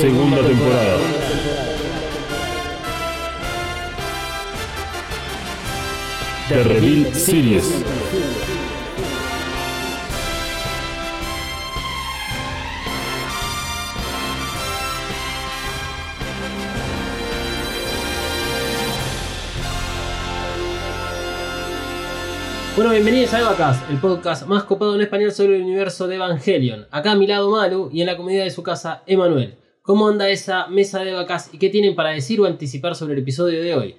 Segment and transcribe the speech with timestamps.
[0.00, 1.19] Segunda temporada.
[6.50, 7.62] The Reveal Series.
[22.74, 26.88] Bueno, bienvenidos a Evacast, el podcast más copado en español sobre el universo de Evangelion.
[26.90, 29.56] Acá a mi lado Malu y en la comunidad de su casa, Emanuel.
[29.82, 33.20] ¿Cómo anda esa mesa de Evacast y qué tienen para decir o anticipar sobre el
[33.20, 33.96] episodio de hoy?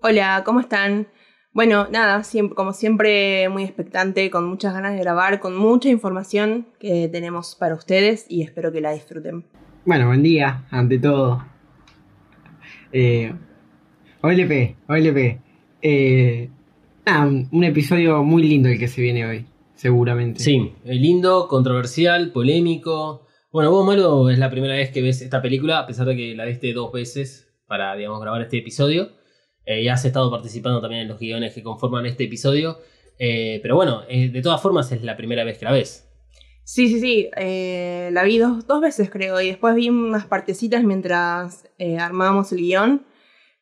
[0.00, 1.08] Hola, ¿cómo están?
[1.54, 6.66] Bueno, nada, siempre, como siempre muy expectante, con muchas ganas de grabar, con mucha información
[6.80, 9.44] que tenemos para ustedes y espero que la disfruten.
[9.84, 11.46] Bueno, buen día, ante todo.
[12.92, 13.32] Eh,
[14.20, 15.40] OLP, OLP.
[15.80, 16.50] Eh,
[17.06, 19.46] nada, un, un episodio muy lindo el que se viene hoy,
[19.76, 20.40] seguramente.
[20.40, 23.28] Sí, eh, lindo, controversial, polémico.
[23.52, 26.34] Bueno, vos, Malu, es la primera vez que ves esta película, a pesar de que
[26.34, 29.10] la viste dos veces para, digamos, grabar este episodio.
[29.66, 32.78] Eh, y has estado participando también en los guiones que conforman este episodio.
[33.18, 36.08] Eh, pero bueno, eh, de todas formas es la primera vez que la ves.
[36.64, 41.68] Sí, sí, sí, la vi dos, dos veces creo y después vi unas partecitas mientras
[42.00, 43.04] armábamos el guion,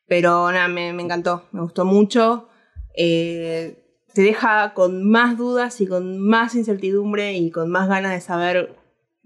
[0.06, 2.48] pero nada, me, me encantó, me gustó mucho.
[2.94, 3.74] Te
[4.14, 8.76] deja con más dudas y con más incertidumbre y con más ganas de saber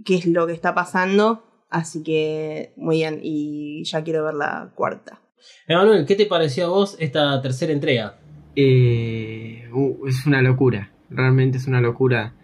[0.07, 1.45] qué es lo que está pasando.
[1.69, 5.21] Así que muy bien, y ya quiero ver la cuarta.
[5.69, 8.19] Emanuel, ¿qué te pareció a vos esta tercera entrega?
[8.55, 12.35] Eh, uh, es una locura, realmente es una locura.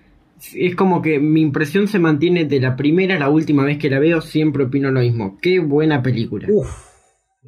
[0.54, 3.88] Es como que mi impresión se mantiene de la primera a la última vez que
[3.88, 5.38] la veo, siempre opino lo mismo.
[5.40, 6.48] Qué buena película.
[6.50, 6.68] Uf.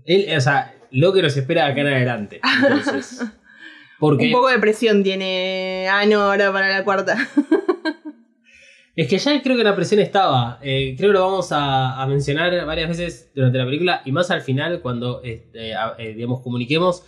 [0.07, 2.41] Él, o sea, lo que nos espera acá en adelante.
[2.63, 3.25] Entonces.
[3.99, 7.17] Porque Un poco de presión tiene Ano ahora para la cuarta.
[8.97, 10.59] es que ya creo que la presión estaba.
[10.63, 14.31] Eh, creo que lo vamos a, a mencionar varias veces durante la película y más
[14.31, 17.03] al final cuando este, a- eh, digamos, comuniquemos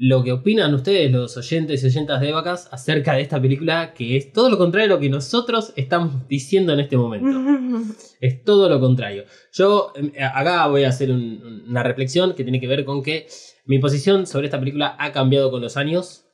[0.00, 4.16] lo que opinan ustedes, los oyentes y oyentas de Vacas, acerca de esta película, que
[4.16, 7.36] es todo lo contrario a lo que nosotros estamos diciendo en este momento.
[8.20, 9.24] Es todo lo contrario.
[9.52, 13.26] Yo eh, acá voy a hacer un- una reflexión que tiene que ver con que
[13.64, 16.24] mi posición sobre esta película ha cambiado con los años.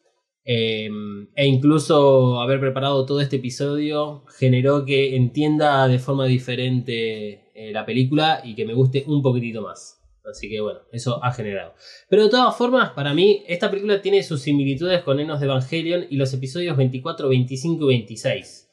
[0.45, 0.91] Eh,
[1.35, 7.87] e incluso haber preparado todo este episodio generó que entienda de forma diferente eh, la
[7.87, 10.01] película y que me guste un poquitito más.
[10.25, 11.75] Así que bueno, eso ha generado.
[12.09, 16.07] Pero de todas formas, para mí, esta película tiene sus similitudes con Enos de Evangelion
[16.09, 18.71] y los episodios 24, 25 y 26.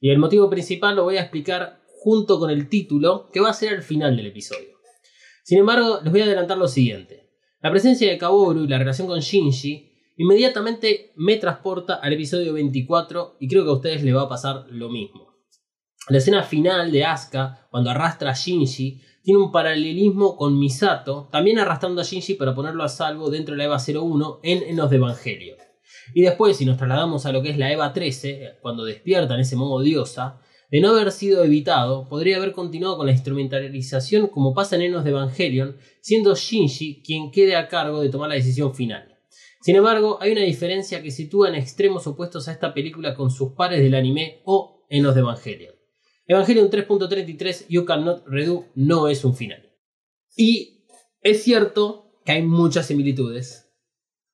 [0.00, 3.54] Y el motivo principal lo voy a explicar junto con el título, que va a
[3.54, 4.70] ser al final del episodio.
[5.44, 7.28] Sin embargo, les voy a adelantar lo siguiente.
[7.60, 13.36] La presencia de Kaworu y la relación con Shinji inmediatamente me transporta al episodio 24
[13.40, 15.32] y creo que a ustedes les va a pasar lo mismo.
[16.08, 21.60] La escena final de Asuka, cuando arrastra a Shinji, tiene un paralelismo con Misato, también
[21.60, 24.96] arrastrando a Shinji para ponerlo a salvo dentro de la EVA 01 en Enos de
[24.96, 25.56] Evangelio.
[26.12, 29.40] Y después, si nos trasladamos a lo que es la EVA 13, cuando despierta en
[29.40, 30.40] ese modo diosa,
[30.72, 35.04] de no haber sido evitado, podría haber continuado con la instrumentalización como pasa en Enos
[35.04, 39.11] de Evangelion, siendo Shinji quien quede a cargo de tomar la decisión final.
[39.62, 43.52] Sin embargo, hay una diferencia que sitúa en extremos opuestos a esta película con sus
[43.52, 45.74] pares del anime o Enos de Evangelion.
[46.26, 49.70] Evangelion 3.33 You Cannot Redo no es un final.
[50.36, 50.84] Y
[51.20, 53.72] es cierto que hay muchas similitudes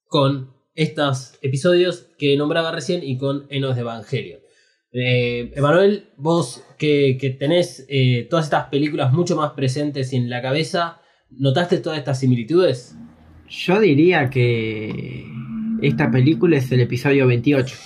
[0.06, 4.41] con estos episodios que nombraba recién y con Enos de Evangelion.
[4.93, 10.41] Eh, Emanuel, vos que, que tenés eh, todas estas películas mucho más presentes en la
[10.41, 12.97] cabeza, ¿notaste todas estas similitudes?
[13.50, 15.24] Yo diría que
[15.80, 17.77] esta película es el episodio 28.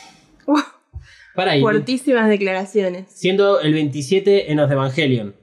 [1.34, 1.60] Para ahí.
[1.60, 3.06] Fuertísimas declaraciones.
[3.08, 5.34] Siendo el 27 Enos de Evangelion.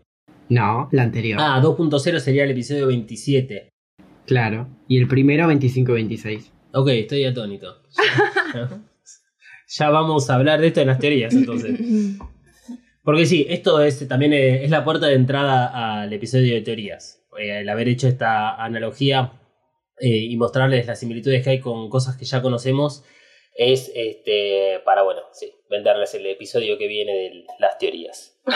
[0.50, 1.39] No, la anterior.
[1.42, 3.69] Ah, 2.0 sería el episodio 27.
[4.25, 4.68] Claro.
[4.88, 6.51] Y el primero 25-26.
[6.74, 7.81] Ok, estoy atónito.
[8.54, 8.69] Ya,
[9.68, 11.80] ya vamos a hablar de esto en las teorías, entonces.
[13.04, 17.24] Porque sí, esto es también es la puerta de entrada al episodio de teorías.
[17.39, 19.31] Eh, el haber hecho esta analogía
[20.00, 23.04] eh, y mostrarles las similitudes que hay con cosas que ya conocemos
[23.56, 28.40] es este para, bueno, sí, venderles el episodio que viene de las teorías.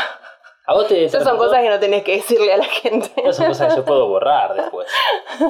[0.66, 3.12] A vos te Esas son cosas que no tenés que decirle a la gente.
[3.18, 4.88] Esas son cosas que yo puedo borrar después.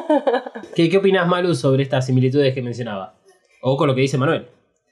[0.76, 3.14] ¿Qué, qué opinas, Malu, sobre estas similitudes que mencionaba?
[3.62, 4.48] O con lo que dice Manuel.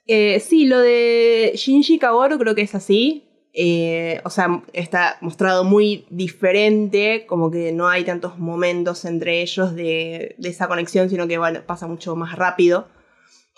[0.05, 3.30] Eh, sí, lo de Shinji Kaworu creo que es así.
[3.53, 9.75] Eh, o sea, está mostrado muy diferente, como que no hay tantos momentos entre ellos
[9.75, 12.87] de, de esa conexión, sino que pasa mucho más rápido,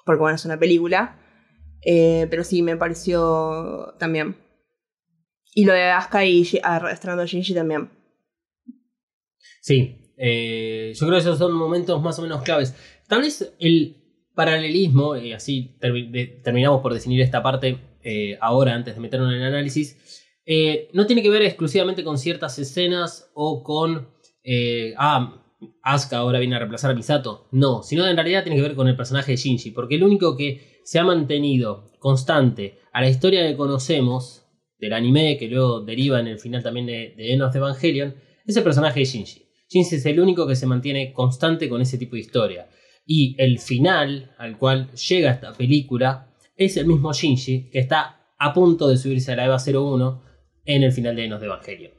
[0.06, 1.20] porque bueno, es una película.
[1.86, 4.38] Eh, pero sí, me pareció también.
[5.54, 7.90] Y lo de Asuka y arrastrando a Shinji también.
[9.62, 12.76] Sí, eh, yo creo que esos son momentos más o menos claves.
[13.08, 13.98] Tal vez el
[14.34, 15.78] paralelismo, y así
[16.44, 21.06] terminamos por definir esta parte eh, ahora, antes de meternos en el análisis, eh, no
[21.06, 24.10] tiene que ver exclusivamente con ciertas escenas o con,
[24.44, 25.40] eh, ah,
[25.82, 27.48] Asuka ahora viene a reemplazar a Misato.
[27.52, 30.36] No, sino en realidad tiene que ver con el personaje de Shinji, porque el único
[30.36, 34.46] que se ha mantenido constante a la historia que conocemos
[34.78, 38.16] del anime, que luego deriva en el final también de, de Evangelion,
[38.46, 39.44] es el personaje de Shinji.
[39.70, 42.68] Shinji es el único que se mantiene constante con ese tipo de historia.
[43.06, 48.54] Y el final al cual llega esta película es el mismo Shinji que está a
[48.54, 50.22] punto de subirse a la EVA 01
[50.66, 51.92] en el final de Enos de Evangelion.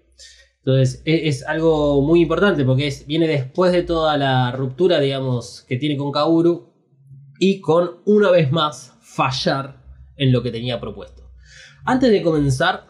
[0.59, 5.77] Entonces e- es, algo muy importante porque viene después de toda la ruptura, digamos, que
[5.77, 6.73] tiene con Kaoru
[7.39, 9.83] y con una vez más fallar
[10.17, 11.31] en lo que tenía propuesto.
[11.85, 12.87] Antes de comenzar,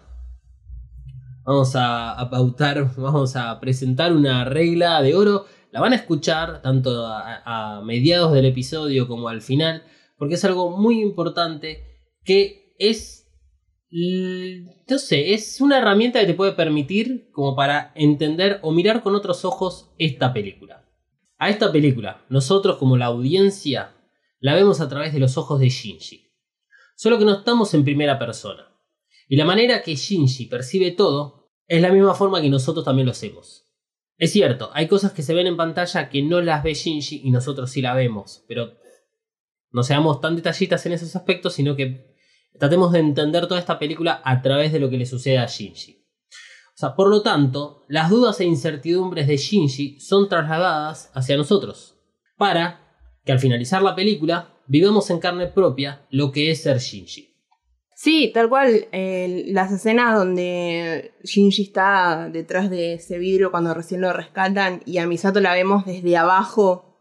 [1.45, 5.47] vamos a, pautar, vamos a presentar una regla de oro.
[5.73, 9.83] La van a escuchar tanto a mediados del episodio como al final,
[10.17, 13.29] porque es algo muy importante que es,
[13.91, 19.15] no sé, es una herramienta que te puede permitir como para entender o mirar con
[19.15, 20.89] otros ojos esta película.
[21.39, 23.95] A esta película, nosotros como la audiencia,
[24.39, 26.33] la vemos a través de los ojos de Shinji.
[26.97, 28.69] Solo que no estamos en primera persona.
[29.29, 33.13] Y la manera que Shinji percibe todo es la misma forma que nosotros también lo
[33.13, 33.65] hacemos.
[34.17, 37.31] Es cierto, hay cosas que se ven en pantalla que no las ve Shinji y
[37.31, 38.75] nosotros sí la vemos, pero
[39.75, 42.15] no seamos tan detallistas en esos aspectos, sino que
[42.59, 46.01] tratemos de entender toda esta película a través de lo que le sucede a Shinji.
[46.69, 51.97] O sea, por lo tanto, las dudas e incertidumbres de Shinji son trasladadas hacia nosotros,
[52.37, 52.81] para
[53.25, 57.35] que al finalizar la película vivamos en carne propia lo que es ser Shinji.
[57.97, 58.87] Sí, tal cual.
[58.93, 64.99] eh, las escenas donde Shinji está detrás de ese vidrio cuando recién lo rescatan y
[64.99, 66.94] a Misato la vemos desde abajo.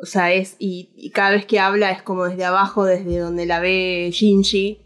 [0.00, 0.56] O sea, es.
[0.58, 4.78] Y, y cada vez que habla es como desde abajo, desde donde la ve Shinji.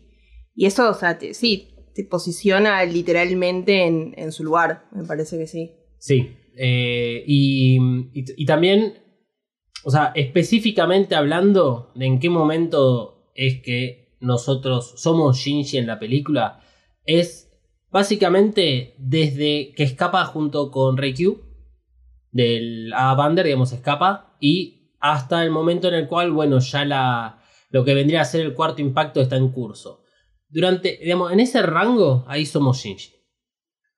[0.54, 4.86] Y eso, o sea, te- sí, te posiciona literalmente en, en su lugar.
[4.92, 5.72] Me parece que sí.
[5.98, 7.78] Sí, eh, y,
[8.14, 8.94] y- también,
[9.84, 15.98] o sea, específicamente hablando de en qué momento es que nosotros somos Shinji en la
[15.98, 16.60] película,
[17.04, 17.50] es
[17.90, 21.40] básicamente desde que escapa junto con Reikyu,
[22.30, 27.42] del A Bander, digamos, escapa, y hasta el momento en el cual, bueno, ya la,
[27.70, 30.04] lo que vendría a ser el cuarto impacto está en curso.
[30.48, 33.12] Durante, digamos, en ese rango, ahí somos Shinji.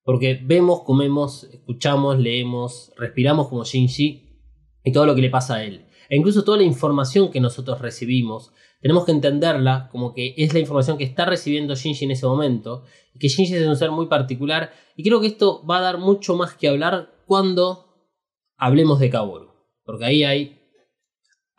[0.03, 4.41] Porque vemos, comemos, escuchamos, leemos, respiramos como Shinji
[4.83, 5.87] y todo lo que le pasa a él.
[6.09, 10.61] E incluso toda la información que nosotros recibimos, tenemos que entenderla como que es la
[10.61, 12.85] información que está recibiendo Shinji en ese momento.
[13.15, 14.73] Y que Shinji es un ser muy particular.
[14.97, 18.09] Y creo que esto va a dar mucho más que hablar cuando
[18.56, 19.51] hablemos de Kaworu.
[19.85, 20.64] Porque ahí hay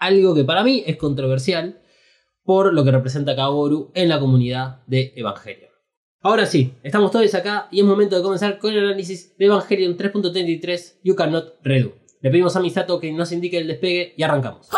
[0.06, 1.82] algo que para mí es controversial
[2.44, 5.72] por lo que representa Kaworu en la comunidad de Evangelion.
[6.22, 9.98] Ahora sí, estamos todos acá y es momento de comenzar con el análisis de Evangelion
[9.98, 11.94] 3.33 You Cannot Redo.
[12.22, 14.70] Le pedimos a Misato que nos indique el despegue y arrancamos.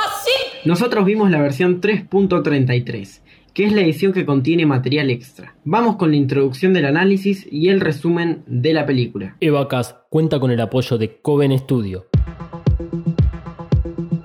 [0.65, 3.21] Nosotros vimos la versión 3.33,
[3.53, 5.55] que es la edición que contiene material extra.
[5.63, 9.37] Vamos con la introducción del análisis y el resumen de la película.
[9.39, 12.07] Evacas cuenta con el apoyo de Coven Studio.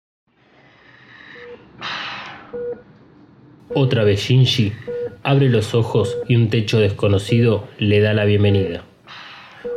[3.76, 4.74] Otra vez Shinji
[5.22, 8.84] abre los ojos y un techo desconocido le da la bienvenida.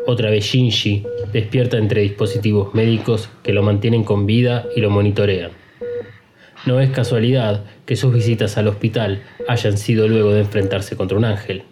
[0.06, 1.04] Otra vez Shinji
[1.34, 5.67] despierta entre dispositivos médicos que lo mantienen con vida y lo monitorean.
[6.68, 11.24] No es casualidad que sus visitas al hospital hayan sido luego de enfrentarse contra un
[11.24, 11.62] ángel.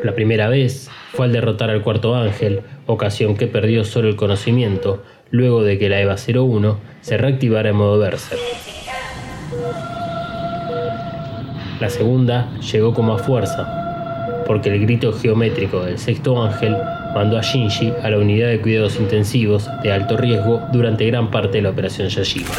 [0.00, 5.02] La primera vez fue al derrotar al cuarto ángel, ocasión que perdió solo el conocimiento,
[5.32, 8.40] luego de que la EVA 01 se reactivara en modo Berserk.
[11.80, 16.76] La segunda llegó como a fuerza, porque el grito geométrico del sexto ángel
[17.12, 21.56] mandó a Shinji a la unidad de cuidados intensivos de alto riesgo durante gran parte
[21.56, 22.54] de la operación Yashiva.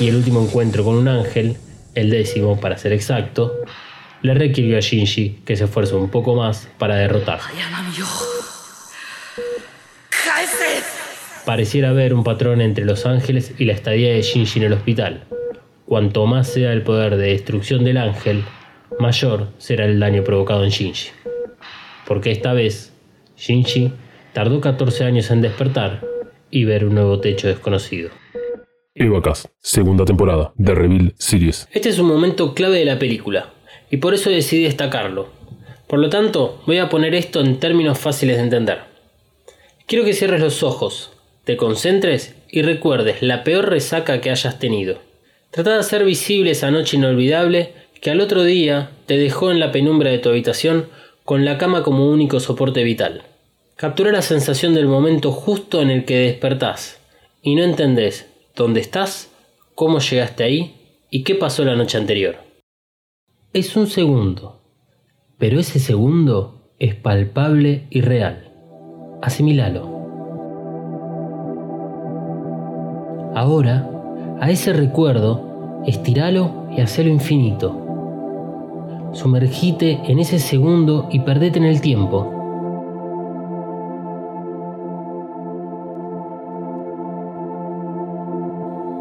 [0.00, 1.58] Y el último encuentro con un ángel,
[1.94, 3.52] el décimo para ser exacto,
[4.22, 7.44] le requirió a Shinji que se esfuerce un poco más para derrotarlo.
[11.44, 15.24] Pareciera haber un patrón entre los ángeles y la estadía de Shinji en el hospital.
[15.84, 18.44] Cuanto más sea el poder de destrucción del ángel,
[18.98, 21.10] mayor será el daño provocado en Shinji.
[22.06, 22.94] Porque esta vez,
[23.36, 23.92] Shinji
[24.32, 26.00] tardó 14 años en despertar
[26.50, 28.10] y ver un nuevo techo desconocido.
[28.96, 31.68] Evacast, segunda temporada, de Reveal Series.
[31.70, 33.52] Este es un momento clave de la película,
[33.88, 35.28] y por eso decidí destacarlo.
[35.86, 38.78] Por lo tanto, voy a poner esto en términos fáciles de entender.
[39.86, 41.12] Quiero que cierres los ojos,
[41.44, 44.98] te concentres y recuerdes la peor resaca que hayas tenido.
[45.52, 49.70] Trata de hacer visible esa noche inolvidable que al otro día te dejó en la
[49.70, 50.88] penumbra de tu habitación
[51.24, 53.22] con la cama como único soporte vital.
[53.76, 56.98] Captura la sensación del momento justo en el que despertás
[57.40, 58.29] y no entendés
[58.60, 59.30] dónde estás,
[59.74, 62.36] cómo llegaste ahí y qué pasó la noche anterior.
[63.54, 64.60] Es un segundo,
[65.38, 68.52] pero ese segundo es palpable y real.
[69.22, 69.88] Asimilalo.
[73.34, 73.90] Ahora,
[74.40, 77.86] a ese recuerdo, estiralo y hacelo infinito.
[79.12, 82.39] Sumergite en ese segundo y perdete en el tiempo.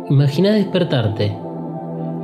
[0.10, 1.38] Imagina despertarte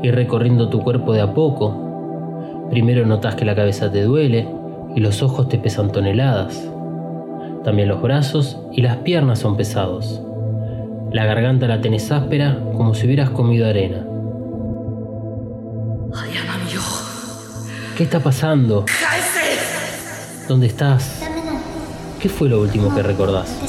[0.02, 2.68] y recorriendo tu cuerpo de a poco.
[2.72, 4.50] Primero notas que la cabeza te duele
[4.96, 6.68] y los ojos te pesan toneladas.
[7.64, 10.20] También los brazos y las piernas son pesados.
[11.12, 14.04] La garganta la tenés áspera como si hubieras comido arena.
[17.96, 18.86] ¿Qué está pasando?
[20.48, 21.22] ¿Dónde estás?
[22.20, 23.60] ¿Qué fue lo último que recordás?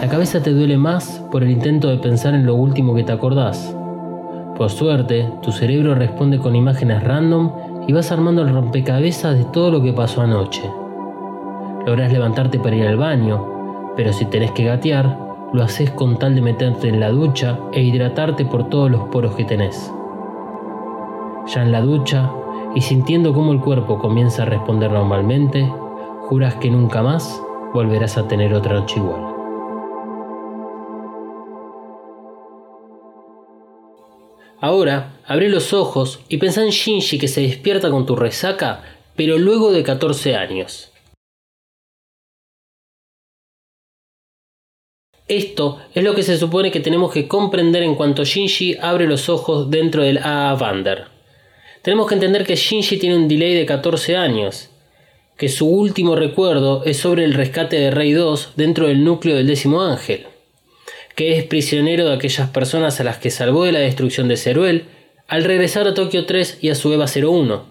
[0.00, 3.12] La cabeza te duele más por el intento de pensar en lo último que te
[3.12, 3.76] acordás.
[4.56, 7.52] Por suerte, tu cerebro responde con imágenes random
[7.86, 10.62] y vas armando el rompecabezas de todo lo que pasó anoche.
[11.84, 15.18] Lográs levantarte para ir al baño, pero si tenés que gatear,
[15.52, 19.34] lo haces con tal de meterte en la ducha e hidratarte por todos los poros
[19.34, 19.92] que tenés.
[21.46, 22.30] Ya en la ducha,
[22.74, 25.70] y sintiendo cómo el cuerpo comienza a responder normalmente,
[26.30, 27.42] juras que nunca más
[27.74, 29.20] volverás a tener otra noche igual.
[34.60, 38.84] Ahora, abre los ojos y pensá en Shinji que se despierta con tu resaca,
[39.16, 40.92] pero luego de 14 años.
[45.26, 49.28] Esto es lo que se supone que tenemos que comprender en cuanto Shinji abre los
[49.28, 51.08] ojos dentro del AA Vander.
[51.82, 54.69] Tenemos que entender que Shinji tiene un delay de 14 años,
[55.40, 59.46] que su último recuerdo es sobre el rescate de Rey 2 dentro del núcleo del
[59.46, 60.26] décimo ángel,
[61.16, 64.84] que es prisionero de aquellas personas a las que salvó de la destrucción de Ceruel
[65.28, 67.64] al regresar a Tokio 3 y a su EVA 01.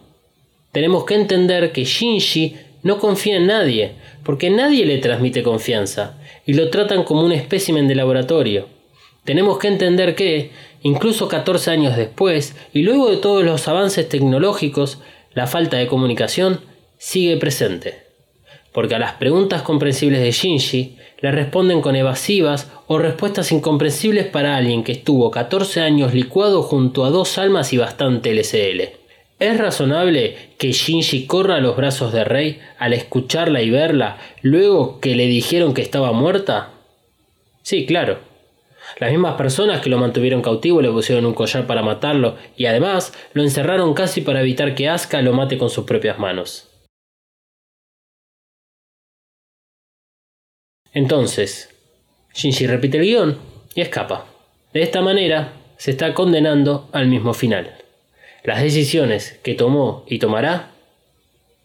[0.71, 3.91] Tenemos que entender que Shinji no confía en nadie,
[4.23, 8.67] porque nadie le transmite confianza, y lo tratan como un espécimen de laboratorio.
[9.25, 10.49] Tenemos que entender que,
[10.81, 14.97] incluso 14 años después, y luego de todos los avances tecnológicos,
[15.35, 16.61] la falta de comunicación
[16.99, 18.03] sigue presente.
[18.71, 24.55] Porque a las preguntas comprensibles de Shinji le responden con evasivas o respuestas incomprensibles para
[24.55, 28.89] alguien que estuvo 14 años licuado junto a dos almas y bastante LSL.
[29.39, 34.99] ¿Es razonable que Shinji corra a los brazos de Rey al escucharla y verla luego
[34.99, 36.71] que le dijeron que estaba muerta?
[37.63, 38.19] Sí, claro.
[38.97, 43.13] Las mismas personas que lo mantuvieron cautivo le pusieron un collar para matarlo y además
[43.33, 46.68] lo encerraron casi para evitar que Asuka lo mate con sus propias manos.
[50.93, 51.69] Entonces,
[52.33, 53.37] Shinji repite el guion
[53.75, 54.25] y escapa.
[54.73, 57.75] De esta manera, se está condenando al mismo final.
[58.43, 60.71] Las decisiones que tomó y tomará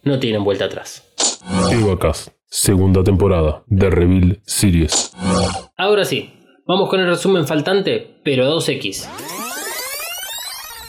[0.03, 1.05] no tienen vuelta atrás.
[1.71, 5.13] Evacast, segunda temporada, de Reveal Series.
[5.77, 6.35] Ahora sí,
[6.67, 9.07] Vamos con el resumen faltante, pero 2X.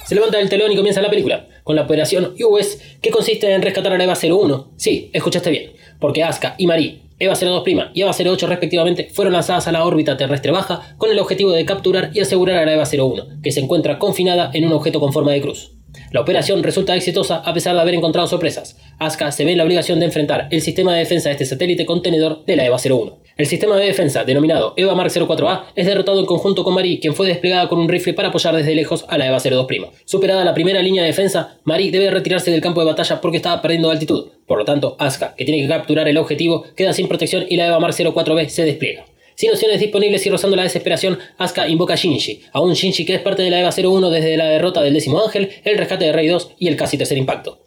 [0.05, 3.61] Se levanta el telón y comienza la película, con la operación US, que consiste en
[3.61, 4.71] rescatar a la EVA 01.
[4.77, 9.67] Sí, escuchaste bien, porque Asuka y Marie, EVA 02' y EVA 08 respectivamente, fueron lanzadas
[9.67, 12.83] a la órbita terrestre baja con el objetivo de capturar y asegurar a la EVA
[12.83, 15.71] 01, que se encuentra confinada en un objeto con forma de cruz.
[16.11, 18.77] La operación resulta exitosa a pesar de haber encontrado sorpresas.
[18.99, 21.85] Asuka se ve en la obligación de enfrentar el sistema de defensa de este satélite
[21.85, 23.17] contenedor de la EVA 01.
[23.37, 27.13] El sistema de defensa, denominado EVA Mark 04A, es derrotado en conjunto con Marie, quien
[27.13, 29.89] fue desplegada con un rifle para apoyar desde lejos a la EVA 02'.
[30.05, 33.61] Superada la primera línea de defensa, Marie debe retirarse del campo de batalla porque estaba
[33.61, 34.29] perdiendo altitud.
[34.47, 37.67] Por lo tanto, Asuka, que tiene que capturar el objetivo, queda sin protección y la
[37.67, 39.03] EVA Mark 04B se despliega.
[39.35, 43.15] Sin opciones disponibles y rozando la desesperación, Asuka invoca a Shinji, a un Shinji que
[43.15, 46.13] es parte de la EVA 01 desde la derrota del décimo ángel, el rescate de
[46.13, 47.64] Rey 2 y el casi tercer impacto.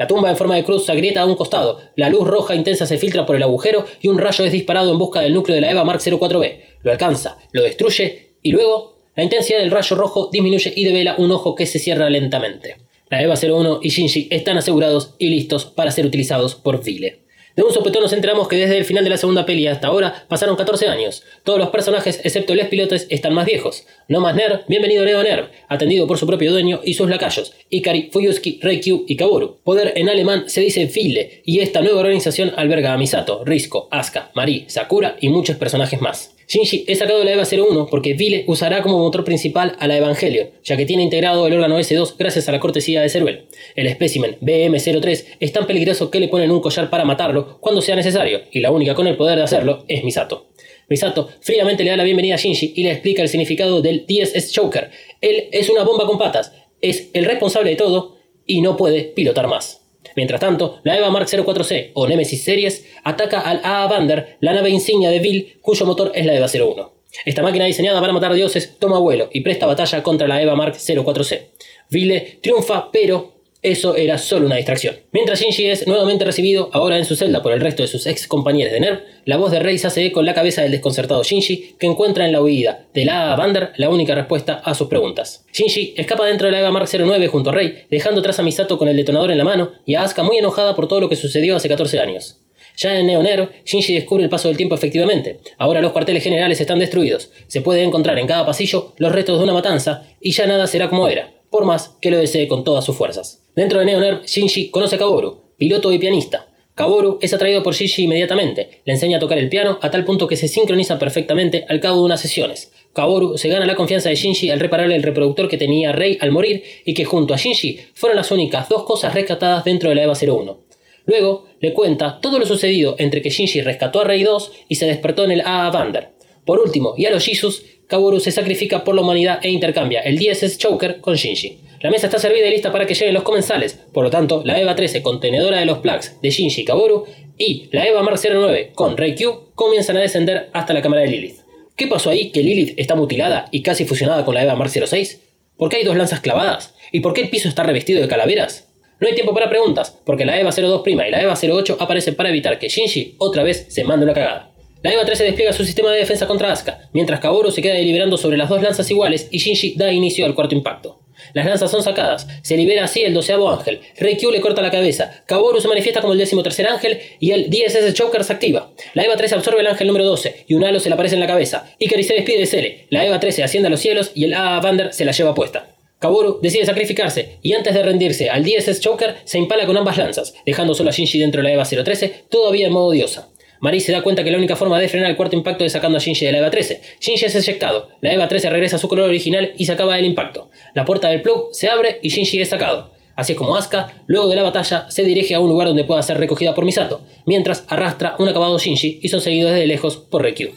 [0.00, 2.86] La tumba en forma de cruz se agrieta a un costado, la luz roja intensa
[2.86, 5.60] se filtra por el agujero y un rayo es disparado en busca del núcleo de
[5.60, 6.58] la EVA Mark 04B.
[6.82, 11.30] Lo alcanza, lo destruye y luego la intensidad del rayo rojo disminuye y devela un
[11.32, 12.78] ojo que se cierra lentamente.
[13.10, 17.19] La EVA 01 y Shinji están asegurados y listos para ser utilizados por Vile.
[17.56, 20.24] De un sopetón nos enteramos que desde el final de la segunda peli hasta ahora
[20.28, 21.24] pasaron 14 años.
[21.42, 23.86] Todos los personajes, excepto los pilotos, están más viejos.
[24.08, 28.10] No más Nerv, bienvenido Neo Nerv, atendido por su propio dueño y sus lacayos, Ikari,
[28.12, 29.58] Fuyusuki, Reikyu y Kaboru.
[29.64, 34.30] Poder en alemán se dice File, y esta nueva organización alberga a Misato, Risco, Asuka,
[34.34, 36.34] Mari, Sakura y muchos personajes más.
[36.50, 39.96] Shinji es sacado de la EVA 01 porque Vile usará como motor principal a la
[39.96, 43.46] Evangelion, ya que tiene integrado el órgano S2 gracias a la cortesía de Ceruel.
[43.76, 47.94] El espécimen BM03 es tan peligroso que le ponen un collar para matarlo cuando sea
[47.94, 50.48] necesario, y la única con el poder de hacerlo es Misato.
[50.88, 54.50] Misato fríamente le da la bienvenida a Shinji y le explica el significado del DSS
[54.50, 54.90] Choker.
[55.20, 59.46] Él es una bomba con patas, es el responsable de todo y no puede pilotar
[59.46, 59.79] más.
[60.16, 64.70] Mientras tanto, la EVA Mark 04C o Nemesis Series ataca al AA Vander, la nave
[64.70, 66.92] insignia de Bill, cuyo motor es la EVA 01.
[67.24, 70.74] Esta máquina diseñada para matar dioses toma vuelo y presta batalla contra la EVA Mark
[70.74, 71.48] 04C.
[71.90, 74.96] Ville triunfa, pero eso era solo una distracción.
[75.12, 78.26] Mientras Shinji es nuevamente recibido, ahora en su celda por el resto de sus ex
[78.26, 81.22] compañeros de NERV, la voz de Rey se hace eco en la cabeza del desconcertado
[81.22, 85.44] Shinji, que encuentra en la huida de la Vander la única respuesta a sus preguntas.
[85.52, 88.78] Shinji escapa dentro de la EVA Mark 09 junto a Rey, dejando atrás a Misato
[88.78, 91.16] con el detonador en la mano y a Asuka muy enojada por todo lo que
[91.16, 92.40] sucedió hace 14 años.
[92.76, 95.40] Ya en Neoner, Shinji descubre el paso del tiempo efectivamente.
[95.58, 97.30] Ahora los cuarteles generales están destruidos.
[97.46, 100.88] Se puede encontrar en cada pasillo los restos de una matanza y ya nada será
[100.88, 103.42] como era, por más que lo desee con todas sus fuerzas.
[103.60, 106.48] Dentro de Neoner, Shinji conoce a Kaboru, piloto y pianista.
[106.74, 110.26] Kaboru es atraído por Shinji inmediatamente, le enseña a tocar el piano a tal punto
[110.26, 112.72] que se sincroniza perfectamente al cabo de unas sesiones.
[112.94, 116.30] Kaboru se gana la confianza de Shinji al repararle el reproductor que tenía Rei al
[116.30, 120.04] morir y que junto a Shinji fueron las únicas dos cosas rescatadas dentro de la
[120.04, 120.58] EVA 01.
[121.04, 124.86] Luego le cuenta todo lo sucedido entre que Shinji rescató a Rei 2 y se
[124.86, 126.12] despertó en el AA Vander.
[126.46, 130.18] Por último, y a los Jesus, Kaboru se sacrifica por la humanidad e intercambia el
[130.18, 131.58] DSS Choker con Shinji.
[131.82, 134.60] La mesa está servida y lista para que lleguen los comensales, por lo tanto, la
[134.60, 137.06] EVA 13 contenedora de los plugs de Shinji Kaboru
[137.38, 141.38] y la EVA Mark 09 con Reikyu comienzan a descender hasta la cámara de Lilith.
[141.76, 145.22] ¿Qué pasó ahí que Lilith está mutilada y casi fusionada con la EVA Mark 06?
[145.56, 146.74] ¿Por qué hay dos lanzas clavadas?
[146.92, 148.68] ¿Y por qué el piso está revestido de calaveras?
[149.00, 152.28] No hay tiempo para preguntas, porque la EVA 02' y la EVA 08 aparecen para
[152.28, 154.52] evitar que Shinji otra vez se mande una cagada.
[154.82, 158.18] La EVA 13 despliega su sistema de defensa contra Asuka, mientras Kaboru se queda deliberando
[158.18, 160.99] sobre las dos lanzas iguales y Shinji da inicio al cuarto impacto.
[161.34, 165.22] Las lanzas son sacadas, se libera así el doceavo ángel, Reikyu le corta la cabeza,
[165.26, 168.70] Kaboru se manifiesta como el décimo tercer ángel y el DSS Choker se activa.
[168.94, 171.20] La EVA 13 absorbe el ángel número 12 y un halo se le aparece en
[171.20, 171.74] la cabeza.
[171.78, 174.60] Ikari se despide de Cele, la EVA 13 asciende a los cielos y el AA
[174.60, 175.74] Vander se la lleva puesta.
[176.00, 180.34] Kaboru decide sacrificarse y antes de rendirse al DSS Choker se impala con ambas lanzas,
[180.46, 183.29] dejando solo a Shinji dentro de la EVA 013, todavía en modo diosa.
[183.60, 185.98] Mari se da cuenta que la única forma de frenar el cuarto impacto es sacando
[185.98, 186.80] a Shinji de la EVA 13.
[186.98, 190.06] Shinji es eyectado, la EVA 13 regresa a su color original y se acaba el
[190.06, 190.50] impacto.
[190.74, 192.92] La puerta del plug se abre y Shinji es sacado.
[193.16, 196.02] Así es como Asuka, luego de la batalla, se dirige a un lugar donde pueda
[196.02, 200.22] ser recogida por Misato, mientras arrastra un acabado Shinji y son seguidos desde lejos por
[200.22, 200.52] Reikyu.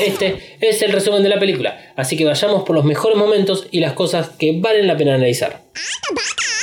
[0.00, 3.80] Este es el resumen de la película, así que vayamos por los mejores momentos y
[3.80, 5.64] las cosas que valen la pena analizar.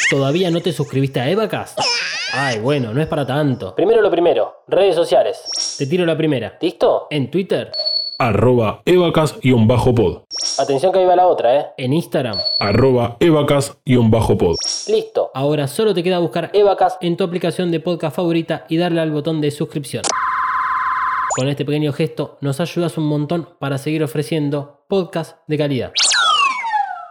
[0.09, 1.77] ¿Todavía no te suscribiste a Evacast?
[2.33, 3.73] Ay, bueno, no es para tanto.
[3.75, 5.75] Primero lo primero, redes sociales.
[5.77, 6.57] Te tiro la primera.
[6.61, 7.07] ¿Listo?
[7.09, 7.71] En Twitter.
[8.19, 10.23] Arroba evacas-pod.
[10.59, 11.65] Atención que ahí va la otra, ¿eh?
[11.77, 12.37] En Instagram.
[12.59, 14.55] Arroba evacas-pod.
[14.89, 15.31] Listo.
[15.33, 19.11] Ahora solo te queda buscar Evacas en tu aplicación de podcast favorita y darle al
[19.11, 20.03] botón de suscripción.
[21.35, 25.91] Con este pequeño gesto nos ayudas un montón para seguir ofreciendo podcasts de calidad.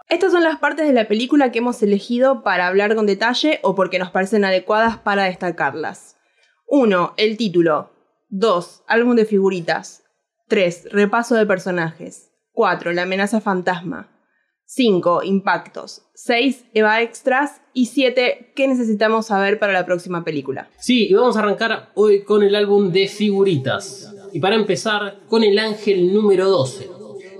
[0.09, 3.75] Estas son las partes de la película que hemos elegido para hablar con detalle o
[3.75, 6.17] porque nos parecen adecuadas para destacarlas.
[6.65, 7.13] 1.
[7.15, 7.91] El título.
[8.29, 8.85] 2.
[8.87, 10.03] Álbum de figuritas.
[10.47, 10.87] 3.
[10.91, 12.31] Repaso de personajes.
[12.53, 12.91] 4.
[12.93, 14.09] La amenaza fantasma.
[14.65, 15.21] 5.
[15.25, 16.01] Impactos.
[16.15, 16.65] 6.
[16.73, 17.61] Eva Extras.
[17.73, 18.53] Y 7.
[18.55, 20.71] ¿Qué necesitamos saber para la próxima película?
[20.79, 24.11] Sí, y vamos a arrancar hoy con el álbum de figuritas.
[24.33, 26.89] Y para empezar, con el ángel número 12,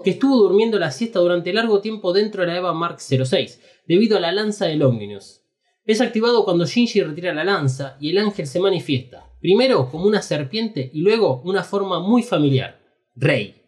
[0.01, 4.17] que estuvo durmiendo la siesta durante largo tiempo dentro de la Eva Mark 06, debido
[4.17, 5.41] a la lanza del Omnius.
[5.85, 10.21] Es activado cuando Shinji retira la lanza y el ángel se manifiesta, primero como una
[10.21, 12.79] serpiente y luego una forma muy familiar,
[13.15, 13.63] Rey.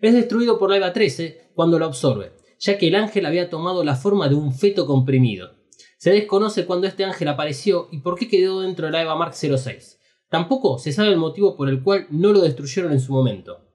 [0.00, 3.84] Es destruido por la Eva 13 cuando lo absorbe, ya que el ángel había tomado
[3.84, 5.54] la forma de un feto comprimido.
[5.96, 9.34] Se desconoce cuándo este ángel apareció y por qué quedó dentro de la Eva Mark
[9.34, 10.00] 06.
[10.28, 13.71] Tampoco se sabe el motivo por el cual no lo destruyeron en su momento.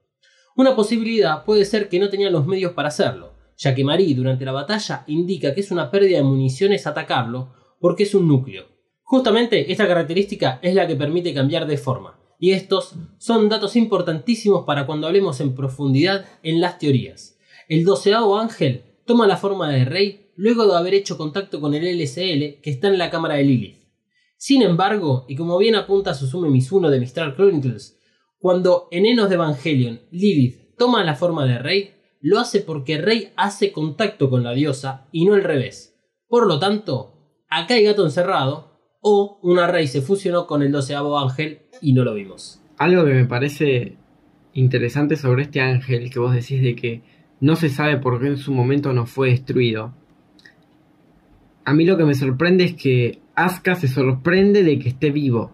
[0.58, 4.44] Una posibilidad puede ser que no tenían los medios para hacerlo, ya que Marie durante
[4.44, 8.64] la batalla indica que es una pérdida de municiones atacarlo porque es un núcleo.
[9.04, 14.64] Justamente esta característica es la que permite cambiar de forma, y estos son datos importantísimos
[14.64, 17.38] para cuando hablemos en profundidad en las teorías.
[17.68, 21.84] El doceavo ángel toma la forma de rey luego de haber hecho contacto con el
[21.84, 23.84] LSL que está en la cámara de Lilith.
[24.36, 27.97] Sin embargo, y como bien apunta Susume Mizuno de Mistral Chronicles,
[28.38, 33.32] cuando en Enos de Evangelion Lilith toma la forma de Rey, lo hace porque Rey
[33.36, 35.96] hace contacto con la diosa y no al revés.
[36.28, 37.14] Por lo tanto,
[37.48, 38.68] acá hay gato encerrado,
[39.00, 42.60] o una Rey se fusionó con el doceavo ángel y no lo vimos.
[42.76, 43.96] Algo que me parece
[44.52, 47.02] interesante sobre este ángel que vos decís de que
[47.40, 49.94] no se sabe por qué en su momento no fue destruido.
[51.64, 55.52] A mí lo que me sorprende es que Asuka se sorprende de que esté vivo.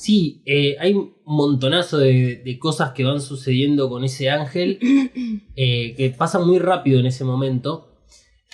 [0.00, 4.78] Sí, eh, hay un montonazo de, de cosas que van sucediendo con ese ángel
[5.56, 7.98] eh, que pasan muy rápido en ese momento.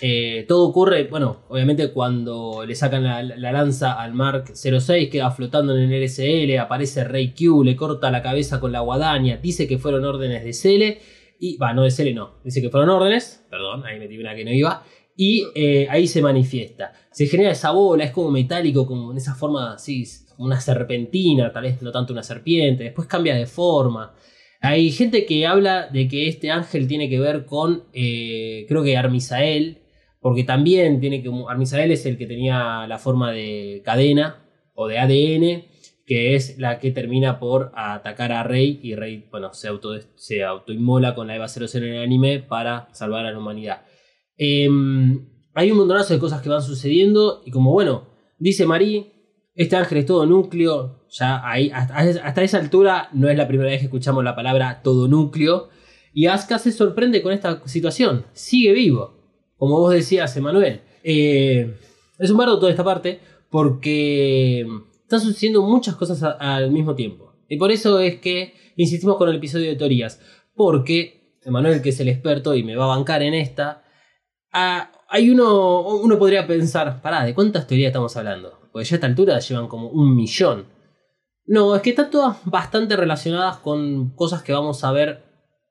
[0.01, 5.31] Eh, todo ocurre, bueno, obviamente cuando le sacan la, la lanza al Mark 06, queda
[5.31, 9.69] flotando en el LSL, aparece Rey Q, le corta la cabeza con la guadaña, dice
[9.69, 10.99] que fueron órdenes de Cele,
[11.39, 14.45] y va, no de Cele, no, dice que fueron órdenes, perdón, ahí metí una que
[14.45, 14.83] no iba,
[15.15, 15.45] y
[15.89, 16.93] ahí se manifiesta.
[17.13, 20.05] Se genera esa bola, es como metálico, como en esa forma así,
[20.39, 24.15] una serpentina, tal vez no tanto una serpiente, después cambia de forma.
[24.61, 28.97] Hay gente que habla de que este ángel tiene que ver con, eh, creo que
[28.97, 29.83] Armisael,
[30.21, 31.31] porque también tiene que.
[31.49, 34.45] Armisael es el que tenía la forma de cadena
[34.75, 35.65] o de ADN,
[36.07, 40.45] que es la que termina por atacar a Rey y Rey, bueno, se, auto, se
[40.45, 43.83] autoinmola con la Eva 00 en el anime para salvar a la humanidad.
[44.39, 44.69] Eh,
[45.55, 49.13] hay un montonazo de cosas que van sucediendo y como bueno, dice Marí,
[49.57, 53.81] este ángel es todo núcleo, ya ahí, hasta, esa altura no es la primera vez
[53.81, 55.69] que escuchamos la palabra todo núcleo
[56.13, 59.15] y Asuka se sorprende con esta situación, sigue vivo,
[59.57, 60.83] como vos decías, Emanuel.
[61.03, 61.75] Eh,
[62.19, 64.67] es un bardo toda esta parte porque
[65.03, 67.35] están sucediendo muchas cosas al mismo tiempo.
[67.49, 70.21] Y por eso es que insistimos con el episodio de teorías,
[70.55, 73.85] porque Emanuel, que es el experto y me va a bancar en esta,
[74.59, 78.59] Ah, hay uno, uno podría pensar, pará, ¿de cuántas teorías estamos hablando?
[78.77, 80.67] Porque ya a esta altura llevan como un millón.
[81.47, 85.23] No, es que están todas bastante relacionadas con cosas que vamos a ver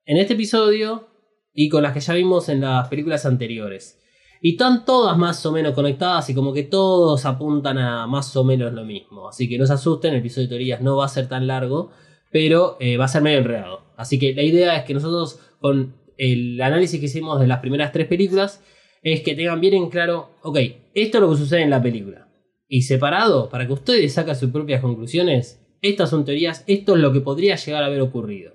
[0.08, 1.08] en este episodio
[1.54, 4.02] y con las que ya vimos en las películas anteriores.
[4.42, 8.44] Y están todas más o menos conectadas y como que todos apuntan a más o
[8.44, 9.30] menos lo mismo.
[9.30, 11.92] Así que no se asusten, el episodio de teorías no va a ser tan largo,
[12.32, 13.82] pero eh, va a ser medio enredado.
[13.98, 17.92] Así que la idea es que nosotros con el análisis que hicimos de las primeras
[17.92, 18.64] tres películas
[19.04, 20.58] es que tengan bien en claro, ok,
[20.96, 22.25] esto es lo que sucede en la película.
[22.68, 27.12] Y separado, para que ustedes saquen sus propias conclusiones, estas son teorías, esto es lo
[27.14, 28.54] que podría llegar a haber ocurrido.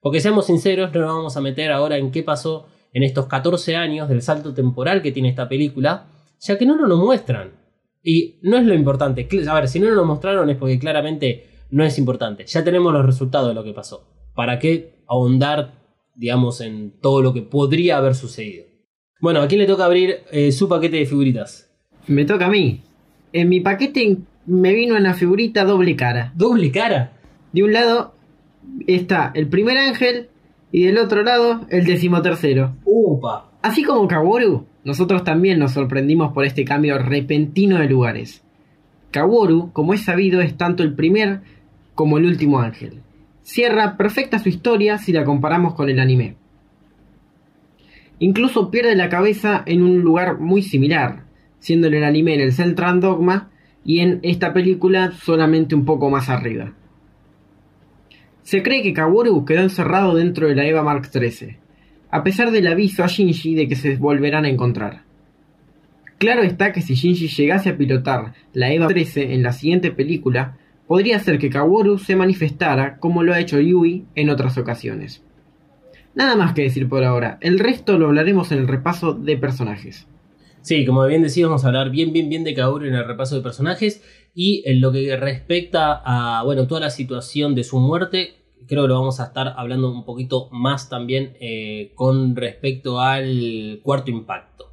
[0.00, 3.76] Porque seamos sinceros, no nos vamos a meter ahora en qué pasó en estos 14
[3.76, 6.06] años del salto temporal que tiene esta película,
[6.40, 7.52] ya que no nos lo muestran.
[8.02, 9.28] Y no es lo importante.
[9.48, 12.46] A ver, si no nos lo mostraron es porque claramente no es importante.
[12.46, 14.06] Ya tenemos los resultados de lo que pasó.
[14.34, 15.74] ¿Para qué ahondar,
[16.14, 18.66] digamos, en todo lo que podría haber sucedido?
[19.20, 21.70] Bueno, ¿a quién le toca abrir eh, su paquete de figuritas?
[22.06, 22.82] Me toca a mí.
[23.32, 26.32] En mi paquete me vino una figurita doble cara.
[26.34, 27.12] ¿Doble cara?
[27.52, 28.14] De un lado
[28.86, 30.28] está el primer ángel
[30.72, 32.76] y del otro lado el decimotercero.
[32.84, 33.50] ¡Upa!
[33.62, 38.42] Así como Kaworu, nosotros también nos sorprendimos por este cambio repentino de lugares.
[39.10, 41.40] Kaworu, como es sabido, es tanto el primer
[41.94, 43.02] como el último ángel.
[43.42, 46.36] Cierra perfecta su historia si la comparamos con el anime.
[48.18, 51.24] Incluso pierde la cabeza en un lugar muy similar,
[51.60, 53.50] siendo en el anime en el Central Dogma
[53.84, 56.72] y en esta película solamente un poco más arriba.
[58.42, 61.56] Se cree que Kaworu quedó encerrado dentro de la EVA Mark XIII,
[62.10, 65.02] a pesar del aviso a Shinji de que se volverán a encontrar.
[66.18, 70.56] Claro está que si Shinji llegase a pilotar la EVA 13 en la siguiente película,
[70.86, 75.22] podría ser que Kaworu se manifestara como lo ha hecho Yui en otras ocasiones.
[76.14, 77.38] Nada más que decir por ahora.
[77.40, 80.08] El resto lo hablaremos en el repaso de personajes.
[80.68, 83.34] Sí, como bien decíamos, vamos a hablar bien, bien, bien de Kaoru en el repaso
[83.34, 84.02] de personajes.
[84.34, 88.34] Y en lo que respecta a, bueno, toda la situación de su muerte,
[88.66, 93.80] creo que lo vamos a estar hablando un poquito más también eh, con respecto al
[93.82, 94.66] cuarto impacto.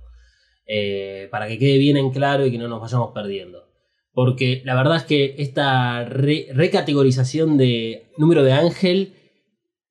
[0.67, 3.63] Eh, para que quede bien en claro y que no nos vayamos perdiendo.
[4.11, 9.13] Porque la verdad es que esta re- recategorización de número de ángel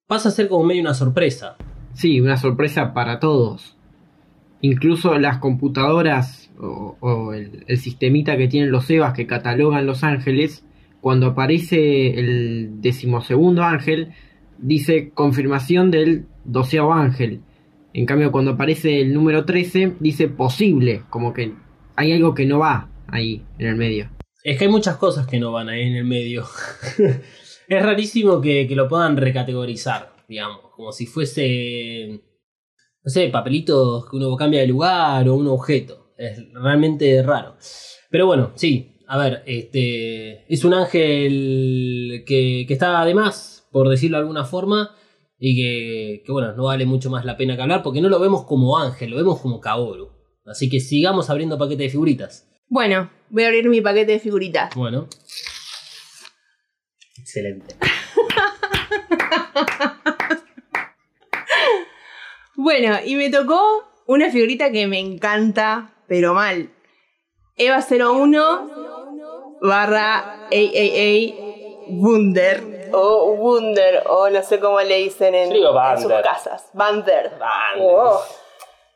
[0.06, 1.56] pasa a ser como medio una sorpresa.
[1.94, 3.73] Sí, una sorpresa para todos.
[4.64, 10.64] Incluso las computadoras o, el sistemita que tienen los EVAs que catalogan los ángeles,
[11.02, 14.14] cuando aparece el decimosegundo ángel,
[14.56, 17.42] dice confirmación del doceavo ángel.
[17.92, 21.52] En cambio, cuando aparece el número 13, dice posible, como que
[21.94, 24.08] hay algo que no va ahí en el medio.
[24.44, 26.46] Es que hay muchas cosas que no van ahí en el medio.
[27.68, 32.22] es rarísimo que, que lo puedan recategorizar, digamos, como si fuese,
[33.04, 36.12] no sé, papelitos que uno cambia de lugar o un objeto.
[36.16, 37.56] Es realmente raro.
[38.10, 43.88] Pero bueno, sí, a ver, este es un ángel que, que está de más, por
[43.88, 44.96] decirlo de alguna forma,
[45.38, 48.18] y que, que, bueno, no vale mucho más la pena que hablar porque no lo
[48.18, 50.10] vemos como ángel, lo vemos como Kaoru.
[50.46, 52.48] Así que sigamos abriendo paquetes de figuritas.
[52.68, 54.74] Bueno, voy a abrir mi paquete de figuritas.
[54.74, 55.08] Bueno.
[57.18, 57.76] Excelente.
[62.56, 66.70] Bueno, y me tocó una figurita que me encanta, pero mal.
[67.56, 71.34] Eva 01 barra AAA
[71.88, 72.90] Wunder.
[72.92, 76.70] O Wunder, o no sé cómo le dicen en, sus casas.
[76.74, 77.32] Wander.
[77.80, 78.20] Oh,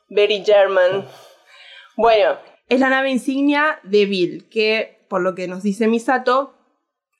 [0.09, 1.07] very German.
[1.97, 2.37] Bueno,
[2.69, 6.55] es la nave insignia de Bill, que, por lo que nos dice Misato,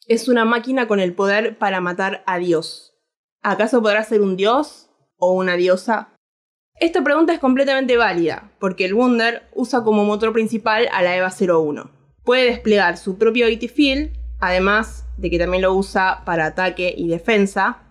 [0.07, 2.95] es una máquina con el poder para matar a Dios.
[3.43, 6.18] ¿Acaso podrá ser un dios o una diosa?
[6.81, 11.33] Esta pregunta es completamente válida, porque el Wunder usa como motor principal a la EVA
[11.41, 11.91] 01.
[12.23, 17.09] Puede desplegar su propio AT Field, además de que también lo usa para ataque y
[17.09, 17.83] defensa,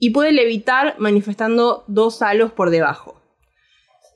[0.00, 3.22] y puede levitar manifestando dos halos por debajo.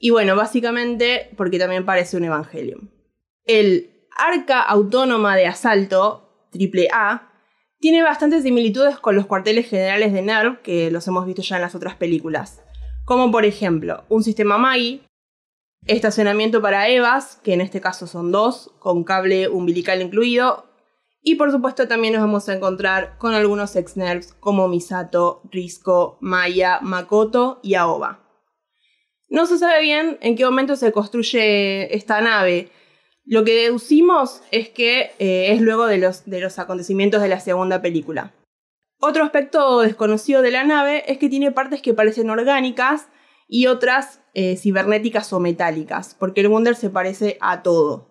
[0.01, 2.88] Y bueno, básicamente porque también parece un Evangelium.
[3.45, 7.31] El Arca Autónoma de Asalto, AAA,
[7.79, 11.62] tiene bastantes similitudes con los cuarteles generales de NERV que los hemos visto ya en
[11.62, 12.62] las otras películas.
[13.12, 15.03] Como por ejemplo, un sistema MAGI,
[15.85, 20.64] estacionamiento para EVAs, que en este caso son dos, con cable umbilical incluido,
[21.20, 26.79] y por supuesto también nos vamos a encontrar con algunos ex-NERVs como Misato, Risco, Maya,
[26.81, 28.20] Makoto y Aoba.
[29.29, 32.70] No se sabe bien en qué momento se construye esta nave.
[33.27, 37.40] Lo que deducimos es que eh, es luego de los, de los acontecimientos de la
[37.40, 38.33] segunda película.
[39.05, 43.09] Otro aspecto desconocido de la nave es que tiene partes que parecen orgánicas
[43.49, 48.07] y otras eh, cibernéticas o metálicas, porque el Wunder se parece a todo.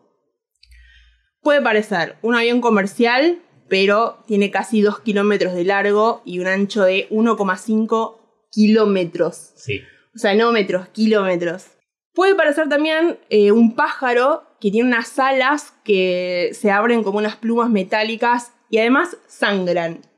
[1.39, 6.83] Puede parecer un avión comercial, pero tiene casi 2 kilómetros de largo y un ancho
[6.83, 8.17] de 1,5
[8.51, 9.53] kilómetros.
[9.55, 9.79] Sí.
[10.13, 11.67] O sea, no metros, kilómetros.
[12.13, 17.37] Puede parecer también eh, un pájaro que tiene unas alas que se abren como unas
[17.37, 20.10] plumas metálicas y además sangran.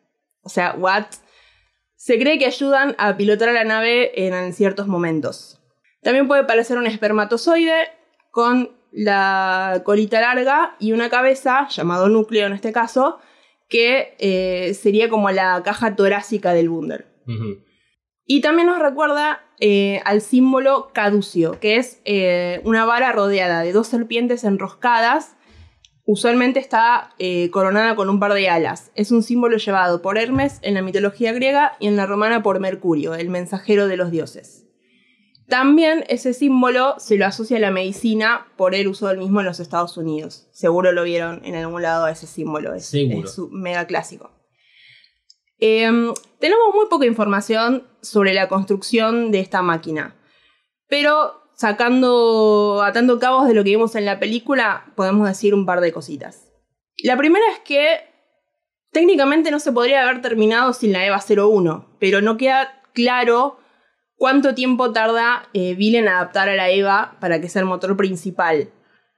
[0.44, 1.06] O sea, what?
[1.96, 5.62] Se cree que ayudan a pilotar a la nave en ciertos momentos.
[6.02, 7.88] También puede parecer un espermatozoide
[8.30, 13.20] con la colita larga y una cabeza, llamado núcleo en este caso,
[13.70, 17.08] que eh, sería como la caja torácica del Wunder.
[18.26, 23.72] Y también nos recuerda eh, al símbolo caducio, que es eh, una vara rodeada de
[23.72, 25.36] dos serpientes enroscadas.
[26.06, 28.92] Usualmente está eh, coronada con un par de alas.
[28.94, 32.60] Es un símbolo llevado por Hermes en la mitología griega y en la romana por
[32.60, 34.66] Mercurio, el mensajero de los dioses.
[35.48, 39.46] También ese símbolo se lo asocia a la medicina por el uso del mismo en
[39.46, 40.48] los Estados Unidos.
[40.52, 44.32] Seguro lo vieron en algún lado ese símbolo, es, es mega clásico.
[45.60, 50.16] Em, tenemos muy poca información sobre la construcción de esta máquina,
[50.88, 55.82] pero sacando, atando cabos de lo que vimos en la película, podemos decir un par
[55.82, 56.48] de cositas.
[56.98, 58.02] La primera es que
[58.92, 63.58] técnicamente no se podría haber terminado sin la EVA 01, pero no queda claro
[64.16, 67.98] cuánto tiempo tarda eh, Bill en adaptar a la EVA para que sea el motor
[67.98, 68.70] principal.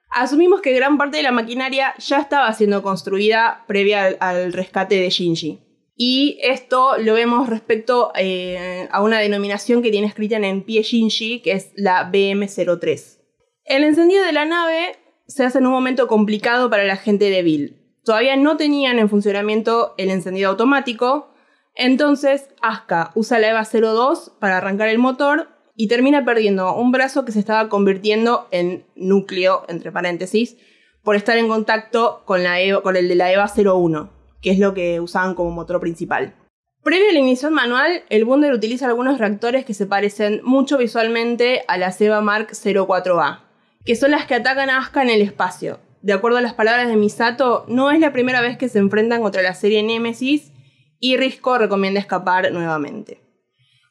[0.10, 4.96] Asumimos que gran parte de la maquinaria ya estaba siendo construida previa al, al rescate
[4.96, 5.65] de Shinji.
[5.98, 11.42] Y esto lo vemos respecto eh, a una denominación que tiene escrita en pie Shinji,
[11.42, 13.20] que es la BM03.
[13.64, 17.42] El encendido de la nave se hace en un momento complicado para la gente de
[17.44, 17.82] Bill.
[18.04, 21.32] Todavía no tenían en funcionamiento el encendido automático,
[21.78, 27.26] Entonces, Asuka usa la EVA 02 para arrancar el motor y termina perdiendo un brazo
[27.26, 30.56] que se estaba convirtiendo en núcleo, entre paréntesis,
[31.04, 34.10] por estar en contacto con, la EVA- con el de la EVA 01,
[34.46, 36.36] que es lo que usaban como motor principal.
[36.84, 41.64] Previo a la ignición manual, el Wunder utiliza algunos reactores que se parecen mucho visualmente
[41.68, 43.40] a la EVA Mark 04A,
[43.84, 45.80] que son las que atacan a Asuka en el espacio.
[46.04, 49.24] De acuerdo a las palabras de Misato, no es la primera vez que se enfrentan
[49.24, 50.52] contra la serie Nemesis
[51.00, 53.22] y Risco recomienda escapar nuevamente.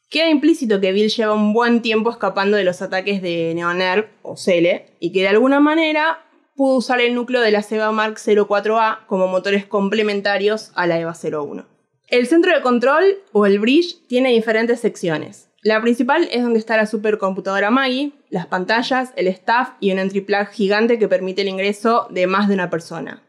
[0.09, 4.37] Queda implícito que Bill lleva un buen tiempo escapando de los ataques de Neonerv o
[4.37, 6.25] Cele y que de alguna manera
[6.57, 11.15] pudo usar el núcleo de la Seba Mark 04A como motores complementarios a la EVA
[11.15, 11.67] 01.
[12.09, 15.51] El centro de control o el bridge tiene diferentes secciones.
[15.63, 20.21] La principal es donde está la supercomputadora Maggie, las pantallas, el staff y un entry
[20.21, 23.23] plug gigante que permite el ingreso de más de una persona.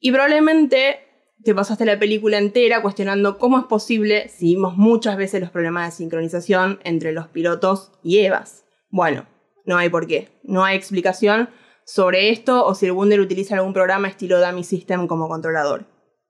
[0.00, 1.00] Y probablemente
[1.44, 5.86] te pasaste la película entera cuestionando cómo es posible si vimos muchas veces los problemas
[5.86, 8.64] de sincronización entre los pilotos y Evas.
[8.90, 9.26] Bueno,
[9.64, 10.30] no hay por qué.
[10.42, 11.48] No hay explicación
[11.88, 15.86] sobre esto o si el Wunder utiliza algún programa estilo Dummy System como controlador.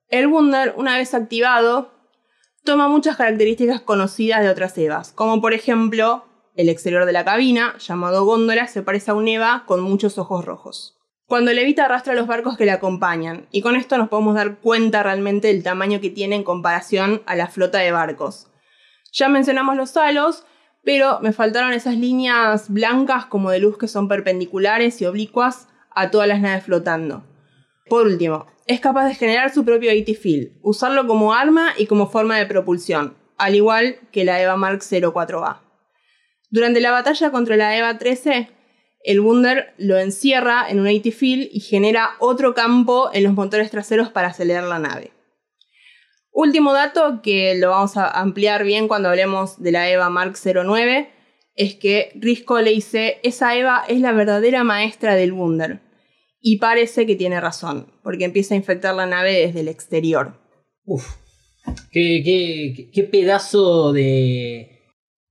[0.08, 1.90] El Wunder, una vez activado,
[2.62, 7.76] toma muchas características conocidas de otras Evas, como por ejemplo el exterior de la cabina,
[7.78, 10.96] llamado góndola, se parece a un Eva con muchos ojos rojos.
[11.26, 15.02] Cuando levita arrastra los barcos que le acompañan, y con esto nos podemos dar cuenta
[15.02, 18.46] realmente del tamaño que tiene en comparación a la flota de barcos.
[19.12, 20.44] Ya mencionamos los halos,
[20.84, 26.10] pero me faltaron esas líneas blancas como de luz que son perpendiculares y oblicuas a
[26.10, 27.24] todas las naves flotando.
[27.88, 32.08] Por último, es capaz de generar su propio AT Field, usarlo como arma y como
[32.08, 35.60] forma de propulsión, al igual que la EVA Mark 04A.
[36.50, 38.50] Durante la batalla contra la EVA 13,
[39.04, 43.70] el Wunder lo encierra en un AT Field y genera otro campo en los motores
[43.70, 45.12] traseros para acelerar la nave.
[46.32, 51.10] Último dato que lo vamos a ampliar bien cuando hablemos de la EVA Mark 09
[51.54, 55.80] es que Risco le dice, esa EVA es la verdadera maestra del Wunder.
[56.40, 60.38] Y parece que tiene razón, porque empieza a infectar la nave desde el exterior.
[60.84, 61.04] Uf.
[61.90, 64.78] Qué, qué- qué- pedazo de,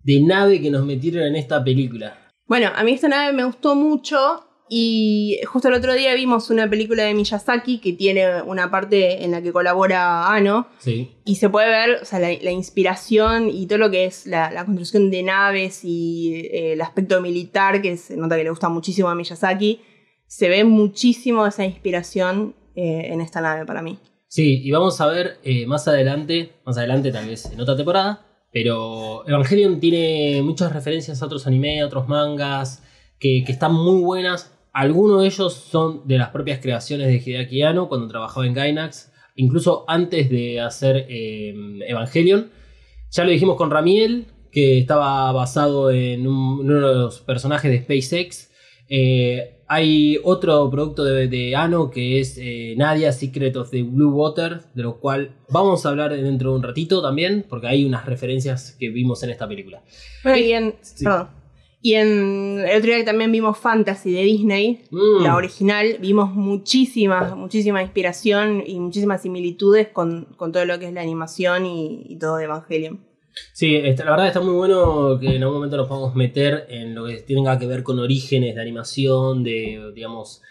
[0.03, 2.29] de nave que nos metieron en esta película.
[2.45, 6.69] Bueno, a mí esta nave me gustó mucho y justo el otro día vimos una
[6.69, 11.11] película de Miyazaki que tiene una parte en la que colabora Ano Sí.
[11.25, 14.51] y se puede ver o sea, la, la inspiración y todo lo que es la,
[14.51, 18.69] la construcción de naves y eh, el aspecto militar que se nota que le gusta
[18.69, 19.81] muchísimo a Miyazaki.
[20.27, 23.97] Se ve muchísimo esa inspiración eh, en esta nave para mí.
[24.27, 28.25] Sí, y vamos a ver eh, más adelante, más adelante tal vez en otra temporada,
[28.51, 32.83] pero Evangelion tiene muchas referencias a otros anime, a otros mangas,
[33.19, 34.53] que, que están muy buenas.
[34.79, 39.11] Algunos de ellos son de las propias creaciones de Hideaki Anno cuando trabajaba en Gainax,
[39.35, 41.55] incluso antes de hacer eh,
[41.87, 42.51] Evangelion.
[43.11, 47.71] Ya lo dijimos con Ramiel, que estaba basado en, un- en uno de los personajes
[47.71, 48.51] de SpaceX.
[48.89, 54.11] Eh, hay otro producto de, de Ano que es eh, Nadia Secret of the Blue
[54.11, 58.05] Water, de lo cual vamos a hablar dentro de un ratito también, porque hay unas
[58.05, 59.81] referencias que vimos en esta película.
[60.23, 61.03] Bueno, y en, Sí.
[61.03, 61.29] perdón.
[61.81, 65.23] Y en el otro día que también vimos Fantasy de Disney, Mm.
[65.23, 70.93] la original, vimos muchísima, muchísima inspiración y muchísimas similitudes con, con todo lo que es
[70.93, 73.05] la animación y, y todo de Evangelion.
[73.53, 76.95] Sí, está- la verdad está muy bueno que en algún momento nos podamos meter en
[76.95, 80.41] lo que tenga que ver con orígenes de animación, de, digamos,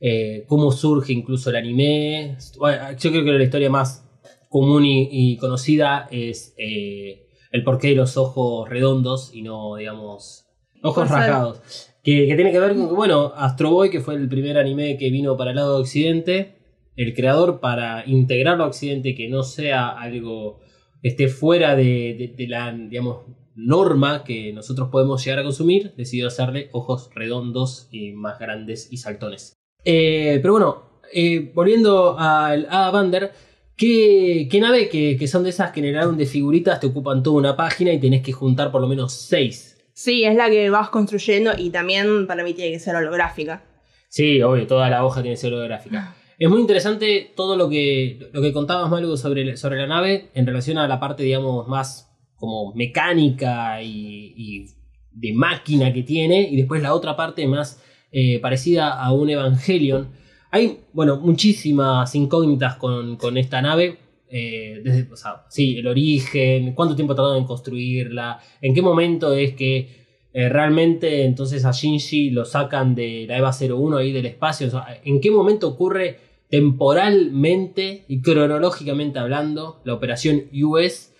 [0.00, 2.36] eh, cómo surge incluso el anime.
[2.58, 4.04] Bueno, yo creo que la historia más
[4.48, 10.41] común y, y conocida es eh, el porqué de los ojos redondos y no, digamos,
[10.82, 11.20] ojos Pasar.
[11.20, 11.88] rasgados.
[12.02, 14.96] Que, que tiene que ver con que, bueno, Astro Boy, que fue el primer anime
[14.98, 16.56] que vino para el lado de Occidente,
[16.96, 20.60] el creador para integrarlo a Occidente, que no sea algo
[21.00, 23.18] que esté fuera de, de- de la, digamos,
[23.54, 28.96] norma que nosotros podemos llegar a consumir, decidió hacerle ojos redondos y más grandes y
[28.96, 29.52] saltones.
[29.84, 33.32] Eh, pero bueno, eh, volviendo al Ada Bander,
[33.76, 36.86] ¿qué, qué nave que, que son de esas que en el álbum de figuritas te
[36.86, 39.71] ocupan toda una página y tenés que juntar por lo menos seis?
[40.04, 43.62] Sí, es la que vas construyendo y también para mí tiene que ser holográfica.
[44.08, 46.16] Sí, obvio, toda la hoja tiene que ser holográfica.
[46.40, 50.44] Es muy interesante todo lo que, lo que contabas, Malu, sobre, sobre la nave en
[50.44, 54.66] relación a la parte, digamos, más como mecánica y, y
[55.12, 60.08] de máquina que tiene, y después la otra parte más eh, parecida a un Evangelion.
[60.50, 63.98] Hay, bueno, muchísimas incógnitas con, con esta nave.
[64.32, 69.34] eh, desde, o sea, sí, el origen, cuánto tiempo tardaron en construirla, en qué momento
[69.34, 70.01] es que
[70.32, 74.68] eh, realmente entonces a Shinji lo sacan de la EVA 01 ahí del espacio.
[74.68, 76.18] O sea, ¿En qué momento ocurre
[76.48, 81.12] temporalmente y cronológicamente hablando la operación US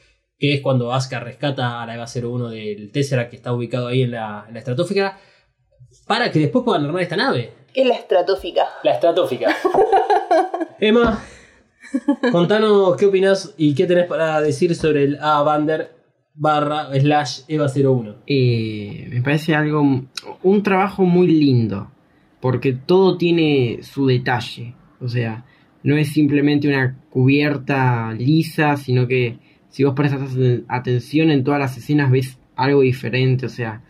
[0.42, 4.02] que es cuando Asuka rescata a la EVA 01 del Tesseract que está ubicado ahí
[4.02, 5.16] en la, en la estratosfera,
[6.08, 7.52] para que después puedan armar esta nave.
[7.72, 8.66] ¿Qué es la estratosfica?
[8.82, 9.56] La estratosfera.
[10.80, 11.24] Emma,
[12.32, 16.01] contanos qué opinas y qué tenés para decir sobre el A-Bander
[16.34, 18.14] barra slash EVA 01.
[18.26, 19.82] Eh, me parece algo,
[20.42, 21.90] un trabajo muy lindo,
[22.40, 25.44] porque todo tiene su detalle, o sea,
[25.82, 30.36] no es simplemente una cubierta lisa, sino que si vos prestas
[30.68, 33.82] atención en todas las escenas ves algo diferente, o sea,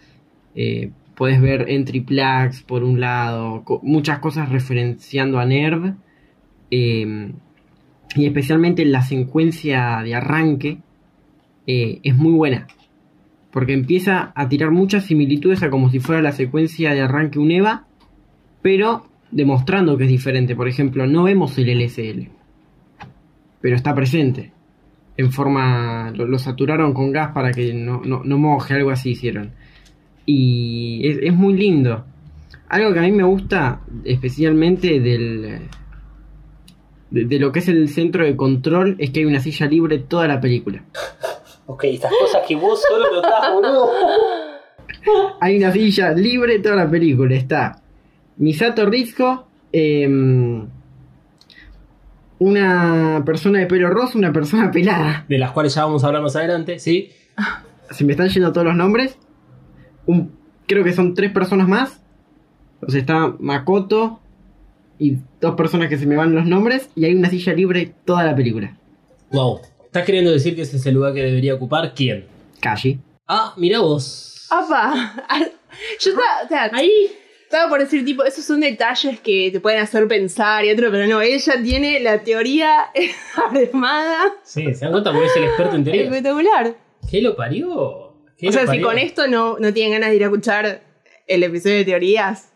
[0.55, 5.95] eh, puedes ver entry plugs por un lado, muchas cosas referenciando a Nerv,
[6.71, 7.33] eh,
[8.15, 10.79] y especialmente la secuencia de arranque
[11.67, 12.67] eh, es muy buena,
[13.53, 17.51] porque empieza a tirar muchas similitudes a como si fuera la secuencia de arranque un
[17.51, 17.87] EVA,
[18.63, 20.55] pero demostrando que es diferente.
[20.55, 22.29] Por ejemplo, no vemos el LSL,
[23.61, 24.53] pero está presente.
[25.17, 26.11] En forma.
[26.13, 29.51] Lo, saturaron con gas para que no, no, moje, algo así hicieron.
[30.25, 32.07] Y es, muy lindo.
[32.69, 35.69] Algo que a mí me gusta especialmente del.
[37.11, 39.99] De, de lo que es el centro de control es que hay una silla libre
[39.99, 40.83] toda la película.
[41.73, 43.91] Ok, estas cosas que vos solo notás, boludo.
[45.41, 47.35] Hay una silla libre toda la película.
[47.35, 47.81] Está
[48.37, 50.67] Misato Rizzo, em,
[52.39, 55.25] una persona de pelo rosa, una persona pelada.
[55.29, 57.11] De las cuales ya vamos a hablar más adelante, ¿sí?
[57.91, 59.19] Se me están yendo todos los nombres.
[60.07, 60.33] Un-
[60.67, 62.03] creo que son tres personas más.
[62.87, 64.21] O sea, está Makoto
[64.99, 66.91] y dos personas que se me van los nombres.
[66.95, 68.77] Y hay una silla libre toda la película.
[69.31, 69.61] Wow.
[69.93, 72.25] ¿Estás queriendo decir que ese es el lugar que debería ocupar quién?
[72.61, 72.99] Kashi.
[73.29, 74.47] Ah, mira vos.
[74.51, 75.15] ¡Apa!
[76.01, 77.11] Yo estaba, o sea, Ahí.
[77.43, 81.07] estaba por decir, tipo, esos son detalles que te pueden hacer pensar y otro, pero
[81.07, 82.87] no, ella tiene la teoría
[83.37, 86.05] armada Sí, se dan cuenta porque es el experto en teoría.
[86.05, 86.75] espectacular.
[87.11, 88.15] ¿Qué lo parió?
[88.39, 90.81] ¿Qué O lo sea, si con esto no, no tienen ganas de ir a escuchar
[91.27, 92.51] el episodio de teorías,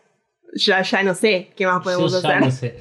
[0.55, 2.41] ya, ya no sé qué más podemos Yo ya hacer.
[2.41, 2.77] no sé.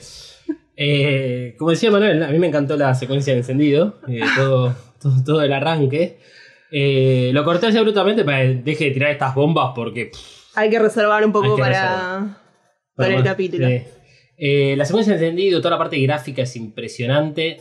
[0.76, 5.24] Eh, como decía Manuel, a mí me encantó la secuencia de encendido, eh, todo, todo,
[5.24, 6.18] todo el arranque.
[6.70, 10.68] Eh, lo corté así abruptamente para que deje de tirar estas bombas porque pff, Hay
[10.68, 12.38] que reservar un poco para,
[12.94, 13.68] para el más- capítulo.
[14.38, 17.58] Eh, la secuencia de encendido, toda la parte gráfica es impresionante.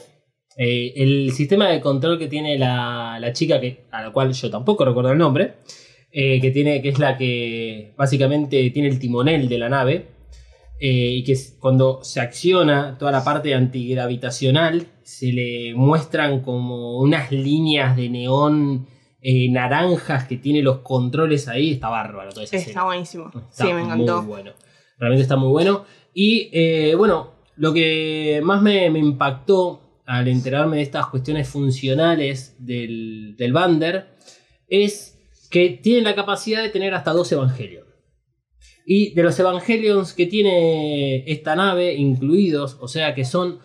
[0.58, 4.50] Eh, el sistema de control que tiene la, la chica, que, a la cual yo
[4.50, 5.54] tampoco recuerdo el nombre,
[6.12, 10.06] eh, que, tiene, que es la que básicamente tiene el timonel de la nave,
[10.80, 17.32] eh, y que cuando se acciona toda la parte antigravitacional, se le muestran como unas
[17.32, 18.88] líneas de neón
[19.22, 22.86] eh, naranjas que tiene los controles ahí, está bárbaro toda esa Está escena.
[22.86, 23.32] buenísimo.
[23.50, 24.18] Está sí, me encantó.
[24.22, 24.52] Muy bueno.
[25.00, 25.86] Realmente está muy bueno.
[26.14, 32.56] Y eh, bueno, lo que más me, me impactó al enterarme de estas cuestiones funcionales
[32.60, 34.08] del, del Bander
[34.68, 35.18] es
[35.50, 37.85] que tiene la capacidad de tener hasta dos Evangelions.
[38.86, 43.60] Y de los Evangelions que tiene esta nave incluidos, o sea que son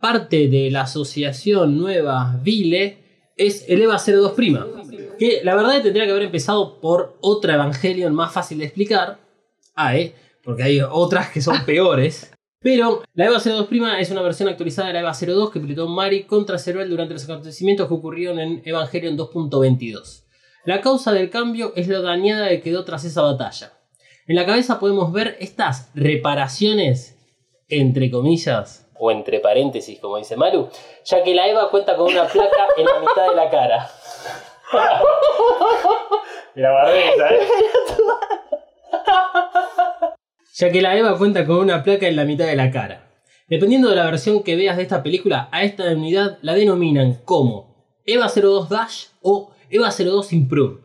[0.00, 4.66] parte de la asociación nueva Vile, es el EVA 02 Prima.
[5.18, 9.18] Que la verdad tendría que haber empezado por otra Evangelion más fácil de explicar.
[9.74, 12.32] AE, porque hay otras que son peores.
[12.60, 15.86] Pero la EVA 02 Prima es una versión actualizada de la EVA 02 que pilotó
[15.88, 20.24] Mari contra Ceruel durante los acontecimientos que ocurrieron en Evangelion 2.22.
[20.64, 23.72] La causa del cambio es lo dañada que quedó tras esa batalla.
[24.28, 27.18] En la cabeza podemos ver estas reparaciones,
[27.68, 30.68] entre comillas, o entre paréntesis, como dice Maru,
[31.04, 33.90] ya que la Eva cuenta con una placa en la mitad de la cara.
[36.54, 37.48] la barbeza, ¿eh?
[40.54, 43.10] ya que la Eva cuenta con una placa en la mitad de la cara.
[43.48, 47.98] Dependiendo de la versión que veas de esta película, a esta unidad la denominan como
[48.06, 50.80] EVA 02 Dash o EVA 02 Improve.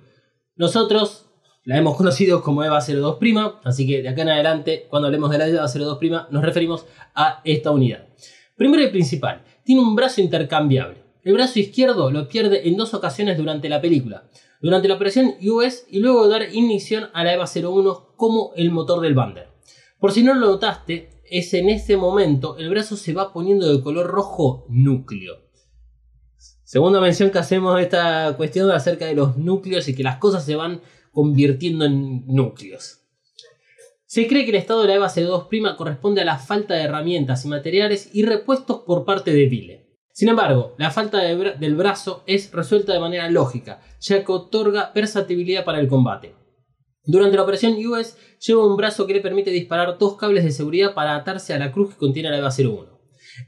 [0.56, 1.27] Nosotros
[1.68, 5.30] la hemos conocido como EVA 02 Prima, así que de acá en adelante, cuando hablemos
[5.30, 8.08] de la EVA 02 Prima, nos referimos a esta unidad.
[8.56, 11.04] Primero y principal, tiene un brazo intercambiable.
[11.26, 14.30] El brazo izquierdo lo pierde en dos ocasiones durante la película.
[14.62, 19.02] Durante la operación US y luego dar ignición a la EVA 01 como el motor
[19.02, 19.50] del Bander.
[20.00, 23.84] Por si no lo notaste, es en ese momento el brazo se va poniendo de
[23.84, 25.36] color rojo núcleo.
[26.64, 30.46] Segunda mención que hacemos de esta cuestión acerca de los núcleos y que las cosas
[30.46, 30.80] se van
[31.18, 33.00] convirtiendo en núcleos.
[34.06, 36.84] Se cree que el estado de la EVA 02 Prima corresponde a la falta de
[36.84, 39.98] herramientas y materiales y repuestos por parte de Vile.
[40.14, 44.92] Sin embargo, la falta de del brazo es resuelta de manera lógica, ya que otorga
[44.94, 46.36] versatilidad para el combate.
[47.04, 50.94] Durante la operación US lleva un brazo que le permite disparar dos cables de seguridad
[50.94, 53.00] para atarse a la cruz que contiene la EVA 01.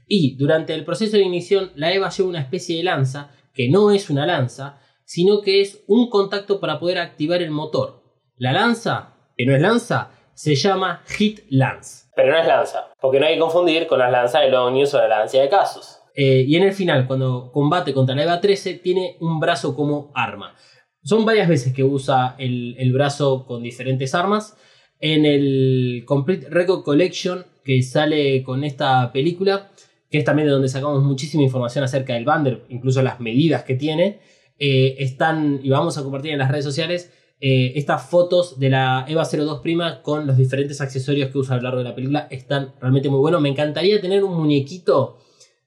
[0.08, 3.92] Y durante el proceso de ignición, la EVA lleva una especie de lanza, que no
[3.92, 4.80] es una lanza,
[5.10, 8.00] sino que es un contacto para poder activar el motor.
[8.36, 12.04] La lanza, que no es lanza, se llama Hit Lance.
[12.14, 14.98] Pero no es lanza, porque no hay que confundir con las lanzas de Longnews o
[14.98, 15.98] la lanza de Casus.
[16.14, 20.12] Eh, y en el final, cuando combate contra la EVA 13, tiene un brazo como
[20.14, 20.54] arma.
[21.02, 24.56] Son varias veces que usa el, el brazo con diferentes armas.
[25.00, 29.72] En el Complete Record Collection que sale con esta película,
[30.08, 33.74] que es también de donde sacamos muchísima información acerca del Bander, incluso las medidas que
[33.74, 34.20] tiene,
[34.60, 39.06] eh, están, y vamos a compartir en las redes sociales, eh, estas fotos de la
[39.08, 42.28] EVA 02 Prima con los diferentes accesorios que usa a lo largo de la película.
[42.30, 43.40] Están realmente muy buenos.
[43.40, 45.18] Me encantaría tener un muñequito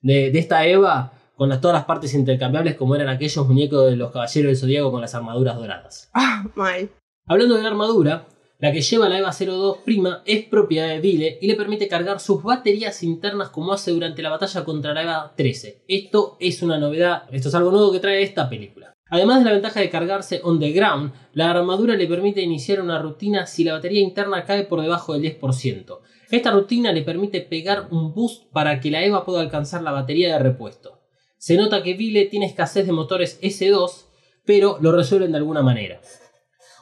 [0.02, 3.96] de, de esta EVA con las, todas las partes intercambiables como eran aquellos muñecos de
[3.96, 6.12] los Caballeros del Zodíaco con las armaduras doradas.
[6.14, 6.92] Ah, mal.
[7.26, 8.28] Hablando de la armadura,
[8.64, 12.22] la que lleva la EVA 02 Prima es propiedad de Vile y le permite cargar
[12.22, 15.84] sus baterías internas como hace durante la batalla contra la EVA 13.
[15.86, 18.94] Esto es una novedad, esto es algo nuevo que trae esta película.
[19.10, 23.00] Además de la ventaja de cargarse on the ground, la armadura le permite iniciar una
[23.00, 26.00] rutina si la batería interna cae por debajo del 10%.
[26.32, 30.32] Esta rutina le permite pegar un boost para que la EVA pueda alcanzar la batería
[30.32, 31.02] de repuesto.
[31.38, 34.06] Se nota que Vile tiene escasez de motores S2,
[34.46, 36.00] pero lo resuelven de alguna manera.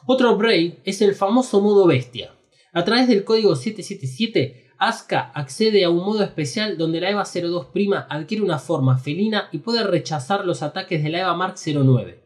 [0.04, 2.34] Otro upgrade es el famoso modo bestia.
[2.72, 7.66] A través del código 777, Asuka accede a un modo especial donde la EVA 02
[7.66, 12.20] Prima adquiere una forma felina y puede rechazar los ataques de la EVA Mark 09.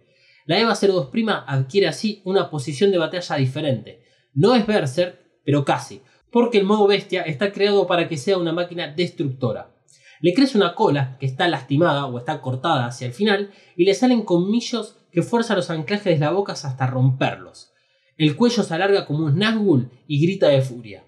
[0.47, 4.01] La EVA 02 Prima adquiere así una posición de batalla diferente.
[4.33, 6.01] No es Berserk, pero casi,
[6.31, 9.75] porque el modo bestia está creado para que sea una máquina destructora.
[10.21, 13.93] Le crece una cola que está lastimada o está cortada hacia el final y le
[13.93, 17.73] salen colmillos que fuerzan los anclajes de la boca hasta romperlos.
[18.19, 21.07] El cuello se alarga como un Nazgûl y grita de furia.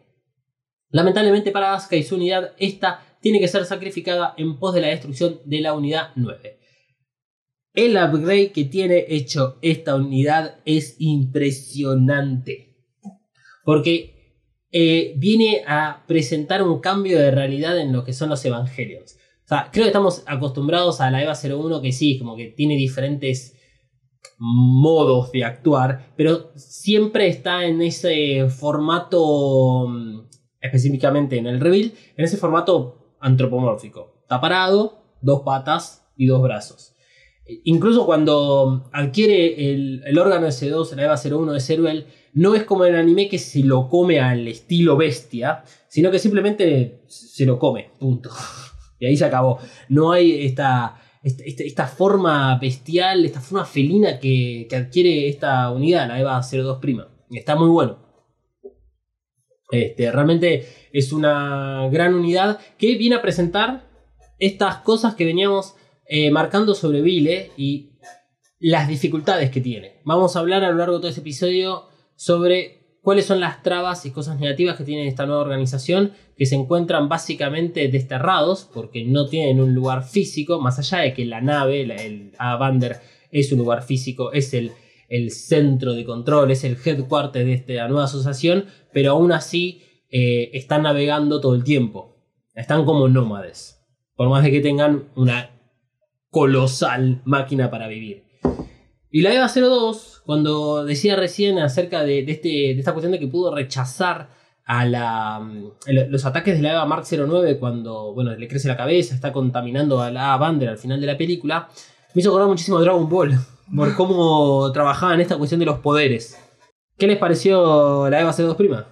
[0.89, 4.87] Lamentablemente para Asuka y su unidad, esta tiene que ser sacrificada en pos de la
[4.87, 6.59] destrucción de la unidad 9.
[7.75, 12.79] El upgrade que tiene hecho esta unidad es impresionante.
[13.63, 14.41] Porque
[14.73, 19.17] eh, viene a presentar un cambio de realidad en lo que son los evangelios.
[19.45, 22.75] O sea, creo que estamos acostumbrados a la EVA 01 que sí, como que tiene
[22.77, 23.58] diferentes
[24.39, 30.21] modos de actuar, pero siempre está en ese formato, mm,
[30.61, 34.19] específicamente en el reveal, en ese formato antropomórfico.
[34.23, 36.95] Está parado, dos patas y dos brazos.
[37.65, 42.95] Incluso cuando adquiere el, órgano S2, la EVA 01 de Ceruel, no es como en
[42.95, 47.91] el anime que se lo come al estilo bestia, sino que simplemente se lo come,
[47.99, 48.31] punto.
[49.01, 49.61] Y ahí se acabó.
[49.89, 56.41] No hay esta, esta, forma bestial, esta forma felina que, adquiere esta unidad, la EVA
[56.41, 57.09] 02 Prima.
[57.31, 57.99] Está muy bueno.
[59.71, 63.89] Este, realmente es una gran unidad que viene a presentar
[64.39, 65.75] estas cosas que veníamos
[66.07, 67.91] eh, marcando sobre Vile y
[68.61, 70.01] las dificultades que tiene.
[70.05, 72.78] Vamos a hablar a lo largo de todo este episodio sobre
[73.09, 77.09] cuáles son las trabas y cosas negativas que tiene esta nueva organización, que se encuentran
[77.09, 82.33] básicamente desterrados porque no tienen un lugar físico, más allá de que la nave, el
[82.37, 83.01] Avander,
[83.31, 84.73] es un lugar físico, es el,
[85.09, 89.81] el centro de control, es el headquarter de esta nueva asociación, pero aún así
[90.11, 92.15] eh, están navegando todo el tiempo.
[92.55, 93.81] Están como nómades.
[94.17, 95.49] Por más de que tengan una
[96.29, 98.25] colosal máquina para vivir.
[99.11, 103.27] Y la EVA 02, cuando decía recién acerca de, este, de esta cuestión de que
[103.27, 104.29] pudo rechazar
[104.67, 105.73] a la, mm,
[106.11, 110.03] los ataques de la EVA Mark 09 cuando bueno, le crece la cabeza, está contaminando
[110.03, 111.69] a la Bander al final de la película,
[112.15, 113.39] me hizo acordar muchísimo a Dragon Ball,
[113.75, 116.39] por cómo trabajaba en esta cuestión de los poderes.
[116.99, 118.87] ¿Qué les pareció la EVA 02 prima?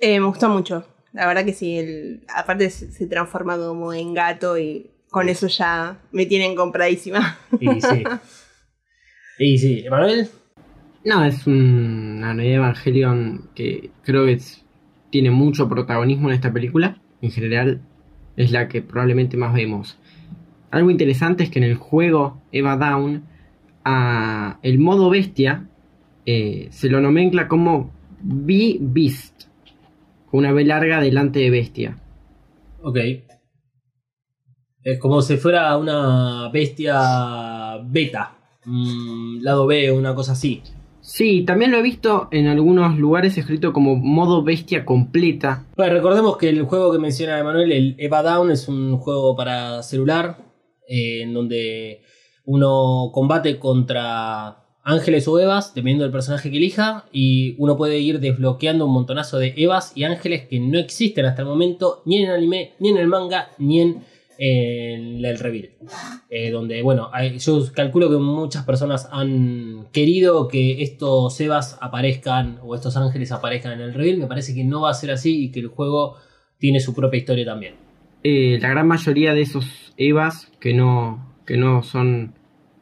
[0.00, 0.84] Eh, me gustó mucho.
[1.12, 6.00] La verdad que sí, el, aparte se transforma como en gato y con eso ya
[6.10, 7.38] me tienen compradísima.
[7.60, 8.02] Y sí.
[9.38, 10.28] y sí, Emanuel.
[11.04, 14.40] No, es una nueva Evangelion que creo que
[15.10, 17.00] tiene mucho protagonismo en esta película.
[17.20, 17.82] En general,
[18.36, 19.98] es la que probablemente más vemos.
[20.70, 23.24] Algo interesante es que en el juego Eva Down,
[23.84, 25.68] a el modo bestia
[26.26, 29.44] eh, se lo nomencla como B-Beast,
[30.30, 31.98] con una B larga delante de bestia.
[32.82, 32.98] Ok.
[34.82, 38.43] Es como si fuera una bestia beta.
[38.66, 40.62] Lado B, una cosa así.
[41.00, 45.66] Sí, también lo he visto en algunos lugares escrito como modo bestia completa.
[45.76, 49.82] Bueno, recordemos que el juego que menciona Emanuel, el Eva Down, es un juego para
[49.82, 50.38] celular
[50.88, 52.00] eh, en donde
[52.46, 58.20] uno combate contra ángeles o evas, dependiendo del personaje que elija, y uno puede ir
[58.20, 62.30] desbloqueando un montonazo de evas y ángeles que no existen hasta el momento, ni en
[62.30, 64.04] el anime, ni en el manga, ni en
[64.38, 65.70] en el reveal.
[66.30, 72.58] Eh, donde, bueno, hay- yo calculo que muchas personas han querido que estos Evas aparezcan
[72.62, 74.18] o estos ángeles aparezcan en el reveal.
[74.18, 76.16] Me parece que no va a ser así y que el juego
[76.58, 77.74] tiene su propia historia también.
[78.22, 82.34] Eh, la gran mayoría de esos Evas que no, que no son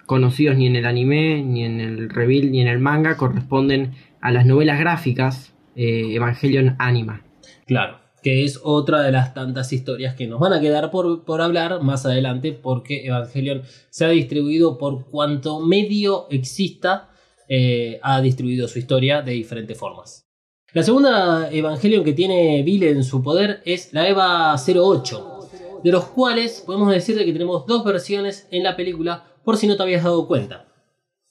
[0.07, 4.31] conocidos ni en el anime, ni en el reveal, ni en el manga, corresponden a
[4.31, 7.23] las novelas gráficas eh, Evangelion Anima.
[7.67, 11.41] Claro, que es otra de las tantas historias que nos van a quedar por, por
[11.41, 17.11] hablar más adelante porque Evangelion se ha distribuido por cuanto medio exista,
[17.49, 20.29] eh, ha distribuido su historia de diferentes formas.
[20.73, 26.05] La segunda Evangelion que tiene Vile en su poder es la EVA 08, de los
[26.07, 30.05] cuales podemos decirte que tenemos dos versiones en la película por si no te habías
[30.05, 30.67] dado cuenta.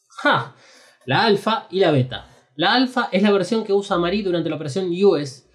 [0.07, 0.55] ¡Ja!
[1.05, 2.27] La alfa y la beta.
[2.55, 5.47] La alfa es la versión que usa Marie durante la operación US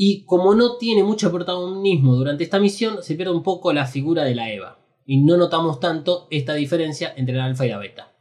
[0.00, 4.22] y como no tiene mucho protagonismo durante esta misión, se pierde un poco la figura
[4.22, 4.78] de la EVA.
[5.04, 8.12] Y no notamos tanto esta diferencia entre la alfa y la beta.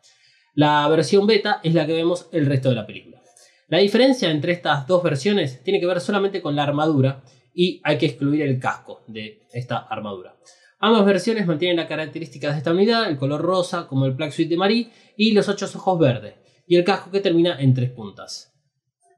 [0.55, 3.21] La versión beta es la que vemos el resto de la película.
[3.67, 7.21] La diferencia entre estas dos versiones tiene que ver solamente con la armadura
[7.53, 10.35] y hay que excluir el casco de esta armadura.
[10.79, 14.49] Ambas versiones mantienen las características de esta unidad, el color rosa como el Black Suite
[14.49, 16.33] de Marie y los ocho ojos verdes,
[16.65, 18.51] y el casco que termina en tres puntas.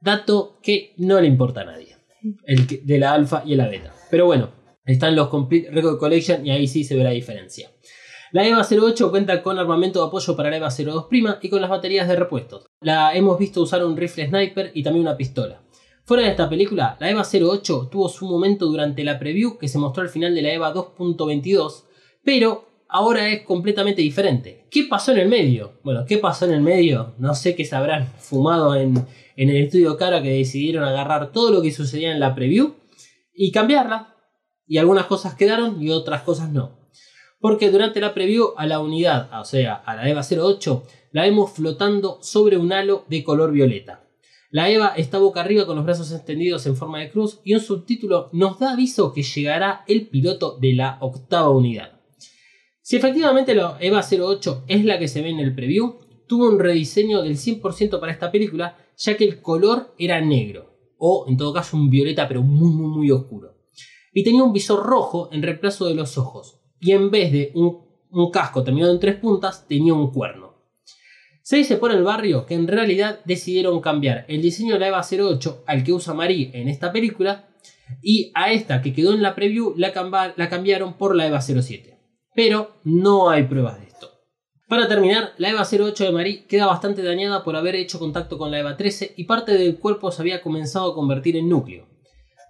[0.02, 1.99] Dato que no le importa a nadie,
[2.44, 3.94] el de la alfa y la beta.
[4.10, 4.50] Pero bueno,
[4.84, 7.70] están los Complete Record Collection y ahí sí se ve la diferencia.
[8.32, 11.70] La EVA 08 cuenta con armamento de apoyo para la EVA 02' y con las
[11.70, 12.66] baterías de repuestos.
[12.80, 15.62] La hemos visto usar un rifle sniper y también una pistola.
[16.04, 19.78] Fuera de esta película, la EVA 08 tuvo su momento durante la preview que se
[19.78, 21.84] mostró al final de la EVA 2.22,
[22.24, 24.66] pero ahora es completamente diferente.
[24.70, 25.80] ¿Qué pasó en el medio?
[25.82, 27.14] Bueno, ¿qué pasó en el medio?
[27.18, 29.06] No sé qué se habrán fumado en,
[29.40, 32.74] en el estudio Cara que decidieron agarrar todo lo que sucedía en la preview
[33.32, 34.14] y cambiarla.
[34.66, 36.78] Y algunas cosas quedaron y otras cosas no.
[37.38, 41.52] Porque durante la preview a la unidad, o sea, a la EVA 08, la vemos
[41.52, 44.06] flotando sobre un halo de color violeta.
[44.50, 47.60] La EVA está boca arriba con los brazos extendidos en forma de cruz y un
[47.60, 51.98] subtítulo nos da aviso que llegará el piloto de la octava unidad.
[52.82, 56.60] Si efectivamente la EVA 08 es la que se ve en el preview, tuvo un
[56.60, 61.52] rediseño del 100% para esta película, ya que el color era negro, o en todo
[61.52, 63.56] caso un violeta pero muy muy muy oscuro.
[64.12, 68.30] Y tenía un visor rojo en reemplazo de los ojos, y en vez de un,
[68.30, 70.54] casco terminado en tres puntas, tenía un cuerno.
[71.42, 75.02] Se dice por el barrio que en realidad decidieron cambiar el diseño de la EVA
[75.02, 77.48] 08 al que usa Marie en esta película
[78.02, 81.98] y a esta que quedó en la preview la, la cambiaron por la EVA 07.
[82.36, 83.89] Pero no hay pruebas de.
[84.70, 88.52] Para terminar, la EVA 08 de Marie queda bastante dañada por haber hecho contacto con
[88.52, 91.88] la EVA 13 y parte del cuerpo se había comenzado a convertir en núcleo.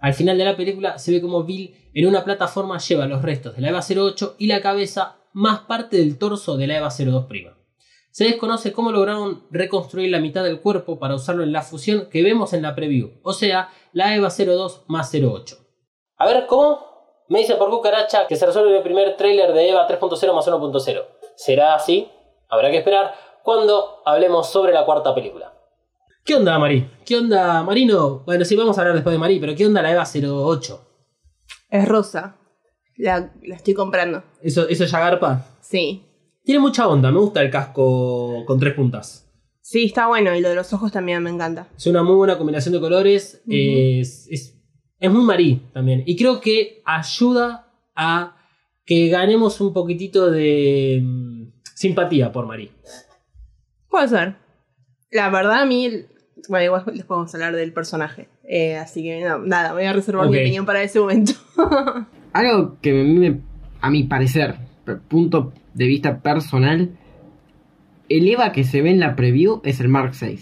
[0.01, 3.55] Al final de la película se ve como Bill en una plataforma lleva los restos
[3.55, 7.55] de la EVA 08 y la cabeza más parte del torso de la EVA 02'.
[8.11, 12.21] Se desconoce cómo lograron reconstruir la mitad del cuerpo para usarlo en la fusión que
[12.21, 15.57] vemos en la preview, o sea, la EVA 02 más 08.
[16.17, 16.85] A ver, ¿cómo?
[17.29, 21.20] Me dice por cucaracha que se resuelve el primer tráiler de EVA 3.0 más 1.0.
[21.43, 22.07] ¿Será así?
[22.49, 25.51] Habrá que esperar cuando hablemos sobre la cuarta película.
[26.23, 26.87] ¿Qué onda, Mari?
[27.03, 28.19] ¿Qué onda, Marino?
[28.27, 30.87] Bueno, sí, vamos a hablar después de Mari, pero ¿qué onda la EVA 08?
[31.71, 32.37] Es rosa.
[32.95, 34.21] La, la estoy comprando.
[34.39, 35.47] ¿Eso, eso ya garpa?
[35.61, 36.03] Sí.
[36.43, 39.27] Tiene mucha onda, me gusta el casco con tres puntas.
[39.61, 40.35] Sí, está bueno.
[40.35, 41.69] Y lo de los ojos también me encanta.
[41.75, 43.41] Es una muy buena combinación de colores.
[43.49, 44.61] Es, es,
[44.99, 46.03] es muy marí también.
[46.05, 48.37] Y creo que ayuda a
[48.85, 51.30] que ganemos un poquitito de mm,
[51.81, 52.71] simpatía por Marí.
[53.89, 54.35] Puede ser.
[55.11, 55.89] La verdad, a mí.
[56.47, 58.29] Bueno, igual les podemos hablar del personaje.
[58.43, 61.33] Eh, así que no, nada, voy a reservar mi opinión para ese momento.
[62.33, 63.41] Algo que a mí me-
[63.81, 64.55] a mi parecer,
[65.07, 66.97] punto de vista personal,
[68.09, 70.39] el EVA que se ve en la preview es el Mark VI.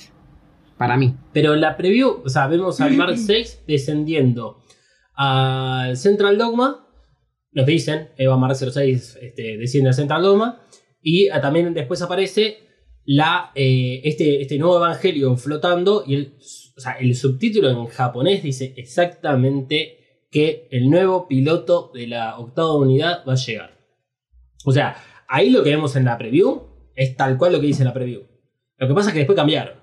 [0.78, 1.16] Para mí.
[1.34, 4.60] Pero en la preview, o sea, vemos al Mark VI descendiendo
[5.16, 6.86] al Central Dogma.
[7.52, 10.62] Nos dicen, Eva Mark 06 este, desciende al Central Dogma.
[11.02, 12.58] Y ah, también después aparece
[13.06, 16.04] la, eh, este, este nuevo evangelio flotando.
[16.06, 16.34] Y el,
[16.78, 19.97] o sea, el subtítulo en japonés dice exactamente
[20.32, 23.80] que el nuevo piloto de la octava unidad va a llegar.
[24.66, 24.95] O sea,
[25.28, 26.62] ahí lo que vemos en la preview
[26.95, 28.24] es tal cual lo que dice la preview.
[28.78, 29.80] Lo que pasa es que después cambiaron.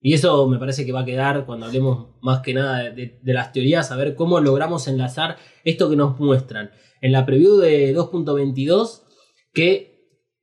[0.00, 3.32] Y eso me parece que va a quedar cuando hablemos más que nada de, de-
[3.32, 7.96] las teorías, a ver cómo logramos enlazar esto que nos muestran en la preview de
[7.96, 9.02] 2.22,
[9.52, 9.97] que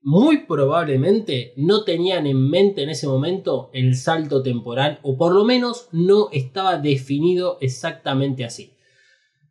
[0.06, 5.44] muy probablemente no tenían en mente en ese momento el salto temporal, o por lo
[5.44, 8.76] menos no estaba definido exactamente así.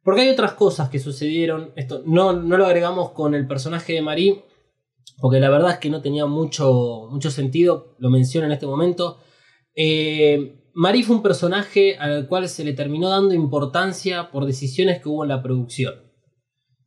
[0.04, 1.72] Porque hay otras cosas que sucedieron.
[1.74, 4.44] Esto no, no lo agregamos con el personaje de Marie,
[5.18, 7.96] porque la verdad es que no tenía mucho, mucho sentido.
[7.98, 9.18] Lo menciono en este momento.
[9.74, 15.08] Eh, Marie fue un personaje al cual se le terminó dando importancia por decisiones que
[15.08, 16.03] hubo en la producción.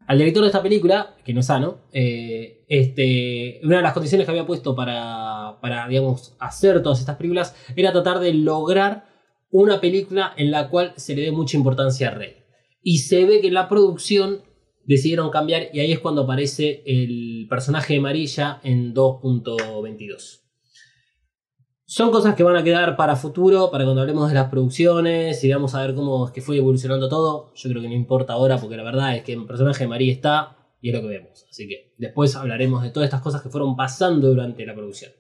[0.08, 4.26] Al director de esta película, que no es sano, eh, este, una de las condiciones
[4.26, 9.06] que había puesto para, para, digamos, hacer todas estas películas era tratar de lograr
[9.52, 12.38] una película en la cual se le dé mucha importancia a Rey.
[12.82, 14.44] Y se ve que en la producción
[14.86, 20.47] decidieron cambiar y ahí es cuando aparece el personaje de Marilla en 2.22.
[21.90, 25.50] Son cosas que van a quedar para futuro, para cuando hablemos de las producciones y
[25.50, 27.54] vamos a ver cómo que fue evolucionando todo.
[27.56, 30.12] Yo creo que no importa ahora porque la verdad es que el personaje de María
[30.12, 31.46] está y es lo que vemos.
[31.50, 35.14] Así que después hablaremos de todas estas cosas que fueron pasando durante la producción.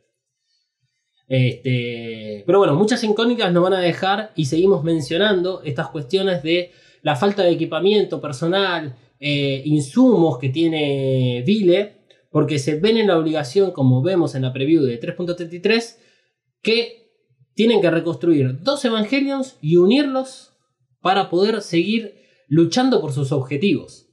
[1.29, 6.71] Este, pero bueno, muchas incógnitas nos van a dejar y seguimos mencionando estas cuestiones de
[7.01, 11.93] la falta de equipamiento personal, eh, insumos que tiene Vile,
[12.29, 16.06] porque se ven en la obligación, como vemos en la preview de 3.33,
[16.67, 17.13] que
[17.53, 20.51] tienen que reconstruir dos Evangelions y unirlos
[20.99, 24.09] para poder seguir luchando por sus objetivos.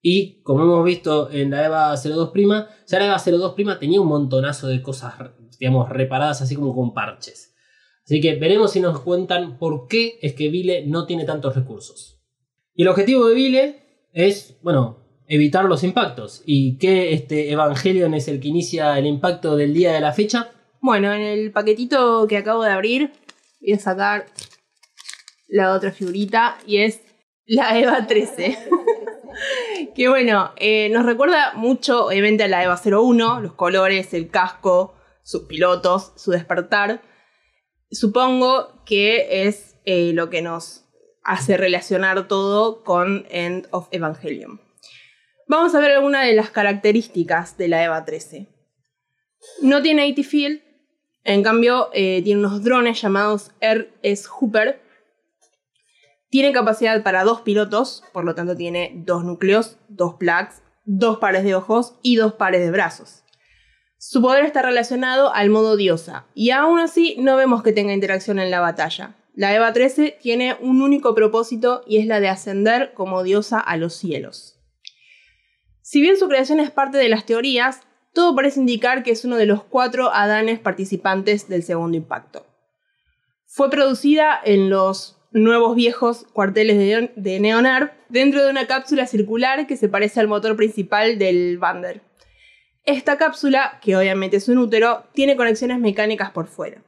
[0.00, 4.00] Y como hemos visto en la EVA 02 Prima, ya la EVA 02 Prima tenía
[4.00, 5.14] un montonazo de cosas,
[5.58, 7.52] digamos, reparadas así como con parches.
[8.04, 12.22] Así que veremos si nos cuentan por qué es que Vile no tiene tantos recursos.
[12.74, 16.44] Y el objetivo de Vile es, bueno, evitar los impactos.
[16.46, 20.53] ¿Y qué este Evangelion es el que inicia el impacto del día de la fecha?
[20.86, 23.10] Bueno, en el paquetito que acabo de abrir,
[23.62, 24.26] voy a sacar
[25.48, 27.00] la otra figurita y es
[27.46, 28.58] la EVA 13.
[29.96, 34.94] que bueno, eh, nos recuerda mucho, obviamente, a la EVA 01, los colores, el casco,
[35.22, 37.00] sus pilotos, su despertar.
[37.90, 40.84] Supongo que es eh, lo que nos
[41.22, 44.60] hace relacionar todo con End of Evangelion.
[45.48, 48.48] Vamos a ver algunas de las características de la EVA 13.
[49.62, 50.63] No tiene AT Field,
[51.24, 54.80] en cambio, eh, tiene unos drones llamados RS Hooper.
[56.28, 61.44] Tiene capacidad para dos pilotos, por lo tanto tiene dos núcleos, dos plugs, dos pares
[61.44, 63.22] de ojos y dos pares de brazos.
[63.96, 68.38] Su poder está relacionado al modo diosa, y aún así no vemos que tenga interacción
[68.38, 69.16] en la batalla.
[69.34, 73.76] La EVA 13 tiene un único propósito y es la de ascender como diosa a
[73.76, 74.60] los cielos.
[75.80, 77.80] Si bien su creación es parte de las teorías,
[78.14, 82.46] todo parece indicar que es uno de los cuatro Adanes participantes del segundo impacto.
[83.44, 89.76] Fue producida en los nuevos viejos cuarteles de, Neonar dentro de una cápsula circular que
[89.76, 92.02] se parece al motor principal del Vander.
[92.84, 96.82] Esta cápsula, que obviamente es un útero, tiene conexiones mecánicas por fuera.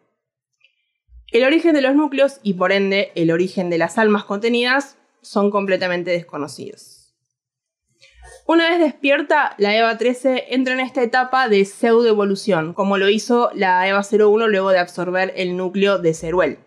[1.32, 5.50] El origen de los núcleos y por ende el origen de las almas contenidas son
[5.50, 6.95] completamente desconocidos.
[8.48, 13.50] Una vez despierta, la EVA 13 entra en esta etapa de pseudoevolución, como lo hizo
[13.54, 16.58] la EVA 01 luego de absorber el núcleo de Ceruel.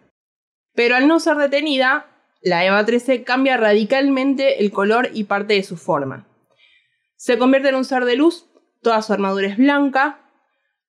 [0.73, 2.07] Pero al no ser detenida,
[2.41, 6.27] la EVA 13 cambia radicalmente el color y parte de su forma.
[7.15, 8.49] Se convierte en un ser de luz,
[8.81, 10.19] toda su armadura es blanca,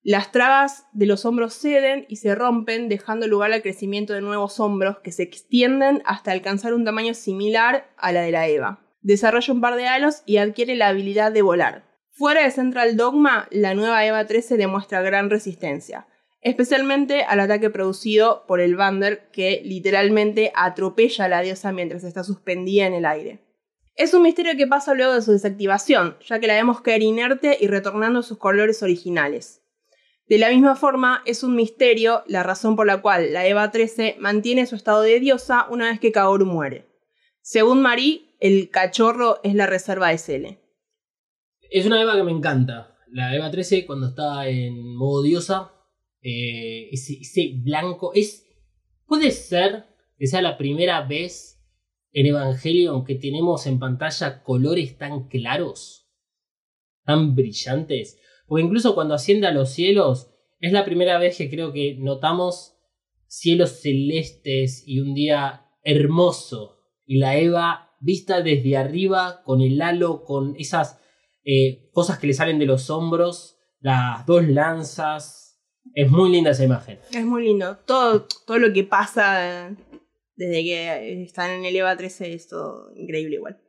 [0.03, 4.59] las trabas de los hombros ceden y se rompen, dejando lugar al crecimiento de nuevos
[4.59, 9.53] hombros que se extienden hasta alcanzar un tamaño similar a la de la EVA desarrolla
[9.53, 11.85] un par de halos y adquiere la habilidad de volar.
[12.11, 16.07] Fuera de Central Dogma, la nueva EVA 13 demuestra gran resistencia,
[16.43, 22.25] especialmente al ataque producido por el Vander que literalmente atropella a la diosa mientras está
[22.25, 23.41] suspendida en el aire.
[23.97, 27.59] Es un misterio que pasa luego de su desactivación, ya que la vemos caer inerte
[27.61, 29.63] y retornando a sus colores originales.
[30.27, 34.17] De la misma forma, es un misterio la razón por la cual la EVA 13
[34.21, 36.90] mantiene su estado de diosa una vez que Kaoru muere.
[37.43, 40.59] Según Marie, el cachorro es la reserva SL.
[41.71, 42.99] Es una Eva que me encanta.
[43.13, 45.73] La Eva 13 cuando está en modo diosa.
[46.23, 48.13] Eh, ese, blanco.
[48.15, 48.47] Es.
[49.07, 49.87] Puede ser
[50.19, 51.63] que sea la primera vez
[52.13, 56.09] en Evangelion que tenemos en pantalla colores tan claros.
[57.05, 58.21] Tan brillantes.
[58.47, 60.29] Porque incluso cuando asciende a los cielos.
[60.59, 62.77] Es la primera vez que creo que notamos
[63.27, 66.80] cielos celestes y un día hermoso.
[67.11, 71.01] Y la Eva vista desde arriba, con el halo, con esas
[71.43, 75.61] eh, cosas que le salen de los hombros, las dos lanzas.
[75.93, 77.01] Es muy linda esa imagen.
[77.13, 77.79] Es muy lindo.
[77.85, 79.77] Todo, todo lo que pasa
[80.37, 83.61] desde que están en el EVA 13 es todo increíble igual.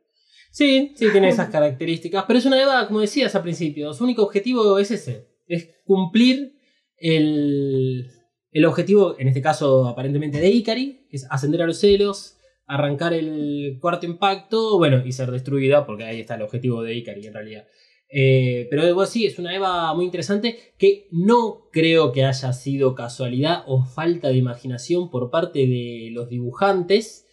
[0.52, 2.22] Sí, sí, tiene esas características.
[2.28, 5.26] Pero es una EVA, como decías al principio, su único objetivo es ese.
[5.48, 6.60] Es cumplir
[6.96, 8.08] el,
[8.52, 12.38] el objetivo, en este caso aparentemente de Ikari, que es ascender a los celos,
[12.72, 17.26] arrancar el cuarto impacto, bueno, y ser destruida, porque ahí está el objetivo de Ikari
[17.26, 17.66] en realidad.
[18.08, 22.94] Eh, pero bueno, sí, es una Eva muy interesante que no creo que haya sido
[22.94, 27.26] casualidad o falta de imaginación por parte de los dibujantes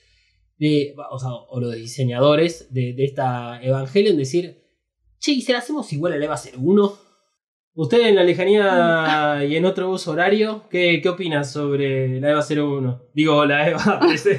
[1.09, 4.61] o, los diseñadores de, de esta Evangelion, decir,
[5.19, 7.09] che, ¿y se la hacemos igual al Eva 01?
[7.82, 12.41] Usted en la lejanía y en otro uso horario, ¿qué, qué opina sobre la EVA
[12.45, 13.01] 01?
[13.13, 14.38] Digo, la EVA 13.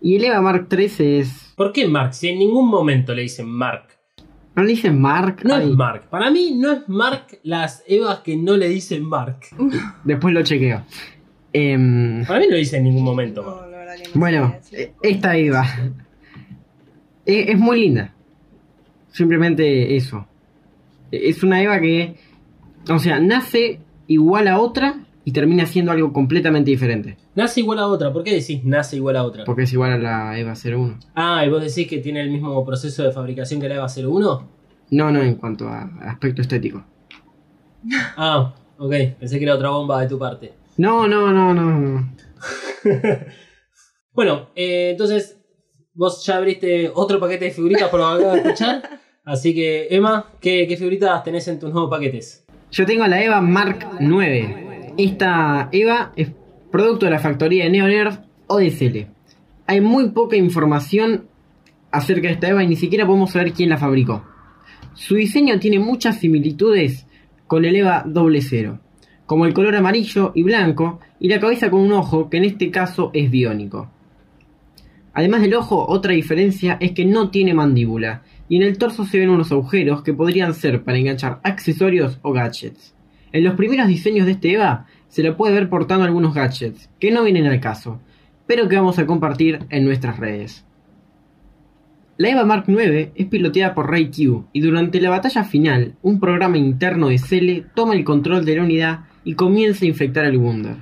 [0.00, 1.52] Y el Eva Mark 13 es.
[1.54, 2.14] ¿Por qué Mark?
[2.14, 3.88] Si en ningún momento le dicen Mark.
[4.56, 5.42] ¿No le dicen Mark?
[5.44, 6.04] No Ay, es Mark.
[6.08, 9.40] Para mí no es Mark las Evas que no le dicen Mark.
[10.04, 10.80] Después lo chequeo.
[11.52, 13.70] Em, Para mí no le dicen en ningún momento No, Mark.
[13.70, 14.56] la verdad que no bueno,
[15.02, 15.66] esta Eva.
[17.26, 18.14] Es, es muy linda.
[19.12, 20.26] Simplemente eso.
[21.10, 22.16] Es una Eva que.
[22.88, 27.16] O sea, nace igual a otra y termina siendo algo completamente diferente.
[27.34, 28.12] Nace igual a otra.
[28.12, 29.44] ¿Por qué decís nace igual a otra?
[29.44, 30.98] Porque es igual a la Eva 01.
[31.14, 34.48] Ah, y vos decís que tiene el mismo proceso de fabricación que la EVA 01.
[34.90, 36.84] No, no, en cuanto a aspecto estético.
[38.16, 38.94] Ah, ok.
[39.18, 40.52] Pensé que era otra bomba de tu parte.
[40.76, 41.78] No, no, no, no.
[41.78, 42.12] no.
[44.14, 45.38] Bueno, eh, entonces
[45.94, 48.82] vos ya abriste otro paquete de figuritas por lo que acabo de escuchar.
[49.24, 52.44] Así que, Emma, ¿qué, figuritas tenés en tus nuevos paquetes?
[52.72, 54.94] Yo tengo la Eva Mark 9.
[54.98, 56.32] Esta Eva es
[56.72, 58.18] producto de la factoría de Neonerd
[58.48, 59.06] o de Cele.
[59.68, 61.28] Hay muy poca información
[61.92, 64.24] acerca de esta Eva y ni siquiera podemos saber quién la fabricó.
[64.94, 67.06] Su diseño tiene muchas similitudes
[67.46, 68.80] con el Eva 00,
[69.26, 72.72] como el color amarillo y blanco y la cabeza con un ojo que en este
[72.72, 73.88] caso es biónico.
[75.14, 78.22] Además del ojo, otra diferencia es que no tiene mandíbula
[78.52, 82.34] y en el torso se ven unos agujeros que podrían ser para enganchar accesorios o
[82.34, 82.94] gadgets.
[83.32, 87.10] En los primeros diseños de este EVA se la puede ver portando algunos gadgets que
[87.10, 87.98] no vienen al caso,
[88.46, 90.66] pero que vamos a compartir en nuestras redes.
[92.18, 96.20] La EVA Mark IX es piloteada por Ray Q y durante la batalla final, un
[96.20, 100.36] programa interno de Cele toma el control de la unidad y comienza a infectar al
[100.36, 100.76] Wunder.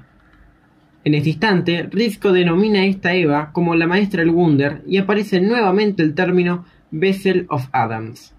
[1.04, 5.40] En este instante, Risco denomina a esta Eva como la maestra del Wunder y aparece
[5.40, 8.34] nuevamente el término Vessel of Adams.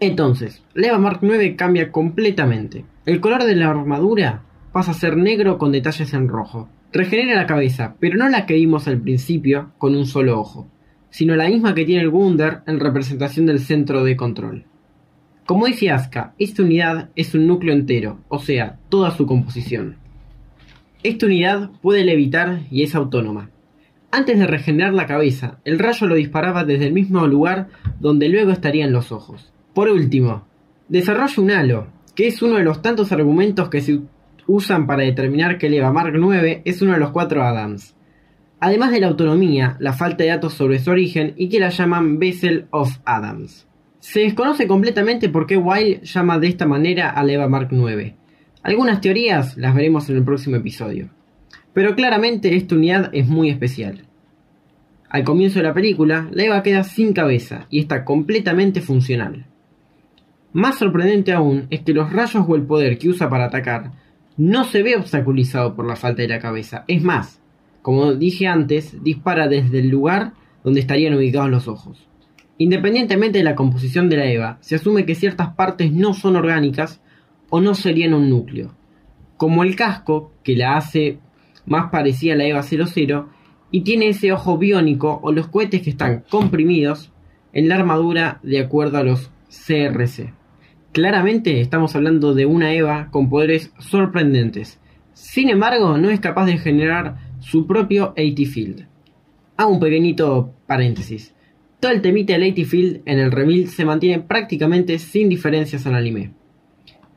[0.00, 2.84] Entonces, la Eva Mark IX cambia completamente.
[3.04, 6.68] El color de la armadura pasa a ser negro con detalles en rojo.
[6.92, 10.68] Regenera la cabeza, pero no la que vimos al principio con un solo ojo,
[11.10, 14.64] sino la misma que tiene el Wunder en representación del centro de control.
[15.44, 19.96] Como dice Asuka, esta unidad es un núcleo entero, o sea, toda su composición.
[21.02, 23.50] Esta unidad puede levitar y es autónoma.
[24.12, 27.68] Antes de regenerar la cabeza, el rayo lo disparaba desde el mismo lugar
[28.00, 29.52] donde luego estarían los ojos.
[29.72, 30.48] Por último,
[30.88, 31.86] desarrolla un halo,
[32.16, 34.00] que es uno de los tantos argumentos que se
[34.48, 37.94] usan para determinar que el Mark IX es uno de los cuatro Adams.
[38.58, 42.18] Además de la autonomía, la falta de datos sobre su origen y que la llaman
[42.18, 43.68] Vessel of Adams.
[44.00, 48.14] Se desconoce completamente por qué Wilde llama de esta manera a la EVA Mark IX.
[48.64, 51.10] Algunas teorías las veremos en el próximo episodio.
[51.72, 54.02] Pero claramente esta unidad es muy especial.
[55.08, 59.46] Al comienzo de la película, la Eva queda sin cabeza y está completamente funcional.
[60.52, 63.92] Más sorprendente aún es que los rayos o el poder que usa para atacar
[64.36, 66.84] no se ve obstaculizado por la falta de la cabeza.
[66.88, 67.40] Es más,
[67.82, 70.32] como dije antes, dispara desde el lugar
[70.64, 72.06] donde estarían ubicados los ojos.
[72.58, 77.00] Independientemente de la composición de la EVA, se asume que ciertas partes no son orgánicas
[77.48, 78.74] o no serían un núcleo,
[79.36, 81.18] como el casco, que la hace
[81.66, 83.28] más parecida a la EVA 00,
[83.70, 87.12] y tiene ese ojo biónico o los cohetes que están comprimidos
[87.52, 90.32] en la armadura de acuerdo a los CRC.
[90.92, 94.80] Claramente estamos hablando de una EVA con poderes sorprendentes.
[95.12, 98.86] Sin embargo, no es capaz de generar su propio AT Field.
[99.56, 101.34] Hago un pequeñito paréntesis.
[101.78, 105.94] Todo el temite del AT Field en el reveal se mantiene prácticamente sin diferencias al
[105.94, 106.32] anime.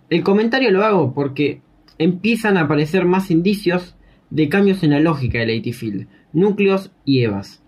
[0.10, 1.62] El comentario lo hago porque
[1.98, 3.93] empiezan a aparecer más indicios
[4.34, 7.62] de cambios en la lógica del AT Field, núcleos y EVAs.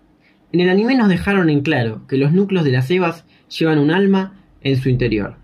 [0.50, 3.24] En el anime nos dejaron en claro que los núcleos de las EVAs
[3.56, 5.36] llevan un alma en su interior.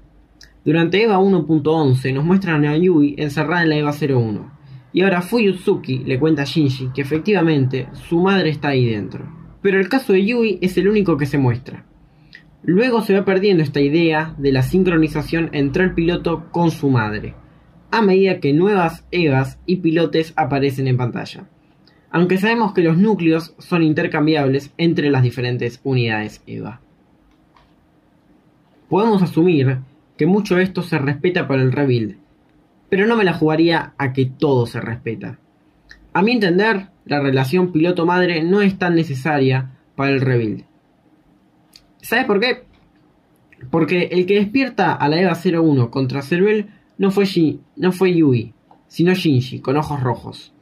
[0.65, 4.53] Durante EVA 1.11 nos muestran a Yui encerrada en la EVA 01,
[4.93, 9.25] y ahora Fuyutsuki le cuenta a Shinji que efectivamente su madre está ahí dentro.
[9.63, 11.87] Pero el caso de Yui es el único que se muestra.
[12.65, 17.37] Luego se va perdiendo esta idea de la sincronización entre el piloto con su madre,
[17.93, 21.45] a medida que nuevas EVAs y pilotes aparecen en pantalla.
[22.11, 26.81] Aunque sabemos que los núcleos son intercambiables entre las diferentes unidades EVA.
[28.89, 29.79] Podemos asumir
[30.17, 32.17] que mucho de esto se respeta para el rebuild,
[32.89, 35.39] pero no me la jugaría a que todo se respeta.
[36.15, 40.65] A mi entender, la relación piloto-madre no es tan necesaria para el rebuild.
[42.01, 42.65] ¿Sabes por qué?
[43.71, 46.69] Porque el que despierta a la EVA 01 contra Cervel
[46.99, 47.25] no fue,
[47.77, 48.55] no fue Yui,
[48.89, 50.53] sino Shinji, con ojos rojos.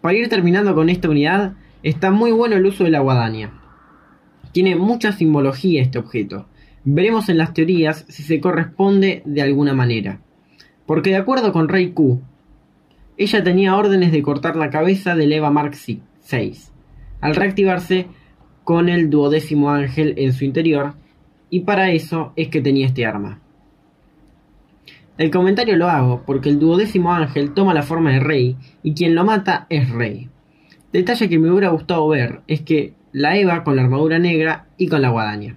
[0.00, 3.52] Para ir terminando con esta unidad, está muy bueno el uso de la guadaña.
[4.52, 6.46] Tiene mucha simbología este objeto.
[6.84, 10.20] Veremos en las teorías si se corresponde de alguna manera.
[10.86, 12.20] Porque de acuerdo con Rei Q,
[13.18, 16.52] ella tenía órdenes de cortar la cabeza del Eva Mark VI,
[17.20, 18.06] al reactivarse
[18.62, 20.94] con el duodécimo ángel en su interior,
[21.50, 23.40] y para eso es que tenía este arma.
[25.18, 29.14] El comentario lo hago porque el duodécimo ángel toma la forma de Rey y quien
[29.14, 30.28] lo mata es Rey.
[30.92, 34.88] Detalle que me hubiera gustado ver es que la Eva con la armadura negra y
[34.88, 35.56] con la guadaña.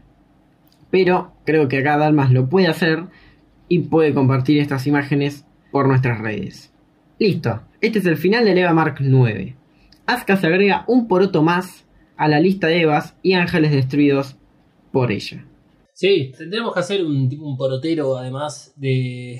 [0.91, 3.03] Pero creo que acá Dalmas lo puede hacer
[3.67, 6.73] y puede compartir estas imágenes por nuestras redes.
[7.19, 9.55] Listo, este es el final del Eva Mark 9.
[10.05, 11.85] Asuka se agrega un poroto más
[12.15, 14.37] a la lista de Evas y ángeles destruidos
[14.91, 15.45] por ella.
[16.01, 19.37] Sí, tendremos que hacer un, tipo un porotero además de,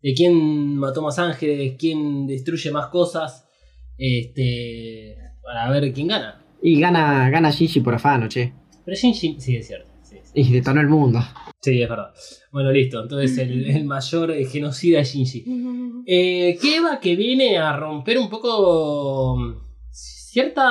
[0.00, 3.48] de quién mató más ángeles, quién destruye más cosas,
[3.98, 6.40] este, para ver quién gana.
[6.62, 8.52] Y gana, gana Shinji por afano, che.
[8.84, 9.90] Pero Shinji, sí, es cierto.
[10.04, 10.30] Sí, sí.
[10.34, 11.18] Y detonó el mundo.
[11.60, 12.14] Sí, es verdad.
[12.52, 13.02] Bueno, listo.
[13.02, 15.44] Entonces el, el mayor genocida es Shinji.
[16.06, 19.54] Eh, que Eva que viene a romper un poco mm,
[19.90, 20.62] ciertas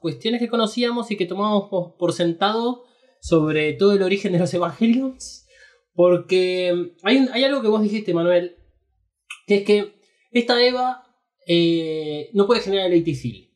[0.00, 2.82] cuestiones que conocíamos y que tomamos por- por sentado
[3.20, 5.46] sobre todo el origen de los Evangelions.
[5.92, 8.56] Porque hay, hay algo que vos dijiste, Manuel,
[9.46, 9.94] que es que
[10.30, 11.04] esta Eva
[11.46, 13.50] eh, no puede generar el ATFIL.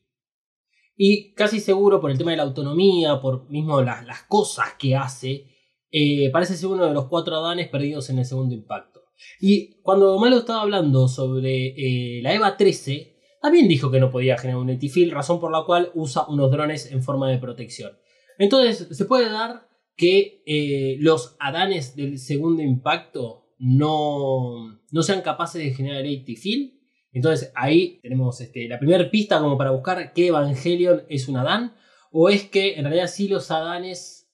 [0.97, 4.95] Y casi seguro por el tema de la autonomía, por mismo las, las cosas que
[4.95, 5.47] hace,
[5.91, 9.01] eh, parece ser uno de los cuatro Adanes perdidos en el segundo impacto.
[9.39, 14.37] Y cuando Malo estaba hablando sobre eh, la EVA 13, también dijo que no podía
[14.37, 17.97] generar un etifil, razón por la cual usa unos drones en forma de protección.
[18.37, 25.63] Entonces, se puede dar que eh, los Adanes del segundo impacto no, no sean capaces
[25.63, 26.81] de generar etifil.
[27.11, 31.73] Entonces, ahí tenemos este, la primera pista como para buscar qué Evangelion es un Adán.
[32.11, 34.25] O es que en realidad sí los Adanes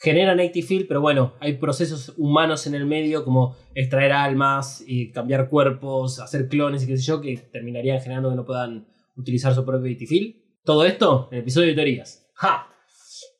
[0.00, 5.50] generan Field, pero bueno, hay procesos humanos en el medio como extraer almas, y cambiar
[5.50, 9.64] cuerpos, hacer clones y qué sé yo, que terminarían generando que no puedan utilizar su
[9.64, 10.36] propio Field.
[10.64, 12.26] Todo esto en el episodio de teorías.
[12.34, 12.66] ¡Ja!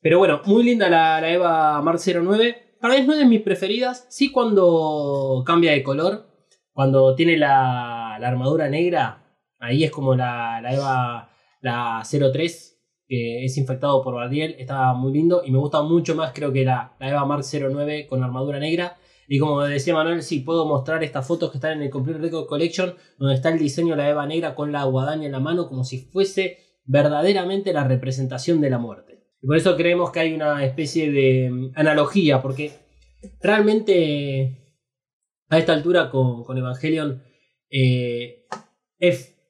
[0.01, 2.77] Pero bueno, muy linda la, la Eva Mark 09.
[2.81, 6.27] Tal vez no es de mis preferidas, sí cuando cambia de color,
[6.73, 11.31] cuando tiene la, la armadura negra, ahí es como la, la Eva
[11.61, 12.71] la 03
[13.07, 16.65] que es infectado por Bardiel, está muy lindo y me gusta mucho más creo que
[16.65, 18.99] la, la Eva Mark 09 con armadura negra.
[19.27, 22.47] Y como decía Manuel, sí, puedo mostrar estas fotos que están en el Complete Record
[22.47, 25.69] Collection, donde está el diseño de la Eva negra con la guadaña en la mano,
[25.69, 29.10] como si fuese verdaderamente la representación de la muerte.
[29.43, 32.73] Y por eso creemos que hay una especie de mm, analogía, porque
[33.43, 34.77] realmente
[35.49, 37.23] a esta altura con, Evangelion
[37.71, 38.47] eh,
[38.99, 39.41] es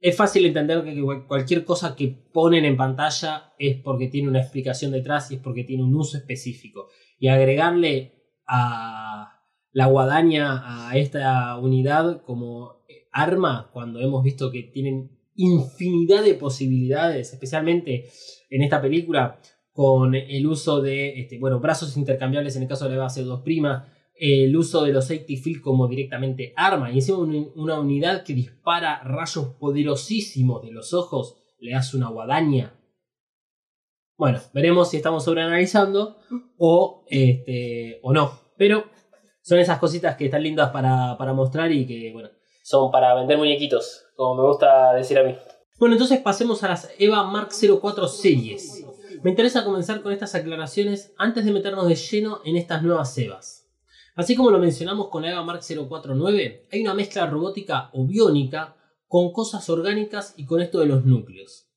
[0.00, 4.92] es fácil entender que cualquier cosa que ponen en pantalla es porque tiene una explicación
[4.92, 6.88] detrás y es porque tiene un uso específico.
[7.18, 8.12] Y agregarle
[8.46, 9.42] a
[9.72, 17.32] la guadaña a esta unidad como arma, cuando hemos visto que tienen infinidad de posibilidades,
[17.32, 18.08] especialmente
[18.48, 19.40] en esta película,
[19.72, 23.42] con el uso de este, bueno, brazos intercambiables en el caso de la base 2
[23.42, 28.32] prima, el uso de los safety field como directamente arma y encima una unidad que
[28.32, 32.72] dispara rayos poderosísimos de los ojos le hace una guadaña.
[34.16, 36.16] Bueno, veremos si estamos sobreanalizando
[36.56, 38.40] o, este, o no.
[38.56, 38.84] Pero
[39.42, 42.30] son esas cositas que están lindas para, para mostrar y que, bueno,
[42.62, 45.34] son para vender muñequitos, como me gusta decir a mí.
[45.78, 48.82] Bueno, entonces pasemos a las EVA Mark 04 series.
[49.22, 53.68] Me interesa comenzar con estas aclaraciones antes de meternos de lleno en estas nuevas EVAs.
[54.14, 58.74] Así como lo mencionamos con la EVA Mark 049, hay una mezcla robótica o biónica
[59.06, 61.68] con cosas orgánicas y con esto de los núcleos.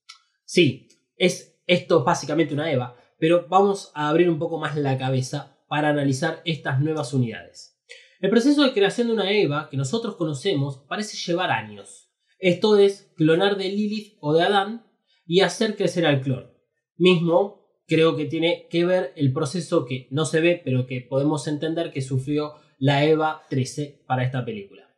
[0.45, 0.87] Sí,
[1.17, 5.89] es esto básicamente una EVA, pero vamos a abrir un poco más la cabeza para
[5.89, 7.77] analizar estas nuevas unidades.
[8.21, 12.08] El proceso de creación de una EVA que nosotros conocemos parece llevar años.
[12.39, 14.85] Esto es clonar de Lilith o de Adán
[15.25, 16.49] y hacer crecer al clon.
[16.95, 21.47] Mismo creo que tiene que ver el proceso que no se ve, pero que podemos
[21.47, 24.89] entender que sufrió la EVA 13 para esta película.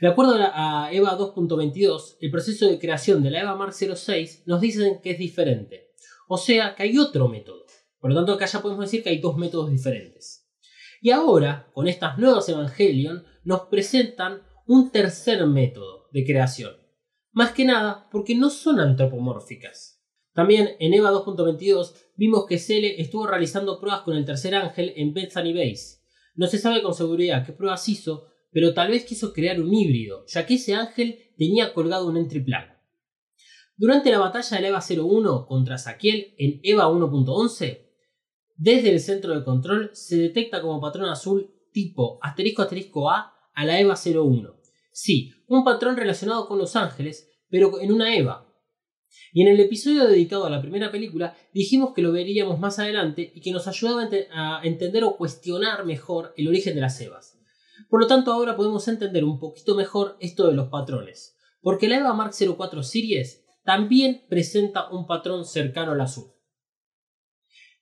[0.00, 4.60] De acuerdo a EVA 2.22, el proceso de creación de la EVA Mark 06 nos
[4.60, 5.92] dicen que es diferente.
[6.26, 7.66] O sea, que hay otro método.
[8.00, 10.50] Por lo tanto, acá ya podemos decir que hay dos métodos diferentes.
[11.00, 16.76] Y ahora, con estas nuevas Evangelion, nos presentan un tercer método de creación.
[17.32, 20.00] Más que nada porque no son antropomórficas.
[20.32, 25.12] También en EVA 2.22 vimos que Cele estuvo realizando pruebas con el tercer ángel en
[25.12, 25.98] Bethany Base.
[26.36, 30.24] No se sabe con seguridad qué pruebas hizo, pero tal vez quiso crear un híbrido,
[30.26, 32.78] ya que ese ángel tenía colgado un entry plan.
[33.76, 37.80] Durante la batalla del EVA 01 contra Saquiel en EVA 1.11,
[38.56, 43.64] desde el centro de control se detecta como patrón azul tipo asterisco asterisco A a
[43.64, 44.63] la EVA 01.
[44.96, 48.48] Sí, un patrón relacionado con los ángeles, pero en una EVA.
[49.32, 53.32] Y en el episodio dedicado a la primera película dijimos que lo veríamos más adelante
[53.34, 57.40] y que nos ayudaba a entender o cuestionar mejor el origen de las EVAs.
[57.90, 61.98] Por lo tanto ahora podemos entender un poquito mejor esto de los patrones, porque la
[61.98, 66.30] EVA Mark 04 Series también presenta un patrón cercano al azul.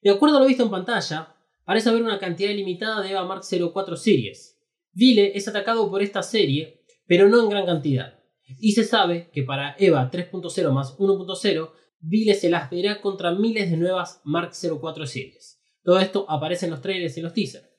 [0.00, 1.36] De acuerdo a lo visto en pantalla,
[1.66, 4.58] parece haber una cantidad limitada de EVA Mark 04 Series.
[4.94, 8.18] Vile es atacado por esta serie, pero no en gran cantidad.
[8.58, 11.70] Y se sabe que para EVA 3.0 más 1.0,
[12.04, 15.62] Vile se las verá contra miles de nuevas Mark 04 series.
[15.84, 17.70] Todo esto aparece en los trailers y en los teasers.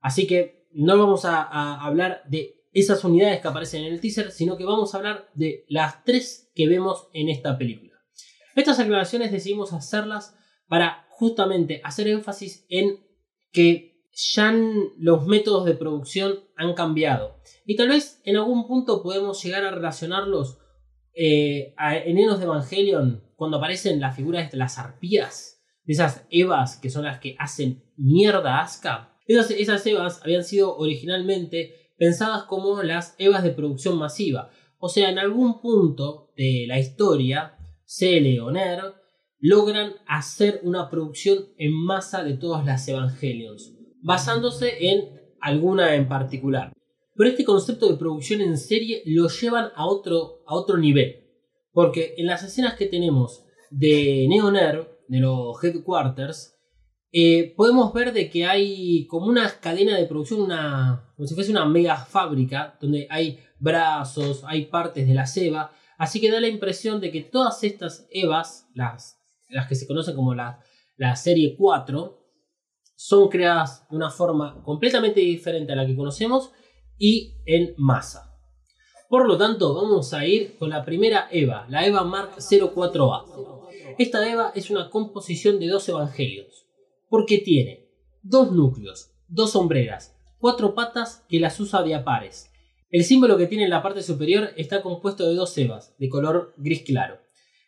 [0.00, 4.32] Así que no vamos a, a hablar de esas unidades que aparecen en el teaser,
[4.32, 7.94] sino que vamos a hablar de las tres que vemos en esta película.
[8.54, 10.36] Estas aclaraciones decidimos hacerlas
[10.68, 12.98] para justamente hacer énfasis en
[13.50, 14.54] que ya
[14.98, 17.40] los métodos de producción han cambiado.
[17.66, 20.58] Y tal vez en algún punto podemos llegar a relacionarlos
[21.14, 26.76] eh, en Enos de Evangelion, cuando aparecen las figuras de las arpías, de esas Evas
[26.76, 29.18] que son las que hacen mierda a.
[29.26, 34.50] Esas, esas Evas habían sido originalmente pensadas como las Evas de producción masiva.
[34.78, 38.94] O sea, en algún punto de la historia, Cele o Ner
[39.38, 43.73] logran hacer una producción en masa de todas las Evangelions
[44.04, 46.72] basándose en alguna en particular.
[47.16, 51.24] Pero este concepto de producción en serie lo llevan a otro, a otro nivel.
[51.72, 56.54] Porque en las escenas que tenemos de Neoner, de los headquarters,
[57.12, 61.50] eh, podemos ver de que hay como una cadena de producción, una, como si fuese
[61.50, 65.72] una mega fábrica, donde hay brazos, hay partes de la ceba.
[65.96, 70.14] Así que da la impresión de que todas estas EVAs, las, las que se conocen
[70.14, 70.60] como la,
[70.96, 72.23] la serie 4,
[72.96, 76.52] son creadas de una forma completamente diferente a la que conocemos
[76.98, 78.34] y en masa.
[79.08, 83.24] Por lo tanto, vamos a ir con la primera EVA, la EVA Mark 04A.
[83.98, 86.66] Esta EVA es una composición de dos evangelios,
[87.08, 87.88] porque tiene
[88.22, 92.02] dos núcleos, dos sombreras, cuatro patas que las usa de a.
[92.90, 96.54] El símbolo que tiene en la parte superior está compuesto de dos EVAs, de color
[96.56, 97.18] gris claro,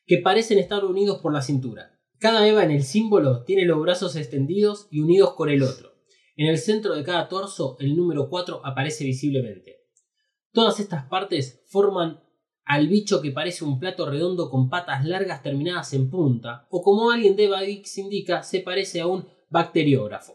[0.07, 1.96] que parecen estar unidos por la cintura.
[2.19, 5.93] Cada Eva en el símbolo tiene los brazos extendidos y unidos con el otro.
[6.37, 9.85] En el centro de cada torso el número 4 aparece visiblemente.
[10.53, 12.23] Todas estas partes forman
[12.65, 17.11] al bicho que parece un plato redondo con patas largas terminadas en punta, o como
[17.11, 20.35] alguien de Badix indica, se parece a un bacteriógrafo,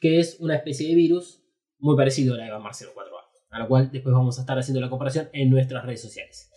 [0.00, 1.42] que es una especie de virus
[1.78, 4.80] muy parecido a la Eva Marcelo 4A, a la cual después vamos a estar haciendo
[4.80, 6.47] la comparación en nuestras redes sociales.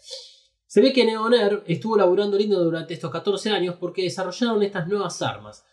[0.72, 5.22] Se ve que Neoner estuvo laburando lindo durante estos 14 años porque desarrollaron estas nuevas
[5.22, 5.66] armas,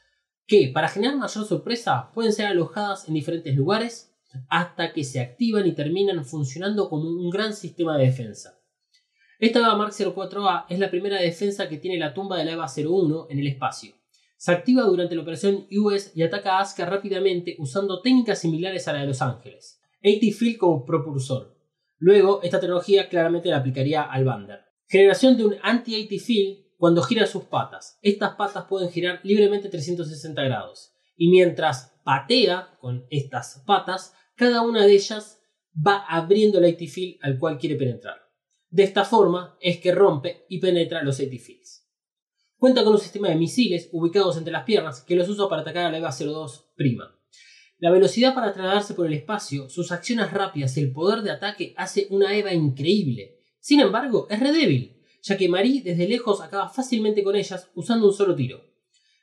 [0.44, 4.12] que para generar mayor sorpresa pueden ser alojadas en diferentes lugares
[4.49, 8.59] hasta que se activan y terminan funcionando como un gran sistema de defensa.
[9.38, 13.28] Esta Mark 04A es la primera defensa que tiene la tumba de la EVA 01
[13.30, 13.94] en el espacio.
[14.36, 18.94] Se activa durante la operación US y ataca a Asuka rápidamente usando técnicas similares a
[18.94, 19.81] la de Los Ángeles.
[20.02, 21.56] AT Field como propulsor.
[21.98, 24.68] Luego, esta tecnología claramente la aplicaría al Bander.
[24.90, 27.98] Generación de un anti-AT field cuando gira sus patas.
[28.01, 30.94] Estas patas pueden girar libremente 360 grados.
[31.15, 35.43] Y mientras patea con estas patas, cada una de ellas
[35.77, 38.16] va abriendo el AT field al cual quiere penetrar.
[38.70, 41.86] De esta forma es que rompe y penetra los AT fields.
[42.56, 45.85] Cuenta con un sistema de misiles ubicados entre las piernas que los usa para atacar
[45.85, 47.15] a la EVA 02 prima.
[47.77, 51.74] La velocidad para trasladarse por el espacio, sus acciones rápidas y el poder de ataque
[51.77, 53.38] hace una EVA increíble.
[53.60, 58.06] Sin embargo, es re débil, ya que Marie desde lejos acaba fácilmente con ellas usando
[58.06, 58.62] un solo tiro.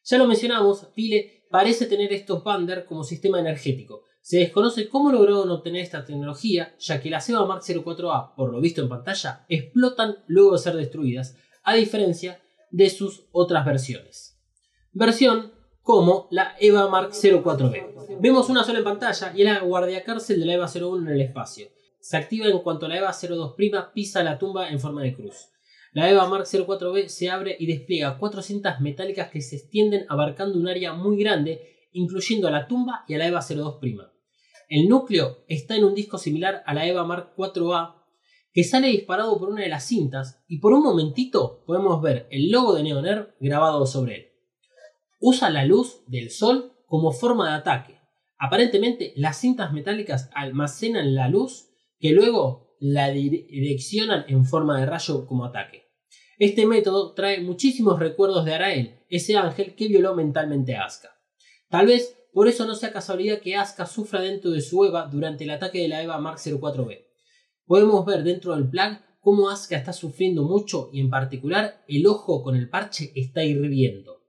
[0.03, 4.03] Ya lo mencionamos, Pile parece tener estos Bander como sistema energético.
[4.21, 8.59] Se desconoce cómo lograron obtener esta tecnología, ya que las EVA Mark 04A, por lo
[8.59, 12.41] visto en pantalla, explotan luego de ser destruidas, a diferencia
[12.71, 14.39] de sus otras versiones.
[14.91, 18.19] Versión como la EVA Mark 04B.
[18.19, 21.15] Vemos una sola en pantalla y es la guardia cárcel de la EVA 01 en
[21.15, 21.67] el espacio
[22.05, 25.49] se activa en cuanto la EVA 02' pisa la tumba en forma de cruz.
[25.91, 30.59] La EVA Mark 04B se abre y despliega cuatro cintas metálicas que se extienden abarcando
[30.59, 34.11] un área muy grande, incluyendo a la tumba y a la EVA 02'.
[34.69, 37.95] El núcleo está en un disco similar a la EVA Mark 4A
[38.53, 42.51] que sale disparado por una de las cintas y por un momentito podemos ver el
[42.51, 44.27] logo de Neoner grabado sobre él.
[45.19, 47.99] Usa la luz del sol como forma de ataque.
[48.37, 55.25] Aparentemente las cintas metálicas almacenan la luz que luego la direccionan en forma de rayo
[55.25, 55.85] como ataque.
[56.37, 61.17] Este método trae muchísimos recuerdos de Arael, ese ángel que violó mentalmente a Asuka.
[61.69, 65.45] Tal vez por eso no sea casualidad que Asuka sufra dentro de su EVA durante
[65.45, 67.05] el ataque de la EVA Mark 04B.
[67.65, 72.43] Podemos ver dentro del plug cómo Asuka está sufriendo mucho y en particular el ojo
[72.43, 74.21] con el parche está hirviendo.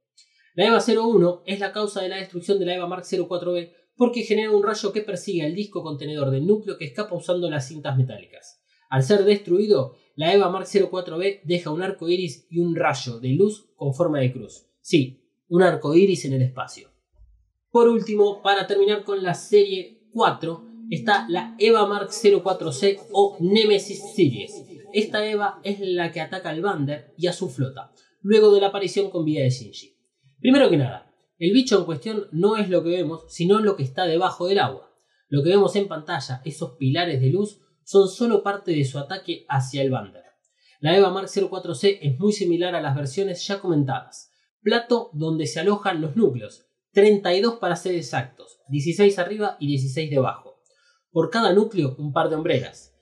[0.54, 4.22] La EVA 01 es la causa de la destrucción de la EVA Mark 04B porque
[4.22, 7.96] genera un rayo que persigue al disco contenedor del núcleo que escapa usando las cintas
[7.96, 8.62] metálicas.
[8.88, 13.30] Al ser destruido, la EVA Mark 04B deja un arco iris y un rayo de
[13.30, 14.66] luz con forma de cruz.
[14.80, 16.90] Sí, un arco iris en el espacio.
[17.70, 24.14] Por último, para terminar con la serie 4, está la EVA Mark 04C o Nemesis
[24.14, 24.64] Series.
[24.92, 27.92] Esta EVA es la que ataca al Bander y a su flota,
[28.22, 29.94] luego de la aparición con vida de Shinji.
[30.38, 31.05] Primero que nada,
[31.38, 34.58] el bicho en cuestión no es lo que vemos, sino lo que está debajo del
[34.58, 34.90] agua.
[35.28, 39.44] Lo que vemos en pantalla, esos pilares de luz, son solo parte de su ataque
[39.48, 40.24] hacia el Bander.
[40.80, 44.32] La EVA Mark 04C es muy similar a las versiones ya comentadas.
[44.62, 50.62] Plato donde se alojan los núcleos, 32 para ser exactos, 16 arriba y 16 debajo.
[51.10, 52.95] Por cada núcleo un par de hombreras.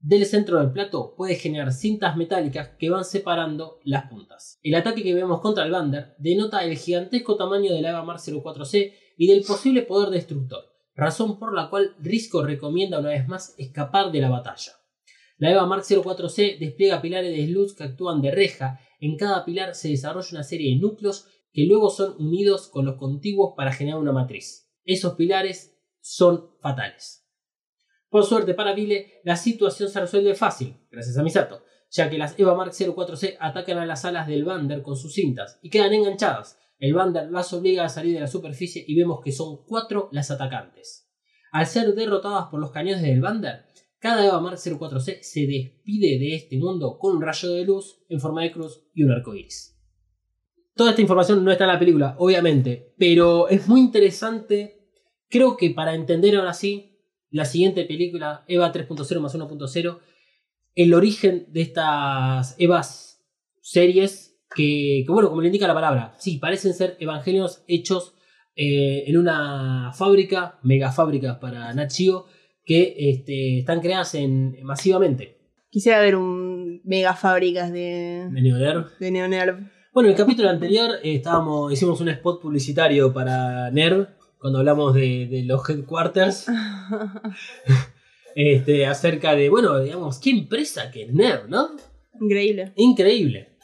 [0.00, 4.60] Del centro del plato puede generar cintas metálicas que van separando las puntas.
[4.62, 8.18] El ataque que vemos contra el Bander denota el gigantesco tamaño de la EVA Mar
[8.18, 10.64] 04C y del posible poder destructor,
[10.94, 14.72] razón por la cual Risco recomienda una vez más escapar de la batalla.
[15.38, 18.80] La EVA Mark 04C despliega pilares de luz que actúan de reja.
[19.00, 22.96] En cada pilar se desarrolla una serie de núcleos que luego son unidos con los
[22.96, 24.68] contiguos para generar una matriz.
[24.84, 27.17] Esos pilares son fatales.
[28.10, 32.38] Por suerte para Vile, la situación se resuelve fácil, gracias a Misato, ya que las
[32.38, 36.58] EVA Mark 04C atacan a las alas del Bander con sus cintas y quedan enganchadas.
[36.78, 40.30] El Bander las obliga a salir de la superficie y vemos que son cuatro las
[40.30, 41.10] atacantes.
[41.52, 43.66] Al ser derrotadas por los cañones del Bander,
[43.98, 48.20] cada EVA Mark 04C se despide de este mundo con un rayo de luz en
[48.20, 49.76] forma de cruz y un arco iris.
[50.74, 54.92] Toda esta información no está en la película, obviamente, pero es muy interesante.
[55.28, 56.87] Creo que para entender ahora sí
[57.30, 59.98] la siguiente película, EVA 3.0 más 1.0,
[60.74, 63.24] el origen de estas EVAs
[63.60, 68.14] series, que, bueno, como le indica la palabra, sí, parecen ser evangelios hechos
[68.56, 72.26] eh, en una fábrica, mega fábrica para Nachio,
[72.64, 75.38] que este, están creadas en, masivamente.
[75.70, 78.98] Quisiera ver un mega fábricas de, De Neonerv.
[78.98, 79.70] de Neonerv.
[79.92, 84.06] Bueno, en el capítulo anterior eh, estábamos, hicimos un spot publicitario para NERV,
[84.40, 86.46] cuando hablamos de, de los headquarters,
[88.34, 91.70] este, acerca de, bueno, digamos, qué empresa que es NERV, ¿no?
[92.20, 92.72] Increíble.
[92.76, 93.56] Increíble.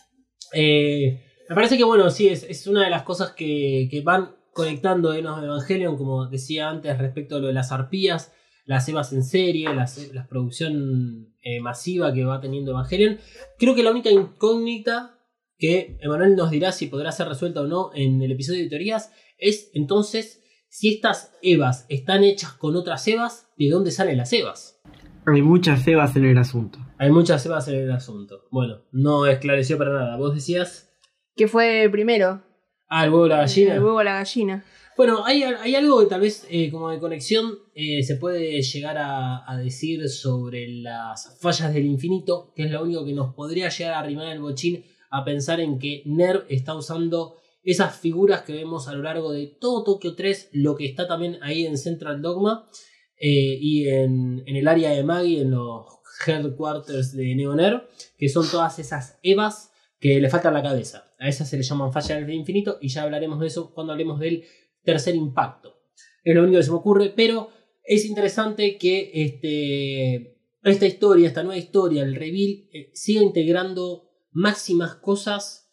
[0.53, 4.37] Eh, me parece que, bueno, sí, es, es una de las cosas que, que van
[4.53, 8.33] conectando Enos de Evangelion, como decía antes, respecto a lo de las arpías,
[8.65, 13.19] las EVAs en serie, las, la producción eh, masiva que va teniendo Evangelion.
[13.59, 15.19] Creo que la única incógnita
[15.59, 19.13] que Emanuel nos dirá si podrá ser resuelta o no en el episodio de teorías
[19.39, 20.43] es entonces
[20.75, 24.81] si estas EVAs están hechas con otras EVAs, ¿de dónde salen las EVAs?
[25.25, 26.81] Hay muchas cebas en el asunto.
[26.99, 28.43] Hay muchas EVAs en el asunto.
[28.51, 30.17] Bueno, no esclareció para nada.
[30.17, 30.93] Vos decías.
[31.37, 32.43] ¿Qué fue primero?
[32.89, 33.75] Ah, el huevo de la gallina.
[33.75, 34.65] El huevo o la gallina.
[34.97, 38.99] Bueno, hay, hay algo que tal vez eh, como de conexión eh, se puede llegar
[38.99, 43.69] a, a decir sobre las fallas del infinito, que es lo único que nos podría
[43.69, 48.53] llegar a arrimar el bochín a pensar en que NERV está usando esas figuras que
[48.53, 52.21] vemos a lo largo de todo Tokyo 3, lo que está también ahí en Central
[52.21, 52.69] Dogma
[53.17, 55.87] eh, y en, en el área de Maggie, en los
[56.27, 57.83] headquarters de NeoNERV,
[58.19, 61.13] que son todas esas EVAs que le faltan la cabeza.
[61.19, 64.21] A esas se le llaman fallas del infinito y ya hablaremos de eso cuando hablemos
[64.21, 64.45] del
[64.83, 65.81] tercer impacto.
[66.23, 67.49] Es lo único que se me ocurre, pero
[67.83, 74.97] es interesante que este, esta historia, esta nueva historia, el reveal, eh, siga integrando máximas
[74.97, 75.64] cosas.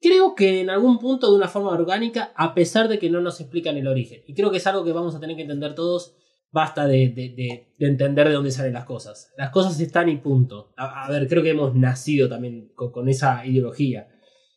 [0.00, 3.40] Creo que en algún punto de una forma orgánica, a pesar de que no nos
[3.40, 4.22] explican el origen.
[4.26, 6.14] Y creo que es algo que vamos a tener que entender todos.
[6.50, 9.32] Basta de, de- de- de entender de dónde salen las cosas.
[9.36, 10.72] Las cosas están y punto.
[10.78, 14.08] A, ver, creo que hemos nacido también con, esa ideología.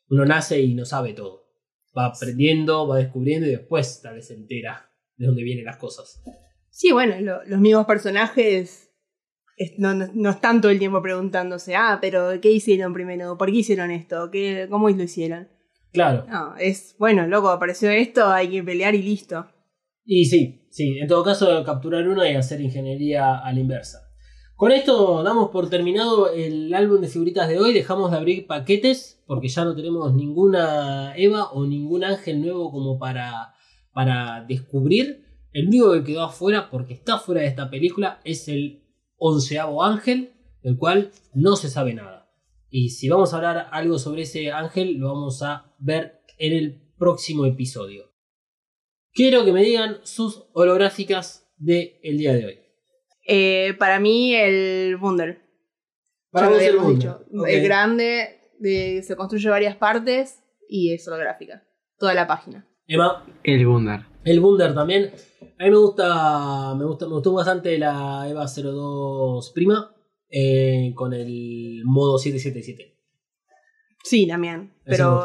[0.09, 1.41] Uno nace y no sabe todo.
[1.97, 6.23] Va aprendiendo, va descubriendo y después tal vez se entera de dónde vienen las cosas.
[6.69, 8.90] Sí, bueno, lo- los mismos personajes es-
[9.77, 13.37] no, no, no están todo el tiempo preguntándose, ah, pero ¿qué hicieron primero?
[13.37, 14.29] ¿Por qué hicieron esto?
[14.31, 15.47] ¿Qué, ¿Cómo lo hicieron?
[15.91, 16.25] Claro.
[16.29, 19.47] No, es, bueno, loco, apareció esto, hay que pelear y listo.
[20.05, 23.99] Y sí, sí, en todo caso capturar una y hacer ingeniería a la inversa.
[24.55, 29.21] Con esto damos por terminado el álbum de figuritas de hoy, dejamos de abrir paquetes
[29.25, 33.53] porque ya no tenemos ninguna Eva o ningún ángel nuevo como para,
[33.93, 35.25] para descubrir.
[35.51, 38.80] El único que quedó afuera, porque está fuera de esta película, es el
[39.23, 40.33] onceavo ángel,
[40.63, 42.27] del cual no se sabe nada.
[42.69, 46.81] Y si vamos a hablar algo sobre ese ángel, lo vamos a ver en el
[46.97, 48.11] próximo episodio.
[49.13, 52.59] Quiero que me digan sus holográficas del día de hoy.
[53.27, 55.41] Eh, para mí, el Wunder.
[56.31, 57.25] Para vos el Wunder, dicho.
[57.39, 57.47] ok.
[57.47, 61.63] El grande, de- se construye varias partes y es holográfica.
[61.97, 62.67] Toda la página.
[62.87, 64.07] Emma, El Gundar.
[64.23, 65.11] el Wunder también.
[65.41, 69.95] A mí me gusta, me gusta, me gustó bastante la EVA 02 prima
[70.29, 72.97] eh, con el modo 777.
[74.03, 74.73] Sí, también.
[74.85, 75.23] Pero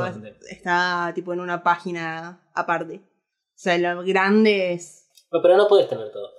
[0.48, 2.96] está tipo en una página aparte.
[2.96, 5.08] O sea, lo grande es.
[5.30, 6.30] Pero no podés tener todo.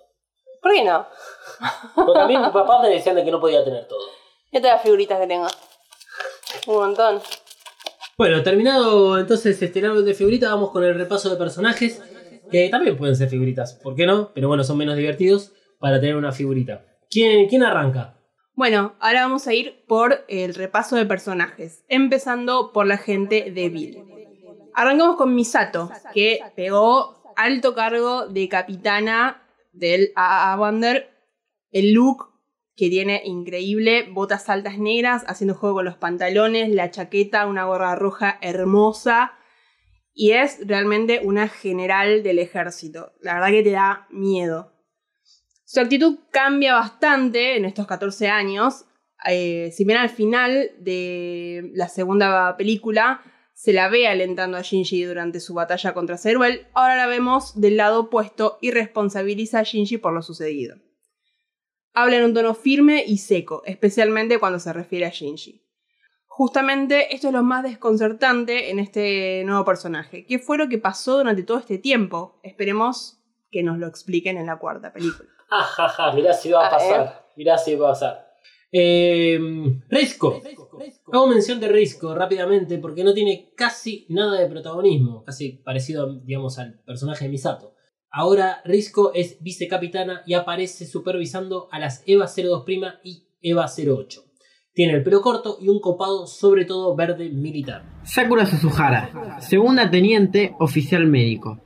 [0.61, 1.07] ¿Por qué no?
[1.95, 4.05] Porque a mí mis papás me decían de que no podía tener todo.
[4.51, 5.47] Ya te las figuritas que tengo.
[6.67, 7.21] Un montón.
[8.17, 12.01] Bueno, terminado entonces este álbum de figuritas, vamos con el repaso de personajes,
[12.49, 14.31] que también pueden ser figuritas, ¿por qué no?
[14.33, 16.85] Pero bueno, son menos divertidos para tener una figurita.
[17.09, 18.17] ¿Quién, quién arranca?
[18.55, 23.69] Bueno, ahora vamos a ir por el repaso de personajes, empezando por la gente de
[23.69, 24.03] Bill.
[24.73, 29.43] Arrancamos con Misato, que pegó alto cargo de capitana
[29.73, 31.09] del AA Wonder.
[31.71, 32.33] El look
[32.75, 37.95] que tiene increíble, botas altas negras, haciendo juego con los pantalones, la chaqueta, una gorra
[37.95, 39.33] roja hermosa.
[40.19, 43.13] Y es realmente una general del ejército.
[43.21, 44.73] La verdad que te da miedo.
[45.63, 48.85] Su actitud cambia bastante en estos 14 años.
[49.29, 53.21] Eh, si bien al final de la segunda película
[53.53, 57.77] se la ve alentando a Shinji durante su batalla contra Zeruel, ahora la vemos del
[57.77, 60.77] lado opuesto y responsabiliza a Shinji por lo sucedido.
[61.93, 65.66] Habla en un tono firme y seco, especialmente cuando se refiere a Shinji.
[66.37, 70.23] Justamente esto es lo más desconcertante en este nuevo personaje.
[70.27, 72.39] ¿Qué fue lo que pasó durante todo este tiempo?
[72.43, 75.27] Esperemos que nos lo expliquen en la cuarta película.
[75.49, 77.25] Ajaja, mirá si va a A pasar.
[77.35, 78.27] Mirá si va a pasar.
[78.71, 79.39] Eh,
[79.89, 80.39] Risco.
[81.11, 86.59] Hago mención de Risco rápidamente porque no tiene casi nada de protagonismo, casi parecido, digamos,
[86.59, 87.73] al personaje de Misato.
[88.11, 94.26] Ahora Risco es vicecapitana y aparece supervisando a las EVA 02 prima y EVA 08.
[94.77, 97.81] Tiene el pelo corto y un copado, sobre todo verde militar.
[98.03, 101.57] Sakura Suzuhara, segunda teniente oficial médico.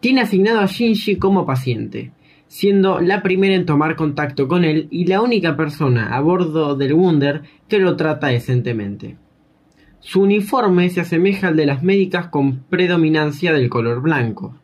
[0.00, 2.12] Tiene asignado a Shinji como paciente,
[2.48, 6.94] siendo la primera en tomar contacto con él y la única persona a bordo del
[6.94, 9.18] Wunder que lo trata decentemente.
[9.98, 14.56] Su uniforme se asemeja al de las médicas con predominancia del color blanco.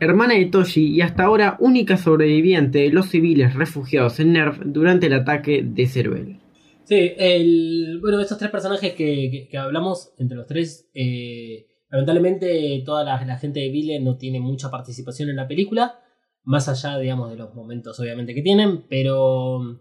[0.00, 5.08] Hermana de Toshi y hasta ahora única sobreviviente de los civiles refugiados en Nerv durante
[5.08, 6.38] el ataque de Ceruel.
[6.84, 13.04] Sí, el, bueno, estos tres personajes que, que- hablamos, entre los tres, eh, lamentablemente toda
[13.04, 15.98] la, la gente de Vile no tiene mucha participación en la película,
[16.42, 19.80] más allá, digamos, de los momentos obviamente que tienen, pero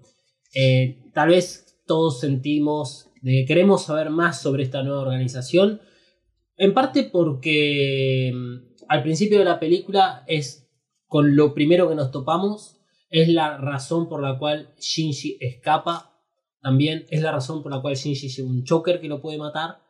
[0.55, 5.81] eh, tal vez todos sentimos de que queremos saber más sobre esta nueva organización,
[6.55, 10.69] en parte porque mm, al principio de la película es
[11.07, 12.77] con lo primero que nos topamos,
[13.09, 16.12] es la razón por la cual Shinji escapa
[16.63, 19.81] también es la razón por la cual Shinji lleva un choker que lo puede matar.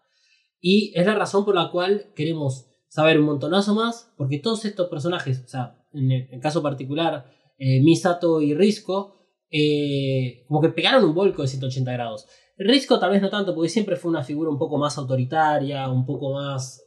[0.59, 4.11] Y es la razón por la cual queremos saber un montonazo más.
[4.17, 10.45] Porque todos estos personajes, o sea, en el, caso particular, eh, Misato y Risco, eh,
[10.47, 12.25] como que pegaron un volco de 180 grados.
[12.57, 16.07] Risco tal vez no tanto, porque siempre fue una figura un poco más autoritaria, un
[16.07, 16.83] poco más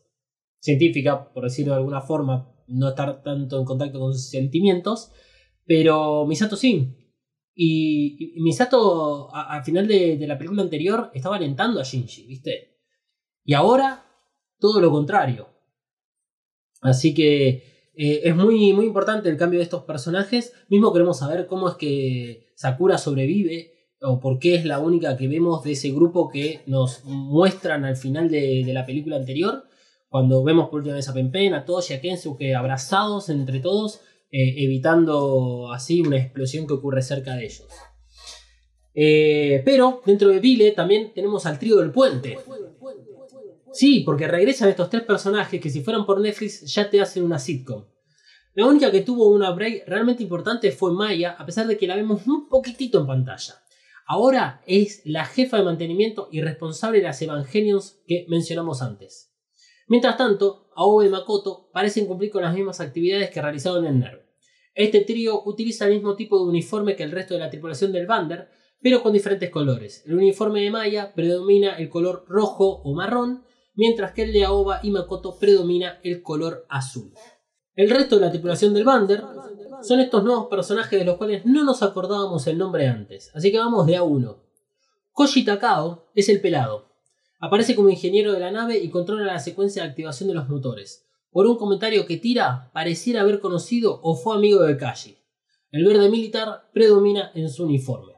[0.59, 5.13] científica, por decirlo de alguna forma, no estar tanto en contacto con sus sentimientos.
[5.65, 7.06] Pero Misato sí,
[7.59, 12.77] y, y Misato, al final de, la película anterior, estaba alentando a Shinji, ¿viste?
[13.45, 14.05] Y ahora,
[14.59, 15.49] todo lo contrario.
[16.83, 20.53] Así que eh, es muy, muy importante el cambio de estos personajes.
[20.69, 23.73] Mismo queremos saber cómo es que Sakura sobrevive,
[24.03, 27.97] o por qué es la única que vemos de ese grupo que nos muestran al
[27.97, 29.65] final de, la película anterior.
[30.11, 34.65] Cuando vemos por última vez a Pempen, a Toshi, a Kensuke abrazados entre todos eh,
[34.65, 37.69] evitando así una explosión que ocurre cerca de ellos.
[38.94, 42.39] Eh, pero dentro de Vile también tenemos al trío del puente.
[43.73, 47.39] Sí, porque regresan estos tres personajes que si fueran por Netflix ya te hacen una
[47.39, 47.85] sitcom.
[48.55, 51.94] La única que tuvo una break realmente importante fue Maya, a pesar de que la
[51.94, 53.62] vemos un poquitito en pantalla.
[54.07, 59.35] Ahora es la jefa de mantenimiento y responsable de las Evangelions que mencionamos antes.
[59.89, 64.20] Mientras tanto, Aoba y Makoto parecen cumplir con las mismas actividades que realizaron en NERV.
[64.74, 68.07] Este trío utiliza el mismo tipo de uniforme que el resto de la tripulación del
[68.07, 68.48] Bander,
[68.82, 70.05] pero con diferentes colores.
[70.07, 73.43] El uniforme de Maya predomina el color rojo o marrón,
[73.74, 77.12] mientras que el de Aoba y Makoto predomina el color azul.
[77.74, 79.23] El resto de la tripulación del Bander
[79.82, 83.59] son estos nuevos personajes de los cuales no nos acordábamos el nombre antes, así que
[83.59, 84.44] vamos de a uno.
[85.12, 86.86] Koji Takao es el pelado.
[87.39, 91.07] Aparece como ingeniero de la nave y controla la secuencia de activación de los motores.
[91.31, 95.19] Por un comentario que tira, pareciera haber conocido o fue amigo de Kaji.
[95.71, 98.15] El verde militar predomina en su uniforme.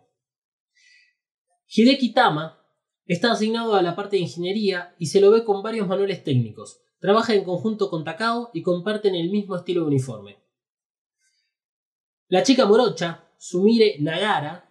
[1.67, 2.65] Hideki Tama
[3.07, 6.81] está asignado a la parte de ingeniería y se lo ve con varios manuales técnicos.
[7.01, 10.39] Trabaja en conjunto con Takao y comparten el mismo estilo de uniforme.
[12.29, 14.71] La chica morocha, Sumire Nagara,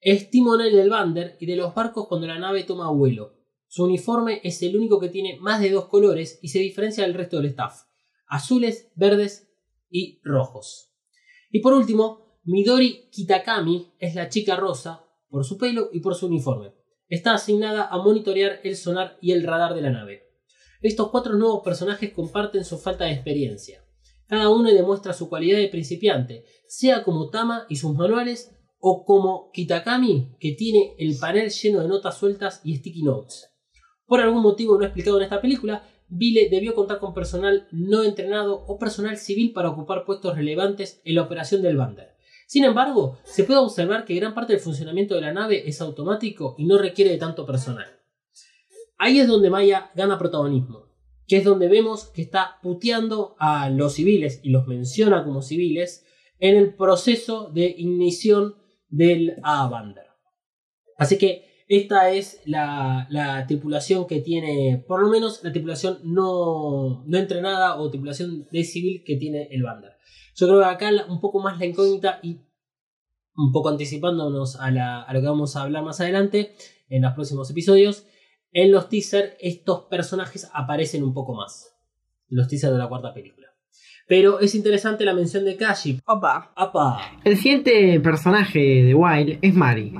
[0.00, 3.37] es timonel del Bander y de los barcos cuando la nave toma vuelo.
[3.68, 7.14] Su uniforme es el único que tiene más de dos colores y se diferencia del
[7.14, 7.82] resto del staff,
[8.26, 9.50] azules, verdes
[9.90, 10.90] y rojos.
[11.50, 16.26] Y por último, Midori Kitakami es la chica rosa por su pelo y por su
[16.26, 16.72] uniforme.
[17.08, 20.28] Está asignada a monitorear el sonar y el radar de la nave.
[20.80, 23.84] Estos cuatro nuevos personajes comparten su falta de experiencia.
[24.26, 29.50] Cada uno demuestra su cualidad de principiante, sea como Tama y sus manuales, o como
[29.52, 33.47] Kitakami, que tiene el panel lleno de notas sueltas y sticky notes.
[34.08, 38.64] Por algún motivo no explicado en esta película, Vile debió contar con personal no entrenado
[38.66, 42.16] o personal civil para ocupar puestos relevantes en la operación del Bander.
[42.46, 46.54] Sin embargo, se puede observar que gran parte del funcionamiento de la nave es automático
[46.56, 48.00] y no requiere de tanto personal.
[48.96, 50.86] Ahí es donde Maya gana protagonismo,
[51.26, 56.06] que es donde vemos que está puteando a los civiles y los menciona como civiles
[56.38, 58.54] en el proceso de ignición
[58.88, 60.06] del A-Bander.
[60.96, 67.18] Así que esta es la, tripulación que tiene, por lo menos la tripulación no, no
[67.18, 69.92] entrenada o tripulación de civil que tiene el Bander.
[70.34, 72.40] Yo creo que acá un poco más la incógnita y
[73.36, 74.66] un poco anticipándonos a,
[75.02, 76.54] a lo que vamos a hablar más adelante
[76.88, 78.06] en los próximos episodios,
[78.52, 81.76] en los teasers estos personajes aparecen un poco más.
[82.28, 83.37] Los teasers de la cuarta película.
[84.08, 86.00] Pero es interesante la mención de Kashi.
[86.06, 86.50] Opa.
[86.56, 86.98] Opa.
[87.24, 89.92] El siguiente personaje de Wild es Mari.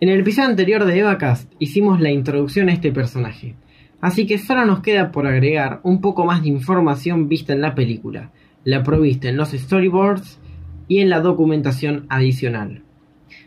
[0.00, 3.56] En el episodio anterior de EvaCast hicimos la introducción a este personaje.
[4.02, 7.74] Así que solo nos queda por agregar un poco más de información vista en la
[7.74, 8.32] película,
[8.64, 10.38] la provista en los storyboards
[10.86, 12.82] y en la documentación adicional.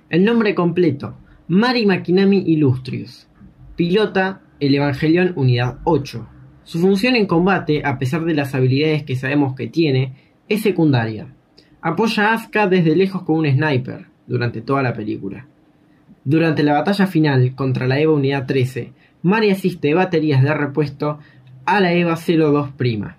[0.10, 1.16] El nombre completo,
[1.48, 3.28] Mari Makinami Illustrious,
[3.76, 6.28] pilota el Evangelion Unidad 8,
[6.72, 10.14] su función en combate, a pesar de las habilidades que sabemos que tiene,
[10.48, 11.28] es secundaria.
[11.82, 15.48] Apoya a Asuka desde lejos con un sniper durante toda la película.
[16.24, 21.20] Durante la batalla final contra la EVA Unidad 13, Mari asiste baterías de repuesto
[21.66, 23.18] a la EVA 02 Prima.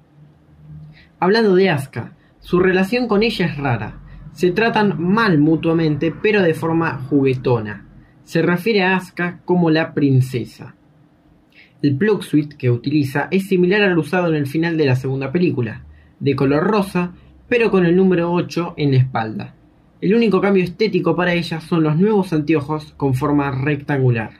[1.20, 4.00] Hablando de Asuka, su relación con ella es rara.
[4.32, 7.86] Se tratan mal mutuamente, pero de forma juguetona.
[8.24, 10.74] Se refiere a Asuka como la princesa.
[11.82, 15.32] El plug suite que utiliza es similar al usado en el final de la segunda
[15.32, 15.82] película,
[16.20, 17.12] de color rosa,
[17.48, 19.56] pero con el número 8 en la espalda.
[20.00, 24.30] El único cambio estético para ella son los nuevos anteojos con forma rectangular.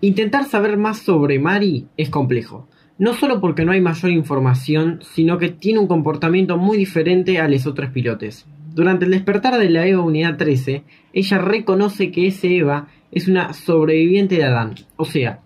[0.00, 2.68] Intentar saber más sobre Mari es complejo,
[2.98, 7.48] no solo porque no hay mayor información, sino que tiene un comportamiento muy diferente a
[7.48, 8.44] los otros pilotes.
[8.74, 10.82] Durante el despertar de la EVA Unidad 13,
[11.12, 15.40] ella reconoce que ese EVA es una sobreviviente de Adán, o sea,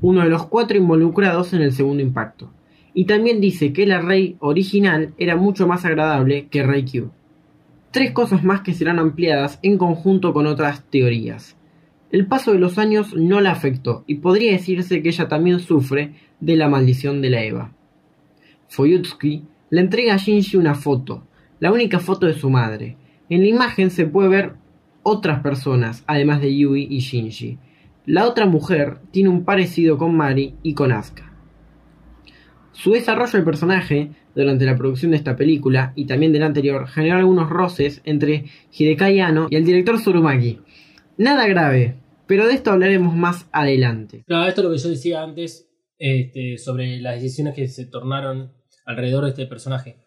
[0.00, 2.50] uno de los cuatro involucrados en el segundo impacto.
[2.94, 7.10] Y también dice que la Rey original era mucho más agradable que Rey Q.
[7.90, 11.56] Tres cosas más que serán ampliadas en conjunto con otras teorías.
[12.10, 16.14] El paso de los años no la afectó y podría decirse que ella también sufre
[16.40, 17.72] de la maldición de la Eva.
[18.68, 21.24] Foyutsky le entrega a Shinji una foto,
[21.60, 22.96] la única foto de su madre.
[23.28, 24.54] En la imagen se puede ver
[25.02, 27.58] otras personas, además de Yui y Shinji,
[28.08, 31.30] la otra mujer tiene un parecido con Mari y con Asuka.
[32.72, 36.88] Su desarrollo de personaje durante la producción de esta película y también de la anterior
[36.88, 40.58] generó algunos roces entre Hidekai Anno y el director Surumaki.
[41.18, 44.24] Nada grave, pero de esto hablaremos más adelante.
[44.26, 45.68] Claro, esto es lo que yo decía antes
[45.98, 48.54] este, sobre las decisiones que se tornaron
[48.86, 49.98] alrededor de este personaje.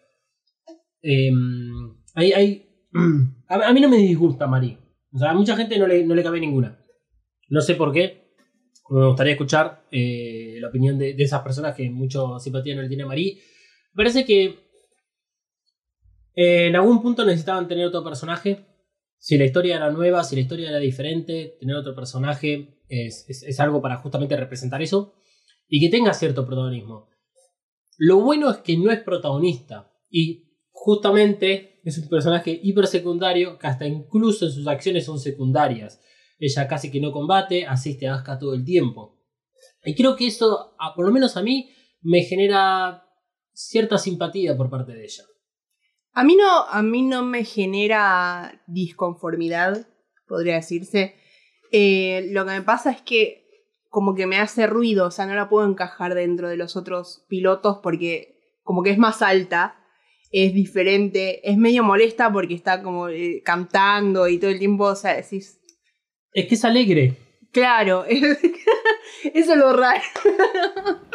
[1.02, 4.76] Em, a, mí no me disgusta Mari.
[5.12, 6.81] O sea, a mucha gente no le, no le cabe ninguna.
[7.52, 8.22] No sé por qué.
[8.88, 13.02] Me gustaría escuchar eh, la opinión de, esas personas que mucho simpatía no le tiene
[13.02, 13.38] a Marí.
[13.94, 14.44] parece que
[16.34, 18.64] eh, en algún punto necesitaban tener otro personaje.
[19.18, 23.82] Si la historia era nueva, si la historia era diferente, tener otro personaje es, algo
[23.82, 25.12] para justamente representar eso
[25.68, 27.10] y que tenga cierto protagonismo.
[27.98, 33.66] Lo bueno es que no es protagonista y justamente es un personaje hiper secundario que
[33.66, 36.00] hasta incluso en sus acciones son secundarias.
[36.44, 39.16] Ella casi que no combate, asiste a Asuka todo el tiempo.
[39.84, 41.70] Y creo que eso, por lo menos a mí,
[42.00, 43.04] me genera
[43.52, 45.22] cierta simpatía por parte de ella.
[46.14, 49.86] A mí no, a mí no me genera disconformidad,
[50.26, 51.14] podría decirse.
[51.70, 53.46] Eh, lo que me pasa es que
[53.88, 57.24] como que me hace ruido, o sea, no la puedo encajar dentro de los otros
[57.28, 59.76] pilotos porque como que es más alta,
[60.32, 64.96] es diferente, es medio molesta porque está como eh, cantando y todo el tiempo, o
[64.96, 65.60] sea, decís,
[66.32, 67.16] Es que es alegre.
[67.52, 70.00] claro, eso es lo raro.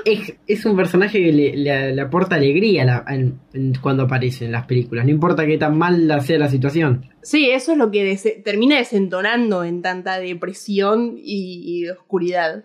[0.05, 4.45] Es, es un personaje que le, le- le aporta alegría la- en- en- cuando aparece
[4.45, 5.05] en las películas.
[5.05, 7.09] No importa qué tan mal la sea la situación.
[7.23, 12.63] Sí, eso es lo que termina desentonando en tanta depresión y, y oscuridad.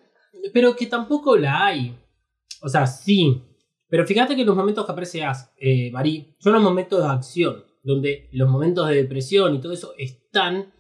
[0.53, 1.97] Pero que tampoco la hay.
[2.63, 3.43] O sea, sí.
[3.89, 7.65] Pero fíjate que los momentos que aparece As, eh, Marie son los momentos de acción.
[7.83, 10.73] Donde los momentos de depresión y todo eso están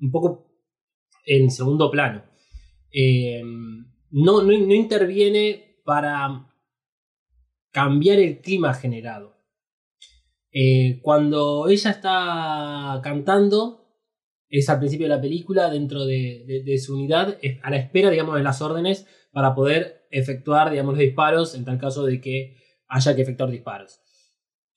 [0.00, 0.47] un poco
[1.28, 2.24] en segundo plano.
[2.90, 3.42] Eh,
[4.10, 6.50] no, no, interviene para
[7.70, 9.36] cambiar el clima generado.
[10.50, 13.86] Eh, cuando ella está cantando,
[14.48, 18.42] es al principio de la película, dentro de, su unidad, a la espera, digamos, de
[18.42, 22.56] las órdenes para poder efectuar, digamos, los disparos en tal caso de que
[22.88, 24.00] haya que efectuar disparos.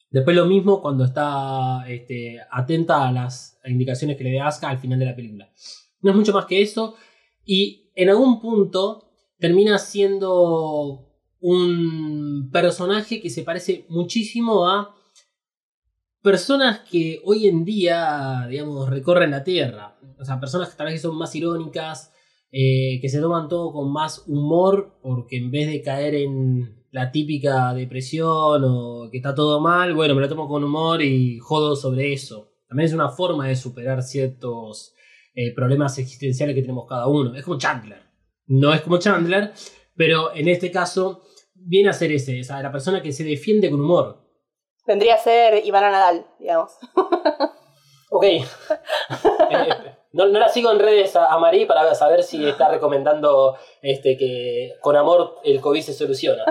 [0.09, 4.79] Después lo mismo cuando está este, atenta a las indicaciones que le dé Asuka al
[4.79, 5.49] final de la película.
[6.01, 6.95] No es mucho más que eso.
[7.45, 11.07] Y en algún punto termina siendo
[11.39, 14.95] un personaje que se parece muchísimo a
[16.21, 19.97] personas que hoy en día, digamos, recorren la Tierra.
[20.19, 22.13] O sea, personas que tal vez son más irónicas,
[22.51, 27.11] eh, que se toman todo con más humor, porque en vez de caer en la
[27.11, 31.75] típica depresión o que está todo mal, bueno, me lo tomo con humor y jodo
[31.75, 32.49] sobre eso.
[32.67, 34.93] También es una forma de superar ciertos
[35.33, 37.35] eh, problemas existenciales que tenemos cada uno.
[37.35, 38.01] Es como Chandler.
[38.47, 39.53] No es como Chandler,
[39.95, 43.69] pero en este caso viene a ser ese, o sea, la persona que se defiende
[43.69, 44.21] con humor.
[44.85, 46.71] Vendría a ser Ivana Nadal, digamos.
[48.11, 48.25] Ok.
[49.51, 49.67] Eh,
[50.13, 54.15] no, no la sigo en redes a, a Marí para saber si está recomendando este
[54.17, 56.43] que con amor el COVID se soluciona.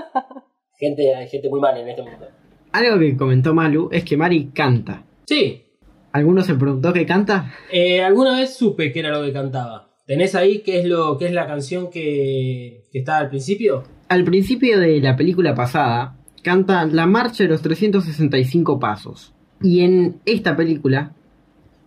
[0.78, 2.28] Gente, hay gente muy mal en este mundo.
[2.73, 5.05] Algo que comentó Malu es que Mari canta.
[5.27, 5.69] Sí,
[6.12, 7.53] ¿Alguno se preguntó qué canta?
[7.70, 9.89] eh, alguna vez supe que era lo que cantaba.
[10.07, 13.85] ¿Tenés ahí qué es lo qué es la canción que, que está al principio?
[14.09, 19.32] Al principio de la película pasada, canta La Marcha de los 365 Pasos.
[19.62, 21.12] Y en esta película,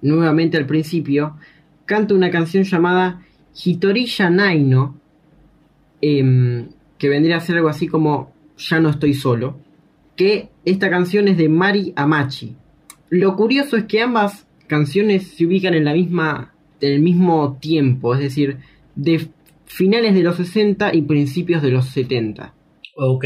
[0.01, 1.35] nuevamente al principio,
[1.85, 3.23] canta una canción llamada
[3.61, 4.99] Hitoriya Naino,
[6.01, 9.57] em, que vendría a ser algo así como Ya no estoy solo,
[10.15, 12.55] que esta canción es de Mari Amachi.
[13.15, 18.13] Lo curioso es que ambas canciones se ubican en la misma en el mismo tiempo,
[18.15, 18.57] es decir,
[18.95, 19.27] de
[19.65, 22.53] finales de los 60 y principios de los 70.
[22.97, 23.25] Ok.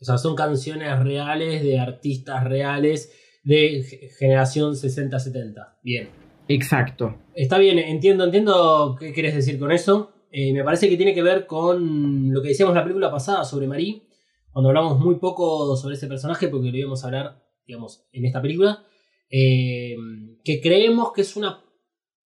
[0.00, 3.12] O sea, son canciones reales de artistas reales
[3.44, 5.76] de ge- generación 60-70.
[5.84, 6.08] Bien.
[6.48, 7.16] Exacto.
[7.34, 10.12] Está bien, entiendo, entiendo qué quieres decir con eso.
[10.32, 13.44] Eh, me parece que tiene que ver con lo que decíamos en la película pasada
[13.44, 14.02] sobre Marie,
[14.50, 18.42] cuando hablamos muy poco sobre ese personaje, porque lo íbamos a hablar, digamos, en esta
[18.42, 18.82] película,
[19.30, 19.96] eh,
[20.44, 21.64] que creemos que es una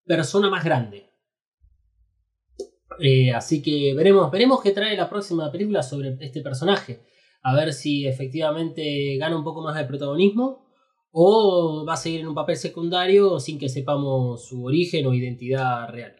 [0.05, 1.10] persona más grande.
[2.98, 7.01] Eh, así que veremos, veremos qué trae la próxima película sobre este personaje.
[7.43, 10.66] A ver si efectivamente gana un poco más de protagonismo
[11.10, 15.89] o va a seguir en un papel secundario sin que sepamos su origen o identidad
[15.89, 16.16] real.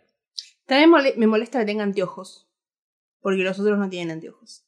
[0.67, 2.47] También me molesta que tenga anteojos.
[3.21, 4.65] Porque los otros no tienen anteojos.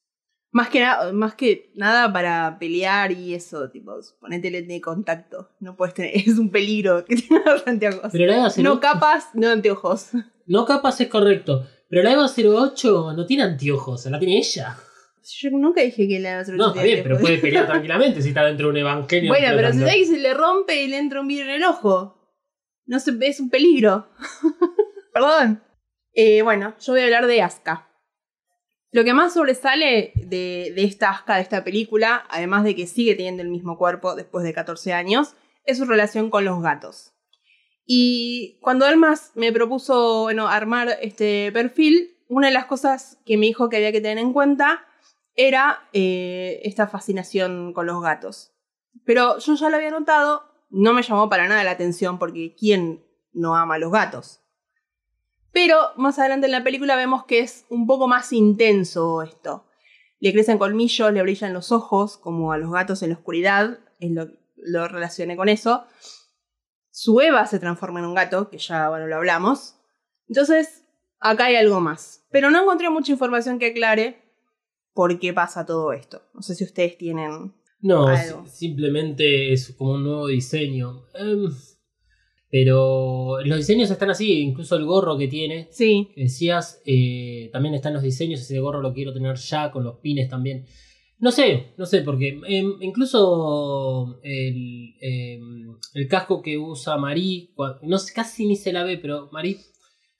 [0.53, 5.49] Más que, na- más que nada para pelear y eso, tipo, ponete de contacto.
[5.61, 8.13] No puedes tener, es un peligro que tengas anteojos.
[8.13, 10.11] Pero la EVA 08, no capas, no anteojos.
[10.47, 11.67] no capas es correcto.
[11.89, 14.77] Pero la EVA 08 no tiene anteojos, la tiene ella.
[15.25, 18.67] Yo nunca dije que la No, está bien, pero puede pelear tranquilamente si está dentro
[18.67, 19.31] de un evangelio.
[19.31, 21.65] Bueno, pero si sabes que se le rompe y le entra un vidrio en el
[21.65, 22.19] ojo.
[22.87, 24.09] No se es un peligro.
[25.15, 25.63] Perdón.
[26.13, 27.89] Eh, bueno, yo voy a hablar de Asuka.
[28.93, 33.43] Lo que más sobresale de, esta Asuka, de esta película, además de que sigue teniendo
[33.43, 37.15] el mismo cuerpo después de 14 años, es su relación con los gatos.
[37.87, 43.47] Y cuando Almas me propuso bueno, armar este perfil, una de las cosas que me
[43.47, 44.85] dijo que había que tener en cuenta
[45.35, 48.53] era eh, esta fascinación con los gatos.
[49.07, 53.03] Pero yo ya lo había notado, no me llamó para nada la atención porque ¿quién
[53.33, 54.42] no ama a los gatos?
[55.53, 59.67] Pero más adelante en la película vemos que es un poco más intenso esto.
[60.19, 63.81] Le crecen colmillos, le brillan los ojos, como a los gatos en la oscuridad.
[64.01, 65.85] Es lo, lo relacioné con eso.
[66.91, 69.77] Su Eva se transforma en un gato, que ya bueno, lo hablamos.
[70.29, 70.85] Entonces,
[71.19, 72.25] acá hay algo más.
[72.31, 74.23] Pero no encontré mucha información que aclare
[74.95, 76.23] por qué pasa todo esto.
[76.35, 78.07] No sé si ustedes tienen No,
[78.47, 81.05] simplemente es como un nuevo diseño.
[81.15, 81.51] Em,
[82.53, 87.75] pero los diseños están así, incluso el gorro que tiene, Sí, que decías, eh, también
[87.75, 90.67] están los diseños, ese gorro lo quiero tener ya, con los pines también.
[91.19, 97.55] No sé, no sé, porque em, incluso el, em, el casco que usa Marie,
[97.85, 99.57] no sé, casi ni se la ve, pero Marie,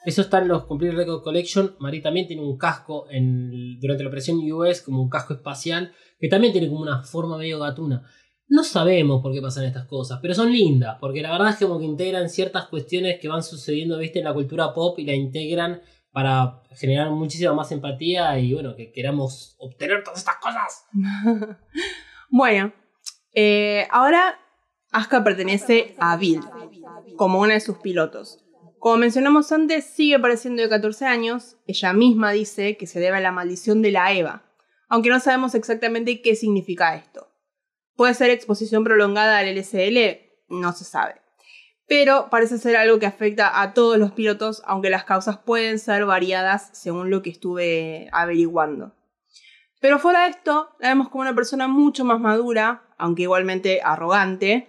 [0.07, 4.09] eso está en los Complete Record Collection, Marie también tiene un casco en, durante la
[4.09, 8.09] operación US, como un casco espacial, que también tiene como una forma medio gatuna.
[8.53, 11.65] No sabemos por qué pasan estas cosas, pero son lindas, porque la verdad es que
[11.65, 15.15] como que integran ciertas cuestiones que van sucediendo, viste, en la cultura pop y la
[15.15, 15.81] integran
[16.11, 20.85] para generar muchísima más empatía y bueno, que queramos obtener todas estas cosas.
[22.31, 22.75] bueno,
[23.33, 24.39] eh, ahora
[24.91, 26.41] Asuka pertenece a Bill,
[27.17, 28.45] como una de sus pilotos.
[28.79, 31.57] Como mencionamos antes, sigue pareciendo de 14 años.
[31.67, 34.43] Ella misma dice que se debe a la maldición de la Eva,
[34.91, 37.32] aunque no sabemos exactamente qué significa esto.
[37.97, 40.21] ¿Puede ser exposición prolongada al LSL?
[40.49, 41.17] No se sabe.
[41.87, 46.07] Pero parece ser algo que afecta a todos los pilotos, aunque las causas pueden ser
[46.07, 48.95] variadas según lo que estuve averiguando.
[49.81, 54.69] Pero fuera de esto, la vemos como una persona mucho más madura, aunque igualmente arrogante,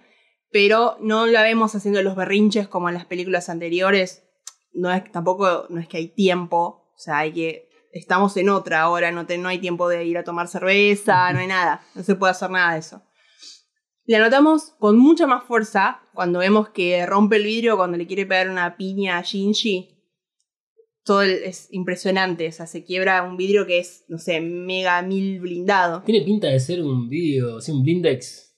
[0.50, 4.24] pero no la vemos haciendo los berrinches como en las películas anteriores.
[4.72, 8.82] No es, tampoco no es que hay tiempo, o sea, hay que estamos en otra
[8.82, 12.02] ahora, no, te- no hay tiempo de ir a tomar cerveza, no hay nada, no
[12.02, 13.02] se puede hacer nada de eso.
[14.06, 18.26] La notamos con mucha más fuerza cuando vemos que rompe el vidrio cuando le quiere
[18.26, 19.90] pegar una piña a Shinji.
[21.04, 25.00] Todo el- es impresionante, o sea, se quiebra un vidrio que es, no sé, mega
[25.02, 26.02] mil blindado.
[26.02, 28.54] Tiene pinta de ser un vídeo, así un blindex.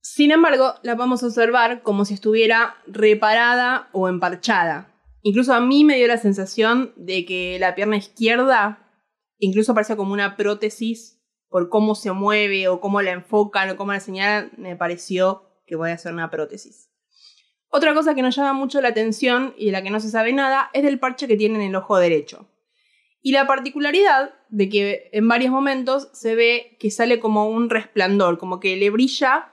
[0.00, 4.92] Sin embargo, la podemos observar como si estuviera reparada o emparchada.
[5.22, 8.86] Incluso a mí me dio la sensación de que la pierna izquierda
[9.38, 11.19] incluso parece como una prótesis
[11.50, 15.76] por cómo se mueve o cómo la enfocan o cómo la señalan, me pareció que
[15.76, 16.90] voy a hacer una prótesis.
[17.68, 20.32] Otra cosa que nos llama mucho la atención y de la que no se sabe
[20.32, 22.48] nada es del parche que tiene en el ojo derecho.
[23.20, 28.38] Y la particularidad de que en varios momentos se ve que sale como un resplandor,
[28.38, 29.52] como que le brilla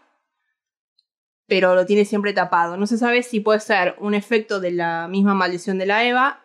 [1.47, 2.77] pero lo tiene siempre tapado.
[2.77, 6.43] No se sabe si puede ser un efecto de la misma maldición de la Eva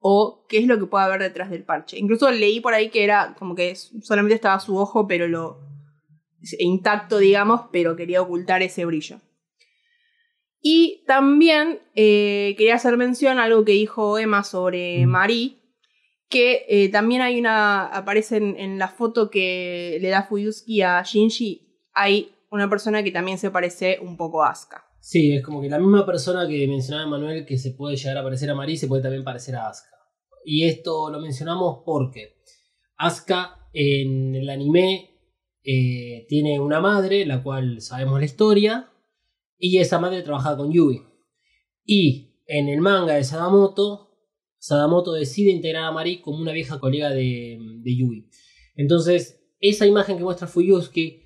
[0.00, 1.98] o qué es lo que puede haber detrás del parche.
[1.98, 5.60] Incluso leí por ahí que era como que solamente estaba su ojo, pero lo
[6.58, 9.20] intacto, digamos, pero quería ocultar ese brillo.
[10.62, 15.58] Y también eh, quería hacer mención a algo que dijo Emma sobre Marie,
[16.28, 21.02] que eh, también hay una, aparece en, en la foto que le da Fuyusuki a
[21.02, 24.89] Shinji, hay una persona que también se parece un poco a Asuka.
[25.00, 28.22] Sí, es como que la misma persona que mencionaba Manuel que se puede llegar a
[28.22, 29.96] parecer a Marie se puede también parecer a Asuka.
[30.44, 32.36] Y esto lo mencionamos porque
[32.96, 35.10] Asuka en el anime
[35.64, 38.90] eh, tiene una madre, la cual sabemos la historia,
[39.58, 41.02] y esa madre trabaja con Yui.
[41.84, 44.10] Y en el manga de Sadamoto,
[44.58, 48.28] Sadamoto decide integrar a Marie como una vieja colega de, de Yui.
[48.76, 51.19] Entonces, esa imagen que muestra Fuyusuki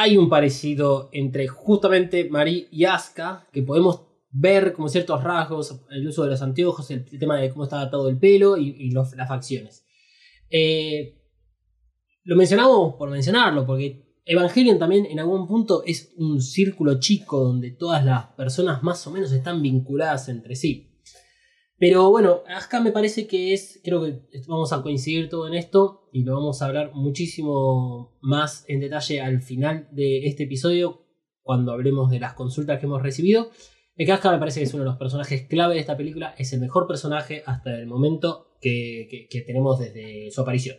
[0.00, 6.06] hay un parecido entre justamente Marie y Asuka, que podemos ver como ciertos rasgos, el
[6.06, 9.84] uso de los anteojos, el, tema de cómo está atado el pelo y, las facciones.
[10.50, 11.20] Eh,
[12.22, 17.72] lo mencionamos por mencionarlo, porque Evangelion también en algún punto es un círculo chico donde
[17.72, 20.87] todas las personas más o menos están vinculadas entre sí.
[21.78, 26.08] Pero bueno, acá me parece que es, creo que vamos a coincidir todo en esto
[26.12, 31.04] y lo vamos a hablar muchísimo más en detalle al final de este episodio
[31.42, 33.50] cuando hablemos de las consultas que hemos recibido.
[33.96, 36.52] El Casca me parece que es uno de los personajes clave de esta película, es
[36.52, 40.78] el mejor personaje hasta el momento que, que- que tenemos desde su aparición.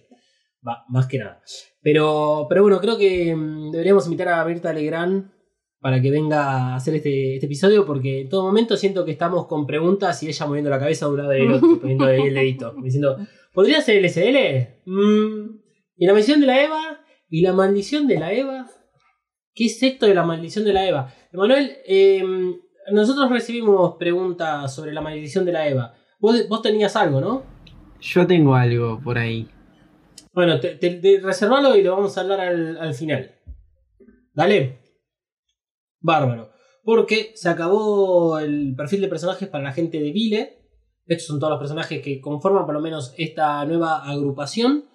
[0.67, 1.41] Va, más que nada.
[1.81, 5.31] Pero, pero bueno, creo que mm, deberíamos invitar a Berta Legrand
[5.79, 6.41] para que venga
[6.73, 10.27] a hacer este, este episodio, porque en todo momento siento que estamos con preguntas y
[10.27, 13.17] ella moviendo la cabeza de un lado y del otro, poniendo ahí el dedito, diciendo,
[13.53, 14.79] ¿podría ser LSL?
[14.85, 15.59] Mm,
[15.97, 16.99] ¿Y la maldición de la Eva?
[17.29, 18.67] ¿Y la maldición de la Eva?
[19.53, 21.13] ¿Qué es esto de la maldición de la Eva?
[21.31, 22.23] Emanuel, eh,
[22.91, 25.93] nosotros recibimos preguntas sobre la maldición de la Eva.
[26.19, 27.43] Vos, vos tenías algo, ¿no?
[28.01, 29.47] Yo tengo algo por ahí.
[30.33, 33.31] Bueno, te, te- te- reservalo y lo vamos a hablar al, al final.
[34.33, 34.79] Dale.
[35.99, 36.51] Bárbaro.
[36.83, 40.59] Porque se acabó el perfil de personajes para la gente de Vile.
[41.05, 44.85] Estos son todos los personajes que conforman por lo menos esta nueva agrupación.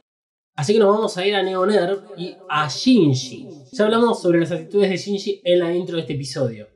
[0.57, 3.49] Así que nos vamos a ir a Neoner y a Shinji.
[3.73, 6.69] Ya hablamos sobre las actitudes de Shinji en la intro de este episodio.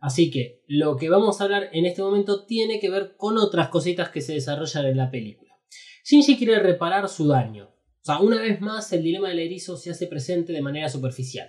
[0.00, 3.68] Así que lo que vamos a hablar en este momento tiene que ver con otras
[3.68, 5.52] cositas que se desarrollan en la película.
[6.04, 7.70] Shinji quiere reparar su daño.
[8.00, 11.48] O sea, una vez más el dilema del erizo se hace presente de manera superficial.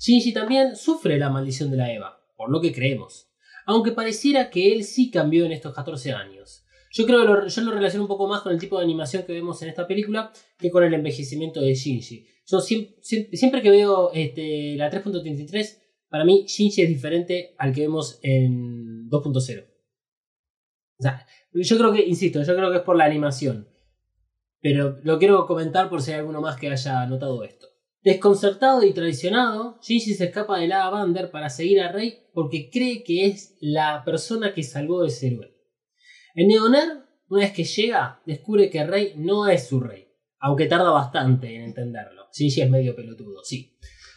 [0.00, 3.30] Shinji también sufre la maldición de la Eva, por lo que creemos.
[3.66, 6.64] Aunque pareciera que él sí cambió en estos 14 años.
[6.90, 9.24] Yo creo que lo, yo lo relaciono un poco más con el tipo de animación
[9.24, 12.26] que vemos en esta película que con el envejecimiento de Shinji.
[12.46, 15.78] Yo siempre, que veo este, la 3.33,
[16.08, 19.66] para mí Shinji es diferente al que vemos en 2.0.
[20.98, 23.68] O sea, yo creo que, insisto, yo creo que es por la animación.
[24.60, 27.69] Pero lo quiero comentar por si hay alguno más que haya notado esto.
[28.02, 33.04] Desconcertado y traicionado, Shinji se escapa de la Bander para seguir a Rey porque cree
[33.04, 35.54] que es la persona que salvó de héroe.
[36.34, 36.88] En Neoner,
[37.28, 40.08] una vez que llega, descubre que Rey no es su rey,
[40.38, 42.28] aunque tarda bastante en entenderlo.
[42.32, 43.76] Shinji es medio pelotudo, sí.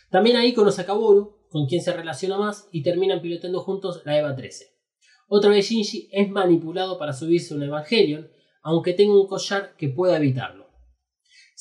[0.09, 4.17] También ahí conoce a Kaworu, con quien se relaciona más y terminan pilotando juntos la
[4.17, 4.65] EVA 13.
[5.27, 8.29] Otra vez Shinji es manipulado para subirse a un Evangelion,
[8.61, 10.62] aunque tenga un collar que pueda evitarlo.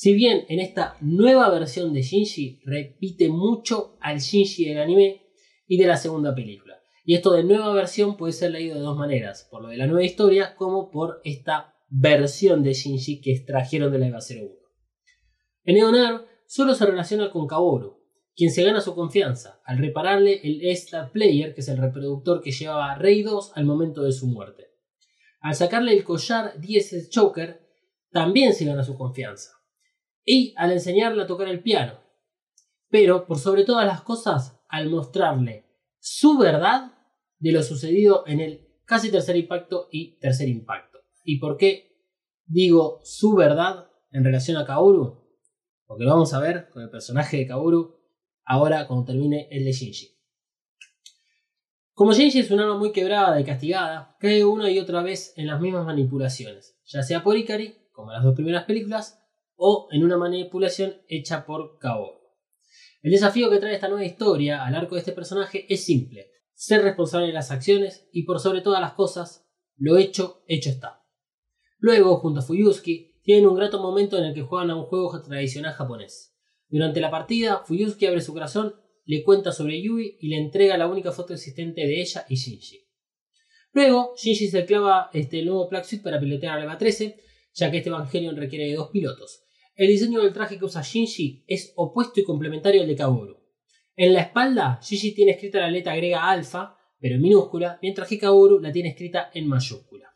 [0.03, 5.21] Si bien en esta nueva versión de Shinji repite mucho al Shinji del anime
[5.65, 6.77] y de la segunda película.
[7.05, 9.87] Y esto de nueva versión puede ser leído de dos maneras, por lo de la
[9.87, 14.49] nueva historia como por esta versión de Shinji que extrajeron de la EVA 01.
[15.63, 18.03] En Eonar solo se relaciona con Kaworu,
[18.35, 22.51] quien se gana su confianza al repararle el Star Player, que es el reproductor que
[22.51, 24.65] llevaba a Rey 2 al momento de su muerte.
[25.39, 27.65] Al sacarle el collar 10 Choker,
[28.11, 29.52] también se gana su confianza.
[30.25, 31.99] Y al enseñarle a tocar el piano.
[32.89, 35.65] Pero, por sobre todas las cosas, al mostrarle
[35.99, 36.93] su verdad
[37.39, 40.99] de lo sucedido en el casi tercer impacto y tercer impacto.
[41.23, 41.97] ¿Y por qué
[42.45, 45.23] digo su verdad en relación a Kaoru?
[45.85, 47.95] Porque lo vamos a ver con el personaje de Kaoru
[48.45, 50.13] ahora cuando termine el de Shinji.
[51.93, 55.47] Como Shinji es un alma muy quebrada y castigada, cae una y otra vez en
[55.47, 59.22] las mismas manipulaciones, ya sea por Ikari, como en las dos primeras películas,
[59.55, 62.19] o en una manipulación hecha por Kaoru.
[63.01, 66.81] El desafío que trae esta nueva historia al arco de este personaje es simple, ser
[66.81, 71.03] responsable de las acciones y por sobre todas las cosas, lo hecho, hecho está.
[71.79, 75.21] Luego, junto a Fuyusuki, tienen un grato momento en el que juegan a un juego
[75.21, 76.37] tradicional japonés.
[76.69, 78.75] Durante la partida, Fuyusuki abre su corazón,
[79.05, 82.87] le cuenta sobre Yui y le entrega la única foto existente de ella y Shinji.
[83.73, 87.19] Luego, Shinji se clava este, el nuevo Black Suit para pilotear a EVA 13,
[87.53, 89.42] ya que este Evangelion requiere de dos pilotos.
[89.75, 93.37] El diseño del traje que usa Shinji es opuesto y complementario al de Kaworu.
[93.95, 98.19] En la espalda, Shinji tiene escrita la letra griega alfa, pero en minúscula, mientras que
[98.19, 100.13] Kaworu la tiene escrita en mayúscula.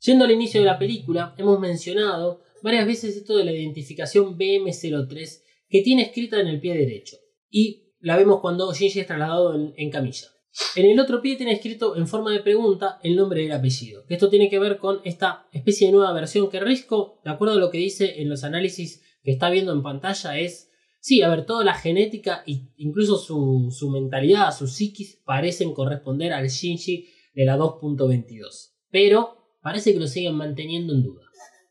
[0.00, 5.42] Yendo al inicio de la película, hemos mencionado varias veces esto de la identificación BM03
[5.68, 7.16] que tiene escrita en el pie derecho.
[7.50, 10.28] Y la vemos cuando Shinji es trasladado en, camilla.
[10.76, 14.04] En el otro pie tiene escrito en forma de pregunta el nombre del apellido.
[14.08, 17.58] Esto tiene que ver con esta especie de nueva versión que Risco, de acuerdo a
[17.58, 20.70] lo que dice en los análisis que está viendo en pantalla, es
[21.02, 26.34] Sí, a ver, toda la genética e incluso su, su mentalidad, su psiquis parecen corresponder
[26.34, 28.74] al Shinji de la 2.22.
[28.90, 31.22] Pero parece que lo siguen manteniendo en duda.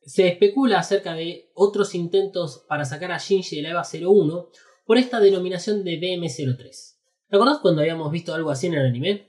[0.03, 4.49] Se especula acerca de otros intentos para sacar a Shinji de la EVA 01
[4.85, 6.98] por esta denominación de DM03.
[7.29, 9.27] ¿Te acordás cuando habíamos visto algo así en el anime?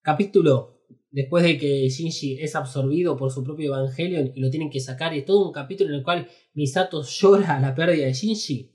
[0.00, 4.78] Capítulo después de que Shinji es absorbido por su propio Evangelion y lo tienen que
[4.78, 8.70] sacar, y todo un capítulo en el cual Misato llora la pérdida de Shinji.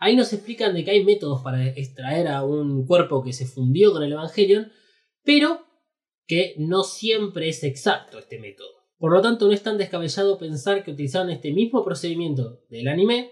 [0.00, 3.90] Ahí nos explican de que hay métodos para extraer a un cuerpo que se fundió
[3.90, 4.70] con el Evangelion,
[5.24, 5.64] pero
[6.26, 8.68] que no siempre es exacto este método.
[8.98, 13.30] Por lo tanto, no es tan descabellado pensar que utilizaron este mismo procedimiento del anime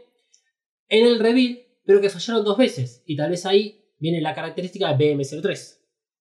[0.89, 4.93] en el reveal, pero que fallaron dos veces, y tal vez ahí viene la característica
[4.95, 5.79] de BM03,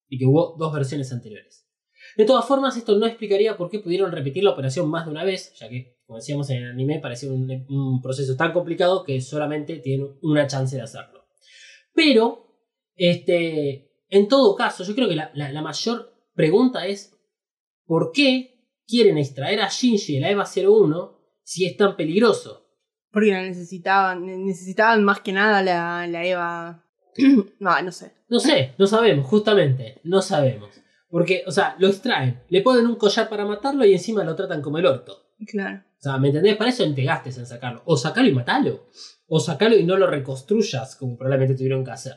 [0.09, 1.67] y que hubo dos versiones anteriores.
[2.15, 5.23] De todas formas, esto no explicaría por qué pudieron repetir la operación más de una
[5.23, 9.77] vez, ya que, como decíamos en el anime, parecía un, proceso tan complicado que solamente
[9.77, 11.25] tienen una chance de hacerlo.
[11.93, 12.55] Pero,
[12.95, 17.15] este, en todo caso, yo creo que la, mayor pregunta es,
[17.85, 22.65] ¿por qué quieren extraer a Shinji de la EVA 01 si es tan peligroso?
[23.11, 26.86] Porque necesitaban, más que nada la EVA...
[27.59, 28.11] no, no sé.
[28.29, 30.69] No sé, no sabemos, justamente, no sabemos.
[31.09, 34.61] Porque, o sea, lo extraen, le ponen un collar para matarlo y encima lo tratan
[34.61, 35.31] como el orto.
[35.45, 35.83] Claro.
[35.97, 36.57] O sea, ¿me entendés?
[36.57, 37.81] Para eso entregaste en sacarlo.
[37.85, 38.87] O sacalo y matalo.
[39.27, 42.15] O sacalo y no lo reconstruyas, como probablemente tuvieron que hacer.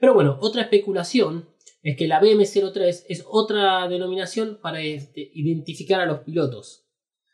[0.00, 1.48] Pero bueno, otra especulación
[1.82, 6.86] es que la BM03 es otra denominación para este, identificar a los pilotos.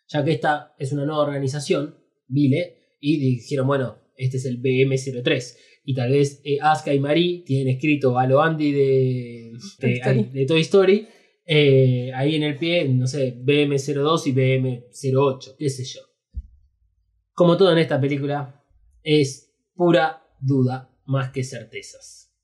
[0.09, 1.97] Ya que esta es una nueva organización
[2.27, 5.57] Vile y dijeron, bueno, este es el BM03.
[5.89, 9.97] Y tal vez eh, Asuka y Marie tienen escrito a lo Andy de, Toy de,
[9.97, 10.23] Story.
[10.25, 11.09] de Toy Story.
[11.47, 16.03] eh, ahí en el pie, no sé, BM02 y BM08, qué sé yo.
[17.33, 18.63] Como todo en esta película,
[19.03, 22.35] es pura duda más que certezas.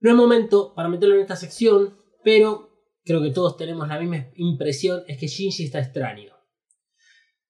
[0.00, 2.68] No es momento para meterlo en esta sección, pero
[3.04, 6.32] creo que todos tenemos la misma impresión, es que Shinji está extraño.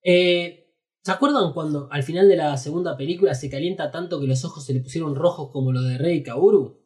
[0.05, 0.62] Eh,
[1.03, 4.65] ¿Se acuerdan cuando al final de la segunda película se calienta tanto que los ojos
[4.65, 6.81] se le pusieron rojos como los de Rey Kaoru?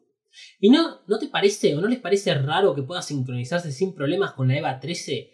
[0.59, 4.33] ¿Y no, no te parece o no les parece raro que pueda sincronizarse sin problemas
[4.33, 5.31] con la EVA 13?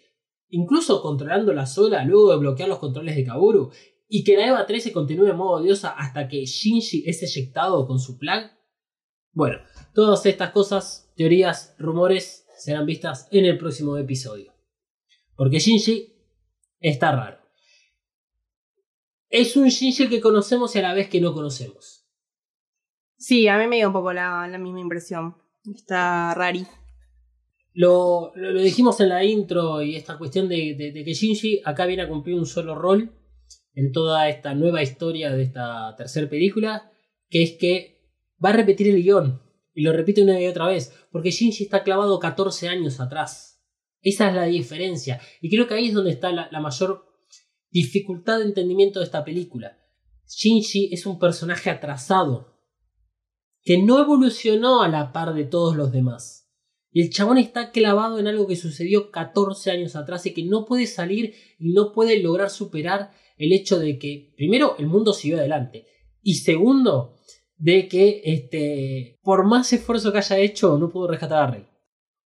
[0.50, 3.70] Incluso controlándola sola luego de bloquear los controles de Kaoru.
[4.06, 7.98] Y que la EVA 13 continúe en modo diosa hasta que Shinji es eyectado con
[7.98, 8.50] su plug.
[9.32, 9.60] Bueno,
[9.94, 14.52] todas estas cosas, teorías, rumores, serán vistas en el próximo episodio.
[15.36, 16.12] Porque Shinji
[16.80, 17.43] está raro.
[19.36, 22.06] Es un Shinji que conocemos y a la vez que no conocemos.
[23.16, 25.36] Sí, a mí me dio un poco la, la misma impresión.
[25.74, 26.64] Está rari.
[27.72, 31.62] Lo, lo- lo dijimos en la intro y esta cuestión de, de- de que Shinji
[31.64, 33.10] acá viene a cumplir un solo rol
[33.74, 36.92] en toda esta nueva historia de esta tercera película,
[37.28, 38.02] que es que
[38.44, 39.42] va a repetir el guion.
[39.74, 43.60] Y lo repite una y otra vez, porque Shinji está clavado 14 años atrás.
[44.00, 45.20] Esa es la diferencia.
[45.40, 47.06] Y creo que ahí es donde está la, la mayor
[47.74, 49.76] dificultad de entendimiento de esta película.
[50.28, 52.54] Shinji es un personaje atrasado,
[53.62, 56.48] que no evolucionó a la par de todos los demás.
[56.92, 60.64] Y el chabón está clavado en algo que sucedió 14 años atrás y que no
[60.64, 65.38] puede salir y no puede lograr superar el hecho de que, primero, el mundo siguió
[65.38, 65.88] adelante.
[66.22, 67.16] Y segundo,
[67.56, 71.66] de que este, por más esfuerzo que haya hecho, no pudo rescatar a Rey.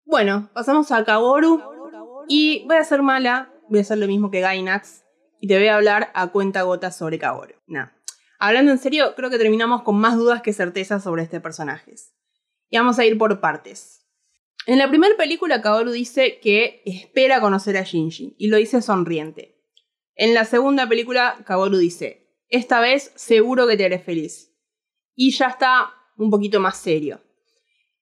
[0.05, 1.63] Bueno, pasamos a Kaworu.
[2.29, 5.08] Y voy a ser mala, voy a hacer lo mismo que Gainax.
[5.41, 7.55] Y te voy a hablar a cuenta gota sobre Kaworu.
[7.67, 7.89] Nah.
[8.39, 11.95] Hablando en serio, creo que terminamos con más dudas que certezas sobre este personaje.
[12.71, 14.07] Y vamos a ir por partes.
[14.67, 18.37] En la primera película, Kaworu dice que espera conocer a Shinji.
[18.39, 19.65] Y lo dice sonriente.
[20.15, 24.55] En la segunda película, Kaworu dice, esta vez seguro que te haré feliz.
[25.15, 27.21] Y ya está un poquito más serio.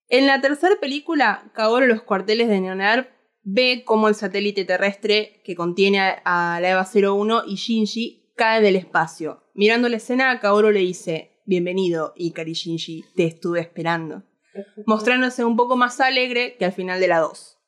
[0.09, 3.16] En la tercera película, Kaoru los cuarteles de Neonar
[3.49, 8.61] ve cómo el satélite terrestre que contiene a a la EVA 01 y Shinji cae
[8.61, 9.45] del espacio.
[9.55, 14.25] Mirando la escena, Kaoru le dice, bienvenido, Ikari Shinji, te estuve esperando.
[14.87, 17.59] Mostrándose un poco más alegre que al final de la 2.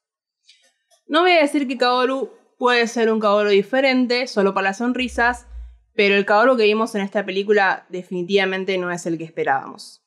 [1.06, 5.46] No voy a decir que Kaoru puede ser un Kaoru diferente, solo para las sonrisas,
[5.94, 10.02] pero el Kaoru que vimos en esta película definitivamente no es el que esperábamos.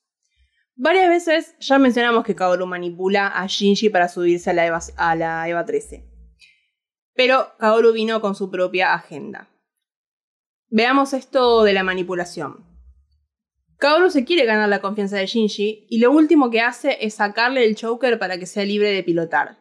[0.76, 5.16] Varias veces ya mencionamos que Kaoru manipula a Shinji para subirse a la EVA, a
[5.16, 6.06] la EVA 13.
[7.14, 9.50] Pero Kaoru vino con su propia agenda.
[10.70, 12.66] Veamos esto de la manipulación.
[13.78, 17.66] Kaoru se quiere ganar la confianza de Shinji y lo último que hace es sacarle
[17.66, 19.58] el choker para que sea libre de pilotar.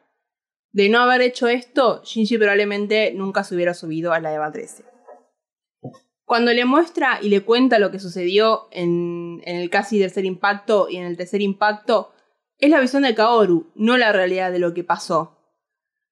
[0.72, 4.84] De no haber hecho esto, Shinji probablemente nunca se hubiera subido a la EVA 13.
[6.30, 10.96] Cuando le muestra y le cuenta lo que sucedió en, el casi tercer impacto y
[10.96, 12.12] en el tercer impacto,
[12.58, 15.36] es la visión de Kaoru, no la realidad de lo que pasó.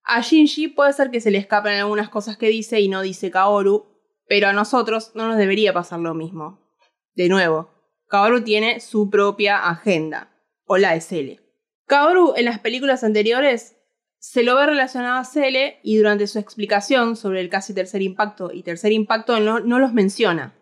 [0.02, 3.30] A Shinji puede ser que se le escapen algunas cosas que dice y no dice
[3.30, 3.86] Kaoru,
[4.26, 6.68] pero a nosotros no nos debería pasar lo mismo.
[7.14, 7.70] De nuevo,
[8.08, 10.32] Kaoru tiene su propia agenda,
[10.64, 11.38] o la Cele.
[11.86, 13.76] Kaoru en las películas anteriores
[14.18, 18.50] se lo ve relacionado a Cele y durante su explicación sobre el casi tercer impacto
[18.52, 20.54] y tercer impacto no, los menciona.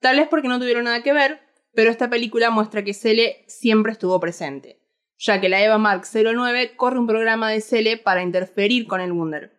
[0.00, 1.40] Tal vez porque no tuvieron nada que ver,
[1.72, 4.80] pero esta película muestra que Cele siempre estuvo presente,
[5.16, 9.12] ya que la EVA Mark 09 corre un programa de Cele para interferir con el
[9.12, 9.52] Wunder.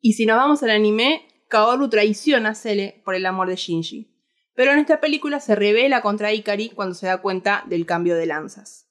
[0.00, 4.12] Y si nos vamos al anime, Kaoru traiciona a Cele por el amor de Shinji,
[4.54, 8.26] pero en esta película se revela contra Ikari cuando se da cuenta del cambio de
[8.26, 8.85] lanzas.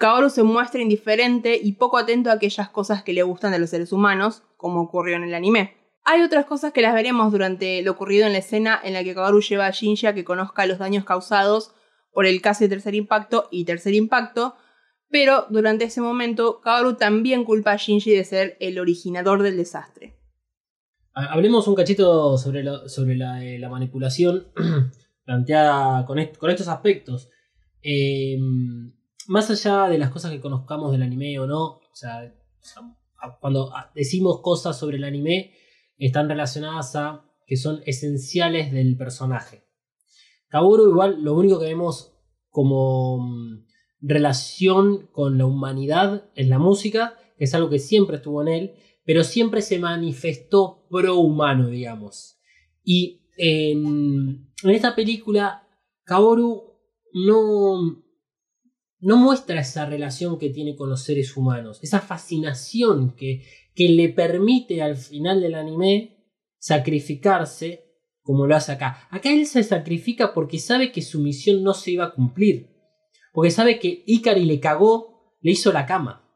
[0.00, 3.68] Kaoru se muestra indiferente y poco atento a aquellas cosas que le gustan de los
[3.68, 5.76] seres humanos, como ocurrió en el anime.
[6.04, 9.14] Hay otras cosas que las veremos durante lo ocurrido en la escena en la que
[9.14, 11.74] Kaoru lleva a Shinji a que conozca los daños causados
[12.12, 14.54] por el casi tercer impacto y tercer impacto,
[15.10, 20.16] pero durante ese momento Kaoru también culpa a Shinji de ser el originador del desastre.
[21.12, 24.46] Ha- Hablemos un cachito sobre, lo- sobre la, eh, la manipulación
[25.26, 27.28] planteada con, con estos aspectos.
[27.82, 28.38] Eh,
[29.30, 31.80] más allá de las cosas que conozcamos del anime o no,
[33.38, 35.52] cuando decimos cosas sobre el anime,
[35.98, 39.62] están relacionadas a que son esenciales del personaje.
[40.48, 42.12] Kaworu igual lo único que vemos
[42.48, 43.66] como mm,
[44.00, 48.72] relación con la humanidad es la música, que es algo que siempre estuvo en él,
[49.04, 52.40] pero siempre se manifestó pro humano, digamos.
[52.82, 55.68] Y en, en esta película,
[56.02, 56.64] Kaoru
[57.12, 58.02] no,
[59.00, 63.42] no muestra esa relación que tiene con los seres humanos, esa fascinación que,
[63.74, 66.26] que le permite al final del anime
[66.58, 67.90] sacrificarse
[68.22, 69.08] como lo hace acá.
[69.10, 72.68] Acá él se sacrifica porque sabe que su misión no se iba a cumplir.
[73.32, 76.28] Porque sabe que Ikari le cagó, le hizo la cama.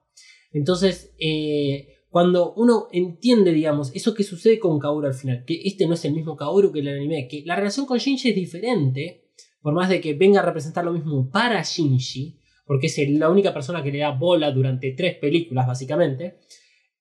[0.53, 5.86] Entonces, eh, cuando uno entiende, digamos, eso que sucede con Kaoru al final, que este
[5.86, 9.32] no es el mismo Kaoru que el anime, que la relación con Shinji es diferente,
[9.61, 13.53] por más de que venga a representar lo mismo para Shinji, porque es la única
[13.53, 16.39] persona que le da bola durante tres películas, básicamente,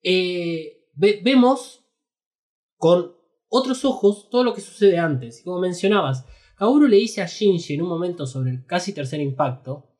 [0.01, 1.85] eh, ve- vemos
[2.77, 3.13] con
[3.47, 5.41] otros ojos todo lo que sucede antes.
[5.41, 6.25] Y como mencionabas,
[6.57, 9.95] Kaoru le dice a Shinji en un momento sobre el casi tercer impacto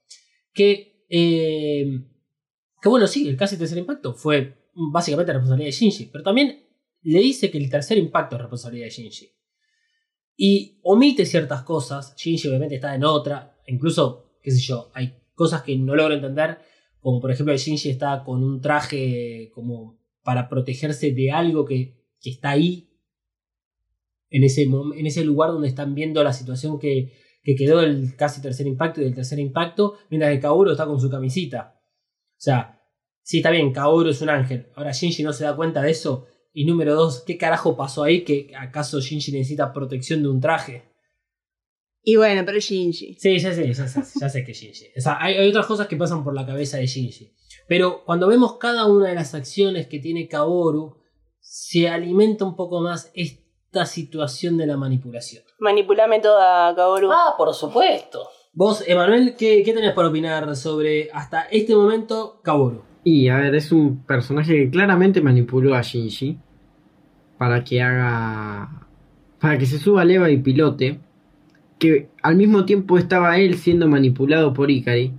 [0.53, 1.85] que, eh,
[2.81, 6.67] que bueno, sí, el casi tercer impacto fue básicamente responsabilidad de Shinji, pero también
[7.01, 9.29] le dice que el tercer impacto es responsabilidad de Shinji.
[10.35, 15.63] Y omite ciertas cosas, Shinji obviamente está en otra, incluso, qué sé yo, hay cosas
[15.63, 16.59] que no logro entender,
[16.99, 22.29] como por ejemplo Shinji está con un traje como para protegerse de algo que, que
[22.29, 22.89] está ahí
[24.29, 27.11] en ese, en ese lugar donde están viendo la situación que,
[27.43, 30.99] que quedó del casi tercer impacto y del tercer impacto, mientras que Kaoru está con
[30.99, 31.79] su camisita.
[32.31, 32.81] O sea,
[33.21, 34.67] sí, está bien, Kaoru es un ángel.
[34.75, 36.25] Ahora Shinji no se da cuenta de eso.
[36.53, 38.23] Y número dos, ¿qué carajo pasó ahí?
[38.23, 40.92] ¿Que acaso Shinji necesita protección de un traje?
[42.03, 43.15] Y bueno, pero es Shinji.
[43.17, 44.87] Sí, ya sé, ya sé, ya sé que es Shinji.
[44.97, 47.31] O sea, hay, hay otras cosas que pasan por la cabeza de Shinji.
[47.67, 50.97] Pero cuando vemos cada una de las acciones que tiene Kaoru,
[51.39, 55.43] se alimenta un poco más esta situación de la manipulación.
[55.59, 57.09] Manipulame toda, Kaoru.
[57.11, 58.27] Ah, por supuesto.
[58.51, 62.83] Vos, Emanuel, ¿qué, ¿qué tenés para opinar sobre hasta este momento Kaoru?
[63.05, 66.37] Y a ver, es un personaje que claramente manipuló a Shinji
[67.37, 68.87] para que haga.
[69.39, 70.99] para que se suba a Leva y pilote.
[71.79, 75.13] Que al mismo tiempo estaba él siendo manipulado por Ikari.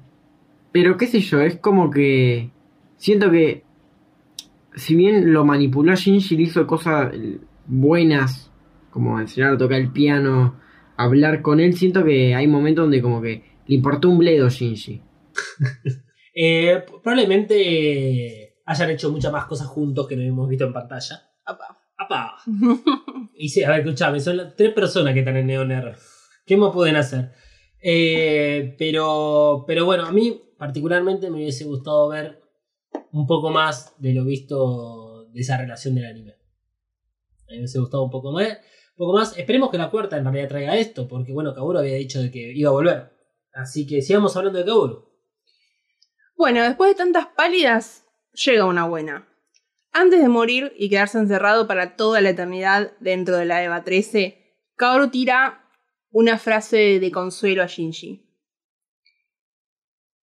[0.72, 2.50] Pero qué sé yo, es como que.
[2.96, 3.64] Siento que.
[4.76, 7.12] Si bien lo manipuló a Shinji, le hizo cosas
[7.66, 8.50] buenas,
[8.90, 10.58] como enseñar a tocar el piano,
[10.96, 11.74] hablar con él.
[11.74, 15.02] Siento que hay momentos donde, como que le importó un bledo Shinji.
[16.36, 21.22] Eh, probablemente hayan hecho muchas más cosas juntos que no hemos visto en pantalla.
[21.44, 21.78] Apa.
[21.96, 22.34] ¡Apa!
[23.36, 25.96] Y sí, a ver, escuchame, son las tres personas que están en Neoner.
[26.44, 27.32] ¿Qué más pueden hacer?
[27.80, 32.42] Eh, pero, pero bueno, a mí particularmente me hubiese gustado ver
[33.12, 36.34] un poco más de lo visto de esa relación del anime.
[37.48, 38.48] Me hubiese gustado un poco más.
[38.48, 39.36] Un poco más.
[39.36, 42.52] Esperemos que la cuarta en realidad traiga esto, porque bueno, Kaoru había dicho de que
[42.52, 43.10] iba a volver.
[43.52, 45.08] Así que sigamos hablando de Kaoru.
[46.36, 49.28] Bueno, después de tantas pálidas, llega una buena.
[49.92, 54.56] Antes de morir y quedarse encerrado para toda la eternidad dentro de la EVA 13,
[54.76, 55.63] Kaoru tira
[56.14, 58.24] una frase de consuelo a Shinji.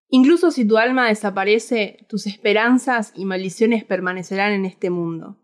[0.08, 5.36] Incluso si tu alma desaparece, tus esperanzas y maldiciones permanecerán en este mundo.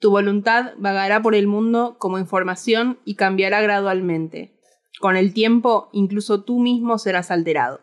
[0.00, 4.58] Tu voluntad vagará por el mundo como información y cambiará gradualmente.
[4.98, 7.78] Con el tiempo, incluso tú mismo serás alterado.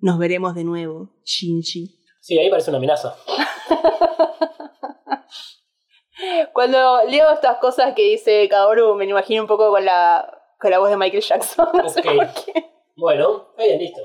[0.00, 1.96] Nos veremos de nuevo, Shinji.
[2.20, 3.14] Sí, ahí parece una amenaza.
[6.52, 10.70] Cuando leo estas cosas que dice Kaoru, me lo imagino un poco con la, con
[10.70, 11.68] la voz de Michael Jackson.
[11.74, 12.06] No sé Ok.
[12.16, 12.64] por qué.
[12.96, 14.00] Bueno, está bien, listo.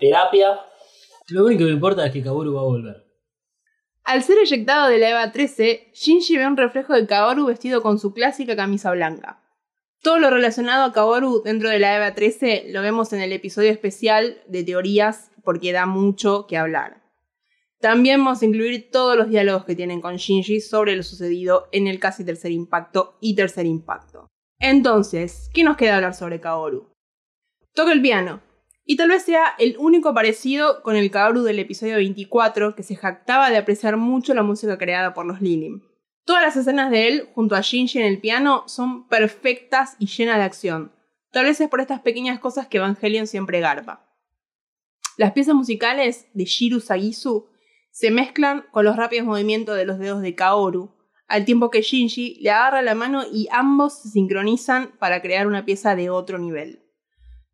[0.00, 0.60] Terapia.
[1.28, 3.04] Lo único que me importa es que Kaoru va a volver.
[4.04, 7.98] Al ser eyectado de la EVA 13, Shinji ve un reflejo de Kaoru vestido con
[7.98, 9.42] su clásica camisa blanca.
[10.02, 13.70] Todo lo relacionado a Kaoru dentro de la EVA 13 lo vemos en el episodio
[13.72, 17.02] especial de teorías porque da mucho que hablar.
[17.80, 21.88] También vamos a incluir todos los diálogos que tienen con Shinji sobre lo sucedido en
[21.88, 24.28] el casi tercer impacto y tercer impacto.
[24.58, 26.92] Entonces, ¿qué nos queda hablar sobre Kaoru?
[27.74, 28.40] Toca el piano,
[28.84, 32.96] y tal vez sea el único parecido con el Kaoru del episodio 24 que se
[32.96, 35.82] jactaba de apreciar mucho la música creada por los Lilim.
[36.24, 40.38] Todas las escenas de él junto a Shinji en el piano son perfectas y llenas
[40.38, 40.92] de acción.
[41.32, 44.08] Tal vez es por estas pequeñas cosas que Evangelion siempre garpa.
[45.18, 47.48] Las piezas musicales de Shiru Sagisu
[47.90, 50.95] se mezclan con los rápidos movimientos de los dedos de Kaoru,
[51.28, 55.64] al tiempo que Shinji le agarra la mano y ambos se sincronizan para crear una
[55.64, 56.82] pieza de otro nivel.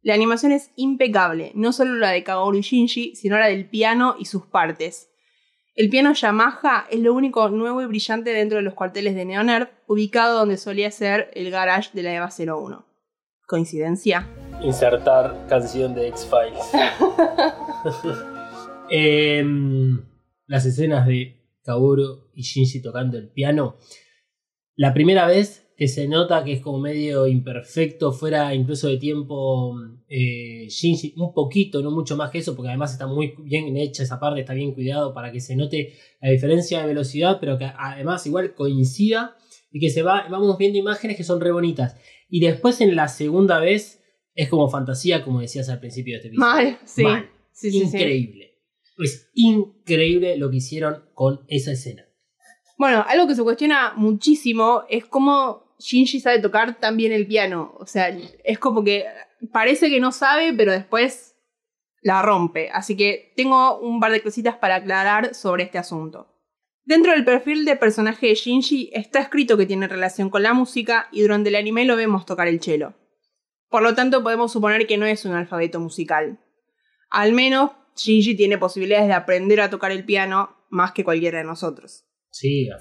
[0.03, 4.17] La animación es impecable, no solo la de Kaoru y Shinji, sino la del piano
[4.19, 5.11] y sus partes.
[5.75, 9.69] El piano Yamaha es lo único nuevo y brillante dentro de los cuarteles de Neonerd,
[9.87, 12.85] ubicado donde solía ser el garage de la EVA 01.
[13.47, 14.29] ¿Coincidencia?
[14.63, 16.73] Insertar canción de X-Files.
[18.95, 20.05] Em,
[20.47, 23.77] las escenas de Kaoru y Shinji tocando el piano.
[24.75, 29.75] La primera vez que se nota que es como medio imperfecto, fuera incluso de tiempo
[30.09, 34.03] eh, Shinji, un poquito, no mucho más que eso, porque además está muy bien hecha
[34.03, 37.65] esa parte, está bien cuidado para que se note la diferencia de velocidad, pero que
[37.77, 39.37] además igual coincida
[39.71, 41.97] y que se va, vamos viendo imágenes que son re bonitas.
[42.29, 44.03] Y después en la segunda vez
[44.35, 46.41] es como fantasía, como decías al principio de este video.
[46.41, 47.03] Mal, sí.
[47.03, 47.29] Mal.
[47.53, 47.85] Sí, sí, sí.
[47.87, 48.59] increíble.
[48.99, 52.05] Es increíble lo que hicieron con esa escena.
[52.79, 57.75] Bueno, algo que se cuestiona muchísimo es cómo Shinji sabe tocar tan bien el piano.
[57.79, 59.07] O sea, es como que
[59.53, 61.37] parece que no sabe, pero después
[62.03, 62.71] la rompe.
[62.71, 66.29] Así que tengo un par de cositas para aclarar sobre este asunto.
[66.85, 71.09] Dentro del perfil de personaje de Shinji está escrito que tiene relación con la música
[71.13, 72.95] y durante el anime lo vemos tocar el cello.
[73.69, 76.41] Por lo tanto, podemos suponer que no es un alfabeto musical.
[77.09, 81.45] Al menos Shinji tiene posibilidades de aprender a tocar el piano más que cualquiera de
[81.45, 82.05] nosotros.
[82.33, 82.79] Sí, a.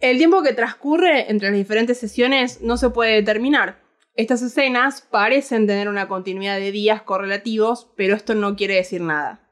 [0.00, 3.80] El tiempo que transcurre entre las diferentes sesiones no se puede determinar.
[4.14, 9.48] Estas escenas parecen tener una continuidad de días correlativos, pero esto no quiere decir nada.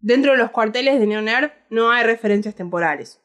[0.00, 3.20] Dentro de los cuarteles de Neoner no hay referencias temporales.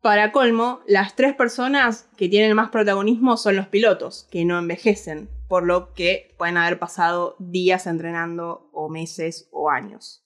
[0.00, 5.28] Para colmo, las tres personas que tienen más protagonismo son los pilotos, que no envejecen,
[5.48, 10.24] por lo que pueden haber pasado días entrenando o meses o años.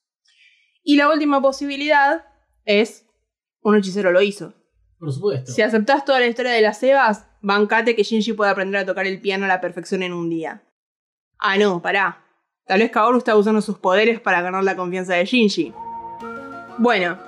[0.82, 2.26] Y la última posibilidad
[2.64, 3.05] es
[3.66, 4.54] un hechicero lo hizo.
[4.98, 5.50] Por supuesto.
[5.50, 9.06] Si aceptás toda la historia de las Evas, bancate que Shinji puede aprender a tocar
[9.06, 10.62] el piano a la perfección en un día.
[11.38, 12.24] Ah, no, pará.
[12.64, 15.72] Tal vez Kaoru está usando sus poderes para ganar la confianza de Shinji.
[16.78, 17.18] Bueno,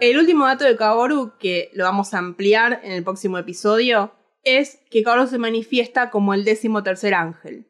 [0.00, 4.12] el último dato de Kaoru, que lo vamos a ampliar en el próximo episodio,
[4.42, 7.68] es que Kaoru se manifiesta como el décimo tercer ángel.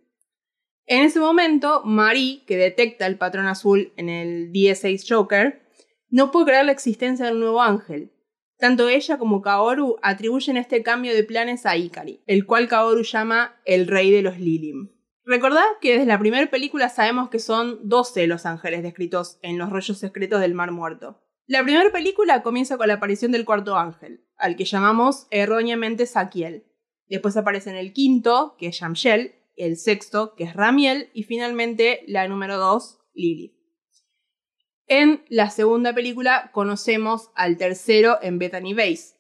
[0.87, 5.63] En ese momento, Marie, que detecta el patrón azul en el 16 Joker,
[6.09, 8.14] no puede creer la existencia del nuevo ángel.
[8.59, 13.61] Tanto ella como Kaoru atribuyen este cambio de planes a Ikari, el cual Kaoru llama
[13.65, 14.91] el rey de los Lilim.
[15.25, 19.71] Recordad que desde la primera película sabemos que son 12 los ángeles descritos en los
[19.71, 21.23] rollos secretos del Mar Muerto.
[21.47, 26.67] La primera película comienza con la aparición del cuarto ángel, al que llamamos erróneamente Saquiel.
[27.09, 32.29] Después aparecen el quinto, que es Yamshel, el sexto, que es Ramiel, y finalmente la
[32.29, 33.55] número 2, Lilith.
[34.87, 39.15] En la segunda película conocemos al tercero en Bethany Base.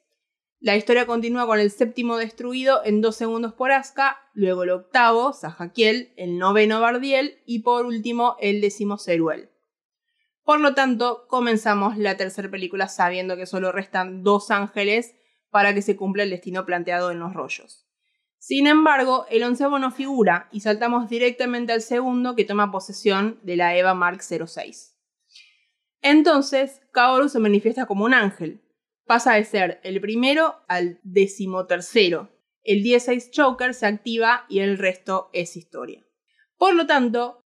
[0.61, 5.32] La historia continúa con el séptimo destruido en dos segundos por Asuka, luego el octavo,
[5.32, 9.51] Sajakiel, el noveno Bardiel y por último el décimo Ceruel.
[10.43, 15.15] Por lo tanto, comenzamos la tercera película sabiendo que solo restan dos ángeles
[15.49, 17.86] para que se cumpla el destino planteado en los rollos.
[18.39, 23.57] Sin embargo, el onceavo no figura y saltamos directamente al segundo que toma posesión de
[23.57, 24.94] la EVA Mark 06.
[26.06, 28.60] Entonces, Kaoru se manifiesta como un ángel.
[29.06, 32.28] Pasa de ser el primero al decimotercero.
[32.62, 36.06] El 16 Joker se activa y el resto es historia.
[36.59, 37.40] Por lo tanto,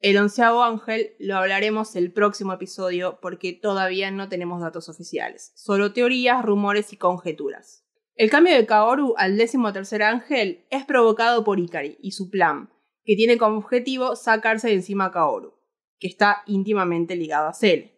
[0.00, 5.94] el onceavo ángel lo hablaremos el próximo episodio porque todavía no tenemos datos oficiales, solo
[5.94, 7.86] teorías, rumores y conjeturas.
[8.14, 12.68] El cambio de Kaoru al décimo tercer ángel es provocado por Ikari y su plan,
[13.04, 15.54] que tiene como objetivo sacarse de encima a Kaoru,
[15.98, 17.91] que está íntimamente ligado a Cele.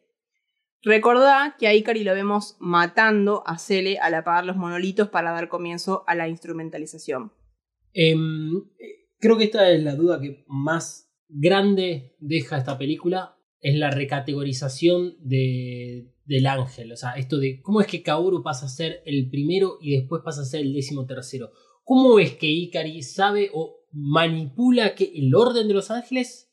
[0.84, 5.48] Recordá que a Ikari lo vemos matando a Cele al apagar los monolitos para dar
[5.48, 7.32] comienzo a la instrumentalización.
[7.94, 8.64] Em,
[9.18, 15.16] creo que esta es la duda que más grande deja esta película es la recategorización
[15.20, 16.92] de, del ángel.
[16.92, 20.20] O sea, esto de cómo es que Kaoru pasa a ser el primero y después
[20.22, 21.50] pasa a ser el décimo tercero.
[21.82, 26.52] ¿Cómo es que Ikari sabe o manipula que el orden de los ángeles?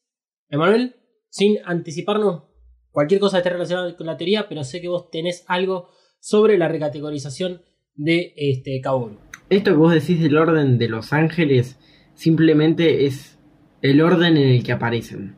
[0.50, 0.96] Emanuel,
[1.30, 2.44] sin anticiparnos
[2.92, 5.90] cualquier cosa esté relacionada con la teoría, pero sé que vos tenés algo
[6.20, 7.62] sobre la recategorización
[7.96, 9.18] de este Kaoru.
[9.50, 11.78] Esto que vos decís del orden de los ángeles
[12.14, 13.38] simplemente es
[13.82, 15.36] el orden en el que aparecen.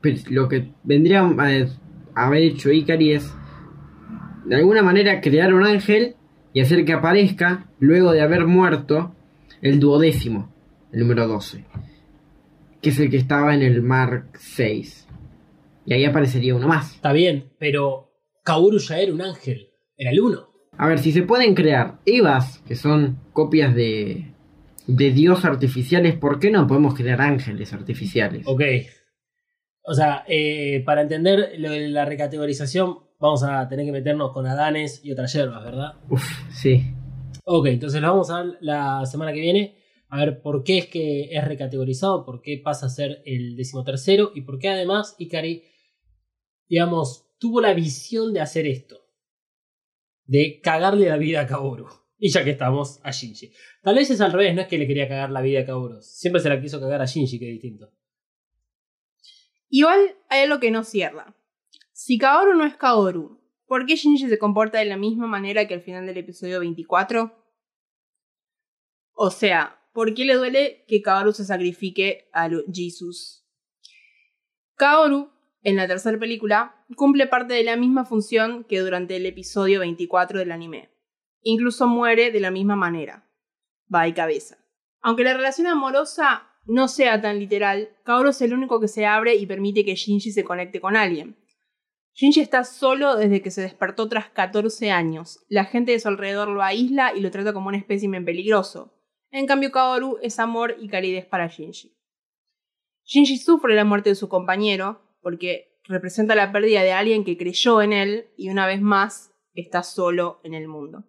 [0.00, 3.32] Pero lo que vendría a haber hecho Ikari es
[4.46, 6.16] de alguna manera crear un ángel
[6.52, 9.14] y hacer que aparezca luego de haber muerto
[9.60, 10.52] el duodécimo,
[10.92, 11.64] el número 12,
[12.80, 15.08] que es el que estaba en el Mark 6.
[15.86, 16.94] Y ahí aparecería uno más.
[16.94, 18.10] Está bien, pero
[18.42, 20.48] Kaoru ya era un ángel, era el uno.
[20.76, 24.32] A ver, si se pueden crear Evas, que son copias de,
[24.86, 28.42] de Dios artificiales, ¿por qué no podemos crear ángeles artificiales?
[28.46, 28.62] Ok.
[29.86, 34.46] O sea, eh, para entender lo de la recategorización, vamos a tener que meternos con
[34.46, 35.94] Adanes y otras hierbas, ¿verdad?
[36.08, 36.84] Uf, sí.
[37.44, 39.76] Ok, entonces lo vamos a ver la semana que viene.
[40.08, 44.30] A ver por qué es que es recategorizado, por qué pasa a ser el decimotercero
[44.34, 45.64] y por qué además Ikari,
[46.68, 49.00] digamos, tuvo la visión de hacer esto.
[50.24, 51.86] De cagarle la vida a Kaoru.
[52.18, 53.52] Y ya que estamos, a Shinji.
[53.82, 56.00] Tal vez es al revés, no es que le quería cagar la vida a Kaoru.
[56.00, 57.92] Siempre se la quiso cagar a Shinji, que es distinto.
[59.68, 61.36] Igual hay algo que no cierra.
[61.92, 65.74] Si Kaoru no es Kaoru, ¿por qué Shinji se comporta de la misma manera que
[65.74, 67.36] al final del episodio 24?
[69.12, 73.44] O sea, ¿por qué le duele que Kaoru se sacrifique a Jesus?
[74.76, 75.33] Kaoru,
[75.64, 80.38] en la tercera película, cumple parte de la misma función que durante el episodio 24
[80.38, 80.90] del anime.
[81.40, 83.26] Incluso muere de la misma manera.
[83.92, 84.58] Va y cabeza.
[85.00, 89.36] Aunque la relación amorosa no sea tan literal, Kaoru es el único que se abre
[89.36, 91.36] y permite que Shinji se conecte con alguien.
[92.12, 95.44] Shinji está solo desde que se despertó tras 14 años.
[95.48, 98.94] La gente de su alrededor lo aísla y lo trata como un espécimen peligroso.
[99.30, 101.96] En cambio, Kaoru es amor y calidez para Shinji.
[103.04, 107.82] Shinji sufre la muerte de su compañero porque representa la pérdida de alguien que creyó
[107.82, 111.04] en él y una vez más está solo en el mundo.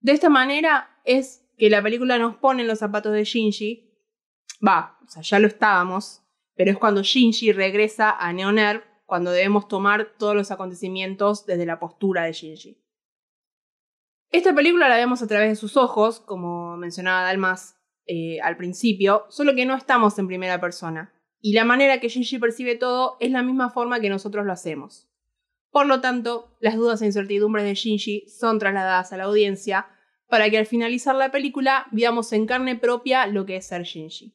[0.00, 3.90] De esta manera es que la película nos pone en los zapatos de Shinji.
[4.66, 6.22] Va, o sea, ya lo estábamos,
[6.54, 11.78] pero es cuando Shinji regresa a Neoner cuando debemos tomar todos los acontecimientos desde la
[11.78, 12.78] postura de Shinji.
[14.30, 17.76] Esta película la vemos a través de sus ojos, como mencionaba Dalmas
[18.06, 21.12] eh, al principio, solo que no estamos en primera persona.
[21.40, 25.08] Y la manera que Shinji percibe todo es la misma forma que nosotros lo hacemos.
[25.70, 29.86] Por lo tanto, las dudas e incertidumbres de Shinji son trasladadas a la audiencia
[30.28, 34.32] para que al finalizar la película veamos en carne propia lo que es ser Shinji.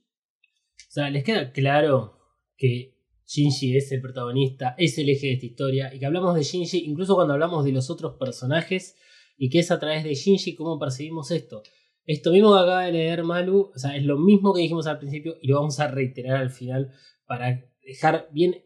[0.91, 2.19] O sea, les queda claro
[2.57, 2.95] que
[3.25, 6.79] Shinji es el protagonista, es el eje de esta historia, y que hablamos de Shinji
[6.85, 8.95] incluso cuando hablamos de los otros personajes,
[9.37, 11.63] y que es a través de Shinji cómo percibimos esto.
[12.05, 14.99] Esto mismo que acaba de leer Malu, o sea, es lo mismo que dijimos al
[14.99, 16.91] principio y lo vamos a reiterar al final
[17.25, 18.63] para dejar bien,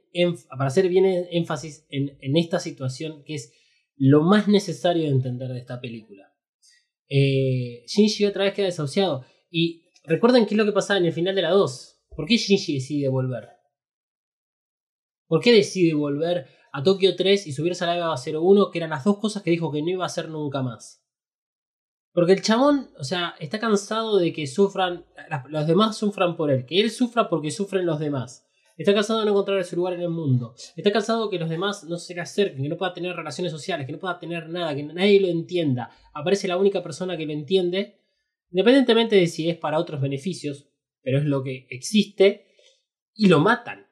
[0.50, 3.54] para hacer bien énfasis en, en esta situación que es
[3.98, 6.34] lo más necesario de entender de esta película.
[7.08, 9.26] Eh, Shinji otra vez queda desahuciado.
[9.50, 12.02] Y recuerden qué es lo que pasaba en el final de la 2.
[12.16, 13.50] ¿Por qué Shinji decide volver?
[15.28, 18.92] ¿Por qué decide volver a Tokio 3 y subirse a la EVA 01, que eran
[18.92, 21.05] las dos cosas que dijo que no iba a hacer nunca más?
[22.16, 25.04] Porque el chabón, o sea, está cansado de que sufran,
[25.50, 28.48] los demás sufran por él, que él sufra porque sufren los demás.
[28.78, 30.56] Está cansado de no encontrar su lugar en el mundo.
[30.78, 33.86] Está cansado que los demás no se le acerquen, que no pueda tener relaciones sociales,
[33.86, 35.90] que no pueda tener nada, que nadie lo entienda.
[36.14, 38.00] Aparece la única persona que lo entiende,
[38.50, 40.70] independientemente de si es para otros beneficios,
[41.02, 42.48] pero es lo que existe,
[43.14, 43.88] y lo matan.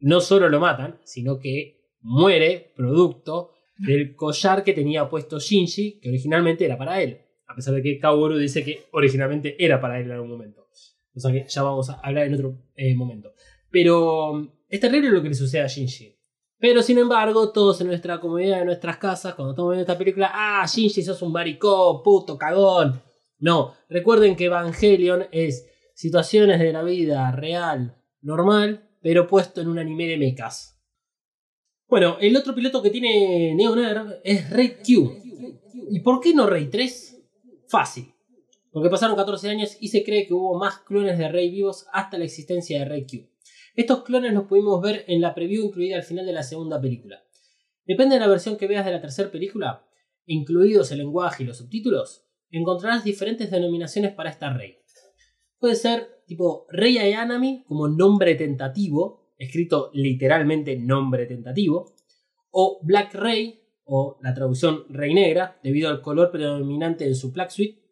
[0.00, 6.10] No solo lo matan, sino que muere producto del collar que tenía puesto Shinji, que
[6.10, 7.24] originalmente era para él.
[7.48, 10.68] A pesar de que Kaworu dice que originalmente era para él en algún momento.
[11.14, 13.32] O sea que ya vamos a hablar en otro eh, momento.
[13.70, 16.14] Pero mm, es terrible lo que le sucede a Shinji.
[16.58, 20.30] Pero sin embargo, todos en nuestra comodidad de nuestras casas, cuando estamos viendo esta película,
[20.32, 23.02] ah, Shinji, sos un maricón, puto, cagón.
[23.38, 29.78] No, recuerden que Evangelion es situaciones de la vida real, normal, pero puesto en un
[29.78, 30.80] anime de mechas.
[31.88, 35.22] Bueno, el otro piloto que tiene Neonerv es Rey Q.
[35.90, 37.17] ¿Y por qué no Rey 3?
[37.68, 38.14] Fácil.
[38.72, 42.18] Porque pasaron 14 años y se cree que hubo más clones de Rey vivos hasta
[42.18, 43.28] la existencia de Rey Q.
[43.74, 47.22] Estos clones los pudimos ver en la preview incluida al final de la segunda película.
[47.86, 49.86] Depende de la versión que veas de la tercera película,
[50.26, 54.78] incluidos el lenguaje y los subtítulos, encontrarás diferentes denominaciones para esta Rey.
[55.58, 61.94] Puede ser tipo Rey Ayanami como nombre tentativo, escrito literalmente nombre tentativo,
[62.50, 63.57] o Black Rey,
[63.90, 67.82] o la traducción Rey Negra, debido al color predominante en su Black Suite,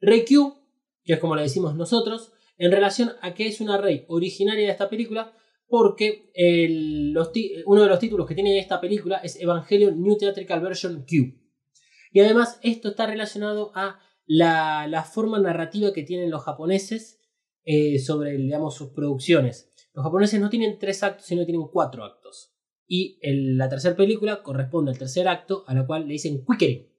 [0.00, 0.54] Rey Q,
[1.02, 4.70] que es como le decimos nosotros, en relación a que es una Rey originaria de
[4.72, 5.32] esta película,
[5.66, 7.16] porque el-
[7.64, 11.38] uno de los títulos que tiene esta película es Evangelion New Theatrical Version Q.
[12.12, 17.18] Y además esto está relacionado a la, la forma narrativa que tienen los japoneses
[17.64, 19.72] eh, sobre digamos, sus producciones.
[19.94, 22.49] Los japoneses no tienen tres actos, sino tienen cuatro actos.
[22.92, 26.90] Y la tercera película corresponde al tercer acto, a la cual le dicen Quickering.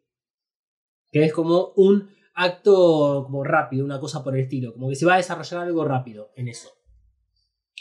[1.12, 4.72] Que es como un acto como rápido, una cosa por el estilo.
[4.72, 6.70] Como que se va a desarrollar algo rápido en eso.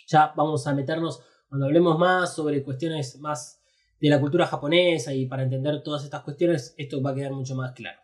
[0.08, 3.62] Ya vamos a meternos cuando hablemos más sobre cuestiones más
[4.00, 7.54] de la cultura japonesa y para entender todas estas cuestiones, esto va a quedar mucho
[7.54, 8.00] más claro.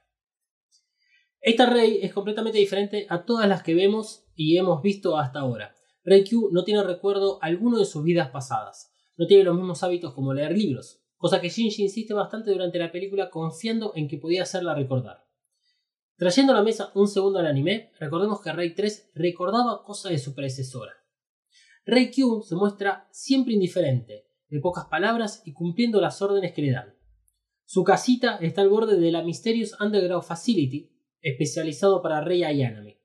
[1.41, 5.75] Esta Rey es completamente diferente a todas las que vemos y hemos visto hasta ahora.
[6.05, 8.93] Rey Q no tiene recuerdo alguno de sus vidas pasadas.
[9.17, 12.93] No tiene los mismos hábitos como leer libros, cosa que Shinji insiste bastante durante la
[12.93, 15.25] película confiando en que podía hacerla recordar.
[16.17, 20.19] Trayendo a la mesa un segundo al anime, recordemos que Rey 3 recordaba cosas de
[20.19, 20.93] su predecesora.
[21.85, 26.73] Rey Q se muestra siempre indiferente, de pocas palabras y cumpliendo las órdenes que le
[26.73, 26.95] dan.
[27.65, 30.91] Su casita está al borde de la Mysterious Underground Facility,
[31.21, 32.97] especializado para Rey Ayanami.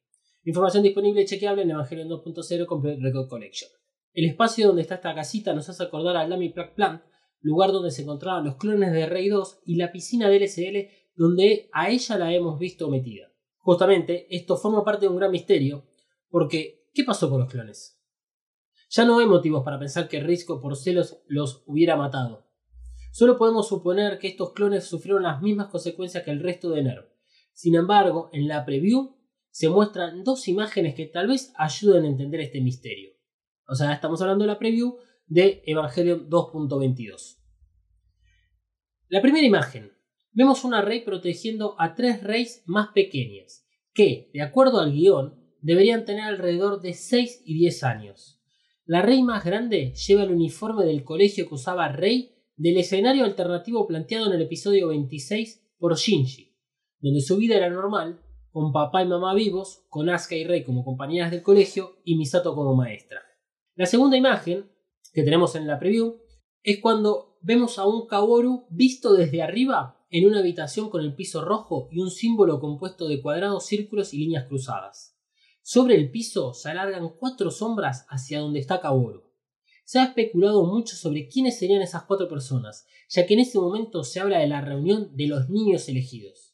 [0.43, 3.69] Información disponible y chequeable en Evangelion 2.0 Complete Record Collection.
[4.13, 7.01] El espacio donde está esta casita nos hace acordar al Lamy Plague Plant,
[7.39, 11.69] lugar donde se encontraban los clones de Rey 2 y la piscina del SL donde
[11.71, 13.31] a ella la hemos visto metida.
[13.59, 15.85] Justamente, esto forma parte de un gran misterio,
[16.29, 18.01] porque ¿qué pasó con los clones?
[18.89, 22.47] Ya no hay motivos para pensar que Risco por celos los hubiera matado.
[23.13, 27.05] Solo podemos suponer que estos clones sufrieron las mismas consecuencias que el resto de NERV.
[27.53, 29.15] Sin embargo, en la preview
[29.49, 33.20] se muestran dos imágenes que tal vez ayuden a entender este misterio.
[33.67, 34.97] O sea, estamos hablando de la preview
[35.27, 37.37] de Evangelion 2.22.
[39.07, 39.91] La primera imagen.
[40.33, 46.05] Vemos una rey protegiendo a tres reyes más pequeñas, que, de acuerdo al guion, deberían
[46.05, 48.41] tener alrededor de 6 y 10 años.
[48.85, 53.87] La rey más grande lleva el uniforme del colegio que usaba Rey del escenario alternativo
[53.87, 56.57] planteado en el episodio 26 por Shinji,
[56.99, 58.21] donde su vida era normal,
[58.51, 62.53] con papá y mamá vivos, con Asuka y Rey como compañeras del colegio y Misato
[62.53, 63.21] como maestra.
[63.81, 64.69] La segunda imagen
[65.11, 66.21] que tenemos en la preview
[66.61, 71.43] es cuando vemos a un Kaworu visto desde arriba en una habitación con el piso
[71.43, 75.17] rojo y un símbolo compuesto de cuadrados, círculos y líneas cruzadas.
[75.63, 79.23] Sobre el piso se alargan cuatro sombras hacia donde está Kaworu.
[79.83, 84.03] Se ha especulado mucho sobre quiénes serían esas cuatro personas, ya que en ese momento
[84.03, 86.53] se habla de la reunión de los niños elegidos.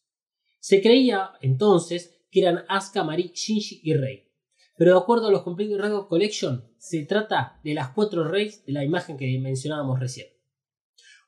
[0.61, 4.26] Se creía entonces que eran Asuka, Mari, Shinji y Rei.
[4.77, 8.73] Pero de acuerdo a los Complete Record Collection, se trata de las cuatro Reis de
[8.73, 10.27] la imagen que mencionábamos recién.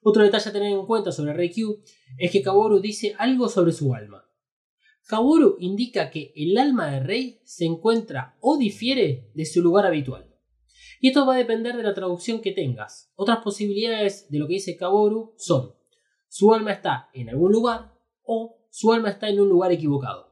[0.02, 1.82] Otro detalle a tener en cuenta sobre Rei Q
[2.18, 4.26] es que Kaworu dice algo sobre su alma.
[5.08, 10.30] Kaworu indica que el alma de Rei se encuentra o difiere de su lugar habitual.
[11.02, 13.12] Y esto va a depender de la traducción que tengas.
[13.16, 15.74] Otras posibilidades de lo que dice Kaworu son
[16.28, 20.29] su alma está en algún lugar o su alma está en un lugar equivocado.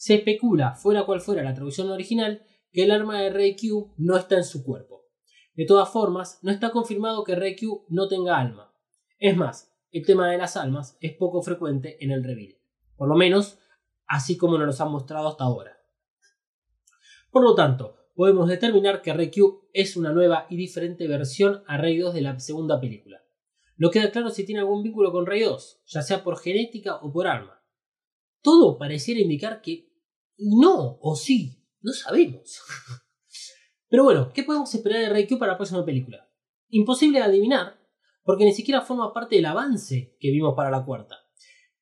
[0.00, 4.16] Se especula, fuera cual fuera la traducción original, que el alma de Rei Q no
[4.16, 5.04] está en su cuerpo.
[5.52, 8.74] De todas formas, no está confirmado que Rei Q no tenga alma.
[9.18, 12.56] Es más, el tema de las almas es poco frecuente en el reveal.
[12.96, 13.58] Por lo menos,
[14.06, 15.76] así como nos los han mostrado hasta ahora.
[17.30, 21.76] Por lo tanto, podemos determinar que Rei Q es una nueva y diferente versión a
[21.76, 23.22] Rey 2 de la segunda película.
[23.76, 27.12] No queda claro si tiene algún vínculo con Rey 2, ya sea por genética o
[27.12, 27.62] por alma.
[28.40, 29.89] Todo pareciera indicar que
[30.40, 32.60] no, o sí, no sabemos.
[33.88, 36.30] Pero bueno, ¿qué podemos esperar de Reikyu para la próxima película?
[36.68, 37.80] Imposible de adivinar,
[38.22, 41.16] porque ni siquiera forma parte del avance que vimos para la cuarta.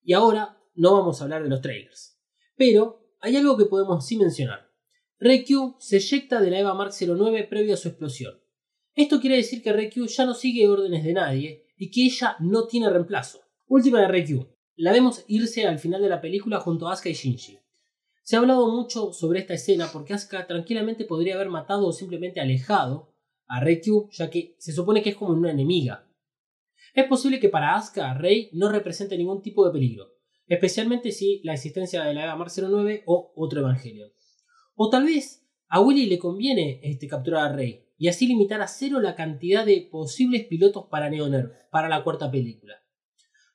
[0.02, 2.18] Y ahora no vamos a hablar de los trailers.
[2.56, 4.70] Pero hay algo que podemos sí mencionar.
[5.18, 8.40] Reikyu se eyecta de la EVA Mark 09 previo a su explosión.
[8.94, 12.66] Esto quiere decir que Reikyu ya no sigue órdenes de nadie y que ella no
[12.66, 13.40] tiene reemplazo.
[13.66, 14.48] Última de Reikyu.
[14.76, 17.58] La vemos irse al final de la película junto a Asuka y Shinji.
[18.28, 22.40] Se ha hablado mucho sobre esta escena porque Asuka tranquilamente podría haber matado o simplemente
[22.40, 23.14] alejado
[23.46, 26.06] a Rei Q, ya que se supone que es como una enemiga.
[26.92, 30.08] Es posible que para Asuka Rey no represente ningún tipo de peligro,
[30.46, 34.12] especialmente si la existencia de la Eva Mar 09 o otro evangelio.
[34.74, 38.68] O tal vez a Willy le conviene este, capturar a Rey y así limitar a
[38.68, 42.74] cero la cantidad de posibles pilotos para Neoner para la cuarta película.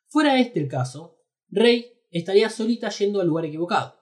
[0.08, 1.20] Fuera este el caso,
[1.50, 4.02] Rey estaría solita yendo al lugar equivocado.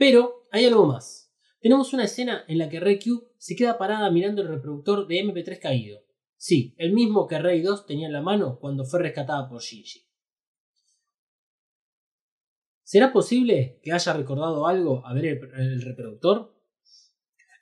[0.00, 1.30] Pero hay algo más.
[1.60, 5.60] Tenemos una escena en la que Q se queda parada mirando el reproductor de MP3
[5.60, 6.00] caído.
[6.38, 10.08] Sí, el mismo que Rey 2 tenía en la mano cuando fue rescatada por Shinji.
[12.82, 16.58] ¿Será posible que haya recordado algo a ver el, reproductor?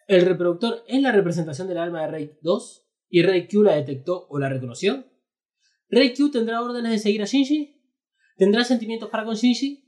[0.06, 4.28] ¿El reproductor es la representación del alma de Rey 2 y Rey Q la detectó
[4.28, 5.06] o la reconoció?
[5.89, 7.82] ¿Rey Q tendrá órdenes de seguir a Shinji?
[8.36, 9.88] ¿Tendrá sentimientos para con Shinji?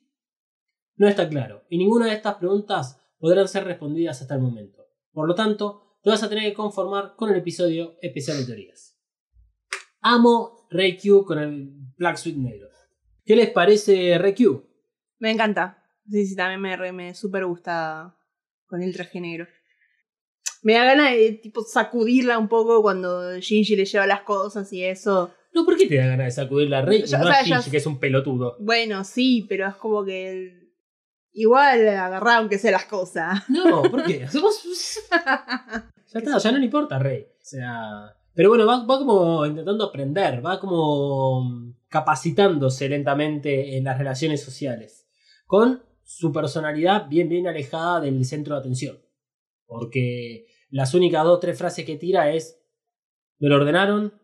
[1.01, 4.85] No está claro, y ninguna de estas preguntas podrán ser respondidas hasta el momento.
[5.15, 9.01] Por lo tanto, te vas a tener que conformar con el episodio especial de teorías.
[10.03, 12.69] Amo Q con el Black Suite negro.
[13.25, 14.63] ¿Qué les parece Q?
[15.21, 15.83] Me encanta.
[16.07, 18.15] Sí, sí, también me, me super gusta
[18.67, 19.47] con el traje negro.
[20.63, 24.85] Me da ganas de tipo sacudirla un poco cuando Shinji le lleva las cosas y
[24.85, 25.33] eso.
[25.55, 27.05] No, ¿por qué te da ganas de sacudirla a Rey?
[27.11, 28.59] no a Shinji, que es un pelotudo.
[28.61, 30.61] Bueno, sí, pero es como que
[31.32, 33.43] Igual agarrar aunque sea las cosas.
[33.48, 34.20] No, ¿por qué?
[34.20, 37.23] ya está, ya no le importa, Rey.
[37.23, 38.16] O sea.
[38.35, 45.09] Pero bueno, va, como intentando aprender, va como capacitándose lentamente en las relaciones sociales.
[45.47, 48.98] Con su personalidad bien, bien alejada del centro de atención.
[49.66, 52.61] Porque las únicas dos, tres frases que tira es:
[53.39, 54.15] Me lo ordenaron,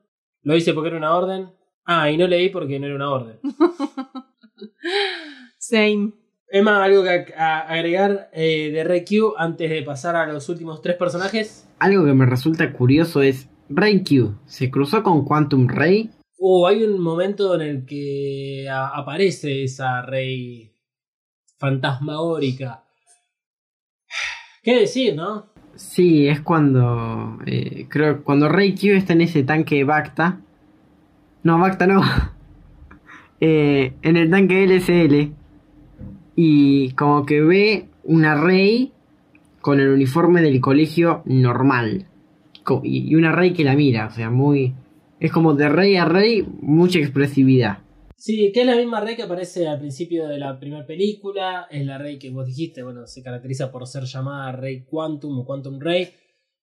[0.42, 1.50] lo hice porque era una orden,
[1.88, 3.38] Ah, y no leí porque no era una orden.
[5.58, 6.12] Same.
[6.48, 10.96] Emma, ¿algo que a- agregar eh, de RQ antes de pasar a los últimos tres
[10.96, 11.68] personajes?
[11.78, 16.10] Algo que me resulta curioso es, Q, ¿se cruzó con Quantum Ray?
[16.38, 20.72] Oh, hay un momento en el que aparece esa rey
[21.58, 22.84] fantasmagórica.
[24.62, 25.46] ¿Qué decir, no?
[25.74, 27.38] Sí, es cuando.
[27.46, 30.40] eh, creo cuando Q está en ese tanque de Bacta.
[31.42, 32.02] No, Bacta no.
[33.38, 35.30] Eh, en el tanque LSL.
[36.36, 38.92] Y como que ve una Rey
[39.60, 42.06] con el uniforme del colegio normal.
[42.82, 44.74] Y una Rey que la mira, o sea, muy.
[45.18, 47.78] Es como de Rey a Rey, mucha expresividad.
[48.16, 51.68] Sí, que es la misma rey que aparece al principio de la primera película.
[51.70, 55.44] Es la rey que vos dijiste, bueno, se caracteriza por ser llamada Rey Quantum o
[55.44, 56.08] Quantum Rey.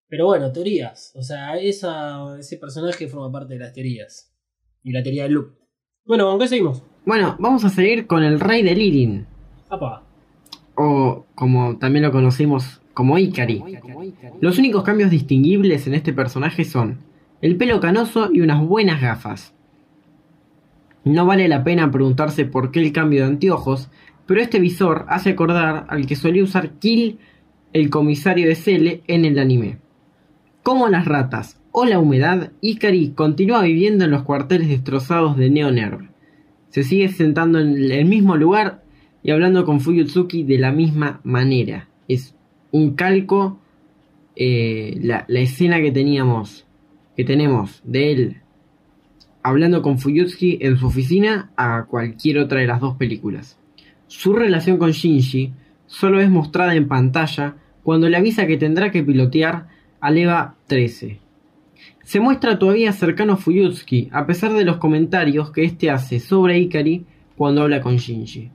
[0.08, 1.14] Pero bueno, teorías.
[1.16, 4.36] O sea, esa, ese personaje forma parte de las teorías.
[4.84, 5.56] Y la teoría del loop.
[6.06, 6.84] Bueno, ¿con qué seguimos?
[7.06, 9.33] Bueno, vamos a seguir con el Rey de Lirin.
[10.76, 13.64] O como también lo conocimos como Ikari.
[14.40, 17.00] Los únicos cambios distinguibles en este personaje son
[17.42, 19.54] el pelo canoso y unas buenas gafas.
[21.04, 23.90] No vale la pena preguntarse por qué el cambio de anteojos,
[24.26, 27.20] pero este visor hace acordar al que solía usar Kill,
[27.74, 29.80] el comisario de Cele, en el anime.
[30.62, 36.08] Como las ratas o la humedad, Ikari continúa viviendo en los cuarteles destrozados de Neonerv.
[36.70, 38.83] Se sigue sentando en el mismo lugar
[39.24, 41.88] y hablando con Fuyutsuki de la misma manera.
[42.08, 42.36] Es
[42.72, 43.60] un calco
[44.36, 46.66] eh, la, escena que teníamos,
[47.16, 48.38] que tenemos de él
[49.44, 53.58] hablando con Fuyutsuki en su oficina a cualquier otra de las dos películas.
[54.08, 55.52] Su relación con Shinji
[55.86, 59.68] solo es mostrada en pantalla cuando le avisa que tendrá que pilotear
[60.00, 61.20] al EVA 13.
[62.04, 66.58] Se muestra todavía cercano a Fuyutsuki a pesar de los comentarios que este hace sobre
[66.60, 67.06] Ikari
[67.36, 68.50] cuando habla con Shinji.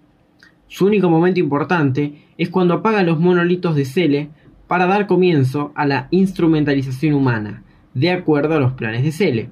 [0.68, 4.30] Su único momento importante es cuando apaga los monolitos de Cele
[4.66, 7.64] para dar comienzo a la instrumentalización humana,
[7.94, 9.50] de acuerdo a los planes de Cele.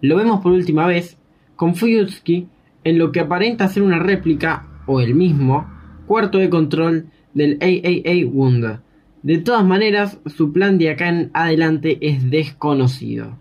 [0.00, 1.18] Lo vemos por última vez
[1.56, 2.48] con Fuyutsuki
[2.84, 5.68] en lo que aparenta ser una réplica, o el mismo,
[6.06, 8.82] cuarto de control del AAA Wunda.
[9.22, 13.36] De todas maneras, su plan de acá en adelante es desconocido.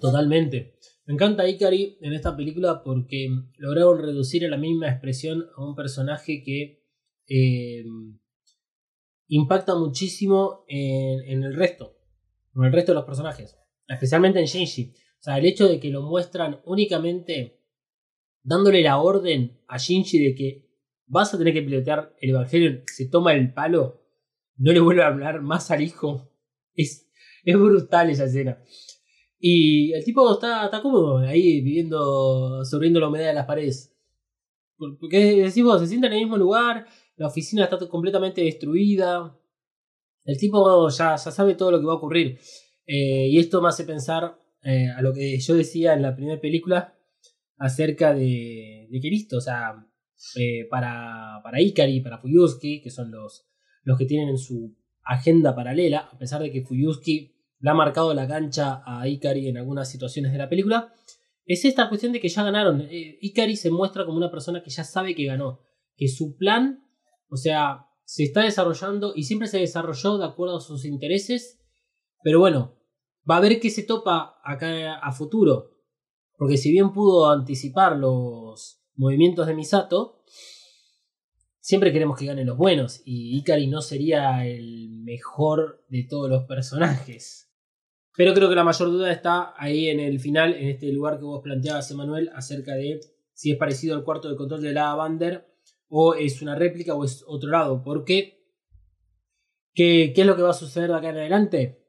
[0.00, 0.72] Totalmente.
[1.10, 3.26] Me encanta Ikari en esta película porque
[3.56, 6.84] lograron reducir a la misma expresión a un personaje que
[7.26, 7.84] eh,
[9.26, 11.96] impacta muchísimo en, el resto,
[12.54, 13.58] en el resto de los personajes,
[13.88, 14.92] especialmente en Shinji.
[15.18, 17.60] O sea, el hecho de que lo muestran únicamente
[18.44, 20.70] dándole la orden a Shinji de que
[21.06, 24.00] vas a tener que pilotear el Evangelion, se toma el palo,
[24.58, 26.30] no le vuelve a hablar más al hijo.
[26.72, 27.10] Es,
[27.44, 28.62] es brutal esa escena.
[29.40, 33.96] Y el tipo está, está cómodo ahí viviendo, sobreviviendo la humedad de las paredes.
[34.76, 36.86] Porque decimos, se sienta en el mismo lugar,
[37.16, 39.34] la oficina está completamente destruida.
[40.24, 42.38] El tipo ya, ya sabe todo lo que va a ocurrir.
[42.86, 46.40] Eh, y esto me hace pensar eh, a lo que yo decía en la primera
[46.40, 46.94] película
[47.56, 49.86] acerca de, de que listo, o sea,
[50.36, 53.46] eh, para, para Ikari, para Fuyuski, que son los,
[53.84, 58.12] los que tienen en su agenda paralela, a pesar de que Fuyuski le ha marcado
[58.14, 60.92] la cancha a Ikari en algunas situaciones de la película,
[61.44, 62.80] es esta cuestión de que ya ganaron.
[62.82, 65.60] Eh, Ikari se muestra como una persona que ya sabe que ganó,
[65.96, 66.86] que su plan,
[67.28, 71.60] o sea, se está desarrollando y siempre se desarrolló de acuerdo a sus intereses,
[72.22, 72.76] pero bueno,
[73.28, 75.70] va a ver qué se topa acá a futuro,
[76.36, 80.24] porque si bien pudo anticipar los movimientos de Misato,
[81.60, 86.44] siempre queremos que ganen los buenos y Ikari no sería el mejor de todos los
[86.44, 87.49] personajes.
[88.16, 91.24] Pero creo que la mayor duda está ahí en el final, en este lugar que
[91.24, 93.00] vos planteabas, Emanuel, acerca de
[93.32, 95.46] si es parecido al cuarto de control de la Bander
[95.88, 97.82] o es una réplica o es otro lado.
[97.82, 98.44] Porque,
[99.74, 101.80] ¿qué, qué es lo que va a suceder de acá en adelante?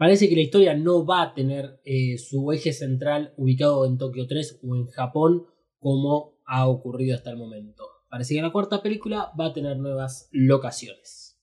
[0.00, 4.26] Parece que la historia no va a tener eh, su eje central ubicado en Tokio
[4.26, 5.46] 3 o en Japón
[5.78, 7.84] como ha ocurrido hasta el momento.
[8.08, 11.38] Parece que la cuarta película va a tener nuevas locaciones.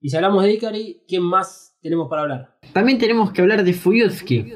[0.00, 2.56] Y si hablamos de Ikari, ¿quién más tenemos para hablar?
[2.72, 4.52] También tenemos que hablar de Fuyutsuki.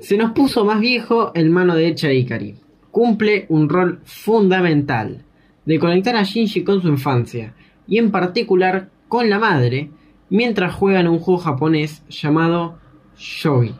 [0.00, 2.54] Se nos puso más viejo el mano derecha de Ikari.
[2.90, 5.24] Cumple un rol fundamental
[5.64, 7.54] de conectar a Shinji con su infancia
[7.86, 9.90] y en particular con la madre
[10.28, 12.78] mientras juegan un juego japonés llamado
[13.16, 13.74] Shogi.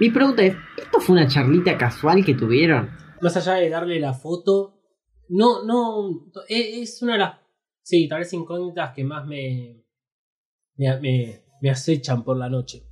[0.00, 2.90] Mi pregunta es, ¿esto fue una charlita casual que tuvieron?
[3.20, 4.78] Más allá de darle la foto,
[5.28, 7.34] no, no, es una de las,
[7.82, 9.84] sí, tal vez incógnitas que más me,
[10.76, 12.82] me, me- me acechan por la noche.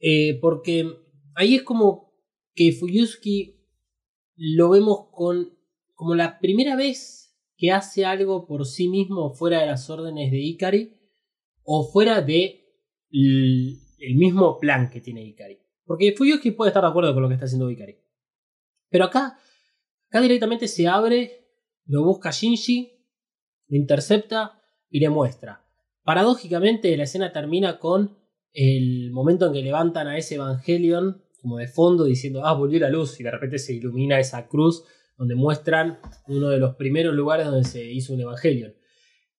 [0.00, 0.86] Eh, porque
[1.34, 2.12] ahí es como
[2.54, 3.60] que Fuyusuki
[4.36, 5.56] lo vemos con
[5.94, 10.38] como la primera vez que hace algo por sí mismo fuera de las órdenes de
[10.38, 10.96] Ikari
[11.62, 12.58] o fuera de
[13.12, 15.58] el mismo plan que tiene Ikari.
[15.84, 17.98] Porque Fuyusuki puede estar de acuerdo con lo que está haciendo Ikari.
[18.88, 19.38] Pero acá,
[20.08, 21.48] acá directamente se abre,
[21.86, 22.92] lo busca Shinji,
[23.68, 24.60] lo intercepta
[24.90, 25.64] y le muestra.
[26.04, 28.18] Paradójicamente la escena termina con
[28.52, 32.88] el momento en que levantan a ese Evangelion como de fondo diciendo, ah, volvió la
[32.88, 34.84] luz y de repente se ilumina esa cruz
[35.18, 35.98] donde muestran
[36.28, 38.74] uno de los primeros lugares donde se hizo un Evangelion.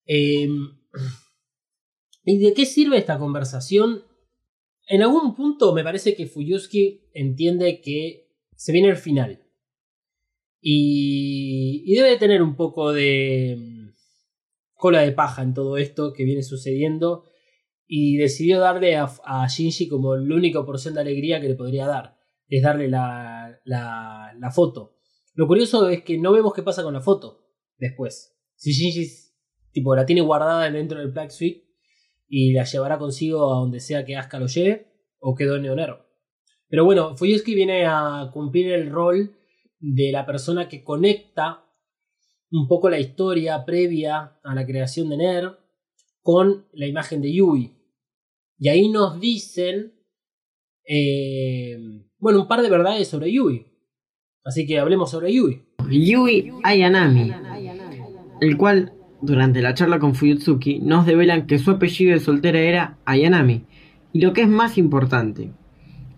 [0.05, 0.47] Eh,
[2.25, 4.03] ¿Y de qué sirve esta conversación?
[4.87, 9.41] En algún punto me parece que Fuyusuki entiende que se viene el final.
[10.61, 13.82] Y, y debe de tener un poco de
[14.83, 17.23] cola de paja en todo esto que viene sucediendo.
[17.87, 21.87] Y decidió darle a, a Shinji como la única porción de alegría que le podría
[21.87, 22.17] dar.
[22.49, 24.97] Es darle la, la, foto.
[25.35, 27.45] Lo curioso es que no vemos qué pasa con la foto
[27.77, 28.35] después.
[28.55, 29.09] Si Shinji
[29.71, 31.63] tipo, la tiene guardada dentro del Black Suite
[32.27, 36.05] y la llevará consigo a donde sea que Asuka lo lleve o quedó en Neonero.
[36.67, 39.37] Pero bueno, Fuyusuki viene a cumplir el rol
[39.79, 41.62] de la persona que conecta
[42.53, 45.57] un poco la historia previa a la creación de Ner
[46.21, 47.73] con la imagen de Yui.
[48.59, 49.93] Y ahí nos dicen,
[50.87, 51.77] eh,
[52.19, 53.65] bueno, un par de verdades sobre Yui.
[54.45, 55.63] Así que hablemos sobre Yui.
[55.89, 57.31] Yui Ayanami,
[58.39, 62.99] el cual durante la charla con Fuyutsuki nos develan que su apellido de soltera era
[63.05, 63.65] Ayanami.
[64.13, 65.51] Y lo que es más importante,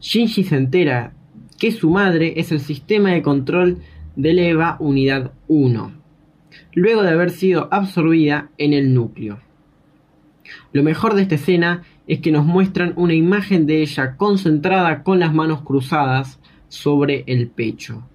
[0.02, 1.16] Shinji se entera
[1.57, 3.80] que su madre es el sistema de control
[4.18, 6.05] del EVA Unidad 1,
[6.73, 9.40] luego de haber sido absorbida en el núcleo.
[10.73, 15.19] Lo mejor de esta escena es que nos muestran una imagen de ella concentrada con
[15.19, 18.07] las manos cruzadas sobre el pecho.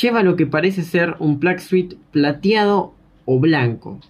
[0.00, 2.94] Lleva lo que parece ser un suite plateado
[3.24, 4.00] o blanco.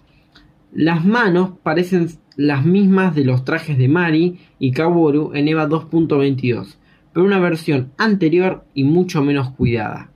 [0.71, 6.77] Las manos parecen las mismas de los trajes de Mari y Kaworu en EVA 2.22,
[7.13, 10.12] pero una versión anterior y mucho menos cuidada.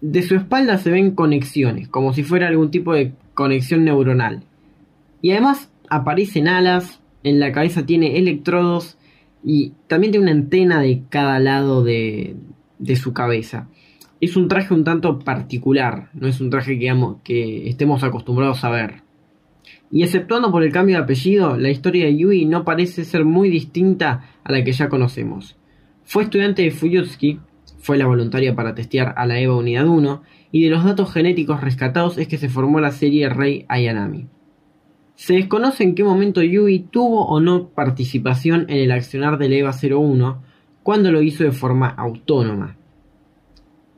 [0.00, 4.42] De su espalda se ven conexiones, como si fuera algún tipo de conexión neuronal.
[5.22, 8.98] Y además aparecen alas, en la cabeza tiene electrodos
[9.42, 12.36] y también tiene una antena de cada lado de,
[12.94, 13.68] su cabeza.
[14.20, 16.94] Es un traje un tanto particular, no es un traje que,
[17.24, 19.02] que estemos acostumbrados a ver.
[19.90, 23.50] Y exceptuando por el cambio de apellido, la historia de Yui no parece ser muy
[23.50, 25.56] distinta a la que ya conocemos.
[26.04, 27.40] Fue estudiante de Fuyutsuki,
[27.78, 30.22] fue la voluntaria para testear a la EVA Unidad 1,
[30.52, 34.28] y de los datos genéticos rescatados es que se formó la serie Rei Ayanami.
[35.16, 39.72] Se desconoce en qué momento Yui tuvo o no participación en el accionar del EVA
[39.72, 40.42] 01
[40.82, 42.76] cuando lo hizo de forma autónoma.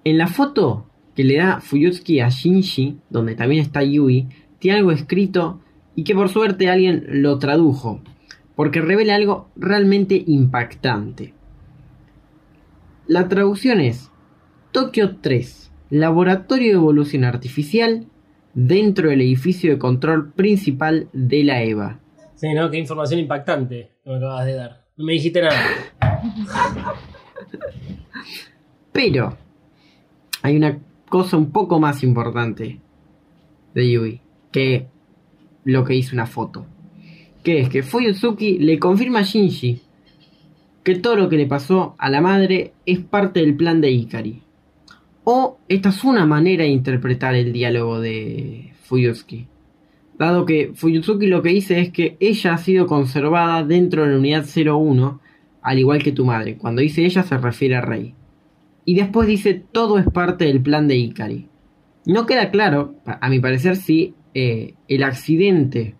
[0.04, 0.86] En la foto
[1.16, 4.28] que le da Fuyutsuki a Shinji, donde también está Yui,
[4.60, 5.60] tiene algo escrito
[5.96, 8.00] y que por suerte alguien lo tradujo,
[8.54, 11.34] porque revela algo realmente impactante.
[13.08, 14.10] La traducción es
[14.70, 18.06] Tokio 3, Laboratorio de Evolución Artificial
[18.52, 22.00] dentro del edificio de control principal de la EVA.
[22.34, 22.70] Sí, ¿no?
[22.70, 24.84] Qué información impactante que me acabas de dar.
[24.98, 25.58] No me dijiste nada.
[28.92, 29.38] Pero
[30.42, 30.78] hay una
[31.08, 32.78] cosa un poco más importante
[33.72, 34.20] de Yui
[34.52, 34.86] que
[35.64, 36.66] lo que hizo una foto.
[37.42, 39.80] Que es que Fuyutsuki le confirma a Shinji
[40.88, 44.40] que todo lo que le pasó a la madre es parte del plan de Ikari.
[45.22, 49.48] O esta es una manera de interpretar el diálogo de Fuyutsuki.
[50.18, 54.16] Dado que Fuyutsuki lo que dice es que ella ha sido conservada dentro de la
[54.16, 55.20] unidad 01,
[55.60, 56.56] al igual que tu madre.
[56.56, 58.14] Cuando dice ella se refiere a Rey.
[58.86, 61.48] Y después dice todo es parte del plan de Ikari.
[62.06, 65.96] No queda claro, a mi parecer, si eh, el accidente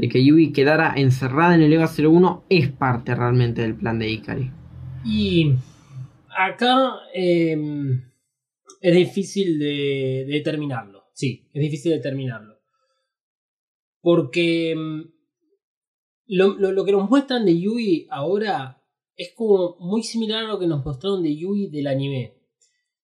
[0.00, 4.08] de que Yui quedara encerrada en el EVA 01 es parte realmente del plan de
[4.08, 4.50] Ikari.
[5.04, 5.52] Y
[6.34, 7.54] acá eh,
[8.80, 11.04] es difícil de, de determinarlo.
[11.12, 12.60] Sí, es difícil de determinarlo.
[14.00, 14.74] Porque
[16.26, 18.82] lo, lo, lo que nos muestran de Yui ahora
[19.16, 22.38] es como muy similar a lo que nos mostraron de Yui del anime.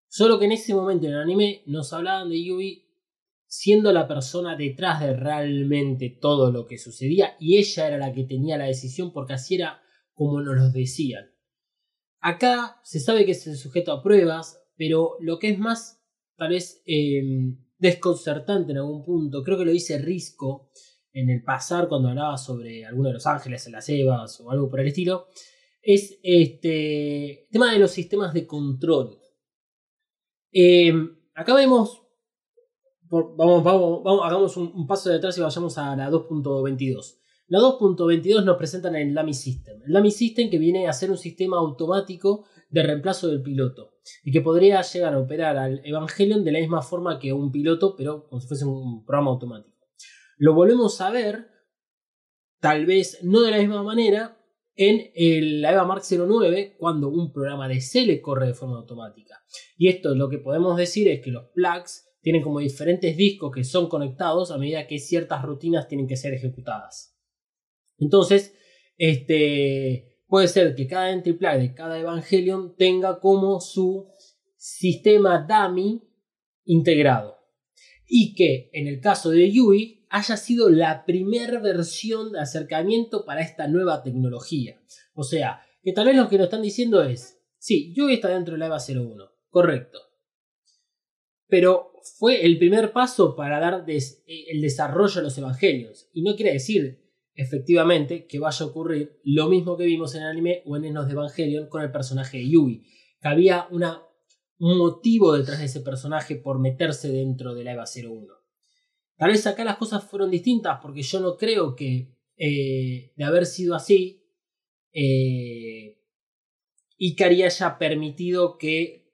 [0.08, 2.85] Solo que en ese momento en el anime nos hablaban de Yui
[3.58, 8.24] siendo la persona detrás de realmente todo lo que sucedía y ella era la que
[8.24, 9.80] tenía la decisión porque así era
[10.12, 11.30] como nos lo decían.
[12.20, 16.02] Acá se sabe que es el sujeto a pruebas, pero lo que es más
[16.36, 17.22] tal vez eh,
[17.78, 20.70] desconcertante en algún punto, creo que lo dice Risco
[21.12, 24.68] en el pasar cuando hablaba sobre alguno de los ángeles en las Evas o algo
[24.68, 25.28] por el estilo,
[25.80, 29.18] es este el tema de los sistemas de control.
[30.52, 30.92] Eh,
[31.34, 32.05] acá vemos.
[33.10, 37.18] Vamos, vamos, hagamos un, paso de atrás y vayamos a la 2.22.
[37.48, 39.80] La 2.22 nos presentan el Lamy System.
[39.86, 44.32] El Lamy System que viene a ser un sistema automático de reemplazo del piloto y
[44.32, 48.26] que podría llegar a operar al Evangelion de la misma forma que un piloto, pero
[48.28, 49.76] como si fuese un programa automático.
[50.38, 51.48] Lo volvemos a ver,
[52.60, 54.36] tal vez no de la misma manera,
[54.76, 59.42] en la EVA Mark 09 cuando un programa de le corre de forma automática.
[59.78, 63.62] Y esto lo que podemos decir es que los plugs tienen como diferentes discos que
[63.62, 67.16] son conectados a medida que ciertas rutinas tienen que ser ejecutadas.
[67.98, 68.52] Entonces,
[68.96, 74.08] este, puede ser que cada entry plug de cada Evangelion tenga como su
[74.56, 76.02] sistema dummy
[76.64, 77.36] integrado.
[78.08, 83.40] Y que en el caso de Yui haya sido la primera versión de acercamiento para
[83.40, 84.82] esta nueva tecnología.
[85.14, 88.54] O sea, que tal vez lo que nos están diciendo es, sí, Yui está dentro
[88.54, 90.00] de la EVA 01, correcto.
[91.46, 96.08] Pero fue el primer paso para dar des- el desarrollo a los evangelios.
[96.12, 97.02] Y no quiere decir,
[97.34, 101.06] efectivamente, que vaya a ocurrir lo mismo que vimos en el anime o en Enos
[101.06, 102.82] de Evangelion con el personaje de Yui.
[103.20, 108.26] Que había un motivo detrás de ese personaje por meterse dentro de la EVA 01.
[109.18, 113.46] Tal vez acá las cosas fueron distintas porque yo no creo que eh, de haber
[113.46, 114.22] sido así,
[114.92, 115.98] eh,
[116.98, 119.12] Ikari haya permitido que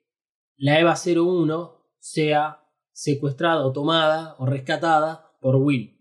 [0.55, 2.62] la EVA 01 sea
[2.93, 5.99] secuestrada o tomada o rescatada por Will.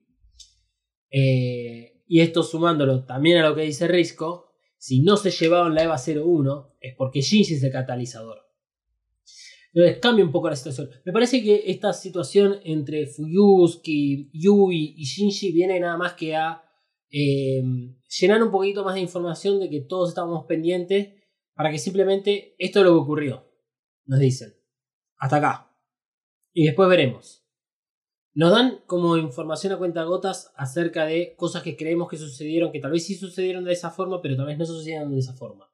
[1.10, 5.84] Eh, y esto sumándolo también a lo que dice Risco, si no se llevaron la
[5.84, 8.38] EVA 01 es porque Shinji es el catalizador.
[9.72, 10.90] Entonces cambia un poco la situación.
[11.04, 16.62] Me parece que esta situación entre Fuyusuki, Yui y Shinji viene nada más que a
[17.10, 17.62] eh,
[18.20, 21.14] llenar un poquito más de información de que todos estábamos pendientes
[21.54, 23.48] para que simplemente esto es lo que ocurrió.
[24.04, 24.54] Nos dicen.
[25.16, 25.71] Hasta acá.
[26.52, 27.42] Y después veremos.
[28.34, 32.80] Nos dan como información a cuenta gotas acerca de cosas que creemos que sucedieron, que
[32.80, 35.70] tal vez sí sucedieron de esa forma, pero tal vez no sucedieron de esa forma.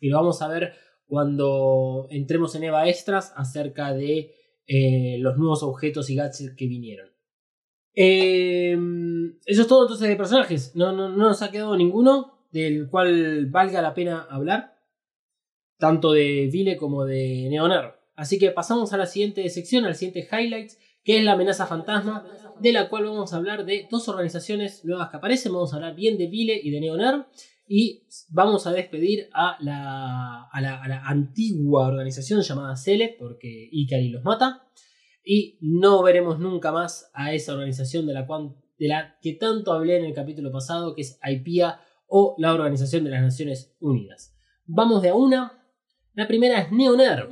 [0.00, 0.72] Y lo vamos a ver
[1.06, 4.34] cuando entremos en EVA Extras acerca de
[4.66, 7.10] eh, los nuevos objetos y gadgets que vinieron.
[7.94, 8.76] Eh,
[9.44, 10.74] eso es todo entonces de personajes.
[10.74, 14.76] No, no, no nos ha quedado ninguno del cual valga la pena hablar.
[15.78, 17.99] Tanto de Vile como de Neoner.
[18.20, 22.22] Así que pasamos a la siguiente sección, al siguiente highlights, que es la amenaza fantasma,
[22.60, 25.54] de la cual vamos a hablar de dos organizaciones nuevas que aparecen.
[25.54, 27.24] Vamos a hablar bien de Vile y de Neoner.
[27.66, 30.50] Y vamos a despedir a la,
[31.02, 34.68] antigua organización llamada Cele, porque Ikari los mata.
[35.24, 39.72] Y no veremos nunca más a esa organización de la, cual, de la que tanto
[39.72, 44.36] hablé en el capítulo pasado, que es IPIA o la Organización de las Naciones Unidas.
[44.66, 45.56] Vamos de a una.
[46.12, 47.30] La primera es Neoner,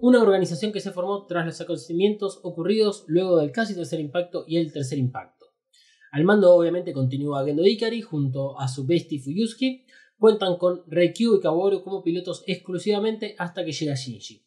[0.00, 4.56] una organización que se formó tras los acontecimientos ocurridos luego del casi tercer impacto y
[4.56, 5.46] el tercer impacto.
[6.12, 9.84] Al mando obviamente continúa Gendo Ikari junto a su bestie Fuyusuki.
[10.18, 14.42] Cuentan con Reikyu y Kaworu como pilotos exclusivamente hasta que llega Shinji.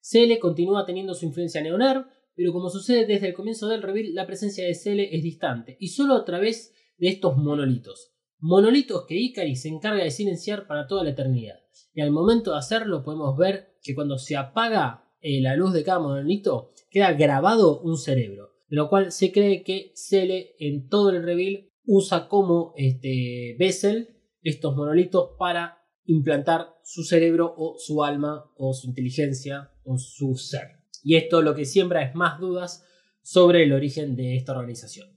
[0.00, 4.26] CL continúa teniendo su influencia neoner, pero como sucede desde el comienzo del reveal, la
[4.26, 8.12] presencia de CL es distante y solo a través de estos monolitos.
[8.38, 11.60] Monolitos que Ikari se encarga de silenciar para toda la eternidad.
[11.94, 15.84] Y al momento de hacerlo podemos ver que cuando se apaga eh, la luz de
[15.84, 21.10] cada monolito queda grabado un cerebro de lo cual se cree que Cele en todo
[21.10, 28.50] el reveal usa como este, Bessel estos monolitos para implantar su cerebro o su alma
[28.56, 30.80] o su inteligencia o su ser.
[31.02, 32.84] Y esto lo que siembra es más dudas
[33.22, 35.08] sobre el origen de esta organización.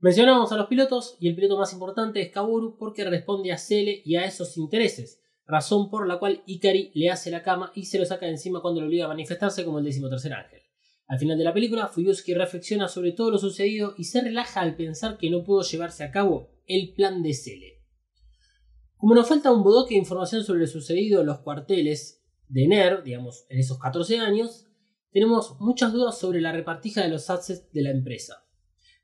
[0.00, 4.00] Mencionamos a los pilotos y el piloto más importante es Kaburu porque responde a Cele
[4.04, 7.98] y a esos intereses, razón por la cual Ikari le hace la cama y se
[7.98, 10.60] lo saca de encima cuando lo obliga a manifestarse como el decimotercer ángel.
[11.08, 14.76] Al final de la película, Fuyusuki reflexiona sobre todo lo sucedido y se relaja al
[14.76, 17.82] pensar que no pudo llevarse a cabo el plan de Cele.
[18.98, 23.02] Como nos falta un bodoque de información sobre lo sucedido en los cuarteles de NER,
[23.02, 24.66] digamos, en esos 14 años,
[25.10, 28.44] tenemos muchas dudas sobre la repartija de los assets de la empresa.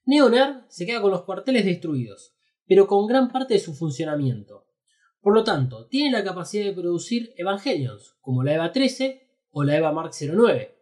[0.05, 2.35] NeoNER se queda con los cuarteles destruidos,
[2.67, 4.64] pero con gran parte de su funcionamiento.
[5.25, 9.75] Por lo tanto, tiene la capacidad de producir Evangelions, como la EVA 13 o la
[9.75, 10.77] EVA Mark 09,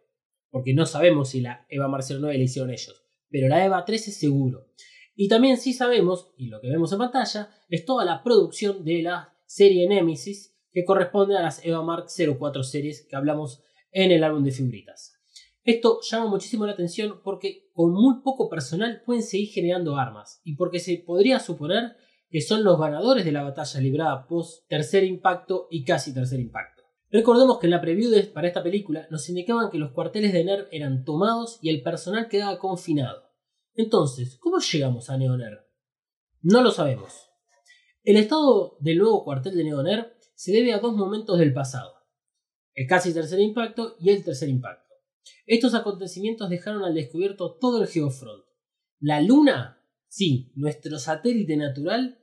[0.49, 4.11] porque no sabemos si la EVA Mark 09 la hicieron ellos, pero la EVA 13
[4.11, 4.67] seguro.
[5.15, 9.01] Y también sí sabemos, y lo que vemos en pantalla, es toda la producción de
[9.01, 13.63] la serie Nemesis, que corresponde a las EVA Mark 04 series que hablamos
[13.93, 15.13] en el álbum de figuritas.
[15.63, 20.57] Esto llama muchísimo la atención porque con muy poco personal pueden seguir generando armas, y
[20.57, 21.95] porque se podría suponer
[22.33, 26.81] que son los ganadores de la batalla librada post tercer impacto y casi tercer impacto.
[27.11, 30.67] Recordemos que en la preview para esta película nos indicaban que los cuarteles de NERV
[30.71, 33.21] eran tomados y el personal quedaba confinado.
[33.75, 35.59] Entonces, ¿cómo llegamos a NeoNERV?
[36.41, 37.29] No lo sabemos.
[38.01, 41.93] El estado del nuevo cuartel de NeoNERV se debe a dos momentos del pasado.
[42.73, 44.91] El casi tercer impacto y el tercer impacto.
[45.45, 48.43] Estos acontecimientos dejaron al descubierto todo el Geofront.
[48.99, 52.21] La Luna, sí, nuestro satélite natural,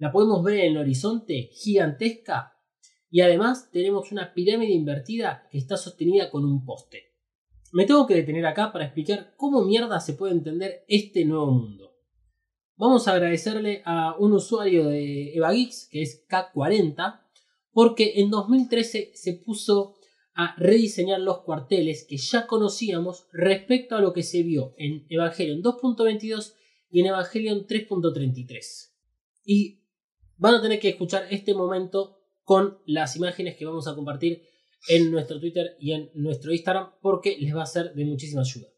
[0.00, 2.56] la podemos ver en el horizonte gigantesca
[3.10, 7.12] y además tenemos una pirámide invertida que está sostenida con un poste.
[7.72, 11.92] Me tengo que detener acá para explicar cómo mierda se puede entender este nuevo mundo.
[12.76, 17.20] Vamos a agradecerle a un usuario de EvaGeeks, que es K40,
[17.70, 19.96] porque en 2013 se puso
[20.32, 25.62] a rediseñar los cuarteles que ya conocíamos respecto a lo que se vio en Evangelion
[25.62, 26.54] 2.22
[26.90, 28.94] y en Evangelion 3.33.
[29.44, 29.79] Y
[30.40, 34.42] van a tener que escuchar este momento con las imágenes que vamos a compartir
[34.88, 38.68] en nuestro Twitter y en nuestro Instagram porque les va a ser de muchísima ayuda.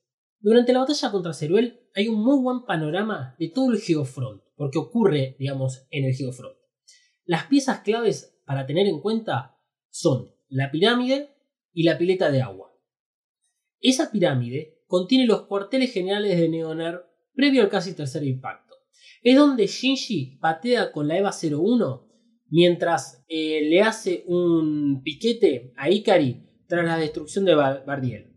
[0.40, 4.78] Durante la batalla contra Ceruel hay un muy buen panorama de todo el Geofront, porque
[4.78, 6.56] ocurre, digamos, en el Geofront.
[7.24, 9.56] Las piezas claves para tener en cuenta
[9.88, 11.36] son la pirámide
[11.72, 12.76] y la pileta de agua.
[13.80, 18.71] Esa pirámide contiene los cuarteles generales de Neoner previo al casi tercer impacto.
[19.22, 22.08] Es donde Shinji patea con la EVA 01
[22.48, 28.34] mientras eh, le hace un piquete a Ikari tras la destrucción de Bar- Bardiel.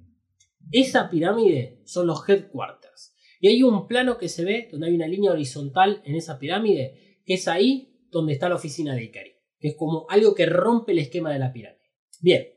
[0.72, 3.14] Esa pirámide son los headquarters.
[3.40, 7.20] Y hay un plano que se ve donde hay una línea horizontal en esa pirámide,
[7.26, 9.32] que es ahí donde está la oficina de Ikari.
[9.60, 11.82] Que es como algo que rompe el esquema de la pirámide.
[12.22, 12.48] Bien,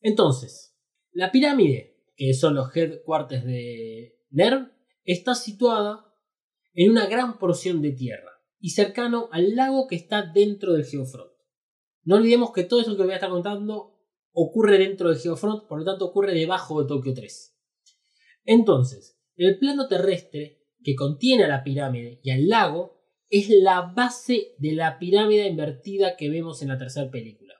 [0.00, 0.76] entonces,
[1.12, 4.68] la pirámide, que son los headquarters de NERV,
[5.04, 6.07] está situada
[6.80, 11.32] en una gran porción de tierra y cercano al lago que está dentro del Geofront.
[12.04, 13.98] No olvidemos que todo eso que voy a estar contando
[14.30, 17.58] ocurre dentro del Geofront, por lo tanto ocurre debajo de Tokio 3.
[18.44, 24.54] Entonces, el plano terrestre que contiene a la pirámide y al lago es la base
[24.58, 27.54] de la pirámide invertida que vemos en la tercera película.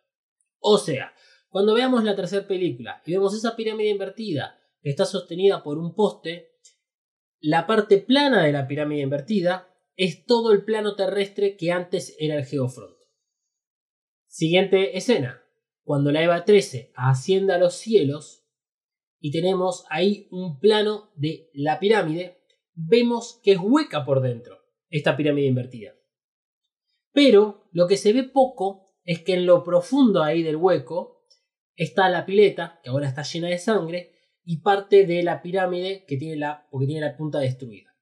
[0.61, 1.13] O sea,
[1.49, 5.97] cuando veamos la tercera película y vemos esa pirámide invertida que está sostenida por un
[5.97, 6.53] poste,
[7.41, 12.37] la parte plana de la pirámide invertida es todo el plano terrestre que antes era
[12.37, 12.97] el Geofront.
[14.27, 15.43] Siguiente escena.
[15.83, 18.47] Cuando la EVA 13 asciende a los cielos
[19.21, 22.45] y tenemos ahí un plano de la pirámide,
[22.75, 24.59] vemos que es hueca por dentro
[24.91, 25.95] esta pirámide invertida.
[27.13, 31.25] Pero lo que se ve poco es que en lo profundo ahí del hueco
[31.75, 34.18] está la pileta, que ahora está llena de sangre,
[34.51, 37.95] y parte de la pirámide que tiene la, porque tiene la punta destruida.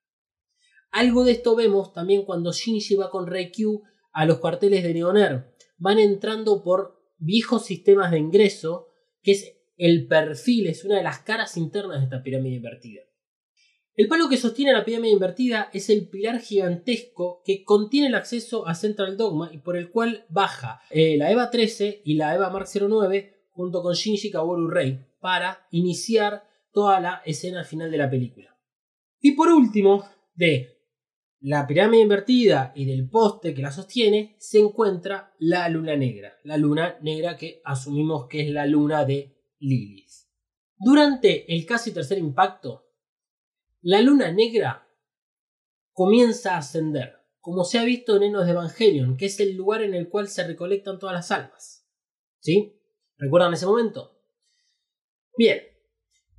[0.92, 5.52] Algo de esto vemos también cuando Shinji va con Reikyu a los cuarteles de Neoner.
[5.76, 8.86] Van entrando por viejos sistemas de ingreso,
[9.24, 13.00] que es el perfil, es una de las caras internas de esta pirámide invertida.
[13.96, 18.68] El palo que sostiene la pirámide invertida es el pilar gigantesco que contiene el acceso
[18.68, 22.50] a Central Dogma y por el cual baja eh, la EVA 13 y la EVA
[22.50, 28.08] Mark 09 junto con Shinji Kaworu Rei para iniciar toda la escena final de la
[28.08, 28.56] película.
[29.18, 30.04] Y por último,
[30.36, 30.84] de
[31.40, 36.38] la pirámide invertida y del poste que la sostiene, se encuentra la luna negra.
[36.44, 40.12] La luna negra que asumimos que es la luna de Lilith.
[40.76, 42.86] Durante el casi tercer impacto,
[43.80, 44.86] la luna negra
[45.90, 49.82] comienza a ascender, como se ha visto en Enos de Evangelion, que es el lugar
[49.82, 51.84] en el cual se recolectan todas las almas.
[52.38, 52.80] ¿Sí?
[53.16, 54.15] ¿Recuerdan ese momento?
[55.36, 55.62] Bien,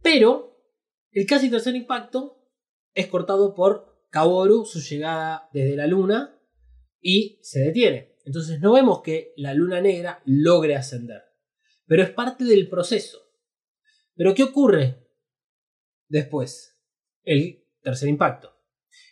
[0.02, 0.60] pero
[1.12, 2.38] el casi tercer impacto
[2.94, 6.40] es cortado por Kaworu, su llegada desde la luna,
[7.00, 8.16] y se detiene.
[8.26, 11.22] Entonces no vemos que la luna negra logre ascender,
[11.86, 13.20] pero es parte del proceso.
[14.16, 15.08] Pero ¿qué ocurre
[16.08, 16.82] después?
[17.24, 18.52] El tercer impacto.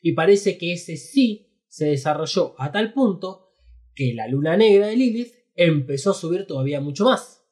[0.01, 3.53] Y parece que ese sí se desarrolló a tal punto
[3.93, 7.44] que la luna negra de Lilith empezó a subir todavía mucho más.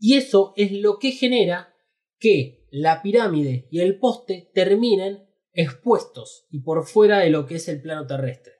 [0.00, 1.74] Y eso es lo que genera
[2.18, 7.68] que la pirámide y el poste terminen expuestos y por fuera de lo que es
[7.68, 8.54] el plano terrestre.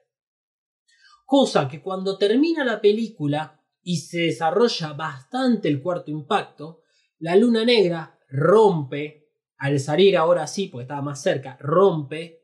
[1.25, 6.81] Cosa que cuando termina la película y se desarrolla bastante el cuarto impacto,
[7.17, 12.41] la luna negra rompe, al salir ahora sí, porque estaba más cerca, rompe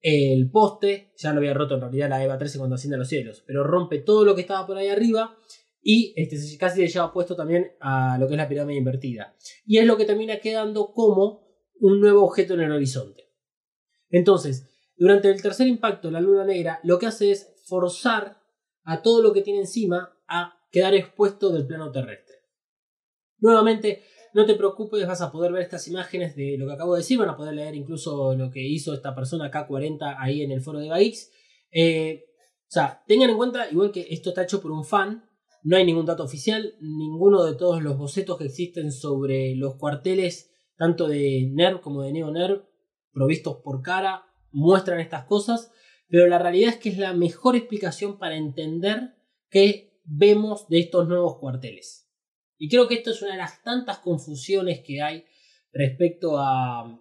[0.00, 3.08] el poste, ya lo había roto en realidad la EVA 13 cuando asciende a los
[3.08, 5.34] cielos, pero rompe todo lo que estaba por ahí arriba
[5.86, 9.36] y este, casi le lleva puesto también a lo que es la pirámide invertida.
[9.66, 11.44] Y es lo que termina quedando como
[11.78, 13.30] un nuevo objeto en el horizonte.
[14.08, 18.38] Entonces, durante el tercer impacto, la luna negra lo que hace es forzar
[18.84, 22.36] a todo lo que tiene encima a quedar expuesto del plano terrestre.
[23.38, 27.00] Nuevamente, no te preocupes, vas a poder ver estas imágenes de lo que acabo de
[27.00, 30.62] decir, van a poder leer incluso lo que hizo esta persona K40 ahí en el
[30.62, 31.30] foro de Baix.
[31.70, 32.24] Eh,
[32.62, 35.28] o sea, tengan en cuenta, igual que esto está hecho por un fan,
[35.64, 40.52] no hay ningún dato oficial, ninguno de todos los bocetos que existen sobre los cuarteles,
[40.76, 42.62] tanto de NERV como de NeoNERV,
[43.12, 45.72] provistos por cara, muestran estas cosas,
[46.08, 49.14] pero la realidad es que es la mejor explicación para entender
[49.48, 52.10] qué vemos de estos nuevos cuarteles.
[52.58, 55.24] Y creo que esto es una de las tantas confusiones que hay
[55.72, 57.00] respecto a,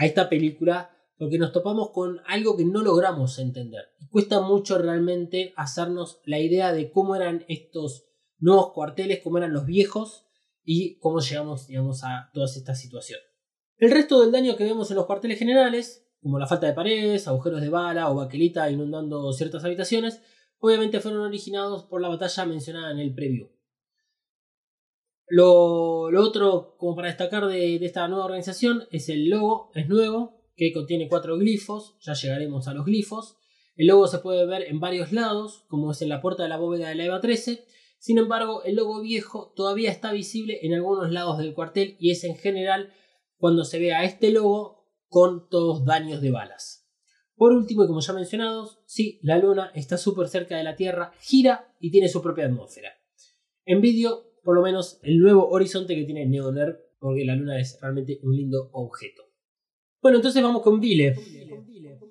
[0.00, 0.93] esta película,
[1.24, 3.94] porque nos topamos con algo que no logramos entender.
[3.98, 8.04] Y cuesta mucho realmente hacernos la idea de cómo eran estos
[8.36, 10.26] nuevos cuarteles, cómo eran los viejos
[10.62, 13.20] y cómo llegamos digamos, a toda esta situación.
[13.78, 17.26] El resto del daño que vemos en los cuarteles generales, como la falta de paredes,
[17.26, 20.20] agujeros de bala o baquelita inundando ciertas habitaciones,
[20.58, 23.48] obviamente fueron originados por la batalla mencionada en el preview.
[25.28, 30.43] Lo, otro, como para destacar de, de, esta nueva organización, es el logo, es nuevo,
[30.56, 33.36] que contiene cuatro glifos, ya llegaremos a los glifos.
[33.76, 36.56] El logo se puede ver en varios lados, como es en la puerta de la
[36.56, 37.64] bóveda de la EVA 13.
[37.98, 42.22] Sin embargo, el logo viejo todavía está visible en algunos lados del cuartel y es
[42.24, 42.92] en general
[43.36, 46.88] cuando se ve a este logo con todos daños de balas.
[47.36, 51.12] Por último, y como ya mencionados, sí, la luna está súper cerca de la Tierra,
[51.20, 52.92] gira y tiene su propia atmósfera.
[53.64, 57.78] En vídeo por lo menos el nuevo horizonte que tiene Neoner, porque la luna es
[57.80, 59.23] realmente un lindo objeto.
[60.04, 61.14] Bueno, entonces vamos con Vile.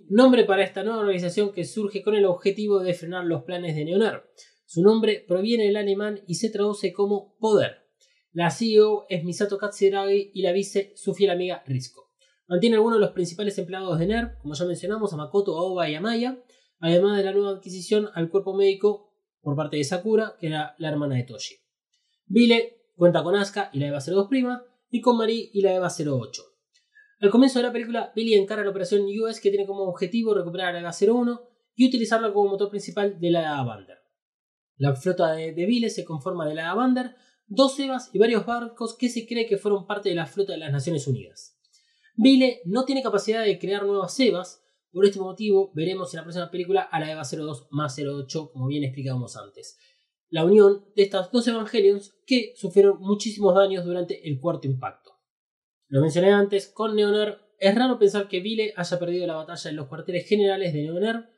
[0.09, 3.85] Nombre para esta nueva organización que surge con el objetivo de frenar los planes de
[3.85, 4.23] Neoner.
[4.65, 7.83] Su nombre proviene del alemán y se traduce como poder.
[8.31, 12.09] La CEO es Misato Katsuragi y la vice su fiel amiga Risco.
[12.47, 15.93] Mantiene algunos de los principales empleados de NERV, como ya mencionamos, a Makoto, Aoba y
[15.93, 16.43] Amaya,
[16.79, 20.89] además de la nueva adquisición al cuerpo médico por parte de Sakura, que era la
[20.89, 21.57] hermana de Toshi.
[22.25, 25.89] Vile cuenta con Asuka y la EVA 02 prima y con Marie y la EVA
[25.89, 26.52] 08.
[27.23, 30.73] Al comienzo de la película, Billy encara la operación US que tiene como objetivo recuperar
[30.73, 31.41] la EVA 01
[31.73, 33.99] y utilizarla como motor principal de la Avander.
[34.75, 37.15] La flota de, de se conforma de la Avander,
[37.47, 40.57] dos EVAs y varios barcos que se cree que fueron parte de la flota de
[40.57, 41.57] las Naciones Unidas.
[42.17, 44.61] Vile no tiene capacidad de crear nuevas EVAs,
[44.91, 48.67] por este motivo veremos en la próxima película a la EVA 02 más 08, como
[48.67, 49.77] bien explicamos antes
[50.29, 55.02] la unión de estas dos Evangelions que sufrieron muchísimos daños durante el cuarto impacto.
[55.87, 59.75] Lo mencioné antes, con Neoner es raro pensar que Vile haya perdido la batalla en
[59.77, 61.29] los cuarteles generales de Neoner,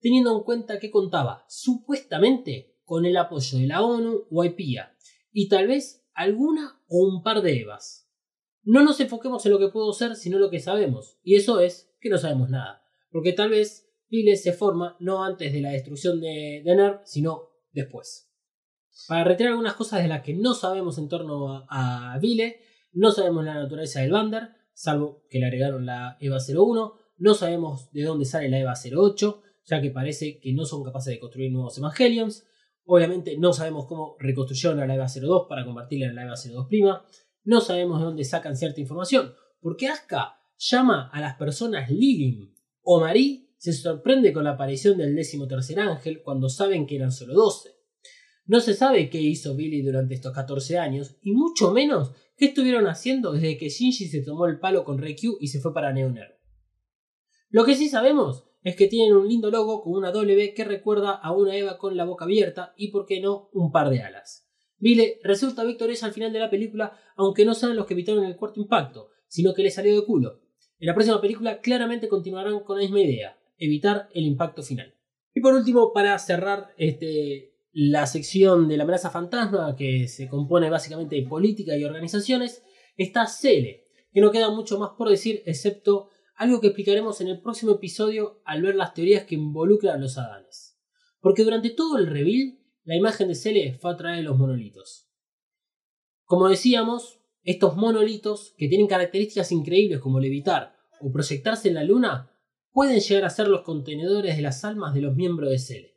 [0.00, 4.96] teniendo en cuenta que contaba supuestamente con el apoyo de la ONU o IPIA,
[5.30, 8.10] y tal vez alguna o un par de EVAs.
[8.62, 11.94] No nos enfoquemos en lo que pudo ser, sino lo que sabemos, y eso es
[12.00, 16.20] que no sabemos nada, porque tal vez Vile se forma no antes de la destrucción
[16.20, 18.32] de, de sino después.
[19.06, 22.60] Para retirar algunas cosas de las que no sabemos en torno a Vile,
[22.92, 27.90] no sabemos la naturaleza del Bander, salvo que le agregaron la EVA 01, no sabemos
[27.92, 31.52] de dónde sale la EVA 08, ya que parece que no son capaces de construir
[31.52, 32.46] nuevos Evangelions.
[32.84, 37.02] Obviamente no sabemos cómo reconstruyeron a la EVA 02 para convertirla en la EVA 02'.
[37.44, 43.00] No sabemos de dónde sacan cierta información, porque Asuka llama a las personas Lilim o
[43.00, 47.34] Marie se sorprende con la aparición del décimo tercer ángel cuando saben que eran solo
[47.34, 47.77] 12.
[48.48, 52.86] No se sabe qué hizo Billy durante estos 14 años, y mucho menos qué estuvieron
[52.86, 56.40] haciendo desde que Shinji se tomó el palo con Reikyu y se fue para Neoner.
[57.50, 61.12] Lo que sí sabemos es que tienen un lindo logo con una W que recuerda
[61.12, 64.48] a una Eva con la boca abierta y, por qué no, un par de alas.
[64.78, 68.36] Billy resulta victoriosa al final de la película, aunque no sean los que evitaron el
[68.36, 70.40] cuarto impacto, sino que le salió de culo.
[70.78, 74.94] En la próxima película claramente continuarán con la misma idea, evitar el impacto final.
[75.34, 80.68] Y por último, para cerrar este, la sección de la amenaza fantasma, que se compone
[80.68, 82.64] básicamente de política y organizaciones,
[82.96, 87.40] está Cele, que no queda mucho más por decir, excepto algo que explicaremos en el
[87.40, 90.76] próximo episodio al ver las teorías que involucran los Adanes.
[91.20, 95.08] Porque durante todo el reveal, la imagen de Cele fue a traer los monolitos.
[96.24, 102.32] Como decíamos, estos monolitos, que tienen características increíbles como levitar o proyectarse en la luna,
[102.72, 105.94] pueden llegar a ser los contenedores de las almas de los miembros de Cele.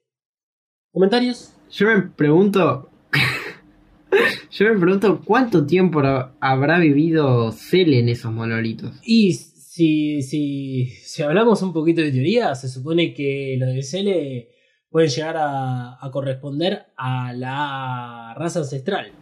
[0.91, 1.55] ¿Comentarios?
[1.71, 2.89] Yo me pregunto.
[4.51, 6.01] yo me pregunto cuánto tiempo
[6.39, 8.99] habrá vivido Cele en esos monolitos.
[9.03, 14.49] Y si, si, si hablamos un poquito de teoría, se supone que los de Cele
[14.89, 19.13] pueden llegar a, a corresponder a la raza ancestral.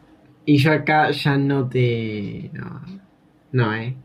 [0.46, 2.50] Y yo acá ya no te.
[2.54, 2.82] No,
[3.52, 3.96] no eh.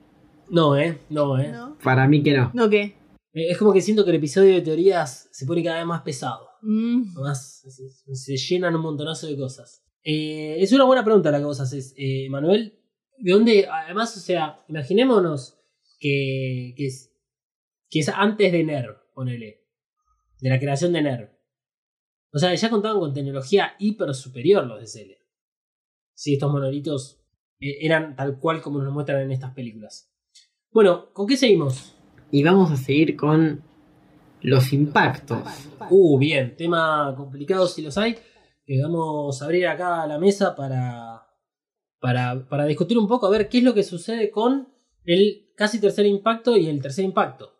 [0.50, 0.98] No, eh.
[1.08, 1.50] No, eh.
[1.50, 1.78] ¿No?
[1.82, 2.50] Para mí que no.
[2.52, 2.97] ¿No qué?
[3.32, 6.02] Eh, Es como que siento que el episodio de teorías se pone cada vez más
[6.02, 6.43] pesado.
[6.65, 7.12] Mm.
[7.15, 9.84] Más, se, se llenan un montonazo de cosas.
[10.02, 12.78] Eh, es una buena pregunta la que vos haces, eh, Manuel.
[13.18, 13.67] ¿De dónde?
[13.67, 15.59] Además, o sea, imaginémonos
[15.99, 17.12] que, que, es,
[17.89, 19.65] que es antes de NER, ponele.
[20.41, 21.34] De la creación de NER.
[22.33, 25.18] O sea, ya contaban con tecnología hiper superior los de Cele.
[26.15, 27.20] Si estos monolitos
[27.60, 30.12] eh, eran tal cual como nos muestran en estas películas.
[30.70, 31.94] Bueno, ¿con qué seguimos?
[32.31, 33.62] Y vamos a seguir con
[34.44, 35.40] los impactos.
[35.90, 38.16] Uh, bien, tema complicado si los hay.
[38.66, 41.26] Que vamos a abrir acá la mesa para,
[41.98, 44.68] para, para discutir un poco, a ver qué es lo que sucede con
[45.05, 47.52] el casi tercer impacto y el tercer impacto.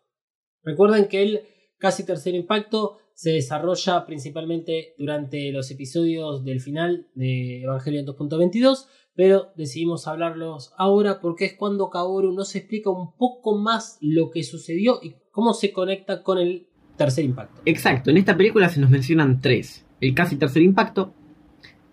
[0.63, 1.41] Recuerden que el
[1.77, 9.53] casi tercer impacto se desarrolla principalmente durante los episodios del final de Evangelion 2.22, pero
[9.55, 14.99] decidimos hablarlos ahora porque es cuando Kaoru nos explica un poco más lo que sucedió
[15.01, 16.67] y cómo se conecta con el
[16.97, 17.61] tercer impacto.
[17.65, 19.85] Exacto, en esta película se nos mencionan tres.
[20.01, 21.13] El casi tercer impacto,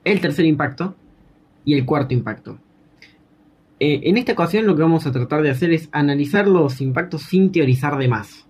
[0.04, 0.96] el tercer impacto
[1.64, 2.58] y el cuarto impacto.
[3.80, 7.22] Eh, en esta ocasión lo que vamos a tratar de hacer es analizar los impactos
[7.22, 8.46] sin teorizar de más.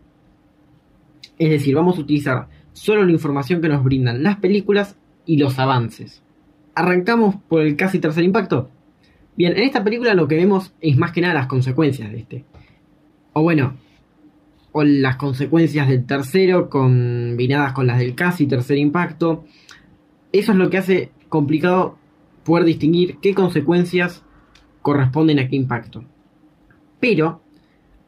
[1.39, 5.58] Es decir, vamos a utilizar solo la información que nos brindan las películas y los
[5.58, 6.22] avances.
[6.74, 8.70] Arrancamos por el casi tercer impacto.
[9.36, 12.44] Bien, en esta película lo que vemos es más que nada las consecuencias de este.
[13.32, 13.74] O bueno,
[14.73, 19.44] o las consecuencias del tercero combinadas con las del casi tercer impacto.
[20.33, 21.99] Eso es lo que hace complicado
[22.44, 24.25] poder distinguir qué consecuencias
[24.81, 26.05] corresponden a qué impacto.
[27.01, 27.42] Pero,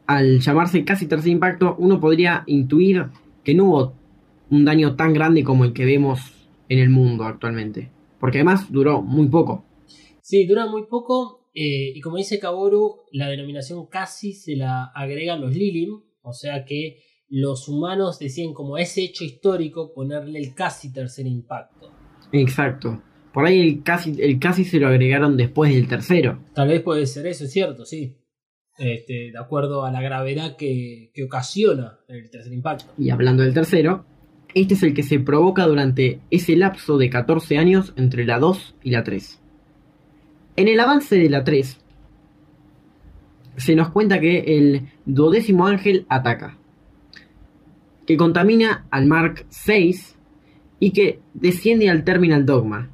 [0.06, 3.06] al llamarse casi tercer impacto, uno podría intuir
[3.42, 3.94] que no hubo
[4.50, 6.32] un daño tan grande como el que vemos
[6.68, 7.90] en el mundo actualmente.
[8.18, 9.64] Porque además duró muy poco.
[10.20, 11.40] Sí, dura muy poco.
[11.54, 16.00] eh, y como dice Kaboru, la denominación casi se la agregan los Lilim.
[16.24, 21.92] O sea que los humanos deciden como ese hecho histórico ponerle el casi tercer impacto.
[22.32, 23.02] Exacto.
[23.32, 26.40] Por ahí el casi, el casi se lo agregaron después del tercero.
[26.54, 28.16] Tal vez puede ser eso, es cierto, sí.
[28.78, 32.92] Este, de acuerdo a la gravedad que, que ocasiona el tercer impacto.
[32.98, 34.04] Y hablando del tercero,
[34.54, 38.76] este es el que se provoca durante ese lapso de 14 años entre la 2
[38.82, 39.40] y la 3.
[40.56, 41.80] En el avance de la 3,
[43.56, 46.58] se nos cuenta que el duodécimo ángel ataca,
[48.06, 50.16] que contamina al Mark 6
[50.80, 52.90] y que desciende al Terminal Dogma.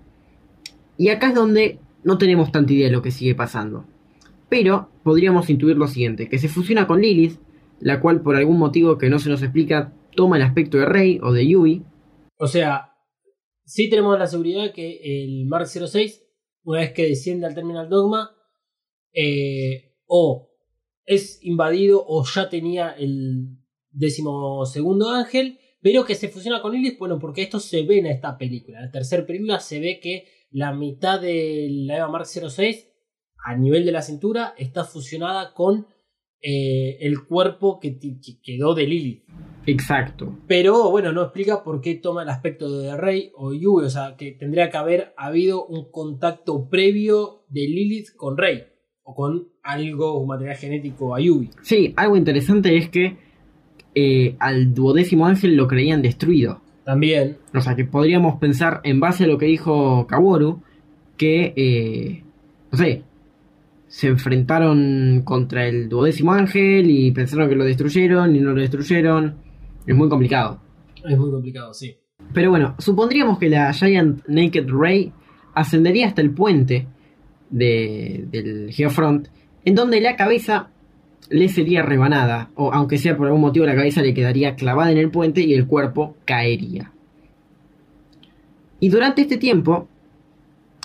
[0.96, 3.86] Y acá es donde no tenemos tanta idea de lo que sigue pasando.
[4.48, 7.38] Pero podríamos intuir lo siguiente, que se fusiona con Lilith,
[7.80, 11.20] la cual por algún motivo que no se nos explica toma el aspecto de Rey
[11.22, 11.84] o de Yui.
[12.36, 12.92] O sea,
[13.64, 16.24] sí tenemos la seguridad que el Mark 06,
[16.64, 18.30] una vez que desciende al Terminal Dogma,
[19.12, 20.49] eh, o
[21.04, 23.58] es invadido o ya tenía el
[23.90, 28.06] décimo segundo ángel, pero que se fusiona con Lilith, bueno, porque esto se ve en
[28.06, 28.78] esta película.
[28.78, 32.88] En la tercera película se ve que la mitad de la Eva Mark 06,
[33.44, 35.86] a nivel de la cintura, está fusionada con
[36.42, 37.98] eh, el cuerpo que
[38.42, 39.24] quedó de Lilith.
[39.66, 40.38] Exacto.
[40.46, 43.84] Pero bueno, no explica por qué toma el aspecto de Rey o Yui.
[43.84, 48.64] O sea, que tendría que haber habido un contacto previo de Lilith con Rey.
[49.02, 51.50] O con algo, un material genético a Yui.
[51.62, 53.16] Sí, algo interesante es que
[53.94, 56.60] eh, al duodécimo ángel lo creían destruido.
[56.84, 57.36] También.
[57.54, 60.62] O sea que podríamos pensar, en base a lo que dijo Kaworu,
[61.16, 62.22] que, eh,
[62.72, 63.02] no sé,
[63.86, 69.34] se enfrentaron contra el duodécimo ángel y pensaron que lo destruyeron y no lo destruyeron.
[69.86, 70.60] Es muy complicado.
[71.08, 71.96] Es muy complicado, sí.
[72.32, 75.12] Pero bueno, supondríamos que la Giant Naked Ray
[75.54, 76.86] ascendería hasta el puente
[77.50, 79.28] de- del Geofront,
[79.64, 80.68] en donde la cabeza
[81.28, 84.98] le sería rebanada, o aunque sea por algún motivo la cabeza le quedaría clavada en
[84.98, 86.92] el puente y el cuerpo caería.
[88.80, 89.88] Y durante este tiempo,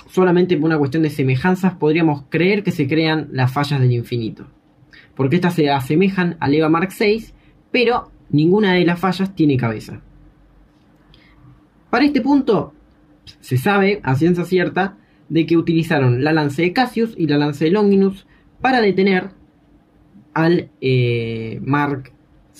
[0.07, 4.47] solamente por una cuestión de semejanzas, podríamos creer que se crean las fallas del infinito.
[5.15, 7.27] Porque estas se asemejan al EVA Mark VI,
[7.71, 10.01] pero ninguna de las fallas tiene cabeza.
[11.89, 12.73] Para este punto,
[13.39, 14.97] se sabe a ciencia cierta
[15.29, 18.27] de que utilizaron la lanza de Cassius y la lanza de Longinus
[18.65, 19.29] para detener
[20.33, 22.11] al eh, Mark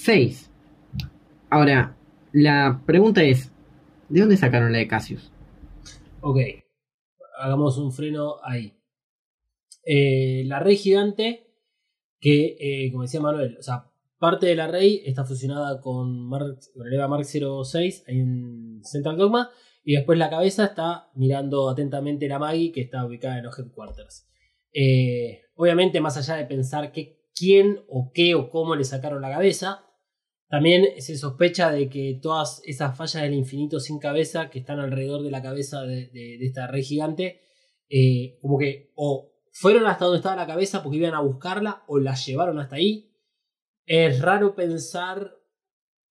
[0.05, 0.35] VI.
[1.49, 1.97] Ahora,
[2.31, 3.51] la pregunta es,
[4.09, 5.31] ¿de dónde sacaron la de Cassius?
[6.21, 6.37] Ok.
[7.39, 8.77] Hagamos un freno ahí.
[9.83, 11.47] Eh, la Rey Gigante,
[12.19, 16.59] que eh, como decía Manuel, o sea, parte de la Rey está fusionada con, Mark,
[16.75, 19.49] con el EVA Mark 06 ahí en Central Dogma.
[19.83, 24.27] Y después la cabeza está mirando atentamente la Maggie que está ubicada en los headquarters.
[24.71, 29.31] Eh, obviamente, más allá de pensar que quién o qué o cómo le sacaron la
[29.31, 29.81] cabeza,
[30.47, 35.23] También se sospecha de que todas esas fallas del infinito sin cabeza que están alrededor
[35.23, 37.41] de la cabeza de, esta rey gigante,
[37.89, 41.97] eh, como que o fueron hasta donde estaba la cabeza porque iban a buscarla o
[41.97, 43.11] la llevaron hasta ahí.
[43.85, 45.35] Es raro pensar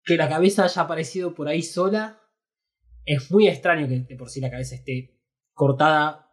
[0.03, 2.21] que la cabeza haya aparecido por ahí sola.
[3.05, 5.21] Es muy extraño que de por sí la cabeza esté
[5.53, 6.24] cortada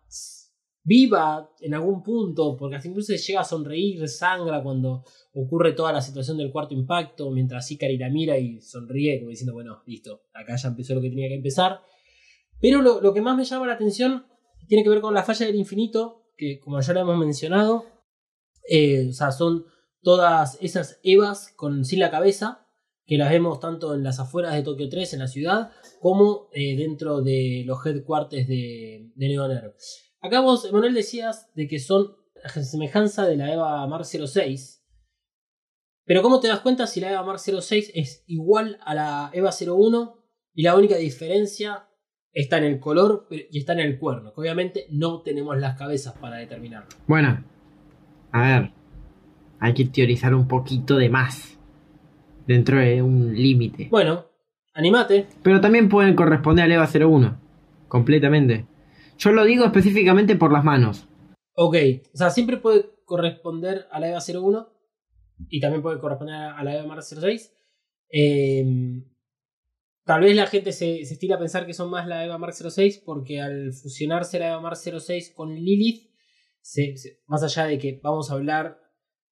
[0.83, 5.03] viva en algún punto, porque hasta incluso llega a sonreír, sangra cuando
[5.33, 9.53] ocurre toda la situación del cuarto impacto, mientras Ikari la mira y sonríe, como diciendo,
[9.53, 11.81] bueno, listo, acá ya empezó lo que tenía que empezar.
[12.59, 14.25] Pero lo, lo que más me llama la atención
[14.67, 17.85] tiene que ver con la falla del infinito, que como ya lo hemos mencionado,
[18.69, 19.65] eh, o sea, son
[20.01, 22.67] todas esas Evas con, sin la cabeza,
[23.05, 26.75] que las vemos tanto en las afueras de Tokio 3, en la ciudad, como eh,
[26.77, 29.75] dentro de los headquarters de, de Neonerv.
[30.21, 34.85] Acá vos, Emanuel, decías de que son a semejanza de la Eva Mark 06.
[36.05, 39.49] Pero ¿cómo te das cuenta si la Eva Mark 06 es igual a la Eva
[39.51, 40.17] 01
[40.53, 41.87] y la única diferencia
[42.33, 44.31] está en el color y está en el cuerno?
[44.33, 46.89] Que obviamente no tenemos las cabezas para determinarlo.
[47.07, 47.43] Bueno,
[48.31, 48.71] a ver,
[49.59, 51.57] hay que teorizar un poquito de más
[52.45, 53.87] dentro de un límite.
[53.89, 54.25] Bueno,
[54.75, 55.27] animate.
[55.41, 57.39] Pero también pueden corresponder al EVA 01,
[57.87, 58.67] completamente.
[59.23, 61.07] Yo lo digo específicamente por las manos.
[61.55, 61.75] Ok,
[62.13, 64.67] o sea, siempre puede corresponder a la EVA 01
[65.49, 67.53] y también puede corresponder a la EVA Mark 06.
[68.11, 68.65] Eh,
[70.05, 72.53] tal vez la gente se, se estira a pensar que son más la EVA Mark
[72.55, 76.09] 06 porque al fusionarse la EVA Mark 06 con Lilith,
[76.61, 76.95] se-
[77.27, 78.79] más allá de que vamos a hablar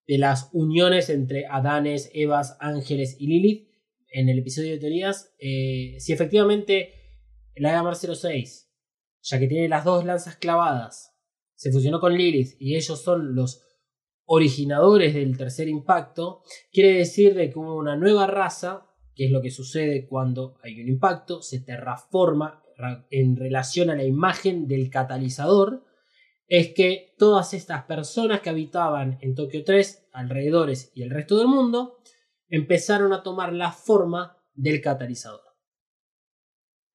[0.08, 3.70] de las uniones entre Adanes, Evas, Ángeles y Lilith
[4.12, 6.94] en el episodio de teorías, eh, si efectivamente
[7.56, 8.69] la EVA Mark 06
[9.30, 11.16] ya que tiene las dos lanzas clavadas,
[11.56, 13.64] se fusionó con Lilith y ellos son los
[14.26, 16.42] originadores del tercer impacto,
[16.72, 18.86] quiere decir de que hubo una nueva raza,
[19.16, 23.96] que es lo que sucede cuando hay un impacto, se terraforma ra- en relación a
[23.96, 25.84] la imagen del catalizador,
[26.48, 31.48] es que todas estas personas que habitaban en Tokio 3, alrededores y el resto del
[31.48, 31.98] mundo,
[32.48, 35.42] empezaron a tomar la forma del catalizador.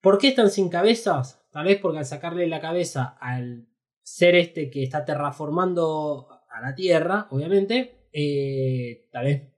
[0.01, 1.44] ¿Por qué están sin cabezas?
[1.55, 3.69] Tal vez porque al sacarle la cabeza al
[4.03, 9.53] ser este que está terraformando a la Tierra, obviamente, eh, tal vez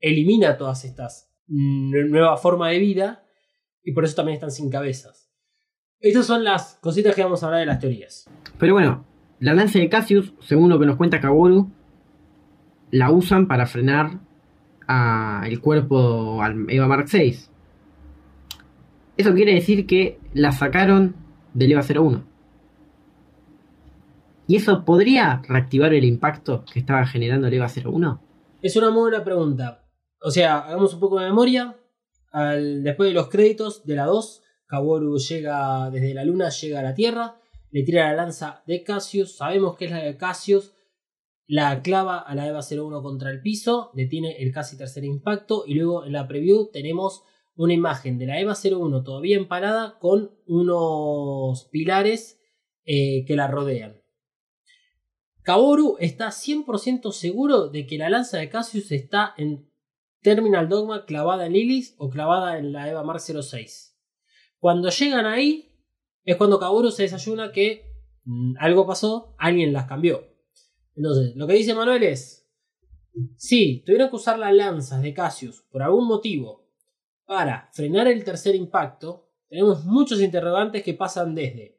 [0.00, 3.24] elimina todas estas nuevas formas de vida
[3.82, 5.32] y por eso también están sin cabezas.
[5.98, 8.28] Estas son las cositas que vamos a hablar de las teorías.
[8.58, 9.06] Pero bueno,
[9.38, 11.70] la lanza de Cassius, según lo que nos cuenta Kaworu,
[12.90, 14.20] la usan para frenar
[14.86, 17.50] a el cuerpo al Eva Mark 6.
[19.16, 22.24] Eso quiere decir que la sacaron del Eva 01.
[24.46, 28.20] ¿Y eso podría reactivar el impacto que estaba generando el Eva 01?
[28.62, 29.84] Es una muy buena pregunta.
[30.22, 31.76] O sea, hagamos un poco de memoria.
[32.32, 36.94] Después de los créditos de la 2, Kaworu llega desde la luna, llega a la
[36.94, 37.36] Tierra,
[37.70, 40.74] le tira la lanza de Cassius, sabemos que es la de Cassius,
[41.46, 45.74] la clava a la EVA 01 contra el piso, detiene el casi tercer impacto y
[45.74, 47.24] luego en la preview tenemos
[47.60, 52.40] una imagen de la EVA 01 todavía emparada con unos pilares
[52.86, 54.00] eh, que la rodean.
[55.42, 59.70] Kaworu está 100% seguro de que la lanza de Cassius está en
[60.22, 63.94] Terminal Dogma clavada en Lilith o clavada en la Eva Mark 06.
[64.58, 65.76] Cuando llegan ahí
[66.24, 67.92] es cuando Kaworu se desayuna que
[68.24, 70.24] mm, algo pasó, alguien las cambió.
[70.96, 72.48] Entonces, lo que dice Manuel es,
[73.36, 76.59] si tuvieron que usar las lanzas de Cassius por algún motivo
[77.30, 81.78] para frenar el tercer impacto, tenemos muchos interrogantes que pasan desde,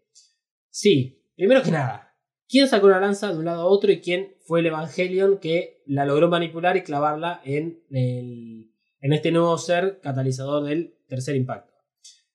[0.70, 2.16] sí, primero que nada,
[2.48, 5.84] quién sacó una lanza de un lado a otro y quién fue el Evangelion que
[5.88, 8.72] la logró manipular y clavarla en, el-
[9.02, 11.74] en este nuevo ser catalizador del tercer impacto.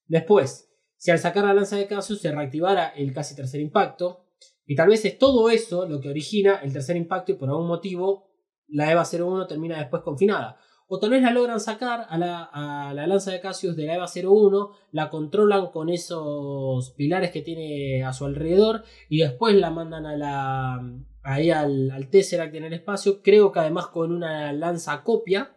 [0.05, 4.27] Después, si al sacar la lanza de Cassius se reactivara el casi tercer impacto,
[4.67, 7.67] y tal vez es todo eso lo que origina el tercer impacto y por algún
[7.69, 8.31] motivo
[8.69, 10.59] la EVA 01 termina después confinada.
[10.89, 13.97] O tal vez la logran sacar a la, a la lanza de Cassius de la
[13.97, 19.71] EVA 01, la controlan con esos pilares que tiene a su alrededor y después la
[19.71, 20.81] mandan a la,
[21.25, 25.57] ahí al, al Tesseract en el espacio, creo que además con una lanza copia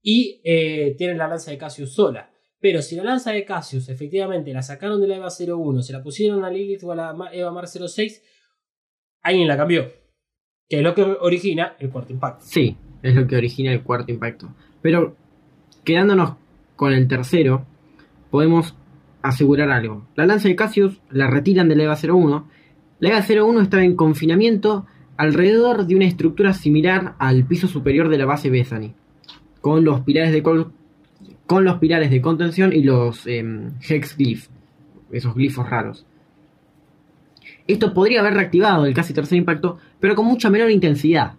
[0.00, 2.30] y eh, tienen la lanza de Cassius sola.
[2.60, 6.02] Pero si la lanza de Cassius efectivamente la sacaron de la EVA 01, se la
[6.02, 8.22] pusieron a Lilith o a la EVA Mar 06,
[9.22, 9.92] alguien la cambió.
[10.68, 12.44] Que es lo que origina el cuarto impacto.
[12.44, 14.48] Sí, es lo que origina el cuarto impacto.
[14.82, 15.16] Pero
[15.84, 16.34] quedándonos
[16.76, 17.64] con el tercero,
[18.30, 18.74] podemos
[19.22, 20.06] asegurar algo.
[20.14, 22.48] La lanza de Cassius la retiran de la EVA 01.
[23.00, 28.18] La EVA 01 estaba en confinamiento alrededor de una estructura similar al piso superior de
[28.18, 28.94] la base Bethany,
[29.60, 34.50] con los pilares de con los pilares de contención y los em, hex glyphs,
[35.12, 36.04] esos glifos raros.
[37.68, 41.34] Esto podría haber reactivado el casi tercer impacto, pero con mucha menor intensidad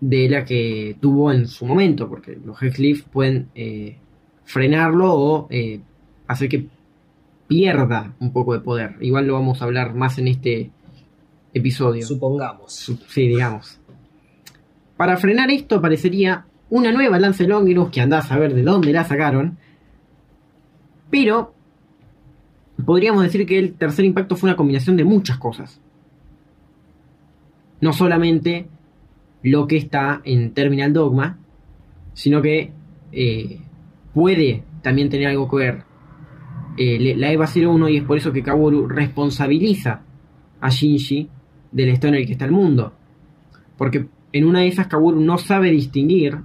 [0.00, 3.96] de la que tuvo en su momento, porque los hex glyphs pueden eh,
[4.44, 5.80] frenarlo o eh,
[6.26, 6.66] hacer que
[7.46, 8.96] pierda un poco de poder.
[9.00, 10.70] Igual lo vamos a hablar más en este
[11.52, 12.06] episodio.
[12.06, 12.72] Supongamos.
[12.72, 13.78] Su- Sí, digamos.
[14.96, 18.92] Para frenar esto aparecería una nueva lanza de Longinus que andás a ver de dónde
[18.92, 19.58] la sacaron.
[21.10, 21.52] Pero
[22.86, 25.80] podríamos decir que el tercer impacto fue una combinación de muchas cosas.
[27.80, 28.68] No solamente
[29.42, 31.38] lo que está en Terminal Dogma,
[32.12, 32.72] sino que
[33.12, 33.60] eh,
[34.12, 35.82] puede también tener algo que ver
[36.76, 40.02] eh, la EVA 01 y es por eso que Kaworu responsabiliza
[40.60, 41.28] a Shinji
[41.72, 42.92] del estado en el que está el mundo.
[43.76, 46.38] Porque en una de esas Kaworu no sabe distinguir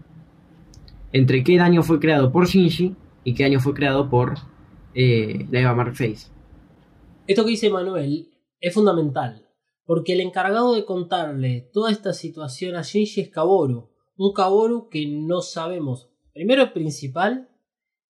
[1.14, 4.36] entre qué daño fue creado por Shinji y qué daño fue creado por
[4.94, 6.16] eh, la EVA Mark VI.
[7.28, 9.45] Esto que dice Manuel es fundamental,
[9.86, 15.06] porque el encargado de contarle toda esta situación a Shinji es Kaboru, un Kaboru que
[15.08, 17.50] no sabemos, primero principal,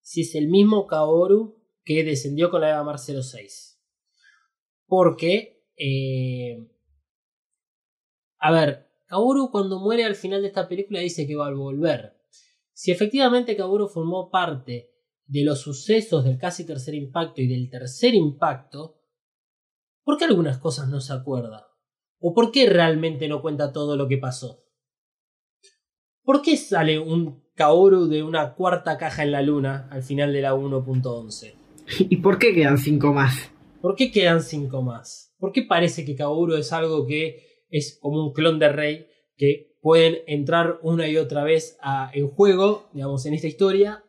[0.01, 3.81] si es el mismo Kaboru que descendió con la Eva Mar 06.
[4.85, 6.67] Porque, eh,
[8.37, 12.15] a ver, Kaboru cuando muere al final de esta película dice que va a volver.
[12.73, 14.91] Si efectivamente Kaboru formó parte
[15.25, 18.97] de los sucesos del casi tercer impacto y del tercer impacto,
[20.05, 21.67] ¿por qué algunas cosas no se acuerda?
[22.19, 24.63] ¿O por qué realmente no cuenta todo lo que pasó?
[26.23, 30.41] ¿Por qué sale un Kaoru de una cuarta caja en la luna al final de
[30.41, 31.55] la 1.11?
[31.99, 33.51] ¿Y por qué quedan cinco más?
[33.81, 35.33] ¿Por qué quedan cinco más?
[35.37, 39.75] ¿Por qué parece que Kaoru es algo que es como un clon de Rey que
[39.81, 44.03] pueden entrar una y otra vez a- en juego, digamos, en esta historia?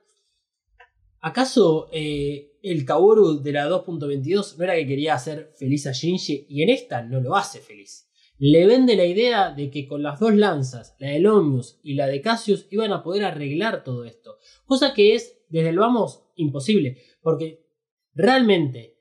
[1.21, 6.47] ¿Acaso eh, el Kaoru de la 2.22 no era que quería hacer feliz a Shinji
[6.49, 8.07] y en esta no lo hace feliz?
[8.39, 12.07] Le vende la idea de que con las dos lanzas, la de Lomius y la
[12.07, 14.39] de Cassius, iban a poder arreglar todo esto.
[14.67, 16.99] Cosa que es, desde el vamos, imposible.
[17.23, 17.67] Porque
[18.13, 18.99] realmente,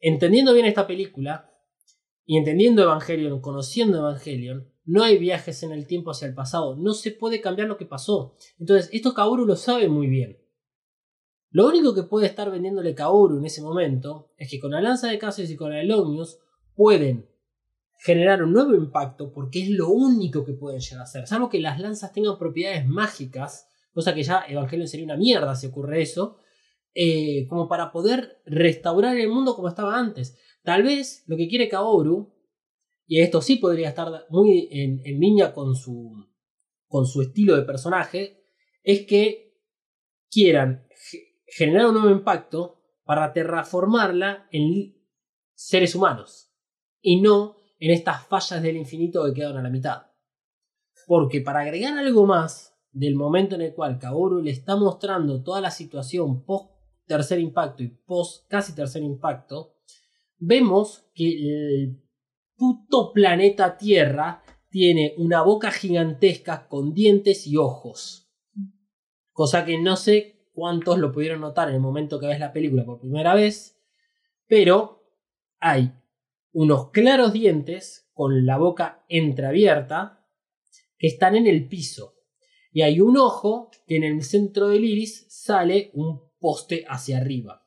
[0.00, 1.50] entendiendo bien esta película
[2.24, 6.74] y entendiendo Evangelion, conociendo Evangelion, no hay viajes en el tiempo hacia el pasado.
[6.76, 8.36] No se puede cambiar lo que pasó.
[8.58, 10.41] Entonces, esto Kaoru lo sabe muy bien.
[11.52, 15.08] Lo único que puede estar vendiéndole Kaoru en ese momento es que con la lanza
[15.08, 16.38] de Cassius y con la de Lomius
[16.74, 17.28] pueden
[17.98, 21.26] generar un nuevo impacto porque es lo único que pueden llegar a hacer.
[21.26, 25.66] Salvo que las lanzas tengan propiedades mágicas, cosa que ya Evangelion sería una mierda si
[25.66, 26.38] ocurre eso,
[26.94, 30.36] eh, como para poder restaurar el mundo como estaba antes.
[30.62, 32.32] Tal vez lo que quiere Kaoru,
[33.06, 36.28] y esto sí podría estar muy en, en línea con su,
[36.88, 38.42] con su estilo de personaje,
[38.82, 39.54] es que
[40.30, 40.86] quieran
[41.54, 44.96] generar un nuevo impacto para terraformarla en
[45.54, 46.50] seres humanos
[47.02, 50.06] y no en estas fallas del infinito que quedan a la mitad.
[51.06, 55.60] Porque para agregar algo más del momento en el cual Kaoru le está mostrando toda
[55.60, 56.70] la situación post
[57.06, 59.74] tercer impacto y post casi tercer impacto,
[60.38, 62.02] vemos que el
[62.56, 68.30] puto planeta Tierra tiene una boca gigantesca con dientes y ojos.
[69.32, 72.84] Cosa que no sé cuántos lo pudieron notar en el momento que ves la película
[72.84, 73.80] por primera vez,
[74.46, 75.02] pero
[75.58, 75.92] hay
[76.52, 80.26] unos claros dientes con la boca entreabierta
[80.98, 82.14] que están en el piso.
[82.70, 87.66] Y hay un ojo que en el centro del iris sale un poste hacia arriba.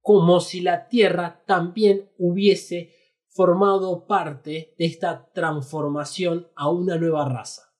[0.00, 2.94] Como si la Tierra también hubiese
[3.28, 7.74] formado parte de esta transformación a una nueva raza.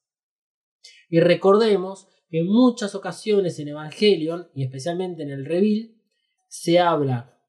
[1.08, 5.94] Y recordemos en muchas ocasiones en Evangelion, y especialmente en el Reveal,
[6.48, 7.40] se habla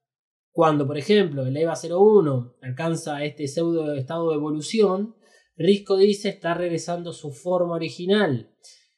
[0.52, 5.16] cuando, por ejemplo, el EVA 01 alcanza este pseudo estado de evolución,
[5.56, 8.54] Risco dice está regresando a su forma original.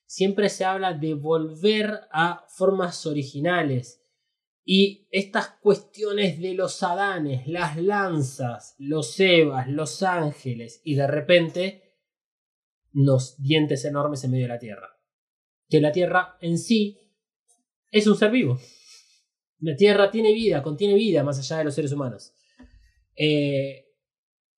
[0.06, 4.02] Siempre se habla de volver a formas originales.
[4.66, 11.98] Y estas cuestiones de los Adanes, las lanzas, los Evas, los ángeles, y de repente
[12.94, 14.93] los dientes enormes en medio de la Tierra.
[15.74, 17.00] Que la Tierra en sí
[17.90, 18.60] es un ser vivo.
[19.60, 22.32] La Tierra tiene vida, contiene vida más allá de los seres humanos.
[23.16, 23.88] Eh,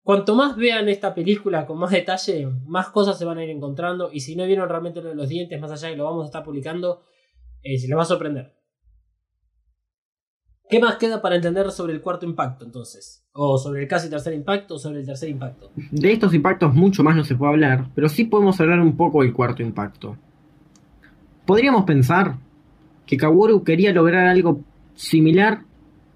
[0.04, 4.12] cuanto más vean esta película con más detalle, más cosas se van a ir encontrando.
[4.12, 6.44] Y si no vieron realmente los dientes, más allá de que lo vamos a estar
[6.44, 7.06] publicando,
[7.64, 8.54] eh, se les va a sorprender.
[10.70, 13.26] ¿Qué más queda para entender sobre el cuarto impacto entonces?
[13.32, 15.72] O sobre el casi tercer impacto o sobre el tercer impacto.
[15.92, 19.22] De estos impactos mucho más no se puede hablar, pero sí podemos hablar un poco
[19.22, 20.18] del cuarto impacto.
[21.46, 22.38] Podríamos pensar
[23.06, 24.62] que Kaworu quería lograr algo
[24.96, 25.62] similar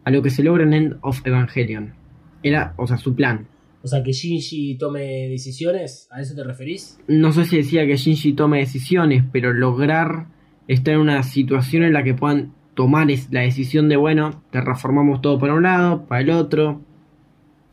[0.06, 1.93] a lo que se logra en End of Evangelion.
[2.41, 3.48] Era, o sea, su plan.
[3.83, 6.99] O sea, que Shinji tome decisiones, ¿a eso te referís?
[7.08, 10.25] No sé si decía que Shinji tome decisiones, pero lograr
[10.67, 14.61] estar en una situación en la que puedan tomar es- la decisión de, bueno, te
[14.61, 16.82] reformamos todo para un lado, para el otro.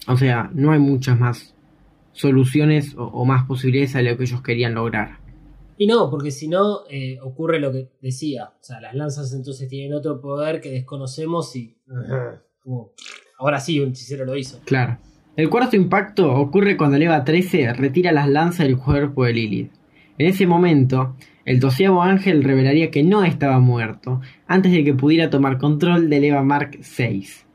[0.06, 1.54] O sea, no hay muchas más
[2.12, 5.18] soluciones o, o más posibilidades a lo que ellos querían lograr.
[5.78, 8.52] Y no, porque si no, eh, ocurre lo que decía.
[8.60, 11.76] O sea, las lanzas entonces tienen otro poder que desconocemos y.
[12.60, 12.92] como,
[13.38, 14.60] ahora sí, un hechicero lo hizo.
[14.64, 14.98] Claro.
[15.36, 19.72] El cuarto impacto ocurre cuando el EVA 13 retira las lanzas del cuerpo de Lilith.
[20.16, 21.14] En ese momento,
[21.44, 26.24] el doceavo ángel revelaría que no estaba muerto antes de que pudiera tomar control del
[26.24, 27.46] EVA Mark 6.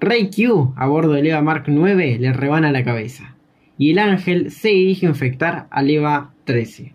[0.00, 3.36] Rey Q, a bordo del EVA Mark 9, le rebana la cabeza,
[3.78, 6.94] y el ángel se dirige a infectar al EVA 13.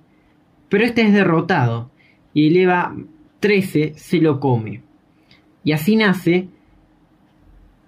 [0.75, 1.89] Pero este es derrotado,
[2.33, 2.93] y el EVA
[3.39, 4.83] 13 se lo come.
[5.63, 6.49] Y así nace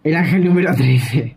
[0.06, 1.35] el ángel número 13.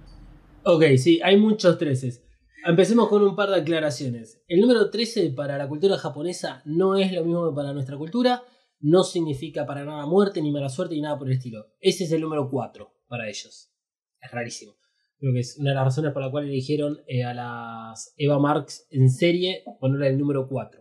[0.62, 2.22] Ok, sí, hay muchos 13.
[2.64, 4.40] Empecemos con un par de aclaraciones.
[4.46, 8.44] El número 13 para la cultura japonesa no es lo mismo que para nuestra cultura.
[8.78, 11.66] No significa para nada muerte, ni mala suerte, ni nada por el estilo.
[11.80, 13.72] Ese es el número 4 para ellos.
[14.20, 14.76] Es rarísimo.
[15.18, 18.38] Creo que es una de las razones por la cual eligieron eh, a las Eva
[18.38, 20.80] Marx en serie ponerle el número 4.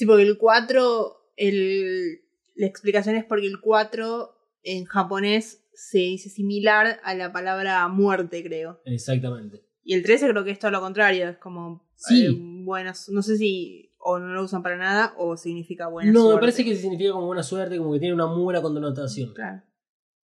[0.00, 2.20] Sí, porque el 4, el,
[2.54, 8.42] la explicación es porque el 4 en japonés se dice similar a la palabra muerte,
[8.42, 8.80] creo.
[8.86, 9.62] Exactamente.
[9.84, 12.24] Y el 13 creo que es todo lo contrario, es como Sí.
[12.24, 12.30] eh,
[12.64, 16.34] buenas, no sé si o no lo usan para nada o significa buena no, suerte.
[16.36, 19.34] me parece que significa como buena suerte, como que tiene una muy buena connotación.
[19.34, 19.62] Claro.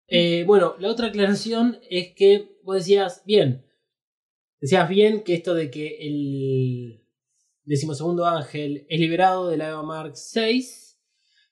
[0.07, 3.63] Eh, bueno, la otra aclaración es que vos decías bien.
[4.59, 7.03] Decías bien que esto de que el
[7.67, 10.99] decimosegundo ángel es liberado de la Eva Mark 6,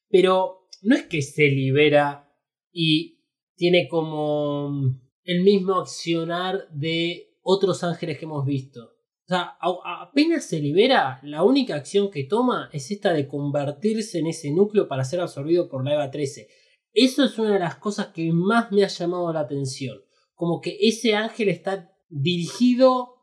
[0.10, 2.34] pero no es que se libera
[2.72, 3.20] y
[3.56, 8.82] tiene como el mismo accionar de otros ángeles que hemos visto.
[8.82, 14.28] O sea, apenas se libera, la única acción que toma es esta de convertirse en
[14.28, 16.48] ese núcleo para ser absorbido por la EVA 13.
[16.94, 19.98] Eso es una de las cosas que más me ha llamado la atención.
[20.34, 23.16] Como que ese ángel está dirigido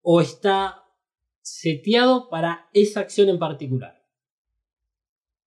[0.00, 0.83] o está
[1.44, 4.02] seteado para esa acción en particular.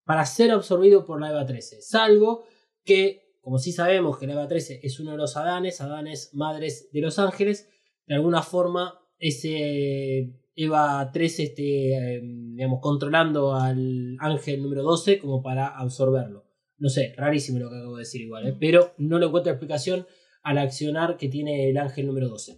[0.05, 1.81] Para ser absorbido por la EVA 13.
[1.81, 2.43] Salvo
[2.85, 6.89] que, como sí sabemos que la EVA 13 es uno de los Adanes, Adanes madres
[6.93, 7.69] de los ángeles,
[8.05, 15.41] de alguna forma ese EVA 13 esté, eh, digamos, controlando al ángel número 12 como
[15.41, 16.45] para absorberlo.
[16.77, 18.55] No sé, rarísimo lo que acabo de decir igual, ¿eh?
[18.59, 20.05] pero no le encuentro explicación
[20.43, 22.57] al accionar que tiene el ángel número 12.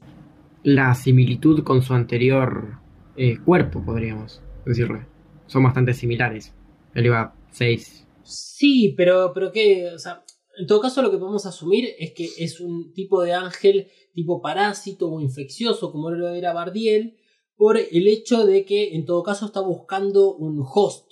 [0.63, 2.79] La similitud con su anterior
[3.19, 5.05] eh, cuerpo, podríamos decirle.
[5.45, 6.53] Son bastante similares.
[6.95, 8.07] El EVA 6.
[8.23, 10.23] Sí, pero, pero que, o sea,
[10.57, 14.41] en todo caso lo que podemos asumir es que es un tipo de ángel tipo
[14.41, 17.17] parásito o infeccioso, como lo era Bardiel,
[17.57, 21.11] por el hecho de que en todo caso está buscando un host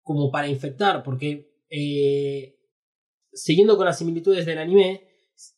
[0.00, 2.56] como para infectar, porque eh,
[3.30, 5.08] siguiendo con las similitudes del anime,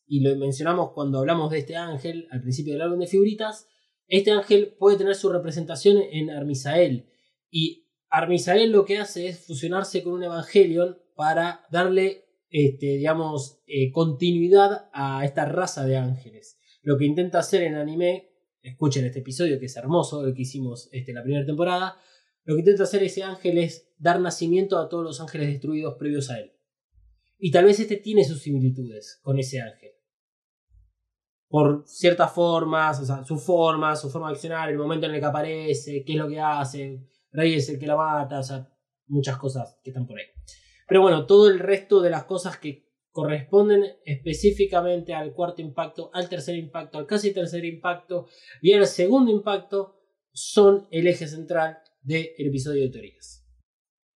[0.07, 3.69] y lo mencionamos cuando hablamos de este ángel al principio del álbum de figuritas,
[4.07, 7.09] este ángel puede tener su representación en Armisael.
[7.49, 13.91] Y Armisael lo que hace es fusionarse con un Evangelion para darle, este, digamos, eh,
[13.91, 16.59] continuidad a esta raza de ángeles.
[16.81, 18.29] Lo que intenta hacer en anime,
[18.61, 21.97] escuchen este episodio que es hermoso, el que hicimos este, la primera temporada,
[22.43, 26.29] lo que intenta hacer ese ángel es dar nacimiento a todos los ángeles destruidos previos
[26.29, 26.51] a él.
[27.39, 29.94] Y tal vez este tiene sus similitudes con ese ángel.
[31.47, 35.19] Por ciertas formas, o sea, su forma, su forma de accionar, el momento en el
[35.19, 38.67] que aparece, qué es lo que hace, Rey es el que la mata, o sea,
[39.07, 40.25] muchas cosas que están por ahí.
[40.87, 46.27] Pero bueno, todo el resto de las cosas que corresponden específicamente al cuarto impacto, al
[46.27, 48.27] tercer impacto, al casi tercer impacto
[48.61, 49.95] y al segundo impacto
[50.33, 53.45] son el eje central del episodio de teorías.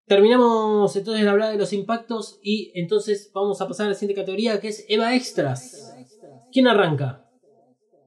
[0.07, 4.21] Terminamos entonces de hablar de los impactos y entonces vamos a pasar a la siguiente
[4.21, 5.93] categoría que es Eva Extras.
[6.55, 7.29] ¿Quién arranca?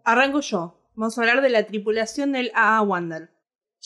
[0.04, 0.80] Arranco yo.
[0.94, 3.28] Vamos a hablar de la tripulación del AA Wander.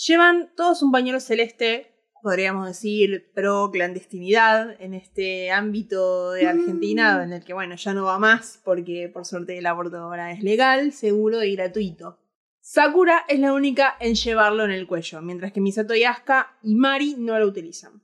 [0.07, 7.33] Llevan todos un pañuelo celeste, podríamos decir, pro clandestinidad en este ámbito de Argentina, en
[7.33, 10.93] el que, bueno, ya no va más, porque por suerte el aborto ahora es legal,
[10.93, 12.21] seguro y gratuito.
[12.61, 16.77] Sakura es la única en llevarlo en el cuello, mientras que Misato y Asuka y
[16.77, 18.02] Mari no lo utilizan.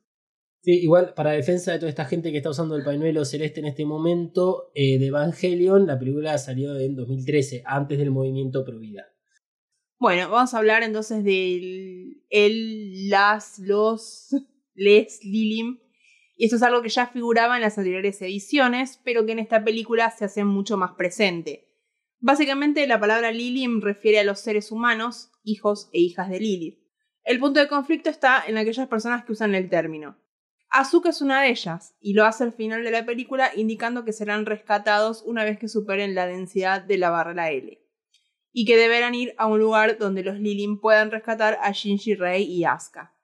[0.70, 3.86] Igual, para defensa de toda esta gente que está usando el pañuelo celeste en este
[3.86, 9.06] momento, eh, de Evangelion, la película salió en 2013, antes del movimiento Pro Vida.
[9.98, 14.28] Bueno, vamos a hablar entonces del el, las, los,
[14.74, 15.78] les, Lilim
[16.36, 19.64] Y esto es algo que ya figuraba en las anteriores ediciones, pero que en esta
[19.64, 21.66] película se hace mucho más presente.
[22.20, 26.78] Básicamente la palabra Lilim refiere a los seres humanos, hijos e hijas de Lilith.
[27.24, 30.18] El punto de conflicto está en aquellas personas que usan el término.
[30.70, 34.12] Asuka es una de ellas, y lo hace al final de la película indicando que
[34.12, 37.80] serán rescatados una vez que superen la densidad de la barrera L.
[38.52, 42.42] Y que deberán ir a un lugar donde los Lilim puedan rescatar a Shinji Rei
[42.42, 43.14] y Asuka.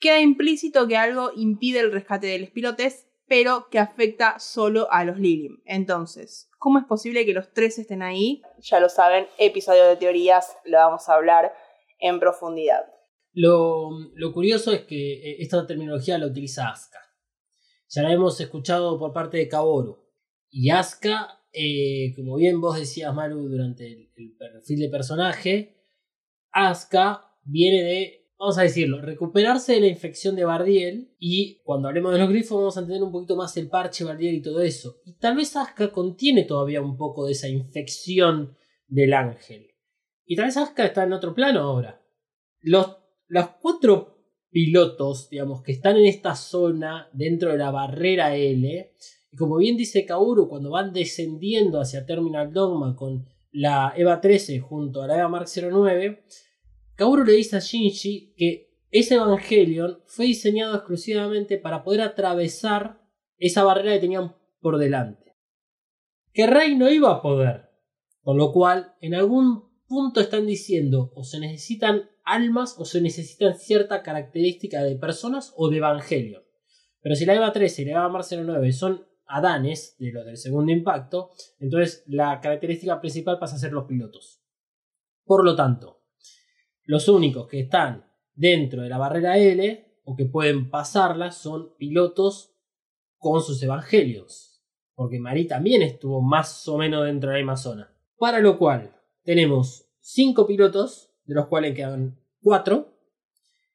[0.00, 5.04] Queda implícito que algo impide el rescate de los pilotes, pero que afecta solo a
[5.04, 5.62] los Lilim.
[5.64, 8.42] Entonces, ¿cómo es posible que los tres estén ahí?
[8.58, 11.54] Ya lo saben, episodio de teorías, lo vamos a hablar
[12.00, 12.91] en profundidad.
[13.34, 16.98] Lo, lo curioso es que eh, esta terminología la utiliza Asuka.
[17.88, 19.98] Ya la hemos escuchado por parte de Kaboru.
[20.50, 25.76] Y Asuka, eh, como bien vos decías, Maru, durante el, el perfil de personaje,
[26.50, 31.14] Asuka viene de, vamos a decirlo, recuperarse de la infección de Bardiel.
[31.18, 34.34] Y cuando hablemos de los grifos, vamos a entender un poquito más el parche Bardiel
[34.34, 35.00] y todo eso.
[35.06, 39.70] Y tal vez Asuka contiene todavía un poco de esa infección del ángel.
[40.26, 42.02] Y tal vez Asuka está en otro plano ahora.
[42.60, 44.18] Los los cuatro
[44.50, 48.92] pilotos, digamos, que están en esta zona dentro de la barrera L,
[49.30, 54.60] y como bien dice Kaoru, cuando van descendiendo hacia Terminal Dogma con la EVA 13
[54.60, 56.24] junto a la EVA Mark 09,
[56.96, 63.00] Kaoru le dice a Shinji que ese Evangelion fue diseñado exclusivamente para poder atravesar
[63.38, 65.34] esa barrera que tenían por delante.
[66.34, 67.70] Que Rey no iba a poder.
[68.20, 73.56] Con lo cual, en algún punto están diciendo o se necesitan almas o se necesitan
[73.56, 76.44] cierta característica de personas o de evangelio.
[77.00, 80.36] Pero si la EVA 13 y la EVA Mar 09 son Adanes, de los del
[80.36, 84.42] segundo impacto, entonces la característica principal pasa a ser los pilotos.
[85.24, 86.02] Por lo tanto,
[86.84, 92.54] los únicos que están dentro de la barrera L o que pueden pasarla son pilotos
[93.16, 94.62] con sus evangelios.
[94.94, 97.96] Porque Marí también estuvo más o menos dentro de la misma zona.
[98.18, 102.98] Para lo cual tenemos 5 pilotos de los cuales quedan cuatro.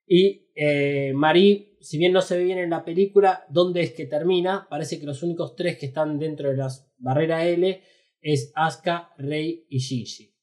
[0.06, 4.06] Y eh, Marie, si bien no se ve bien en la película dónde es que
[4.06, 7.82] termina, parece que los únicos tres que están dentro de la barrera L
[8.22, 10.34] es Asuka, Rei y Shinji.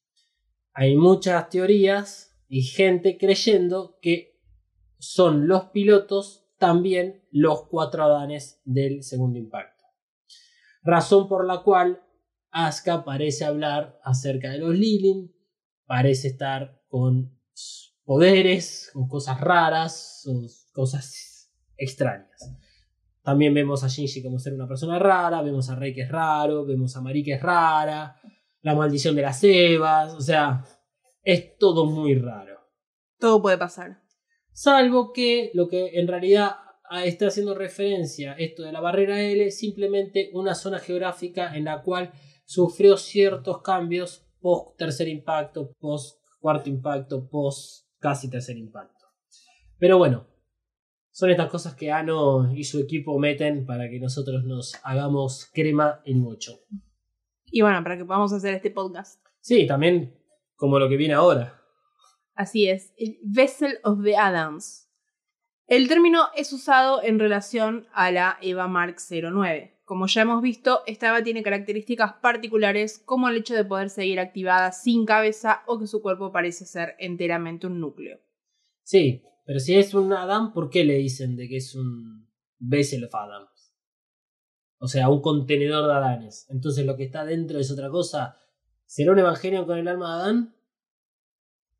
[0.73, 4.39] Hay muchas teorías y gente creyendo que
[4.97, 9.83] son los pilotos también los cuatro Adanes del segundo impacto.
[10.83, 12.01] Razón por la cual
[12.51, 15.35] Asuka parece hablar acerca de los Lilin,
[15.85, 17.37] parece estar con
[18.05, 22.55] poderes, con cosas raras, o cosas extrañas.
[23.21, 26.65] También vemos a Shinji como ser una persona rara, vemos a Rei que es raro,
[26.65, 28.15] vemos a Mari que es rara,
[28.61, 30.63] la maldición de las Evas, o sea,
[31.21, 32.61] es todo muy raro.
[33.19, 34.01] Todo puede pasar.
[34.53, 36.55] Salvo que lo que en realidad
[37.03, 41.81] está haciendo referencia esto de la barrera L es simplemente una zona geográfica en la
[41.81, 42.13] cual
[42.45, 49.03] sufrió ciertos cambios post tercer impacto, post cuarto impacto, post casi tercer impacto.
[49.79, 50.27] Pero bueno,
[51.09, 56.03] son estas cosas que Ano y su equipo meten para que nosotros nos hagamos crema
[56.05, 56.59] en mucho.
[57.45, 59.25] Y bueno, para que podamos hacer este podcast.
[59.39, 60.15] Sí, también
[60.55, 61.59] como lo que viene ahora.
[62.35, 64.87] Así es, el Vessel of the Adams.
[65.65, 69.74] El término es usado en relación a la EVA Mark 09.
[69.85, 74.19] Como ya hemos visto, esta EVA tiene características particulares como el hecho de poder seguir
[74.19, 78.19] activada sin cabeza o que su cuerpo parece ser enteramente un núcleo.
[78.81, 83.05] Sí, pero si es un Adam, ¿por qué le dicen de que es un Vessel
[83.05, 83.75] of Adams?
[84.79, 86.47] O sea, un contenedor de Adanes.
[86.49, 88.39] Entonces lo que está dentro es otra cosa.
[88.87, 90.55] ¿Será un evangelio con el alma de Adán?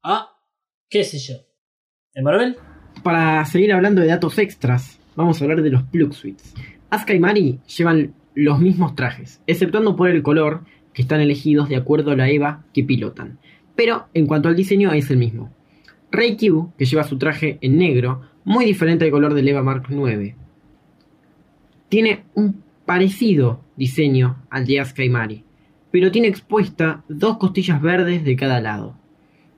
[0.04, 0.30] Ah,
[0.90, 1.38] qué sé yo.
[2.14, 2.56] ¿Emanuel?
[3.04, 6.54] Para seguir hablando de datos extras, vamos a hablar de los plug suites.
[6.96, 11.76] Asuka y Mari llevan los mismos trajes, exceptuando por el color, que están elegidos de
[11.76, 13.38] acuerdo a la EVA que pilotan.
[13.76, 15.54] Pero en cuanto al diseño es el mismo.
[16.12, 19.88] Rei Q, que lleva su traje en negro, muy diferente al color del EVA Mark
[19.90, 20.36] IX.
[21.90, 25.44] Tiene un parecido diseño al de Asuka y Mari,
[25.92, 28.96] pero tiene expuesta dos costillas verdes de cada lado.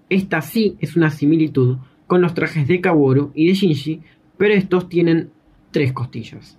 [0.09, 4.01] Esta sí es una similitud con los trajes de Kaworu y de Shinji,
[4.37, 5.29] pero estos tienen
[5.71, 6.57] tres costillas.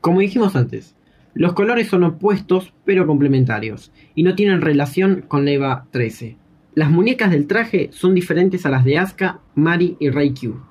[0.00, 0.96] Como dijimos antes,
[1.34, 6.36] los colores son opuestos pero complementarios y no tienen relación con la EVA 13.
[6.74, 10.70] Las muñecas del traje son diferentes a las de Asuka, Mari y Q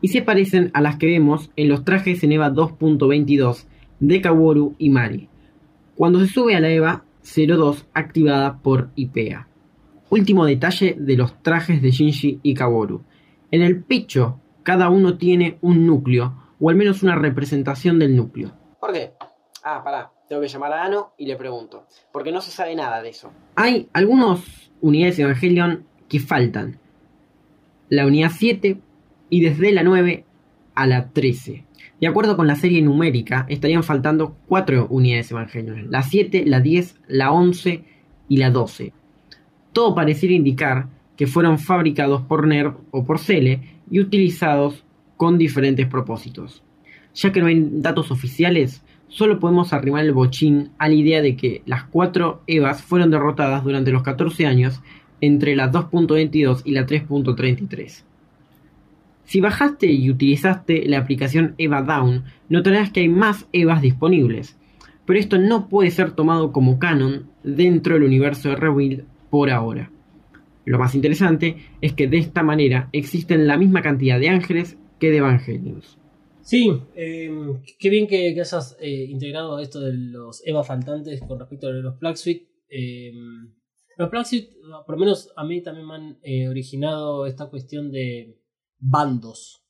[0.00, 3.64] y se parecen a las que vemos en los trajes en EVA 2.22
[4.00, 5.28] de Kaworu y Mari,
[5.96, 9.48] cuando se sube a la EVA 02 activada por IPEA.
[10.10, 13.02] Último detalle de los trajes de Shinji y Kaworu.
[13.50, 18.52] En el pecho cada uno tiene un núcleo o al menos una representación del núcleo.
[18.88, 19.12] ¿Por qué?
[19.62, 23.02] Ah, pará, tengo que llamar a Ano y le pregunto, porque no se sabe nada
[23.02, 23.30] de eso.
[23.54, 24.40] Hay algunas
[24.80, 26.78] unidades de Evangelion que faltan.
[27.90, 28.80] La unidad 7
[29.28, 30.24] y desde la 9
[30.74, 31.66] a la 13.
[32.00, 35.90] De acuerdo con la serie numérica, estarían faltando 4 unidades Evangelion.
[35.90, 37.84] La 7, la 10, la 11
[38.30, 38.94] y la 12.
[39.74, 44.86] Todo pareciera indicar que fueron fabricados por NERV o por Cele y utilizados
[45.18, 46.62] con diferentes propósitos.
[47.14, 51.36] Ya que no hay datos oficiales, solo podemos arrimar el bochín a la idea de
[51.36, 54.80] que las cuatro EVAs fueron derrotadas durante los 14 años
[55.20, 58.04] entre la 2.22 y la 3.33.
[59.24, 64.56] Si bajaste y utilizaste la aplicación EVA Down, notarás que hay más EVAs disponibles,
[65.04, 69.90] pero esto no puede ser tomado como canon dentro del universo de Rebuild por ahora.
[70.64, 75.10] Lo más interesante es que de esta manera existen la misma cantidad de ángeles que
[75.10, 75.97] de Evangelions.
[76.48, 77.30] Sí, eh,
[77.78, 81.98] qué bien que, hayas eh, integrado esto de los Eva faltantes con respecto a los
[81.98, 82.48] Black Suite.
[82.70, 83.12] Eh,
[83.98, 87.92] los Black Suite, por lo menos a mí también me han eh, originado esta cuestión
[87.92, 88.40] de
[88.78, 89.62] bandos.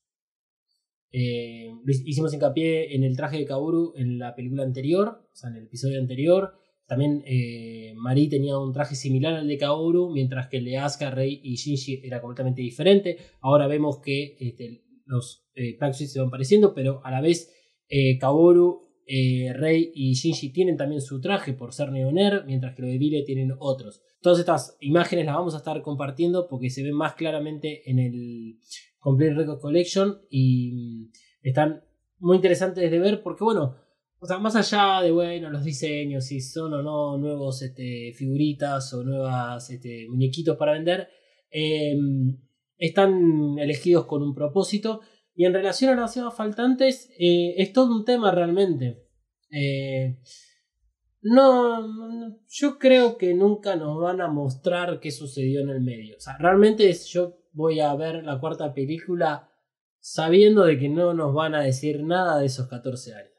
[1.10, 5.56] Eh, hicimos hincapié en el traje de Kaoru en la película anterior, o sea, en
[5.56, 6.52] el episodio anterior.
[6.86, 11.10] También eh, Mari tenía un traje similar al de Kaoru, mientras que el de Asuka,
[11.10, 13.18] Rei y Shinji era completamente diferente.
[13.40, 17.52] Ahora vemos que este, los eh, se van pareciendo, pero a la vez
[17.88, 22.90] eh, Kaoru, eh, y Shinji tienen también su traje por ser Neoner, mientras que los
[22.90, 24.02] de Vile tienen otros.
[24.20, 28.58] Todas estas imágenes las vamos a estar compartiendo porque se ven más claramente en el
[28.98, 31.10] Complete Record Collection y mm,
[31.42, 31.82] están
[32.18, 33.76] muy interesantes de ver porque, bueno,
[34.20, 38.92] o sea, más allá de, bueno, los diseños, si son o no nuevos este, figuritas
[38.92, 41.08] o nuevas este, muñequitos para vender,
[41.50, 41.96] eh,
[42.78, 45.00] están elegidos con un propósito.
[45.34, 49.04] Y en relación a las cebas faltantes, eh, es todo un tema realmente.
[49.50, 50.18] Eh,
[51.20, 56.16] no, yo creo que nunca nos van a mostrar qué sucedió en el medio.
[56.16, 59.48] O sea, realmente yo voy a ver la cuarta película
[60.00, 63.32] sabiendo de que no nos van a decir nada de esos 14 años.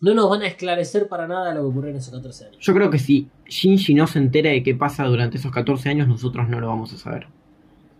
[0.00, 2.58] No nos van a esclarecer para nada lo que ocurrió en esos 14 años.
[2.60, 6.08] Yo creo que si Shinji no se entera de qué pasa durante esos 14 años,
[6.08, 7.26] nosotros no lo vamos a saber.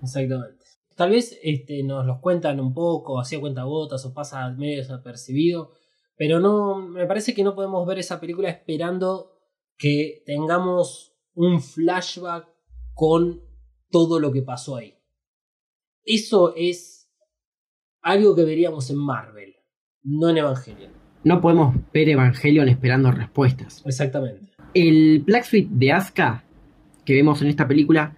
[0.02, 0.64] Exactamente.
[0.97, 5.73] Tal vez este, nos los cuentan un poco, hacía cuenta gotas o pasa medio desapercibido,
[6.16, 9.32] pero no, me parece que no podemos ver esa película esperando
[9.76, 12.48] que tengamos un flashback
[12.94, 13.42] con
[13.90, 14.94] todo lo que pasó ahí.
[16.05, 17.10] Eso es
[18.02, 19.55] algo que veríamos en Marvel,
[20.02, 20.92] no en Evangelion.
[21.24, 23.82] No podemos ver Evangelion esperando respuestas.
[23.86, 24.52] Exactamente.
[24.74, 26.44] El Black Suite de Asuka
[27.05, 28.16] que vemos en esta película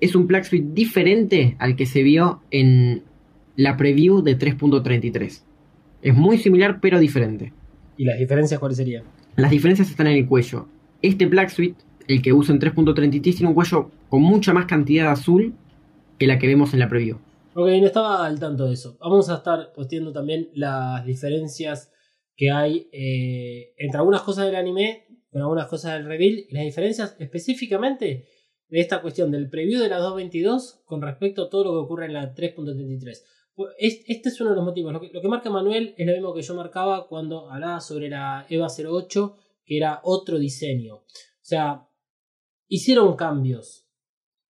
[0.00, 3.04] es un Black Suite diferente al que se vio en
[3.56, 5.42] la preview de 3.33.
[6.02, 7.52] Es muy similar pero diferente.
[7.96, 9.04] ¿Y las diferencias cuáles serían?
[9.36, 10.66] Las diferencias están en el cuello.
[11.02, 15.04] Este Black Suite, el que usa en 3.33, tiene un cuello con mucha más cantidad
[15.04, 15.54] de azul
[16.18, 17.18] que la que vemos en la preview.
[17.54, 18.96] Ok, no estaba al tanto de eso.
[19.00, 21.92] Vamos a estar posteando también las diferencias
[22.36, 26.64] que hay eh, entre algunas cosas del anime con algunas cosas del reveal y las
[26.64, 28.26] diferencias específicamente
[28.74, 32.06] de esta cuestión del preview de la 2.22 con respecto a todo lo que ocurre
[32.06, 33.22] en la 3.33.
[33.54, 34.92] Pues, este es uno de los motivos.
[34.92, 38.08] Lo que, lo que, marca Manuel es lo mismo que yo marcaba cuando hablaba sobre
[38.08, 40.96] la EVA 08, que era otro diseño.
[40.96, 41.04] O
[41.40, 41.88] sea,
[42.66, 43.86] hicieron cambios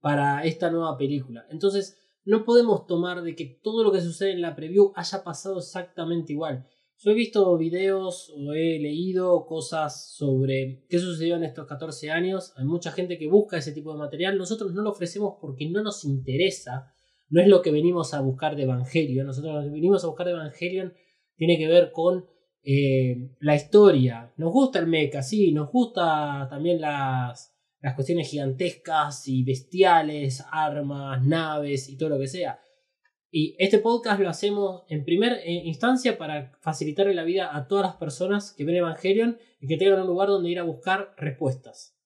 [0.01, 1.45] para esta nueva película.
[1.51, 5.59] Entonces, no podemos tomar de que todo lo que sucede en la preview haya pasado
[5.59, 6.67] exactamente igual.
[6.99, 12.53] Yo he visto videos o he leído cosas sobre qué sucedió en estos 14 años.
[12.57, 14.39] Hay mucha gente que busca ese tipo de material.
[14.39, 16.93] Nosotros no lo ofrecemos porque no nos interesa.
[17.29, 19.27] No es lo que venimos a buscar de Evangelion.
[19.27, 20.95] Nosotros lo que venimos a buscar de Evangelion
[21.37, 22.27] tiene que ver con
[22.63, 24.33] eh, la historia.
[24.37, 25.53] Nos gusta el mecha, sí.
[25.53, 32.29] Nos gusta también las, las cuestiones gigantescas y bestiales, armas, naves y todo lo que
[32.29, 32.59] sea.
[33.37, 37.97] Y este podcast lo hacemos en primera instancia para facilitarle la vida a todas las
[37.97, 41.99] personas que ven Evangelion y que tengan un lugar donde ir a buscar respuestas.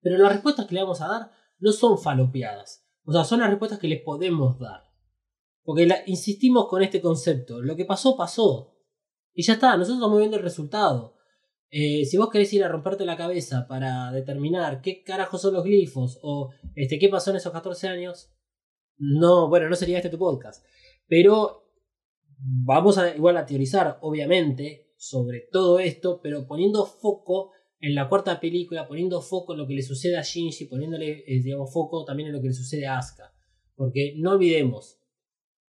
[0.00, 2.86] Pero las respuestas que le vamos a dar no son falopeadas.
[3.04, 4.84] O sea, son las respuestas que les podemos dar.
[5.64, 7.60] Porque la, insistimos con este concepto.
[7.60, 8.76] Lo que pasó, pasó.
[9.32, 11.16] Y ya está, nosotros estamos viendo el resultado.
[11.68, 15.64] Eh, si vos querés ir a romperte la cabeza para determinar qué carajos son los
[15.64, 18.30] glifos o este, qué pasó en esos 14 años,
[18.98, 20.64] no, bueno, no sería este tu podcast.
[21.06, 21.64] Pero
[22.38, 28.40] vamos a igual a teorizar, obviamente, sobre todo esto, pero poniendo foco en la cuarta
[28.40, 32.28] película, poniendo foco en lo que le sucede a Shinji, poniéndole, eh, digamos, foco también
[32.28, 33.34] en lo que le sucede a Asuka.
[33.74, 34.98] Porque no olvidemos,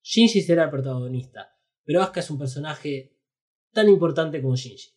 [0.02, 3.16] Shinji será el protagonista, pero Asuka es un personaje
[3.72, 4.91] tan importante como Shinji.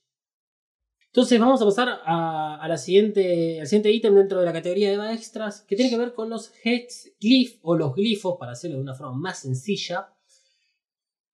[1.16, 5.14] Entonces vamos a pasar a, la siguiente, al siguiente ítem dentro de la categoría de
[5.14, 8.84] Extras, que tiene que ver con los Hex Glyph o los glifos, para hacerlo de
[8.84, 10.10] una forma más sencilla,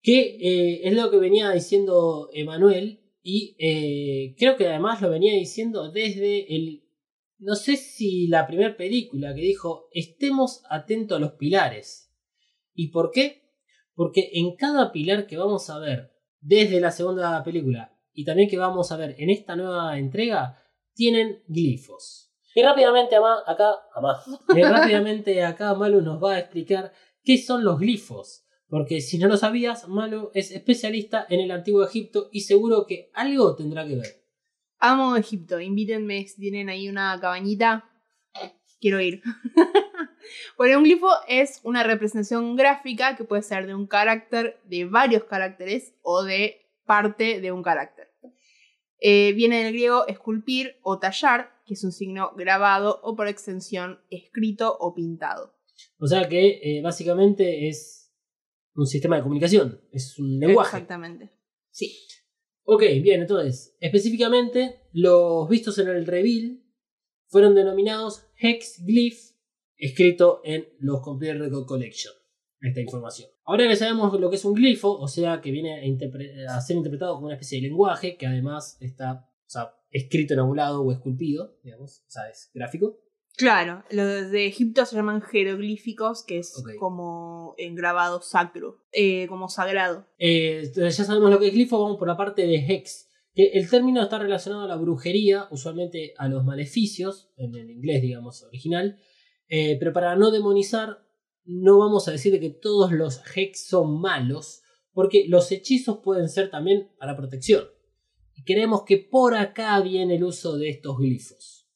[0.04, 5.34] que eh, es lo que venía diciendo Emanuel y eh, creo que además lo venía
[5.34, 6.84] diciendo desde el,
[7.40, 12.14] no sé si la primera película que dijo, estemos atentos a los pilares.
[12.76, 13.50] ¿Y por qué?
[13.96, 18.58] Porque en cada pilar que vamos a ver desde la segunda película y también que
[18.58, 20.58] vamos a ver en esta nueva entrega,
[20.94, 22.34] tienen glifos.
[22.54, 24.22] Y rápidamente ama- acá, ama-
[24.56, 26.92] y rápidamente acá Malu nos va a explicar
[27.24, 28.46] qué son los glifos.
[28.68, 33.10] Porque si no lo sabías, Malu es especialista en el antiguo Egipto y seguro que
[33.14, 34.24] algo tendrá que ver.
[34.80, 37.86] Amo Egipto, invítenme si tienen ahí una cabañita.
[38.80, 39.22] Quiero ir.
[40.58, 45.26] bueno, un glifo es una representación gráfica que puede ser de un carácter, de varios
[45.26, 48.01] caracteres o de parte de un carácter.
[49.04, 54.00] Eh, viene del griego esculpir o tallar, que es un signo grabado o por extensión
[54.12, 55.56] escrito o pintado.
[55.98, 58.14] O sea que eh, básicamente es
[58.76, 60.78] un sistema de comunicación, es un lenguaje.
[60.78, 61.32] Exactamente.
[61.72, 61.98] Sí.
[62.64, 66.64] Ok, bien, entonces, específicamente, los vistos en el reveal
[67.28, 69.32] fueron denominados Hex Glyph,
[69.78, 72.14] escrito en los Computer Record Collection.
[72.60, 73.30] Esta información.
[73.52, 75.74] Ahora que sabemos lo que es un glifo, o sea que viene
[76.48, 80.40] a, ser interpretado como una especie de lenguaje que además está o sea, escrito en
[80.40, 82.98] algún lado o esculpido, digamos, o sea, es gráfico.
[83.36, 86.78] Claro, los de Egipto se llaman jeroglíficos, que es Ok.
[86.80, 90.08] como en grabado sacro, eh, como sagrado.
[90.18, 93.10] Eh, entonces ya sabemos lo que es glifo, vamos por la parte de hex.
[93.36, 98.02] Que el término está relacionado a la brujería, usualmente a los maleficios, en el inglés,
[98.02, 98.98] digamos, original.
[99.50, 101.04] Eh, pero para no demonizar,
[101.52, 104.62] no vamos a decir que todos los hex son malos,
[104.94, 107.66] porque los hechizos pueden ser también para protección.
[108.36, 111.68] Y creemos que por acá viene el uso de estos glifos.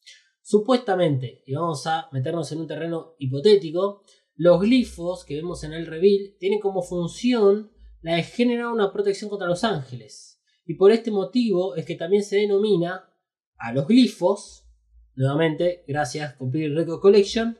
[0.41, 4.03] Supuestamente, y vamos a meternos en un terreno hipotético,
[4.35, 7.71] los glifos que vemos en el reveal tienen como función
[8.01, 10.41] la de generar una protección contra los ángeles.
[10.65, 13.11] Y por este motivo es que también se denomina
[13.57, 14.67] a los glifos,
[15.15, 17.57] nuevamente, gracias Computer Record Collection,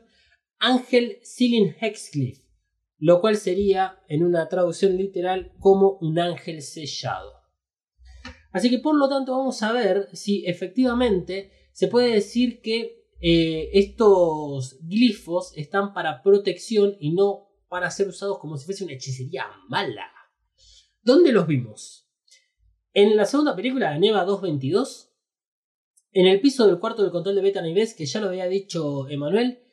[0.58, 2.42] Ángel Sealing Hexglyph,
[2.98, 7.32] lo cual sería en una traducción literal como un ángel sellado.
[8.52, 13.70] Así que por lo tanto vamos a ver si efectivamente se puede decir que eh,
[13.74, 19.44] estos glifos están para protección y no para ser usados como si fuese una hechicería
[19.68, 20.10] mala.
[21.02, 22.08] ¿Dónde los vimos?
[22.92, 25.12] En la segunda película de Neva 222,
[26.12, 29.06] en el piso del cuarto del control de Beta Nives, que ya lo había dicho
[29.08, 29.65] Emanuel,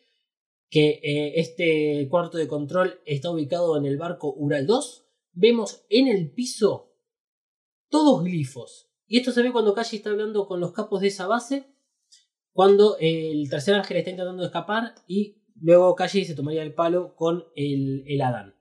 [0.73, 6.07] que eh, este cuarto de control está ubicado en el barco Ural 2, vemos en
[6.07, 6.95] el piso
[7.89, 8.89] todos glifos.
[9.05, 11.67] Y esto se ve cuando Kashi está hablando con los capos de esa base,
[12.53, 17.43] cuando el tercer ángel está intentando escapar y luego Kashi se tomaría el palo con
[17.55, 18.55] el, el Adán.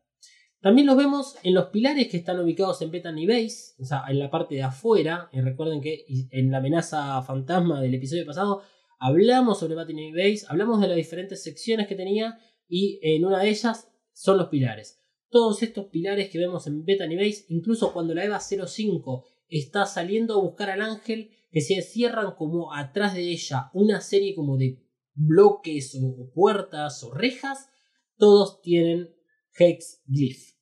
[0.60, 4.18] También los vemos en los pilares que están ubicados en Bethany Base, o sea, en
[4.18, 5.30] la parte de afuera.
[5.32, 8.62] Y recuerden que en la amenaza fantasma del episodio pasado
[9.02, 13.50] hablamos sobre Bethany Base, hablamos de las diferentes secciones que tenía y en una de
[13.50, 15.02] ellas son los pilares.
[15.28, 20.34] Todos estos pilares que vemos en Bethany Base, incluso cuando la EVA 05 está saliendo
[20.34, 24.78] a buscar al ángel, que se cierran como atrás de ella una serie como de
[25.14, 27.68] bloques o puertas o rejas,
[28.16, 29.10] todos tienen
[29.58, 30.54] Hex Glyph.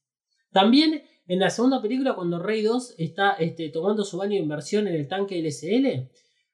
[0.51, 4.89] También en la segunda película, cuando Rey 2 está este, tomando su baño de inversión
[4.89, 6.11] en el tanque del SL,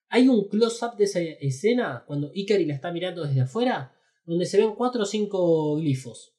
[0.08, 3.94] hay un close-up de esa escena cuando Ikari la está mirando desde afuera,
[4.24, 6.36] donde se ven 4 o 5 glifos.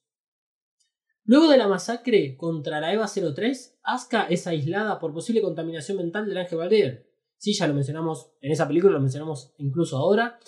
[1.23, 6.25] Luego de la masacre contra la EVA 03, Asuka es aislada por posible contaminación mental
[6.25, 7.11] del Ángel Valder.
[7.37, 10.39] Sí, ya lo mencionamos en esa película, lo mencionamos incluso ahora.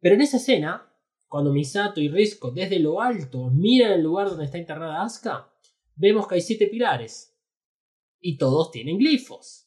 [0.00, 0.92] Pero en esa escena,
[1.26, 5.50] cuando Misato y Risco desde lo alto miran el lugar donde está enterrada Asuka,
[5.94, 7.34] vemos que hay siete pilares.
[8.20, 9.65] Y todos tienen glifos.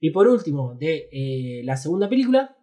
[0.00, 2.56] Y por último, de eh, la segunda película,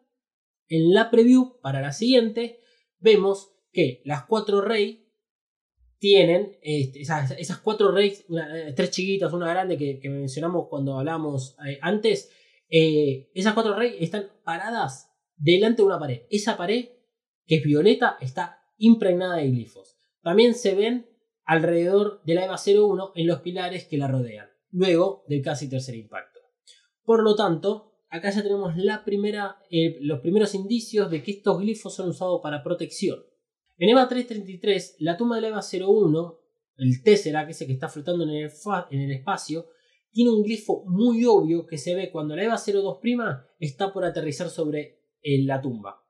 [0.68, 2.60] en la preview para la siguiente,
[3.00, 5.06] vemos que las cuatro rey
[6.00, 11.58] tienen este, esas, cuatro reyes, una, tres chiquitas, una grande que, que mencionamos cuando hablamos
[11.66, 12.32] eh, antes.
[12.70, 16.22] Eh, esas cuatro reyes están paradas delante de una pared.
[16.30, 16.90] Esa pared,
[17.46, 19.98] que es violeta, está impregnada de glifos.
[20.22, 21.10] También se ven
[21.44, 25.96] alrededor de la EVA 01 en los pilares que la rodean, luego del casi tercer
[25.96, 26.35] impacto.
[27.06, 28.74] Por lo tanto, acá ya tenemos
[29.70, 33.24] eh, los primeros indicios de que estos glifos son usados para protección.
[33.78, 36.40] En EVA 333, la tumba de la EVA 01,
[36.78, 38.52] el Tesseract, ese que está flotando en el,
[38.90, 39.68] en el espacio,
[40.12, 44.50] tiene un glifo muy obvio que se ve cuando la EVA 02' está por aterrizar
[44.50, 46.04] sobre eh, la tumba.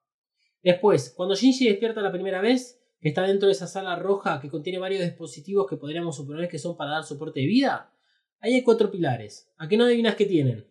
[0.63, 4.49] Después, cuando Shinji despierta la primera vez, que está dentro de esa sala roja que
[4.49, 7.93] contiene varios dispositivos que podríamos suponer que son para dar soporte de vida,
[8.39, 9.51] ahí hay cuatro pilares.
[9.57, 10.65] ¿A qué no adivinas qué tienen?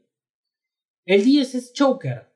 [1.04, 2.32] El DSS Choker,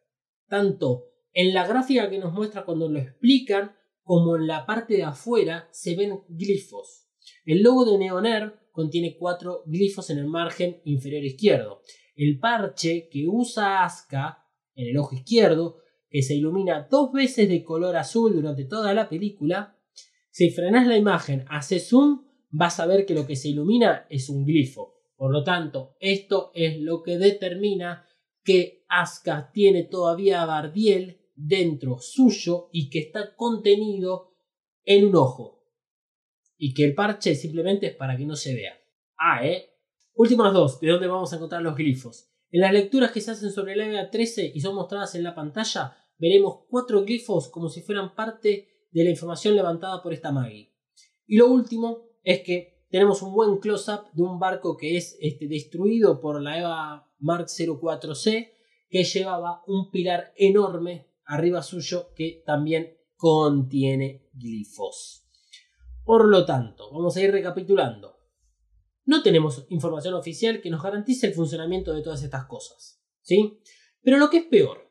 [0.47, 5.05] tanto en la gráfica que nos muestra cuando lo explican, como en la parte de
[5.05, 7.06] afuera se ven glifos.
[7.47, 11.80] El logo de Neoner contiene cuatro glifos en el margen inferior izquierdo.
[12.14, 15.78] El parche que usa Asuka en el ojo izquierdo,
[16.10, 19.78] que se ilumina dos veces de color azul durante toda la película.
[20.30, 24.28] Si frenas la imagen, hace zoom, vas a ver que lo que se ilumina es
[24.28, 24.94] un glifo.
[25.16, 28.08] Por lo tanto, esto es lo que determina
[28.49, 34.39] que Asuka tiene todavía a Bardiel dentro suyo y que está contenido
[34.86, 35.67] en un ojo.
[36.57, 38.73] Y que el parche simplemente es para que no se vea.
[39.18, 39.75] Ah, ¿eh?
[40.15, 42.31] Últimas dos, ¿de dónde vamos a encontrar los glifos?
[42.51, 45.35] En las lecturas que se hacen sobre la EVA 13 y son mostradas en la
[45.35, 50.73] pantalla, veremos cuatro glifos como si fueran parte de la información levantada por esta Maggie.
[51.27, 55.47] Y lo último es que tenemos un buen close-up de un barco que es este,
[55.47, 58.52] destruido por la EVA Mark 04C
[58.89, 65.26] que llevaba un pilar enorme arriba suyo que también contiene glifos.
[66.05, 68.17] Por lo tanto, vamos a ir recapitulando.
[69.05, 73.02] No tenemos información oficial que nos garantice el funcionamiento de todas estas cosas.
[73.20, 73.60] ¿sí?
[74.00, 74.91] Pero lo que es peor,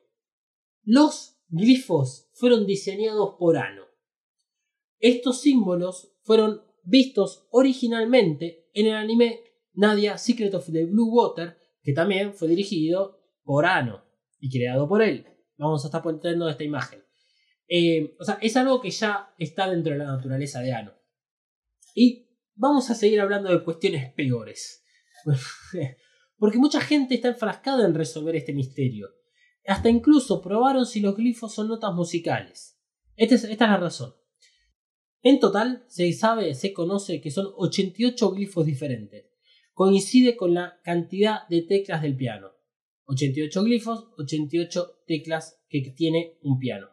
[0.83, 3.85] los glifos fueron diseñados por Ano.
[4.99, 9.41] Estos símbolos fueron vistos originalmente en el anime
[9.73, 14.03] Nadia Secret of the Blue Water, que también fue dirigido por Ano
[14.39, 15.27] y creado por él.
[15.57, 17.03] Vamos a estar poniendo esta imagen.
[17.67, 20.93] Eh, o sea, es algo que ya está dentro de la naturaleza de Ano.
[21.93, 24.83] Y vamos a seguir hablando de cuestiones peores.
[26.37, 29.09] Porque mucha gente está enfrascada en resolver este misterio.
[29.65, 32.79] Hasta incluso probaron si los glifos son notas musicales.
[33.15, 34.15] Esta es, esta es la razón.
[35.27, 39.25] En total, se sabe, se conoce que son 88 glifos diferentes.
[39.73, 42.51] Coincide con la cantidad de teclas del piano.
[43.07, 46.87] 88 glifos, 88 teclas que tiene un piano.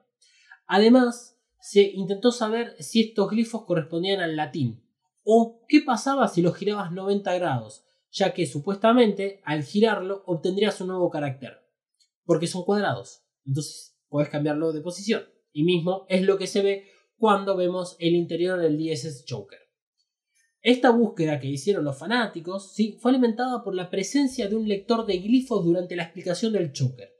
[0.67, 4.83] Además, se intentó saber si estos glifos correspondían al latín
[5.23, 10.89] o qué pasaba si lo girabas 90 grados, ya que supuestamente al girarlo obtendrías un
[10.89, 11.61] nuevo carácter,
[12.25, 15.23] porque son cuadrados, entonces puedes cambiarlo de posición.
[15.53, 16.94] Y mismo es lo que se ve
[17.25, 19.59] cuando vemos el interior del DSS Joker.
[20.61, 22.99] Esta búsqueda que hicieron los fanáticos ¿sí?
[23.01, 27.15] fue alimentada por la presencia de un lector de glifos durante la explicación del choker.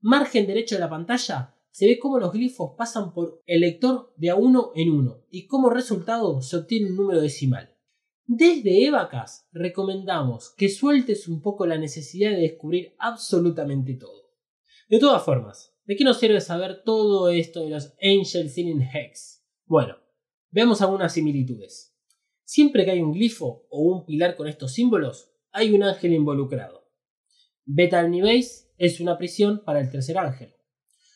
[0.00, 4.28] Margen derecho de la pantalla se ve cómo los glifos pasan por el lector de
[4.28, 7.74] a uno en uno y como resultado se obtiene un número decimal.
[8.26, 14.34] Desde Evacas recomendamos que sueltes un poco la necesidad de descubrir absolutamente todo.
[14.90, 19.35] De todas formas, ¿de qué nos sirve saber todo esto de los Angel Sinning Hex?
[19.68, 19.96] Bueno,
[20.52, 21.92] veamos algunas similitudes.
[22.44, 26.88] Siempre que hay un glifo o un pilar con estos símbolos, hay un ángel involucrado.
[27.64, 30.54] Beta Base es una prisión para el tercer ángel.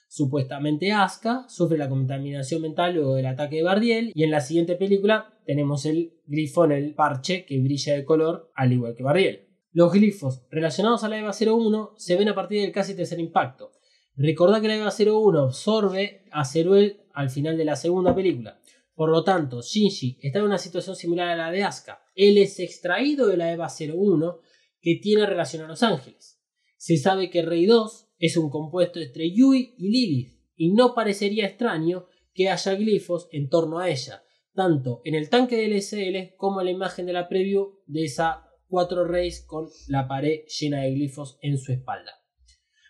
[0.08, 4.74] Supuestamente Asuka sufre la contaminación mental luego del ataque de Bardiel y en la siguiente
[4.74, 9.46] película tenemos el glifo en el parche que brilla de color al igual que Bardiel.
[9.70, 13.70] Los glifos relacionados a la EVA 01 se ven a partir del casi tercer impacto.
[14.16, 18.60] Recordad que la EVA 01 absorbe a Zeruel al final de la segunda película.
[18.94, 22.02] Por lo tanto, Shinji está en una situación similar a la de Asuka.
[22.14, 24.40] Él es extraído de la EVA 01
[24.80, 26.40] que tiene relación a los ángeles.
[26.76, 31.46] Se sabe que Rey 2 es un compuesto entre Yui y Lilith, y no parecería
[31.46, 34.22] extraño que haya glifos en torno a ella,
[34.54, 38.46] tanto en el tanque del SL como en la imagen de la preview de esa
[38.68, 42.12] 4 Reyes con la pared llena de glifos en su espalda.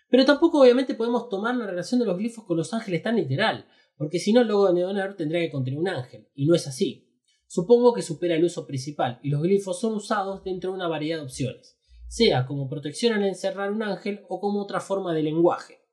[0.09, 3.65] Pero tampoco obviamente podemos tomar la relación de los glifos con los ángeles tan literal,
[4.01, 6.65] porque si no el logo de Neoner tendría que contener un ángel, y no es
[6.65, 7.07] así.
[7.45, 11.19] Supongo que supera el uso principal, y los glifos son usados dentro de una variedad
[11.19, 15.83] de opciones, sea como protección al encerrar un ángel o como otra forma de lenguaje.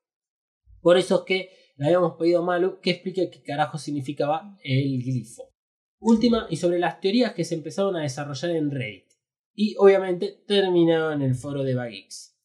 [0.81, 5.03] Por eso es que le habíamos pedido a Malu que explique qué carajo significaba el
[5.03, 5.53] glifo.
[5.99, 9.05] Última, y sobre las teorías que se empezaron a desarrollar en Reddit,
[9.53, 12.39] y obviamente terminaron en el foro de Bagix.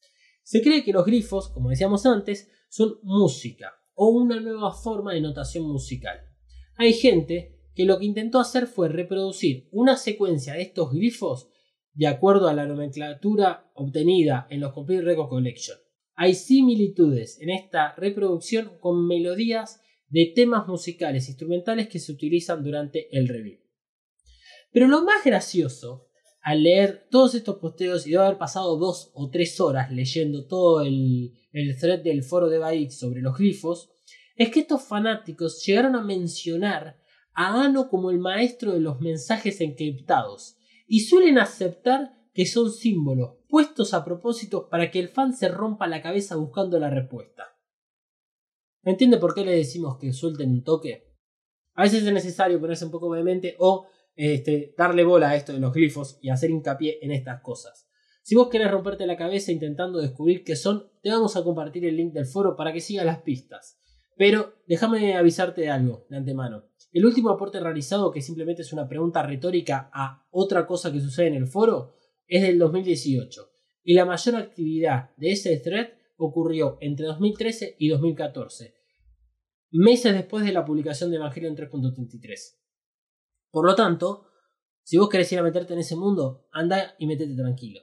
[0.43, 5.21] Se cree que los glifos, como decíamos antes, son música, o una nueva forma de
[5.21, 6.19] notación musical.
[6.75, 11.49] Hay gente que lo que intentó hacer fue reproducir una secuencia de estos glifos
[11.93, 15.77] de acuerdo a la nomenclatura obtenida en los Complete Record Collection.
[16.15, 23.15] Hay similitudes en esta reproducción con melodías de temas musicales instrumentales que se utilizan durante
[23.17, 23.59] el review.
[24.71, 26.07] Pero lo más gracioso
[26.41, 30.81] al leer todos estos posteos y de haber pasado dos o tres horas leyendo todo
[30.81, 33.91] el, el thread del foro de Baix sobre los glifos,
[34.35, 36.99] es que estos fanáticos llegaron a mencionar
[37.33, 40.57] a Ano como el maestro de los mensajes encriptados
[40.87, 45.87] y suelen aceptar que son símbolos puestos a propósito para que el fan se rompa
[45.87, 47.55] la cabeza buscando la respuesta.
[48.83, 51.13] ¿Entiende por qué le decimos que suelten un toque?
[51.75, 55.59] A veces es necesario ponerse un poco vehemente o este, darle bola a esto de
[55.59, 57.87] los glifos y hacer hincapié en estas cosas.
[58.23, 61.97] Si vos querés romperte la cabeza intentando descubrir qué son, te vamos a compartir el
[61.97, 63.77] link del foro para que sigas las pistas.
[64.15, 66.63] Pero déjame avisarte de algo de antemano.
[66.93, 71.27] El último aporte realizado, que simplemente es una pregunta retórica a otra cosa que sucede
[71.27, 71.95] en el foro,
[72.25, 73.41] es del 2018.
[73.83, 78.73] Y la mayor actividad de ese thread ocurrió entre 2013 y 2014,
[79.71, 82.57] meses después de la publicación de Evangelion 3.33.
[83.51, 84.27] Por lo tanto,
[84.83, 87.81] si vos querés ir a meterte en ese mundo, anda y metete tranquilo.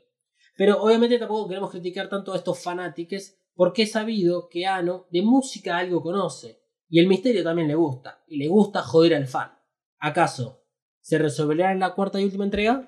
[0.60, 5.22] Pero obviamente tampoco queremos criticar tanto a estos fanáticos porque he sabido que Ano de
[5.22, 9.52] música algo conoce y el misterio también le gusta y le gusta joder al fan.
[9.98, 10.62] ¿Acaso
[11.00, 12.86] se resolverá en la cuarta y última entrega?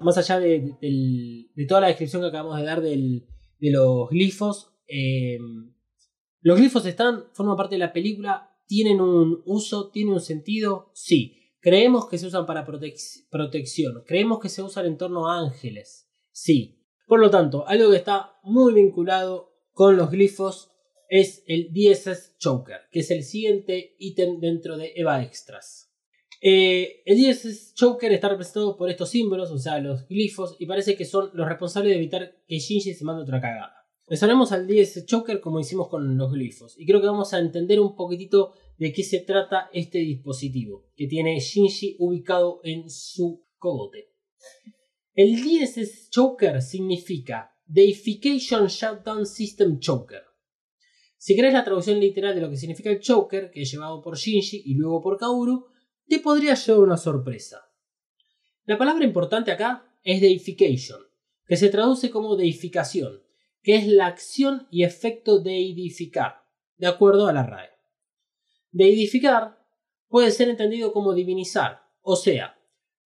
[0.00, 0.74] Más allá de,
[1.68, 3.26] toda la descripción que acabamos de dar de
[3.60, 5.38] los glifos, eh,
[6.40, 11.39] los glifos están, forman parte de la película, tienen un uso, tienen un sentido, sí.
[11.60, 16.78] Creemos que se usan para protección, creemos que se usan en torno a ángeles, sí.
[17.06, 20.70] Por lo tanto, algo que está muy vinculado con los glifos
[21.08, 25.92] es el DSS Choker, que es el siguiente ítem dentro de EVA Extras.
[26.40, 30.96] Eh, el DSS Choker está representado por estos símbolos, o sea, los glifos, y parece
[30.96, 33.80] que son los responsables de evitar que Shinji se mande otra cagada.
[34.06, 36.74] Resonemos al DS Choker como hicimos con los glifos.
[36.76, 41.06] Y creo que vamos a entender un poquitito de qué se trata este dispositivo que
[41.06, 44.14] tiene Shinji ubicado en su cogote.
[45.12, 50.22] El DSS Choker significa Deification Shutdown System Choker.
[51.18, 54.16] Si querés la traducción literal de lo que significa el choker, que es llevado por
[54.16, 55.66] Shinji y luego por Kaoru,
[56.08, 57.60] te podría llevar una sorpresa.
[58.64, 61.02] La palabra importante acá es deification,
[61.44, 63.22] que se traduce como deificación,
[63.62, 66.36] que es la acción y efecto de edificar,
[66.78, 67.79] de acuerdo a la RAE.
[68.70, 69.58] De edificar
[70.08, 72.56] puede ser entendido como divinizar, o sea,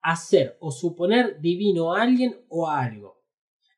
[0.01, 3.23] hacer o suponer divino a alguien o a algo.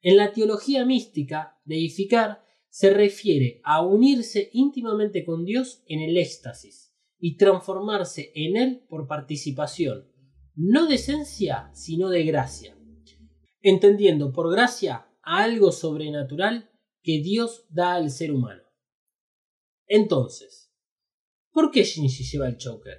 [0.01, 6.95] En la teología mística, deificar se refiere a unirse íntimamente con Dios en el éxtasis
[7.19, 10.13] y transformarse en Él por participación,
[10.55, 12.77] no de esencia, sino de gracia.
[13.63, 16.71] Entendiendo por gracia algo sobrenatural
[17.03, 18.63] que Dios da al ser humano.
[19.87, 20.66] Entonces,
[21.57, 22.99] ¿por qué Shinji lleva el choker?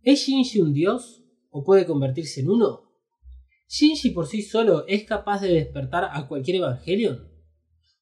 [0.00, 2.88] ¿Es Shinji un dios o puede convertirse en uno?
[3.68, 7.28] ¿Shinji por sí solo es capaz de despertar a cualquier Evangelion?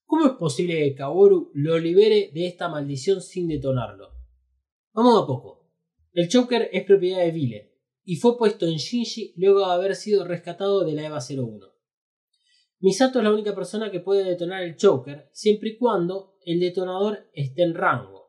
[0.05, 4.09] ¿Cómo es posible que Kaworu lo libere de esta maldición sin detonarlo?
[4.93, 5.67] Vamos a poco.
[6.11, 10.23] El choker es propiedad de Vile y fue puesto en Shinji luego de haber sido
[10.23, 11.65] rescatado de la EVA 01.
[12.77, 17.27] Misato es la única persona que puede detonar el choker siempre y cuando el detonador
[17.33, 18.22] esté en rango.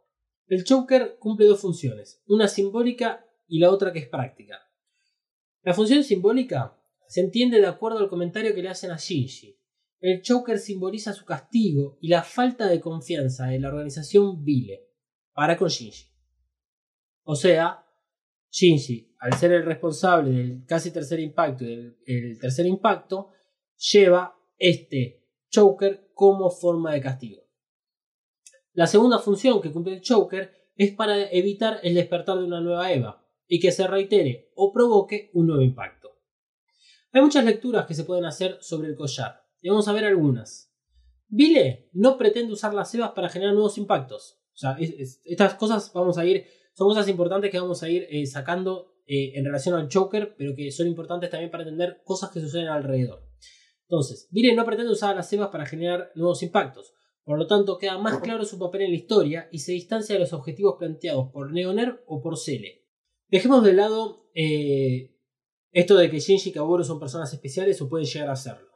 [0.47, 4.59] El choker cumple dos funciones, una simbólica y la otra que es práctica.
[5.63, 9.59] La función simbólica se entiende de acuerdo al comentario que le hacen a Shinji.
[10.01, 14.89] El choker simboliza su castigo y la falta de confianza de la organización Vile
[15.33, 16.07] para con Shinji.
[17.23, 17.87] O sea,
[18.51, 23.31] Shinji, al ser el responsable del casi tercer impacto y del tercer impacto,
[23.93, 27.44] lleva este choker como forma de castigo.
[28.75, 32.93] La segunda función que cumple el choker es para evitar el despertar de una nueva
[32.93, 36.11] Eva y que se reitere o provoque un nuevo impacto.
[37.13, 40.73] Hay muchas lecturas que se pueden hacer sobre el collar y vamos a ver algunas.
[41.29, 44.41] Vile no pretende usar las Evas para generar nuevos impactos.
[44.53, 46.45] O sea, estas cosas vamos a ir,
[46.75, 50.57] son cosas importantes que vamos a ir eh, sacando eh, en relación al choker, pero
[50.57, 53.25] que son importantes también para entender cosas que suceden alrededor.
[53.83, 56.93] Entonces, Viren no pretende usar las cebas para generar nuevos impactos,
[57.25, 60.21] por lo tanto queda más claro su papel en la historia y se distancia de
[60.21, 62.85] los objetivos planteados por Neoner o por Cele.
[63.29, 65.15] Dejemos de lado eh,
[65.73, 68.69] esto de que Shinji y Kaworu son personas especiales o pueden llegar a serlo.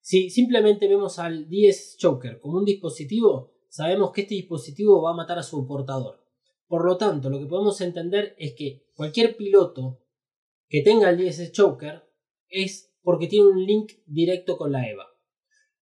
[0.00, 5.16] Si simplemente vemos al 10 Choker como un dispositivo, sabemos que este dispositivo va a
[5.16, 6.22] matar a su portador.
[6.66, 10.02] Por lo tanto, lo que podemos entender es que cualquier piloto
[10.68, 12.02] que tenga el 10 Choker
[12.48, 15.06] es porque tiene un link directo con la EVA.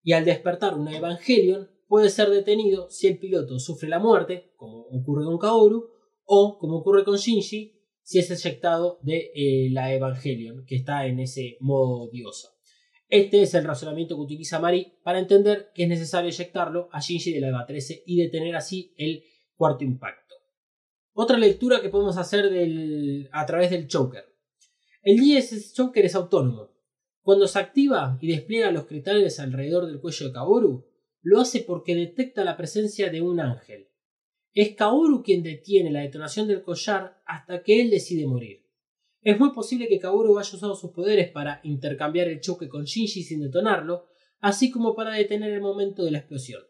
[0.03, 4.81] Y al despertar una Evangelion puede ser detenido si el piloto sufre la muerte, como
[4.87, 5.89] ocurre con Kaoru,
[6.25, 11.19] o como ocurre con Shinji, si es eyectado de eh, la Evangelion, que está en
[11.19, 12.49] ese modo diosa.
[13.07, 17.33] Este es el razonamiento que utiliza Mari para entender que es necesario eyectarlo a Shinji
[17.33, 19.23] de la EVA 13 y detener así el
[19.55, 20.35] cuarto impacto.
[21.13, 24.25] Otra lectura que podemos hacer del- a través del choker.
[25.01, 26.71] El DSS choker es autónomo.
[27.21, 30.85] Cuando se activa y despliega los cristales alrededor del cuello de Kaoru,
[31.25, 33.89] lo hace porque detecta la presencia de un ángel.
[34.53, 38.63] Es Kaoru quien detiene la detonación del collar hasta que él decide morir.
[39.21, 43.23] Es muy posible que Kaoru haya usado sus poderes para intercambiar el choque con Shinji
[43.23, 44.05] sin detonarlo,
[44.39, 46.61] así como para detener el momento de la explosión.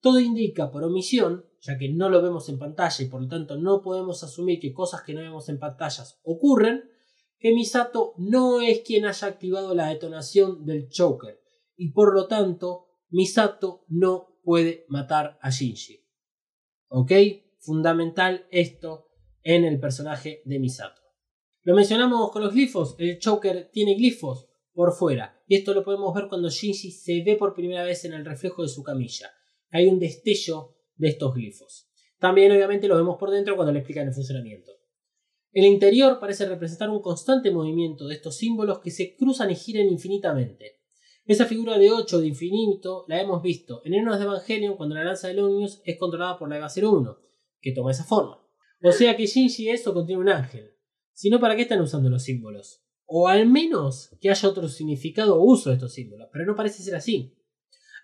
[0.00, 3.56] Todo indica, por omisión, ya que no lo vemos en pantalla y por lo tanto
[3.56, 6.90] no podemos asumir que cosas que no vemos en pantallas ocurren,
[7.38, 11.40] que Misato no es quien haya activado la detonación del choker
[11.76, 12.85] y por lo tanto
[13.16, 16.04] Misato no puede matar a Shinji.
[16.88, 17.12] ¿Ok?
[17.60, 19.08] Fundamental esto
[19.42, 21.00] en el personaje de Misato.
[21.62, 26.14] Lo mencionamos con los glifos, el choker tiene glifos por fuera y esto lo podemos
[26.14, 29.30] ver cuando Shinji se ve por primera vez en el reflejo de su camilla.
[29.70, 31.88] Hay un destello de estos glifos.
[32.18, 34.72] También obviamente lo vemos por dentro cuando le explican el funcionamiento.
[35.52, 39.86] El interior parece representar un constante movimiento de estos símbolos que se cruzan y giran
[39.86, 40.82] infinitamente.
[41.26, 45.02] Esa figura de 8 de infinito la hemos visto en Enos de Evangelion cuando la
[45.02, 47.18] lanza de Omnius es controlada por la EVA 01,
[47.60, 48.40] que toma esa forma.
[48.80, 50.76] O sea que Shinji eso contiene un ángel.
[51.12, 52.84] Si no, ¿para qué están usando los símbolos?
[53.06, 56.84] O al menos que haya otro significado o uso de estos símbolos, pero no parece
[56.84, 57.36] ser así.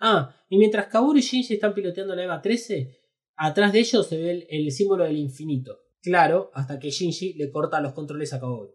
[0.01, 2.99] Ah, y mientras Kaoru y Shinji están piloteando la EVA 13,
[3.36, 5.78] atrás de ellos se ve el, símbolo del infinito.
[6.01, 8.75] Claro, hasta que Shinji le corta los controles a Kaoru.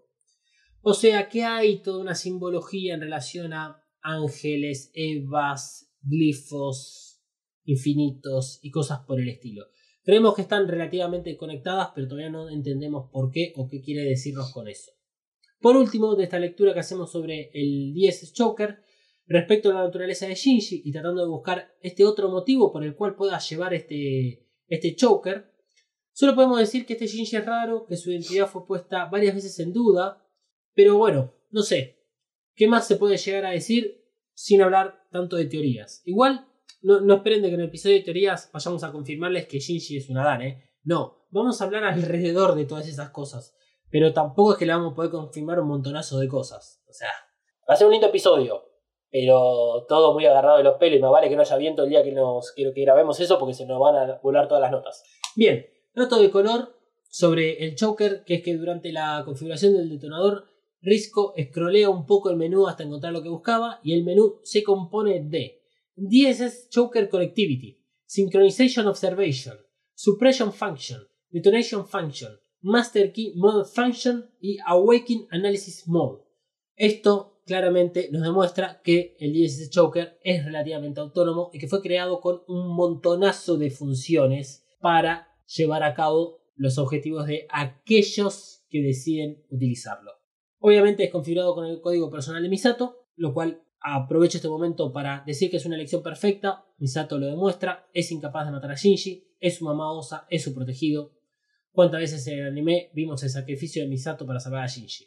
[0.81, 7.21] O sea que hay toda una simbología en relación a ángeles, evas, glifos,
[7.65, 9.65] infinitos y cosas por el estilo.
[10.03, 14.53] Creemos que están relativamente conectadas, pero todavía no entendemos por qué o qué quiere decirnos
[14.53, 14.93] con eso.
[15.59, 18.83] Por último, de esta lectura que hacemos sobre el 10 Choker,
[19.25, 22.95] respecto a la naturaleza de Shinji y tratando de buscar este otro motivo por el
[22.95, 25.51] cual pueda llevar este, este Choker,
[26.13, 29.59] solo podemos decir que este Shinji es raro, que su identidad fue puesta varias veces
[29.59, 30.25] en duda,
[30.73, 31.96] pero bueno, no sé,
[32.57, 34.03] ¿qué más se puede llegar a decir
[34.33, 36.01] sin hablar tanto de teorías?
[36.05, 36.47] Igual,
[36.81, 39.97] no, no esperen de que en el episodio de teorías vayamos a confirmarles que Shinji
[39.97, 40.71] es un Adán, ¿eh?
[40.83, 43.55] No, vamos a hablar alrededor de todas esas cosas,
[43.89, 46.83] pero tampoco es que le vamos a poder confirmar un montonazo de cosas.
[46.89, 47.11] O sea,
[47.69, 48.63] va a ser un lindo episodio,
[49.09, 51.89] pero todo muy agarrado de los pelos y más vale que no haya viento el
[51.89, 54.71] día que, nos, que, que grabemos eso porque se nos van a volar todas las
[54.71, 55.03] notas.
[55.35, 56.75] Bien, noto de color
[57.09, 62.29] sobre el choker, que es que durante la configuración del detonador, Risco escrolea un poco
[62.29, 65.61] el menú hasta encontrar lo que buscaba y el menú se compone de
[65.95, 69.57] DSS Choker Connectivity, Synchronization Observation,
[69.95, 76.23] Suppression Function, Detonation Function, Master Key Mode Function y Awaken Analysis Mode.
[76.75, 82.21] Esto claramente nos demuestra que el DSS Choker es relativamente autónomo y que fue creado
[82.21, 89.43] con un montonazo de funciones para llevar a cabo los objetivos de aquellos que deciden
[89.49, 90.16] utilizarlo.
[90.59, 95.23] Obviamente es configurado con el código personal de Misato, lo cual aprovecho este momento para
[95.25, 96.65] decir que es una elección perfecta.
[96.77, 100.53] Misato lo demuestra, es incapaz de matar a Shinji, es su mamá osa, es su
[100.53, 101.13] protegido.
[101.71, 105.05] ¿Cuántas veces en el anime vimos el sacrificio de Misato para salvar a Shinji?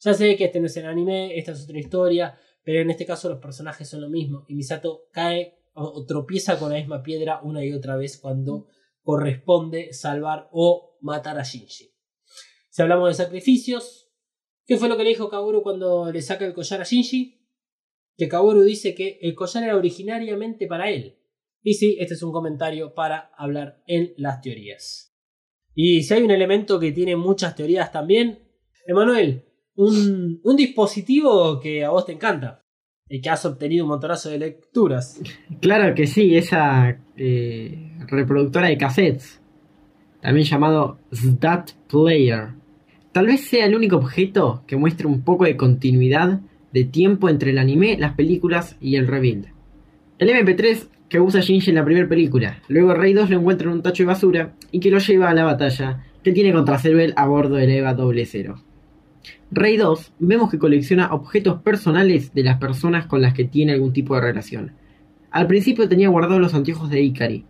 [0.00, 3.04] Ya sé que este no es el anime, esta es otra historia, pero en este
[3.04, 7.40] caso los personajes son lo mismo y Misato cae o, tropieza con la misma piedra
[7.42, 8.66] una y otra vez cuando
[9.02, 11.92] corresponde salvar o matar a Shinji.
[12.68, 14.09] Si hablamos de sacrificios,
[14.70, 17.40] ¿qué fue lo que le dijo Kaoru cuando le saca el collar a Shinji?
[18.16, 21.18] Que Kaoru dice que el collar era originariamente para él.
[21.60, 25.12] Y sí, este es un comentario para hablar en las teorías.
[25.74, 28.44] Y si hay un elemento que tiene muchas teorías también,
[28.86, 32.64] Emanuel, un, dispositivo que a vos te encanta
[33.08, 35.20] y que has obtenido un montonazo de lecturas.
[35.60, 39.42] Claro que sí, esa eh, reproductora de cassettes,
[40.22, 42.59] también llamado SDAT Player.
[43.12, 46.40] Tal vez sea el único objeto que muestre un poco de continuidad
[46.72, 49.46] de tiempo entre el anime, las películas y el rebuild.
[50.20, 53.74] El MP3 que usa Shinji en la primera película, luego Rey 2 lo encuentra en
[53.74, 57.12] un tacho de basura y que lo lleva a la batalla que tiene contra Cerbel
[57.16, 58.62] a bordo del EVA 00.
[59.50, 63.92] Rey 2 vemos que colecciona objetos personales de las personas con las que tiene algún
[63.92, 64.72] tipo de relación.
[65.32, 67.44] Al principio tenía guardados los anteojos de Ikari,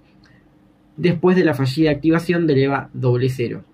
[0.97, 3.69] después de la fallida activación del EVA 00.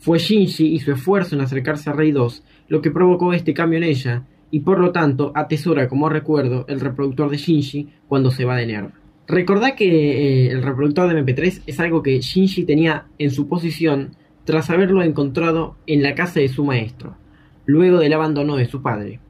[0.00, 3.76] Fue Shinji y su esfuerzo en acercarse a Rey 2 lo que provocó este cambio
[3.76, 8.46] en ella, y por lo tanto atesora como recuerdo el reproductor de Shinji cuando se
[8.46, 8.92] va de Nerv.
[9.28, 14.16] Recordá que eh, el reproductor de MP3 es algo que Shinji tenía en su posición
[14.44, 17.16] tras haberlo encontrado en la casa de su maestro,
[17.66, 19.20] luego del abandono de su padre.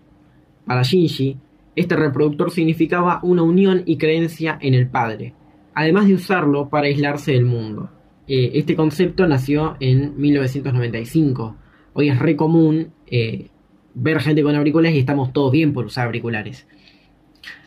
[0.67, 1.37] Para Shinji,
[1.75, 5.35] este reproductor significaba una unión y creencia en el padre,
[5.75, 7.91] además de usarlo para aislarse del mundo.
[8.33, 11.57] Eh, este concepto nació en 1995.
[11.95, 13.49] Hoy es re común eh,
[13.95, 16.69] ver gente con auriculares y estamos todos bien por usar auriculares.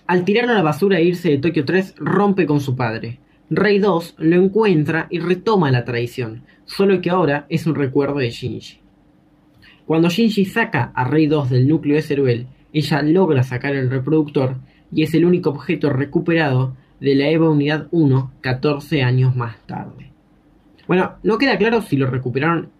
[0.08, 3.19] Al tirarlo a la basura e irse de Tokio 3, rompe con su padre.
[3.50, 8.30] Rey 2 lo encuentra y retoma la tradición, solo que ahora es un recuerdo de
[8.30, 8.77] Shinji.
[9.85, 14.56] Cuando Shinji saca a Rey 2 del núcleo de Ceruel, ella logra sacar el reproductor
[14.93, 20.12] y es el único objeto recuperado de la EVA Unidad 1 14 años más tarde.
[20.87, 22.71] Bueno, no queda claro si lo recuperaron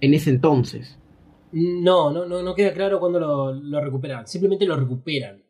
[0.00, 0.98] en ese entonces.
[1.52, 4.26] No, no, no, no queda claro cuándo lo, lo recuperan.
[4.26, 5.44] Simplemente lo recuperan.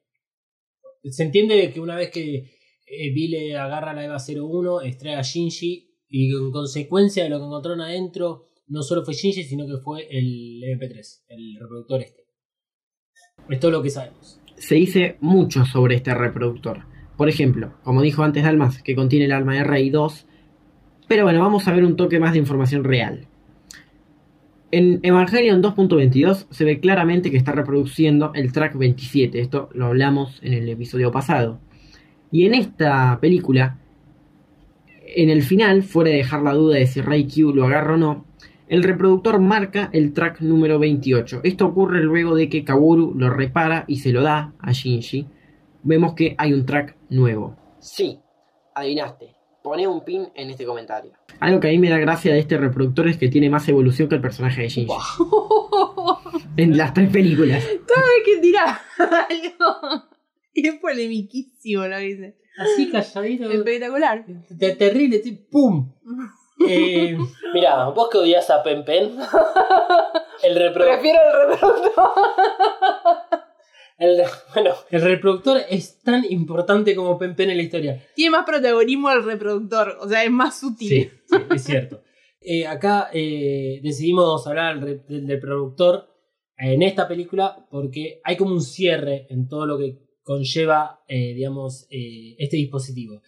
[1.02, 2.55] Se entiende que una vez que
[2.86, 7.47] eh, Vile agarra la EVA 01, extrae a Shinji y en consecuencia de lo que
[7.47, 12.24] encontraron adentro, no solo fue Shinji, sino que fue el MP3, el reproductor este.
[13.49, 14.41] Es todo lo que sabemos.
[14.57, 16.84] Se dice mucho sobre este reproductor.
[17.16, 20.26] Por ejemplo, como dijo antes Dalmas, que contiene el alma de Rey 2.
[21.08, 23.26] Pero bueno, vamos a ver un toque más de información real.
[24.70, 29.41] En Evangelion 2.22 se ve claramente que está reproduciendo el track 27.
[29.41, 31.60] Esto lo hablamos en el episodio pasado.
[32.33, 33.78] Y en esta película,
[35.07, 38.24] en el final, fuera de dejar la duda de si Q lo agarra o no,
[38.66, 41.42] el reproductor marca el track número 28.
[41.44, 45.28] Esto ocurre luego de que Kaworu lo repara y se lo da a Shinji.
[45.84, 47.55] Vemos que hay un track nuevo.
[47.78, 48.18] Sí,
[48.74, 49.34] adivinaste.
[49.65, 51.12] Pone un pin en este comentario.
[51.41, 54.10] Algo que a mí me da gracia de este reproductor es que tiene más evolución
[54.10, 54.93] que el personaje de Shinji.
[56.59, 57.65] En las tres películas.
[57.65, 58.78] Cada vez que tira
[59.31, 60.05] algo.
[60.52, 62.36] Y es polemiquísimo lo que dice.
[62.59, 63.51] Así calladito.
[63.51, 64.26] Espectacular.
[64.26, 65.94] de terrible, así, ¡pum!
[66.68, 67.17] Eh,
[67.55, 69.17] mira, vos que odias a Pen Pen,
[70.43, 71.01] el reproductor.
[71.01, 72.10] Prefiero el reproductor.
[74.05, 74.23] El,
[74.55, 78.07] bueno, el reproductor es tan importante como Pen Pen en la historia.
[78.15, 80.89] Tiene más protagonismo el reproductor, o sea, es más útil.
[80.89, 82.02] Sí, sí, es cierto.
[82.41, 86.08] Eh, acá eh, decidimos hablar del, re- del reproductor
[86.58, 91.86] en esta película porque hay como un cierre en todo lo que conlleva, eh, digamos,
[91.91, 93.23] eh, este dispositivo.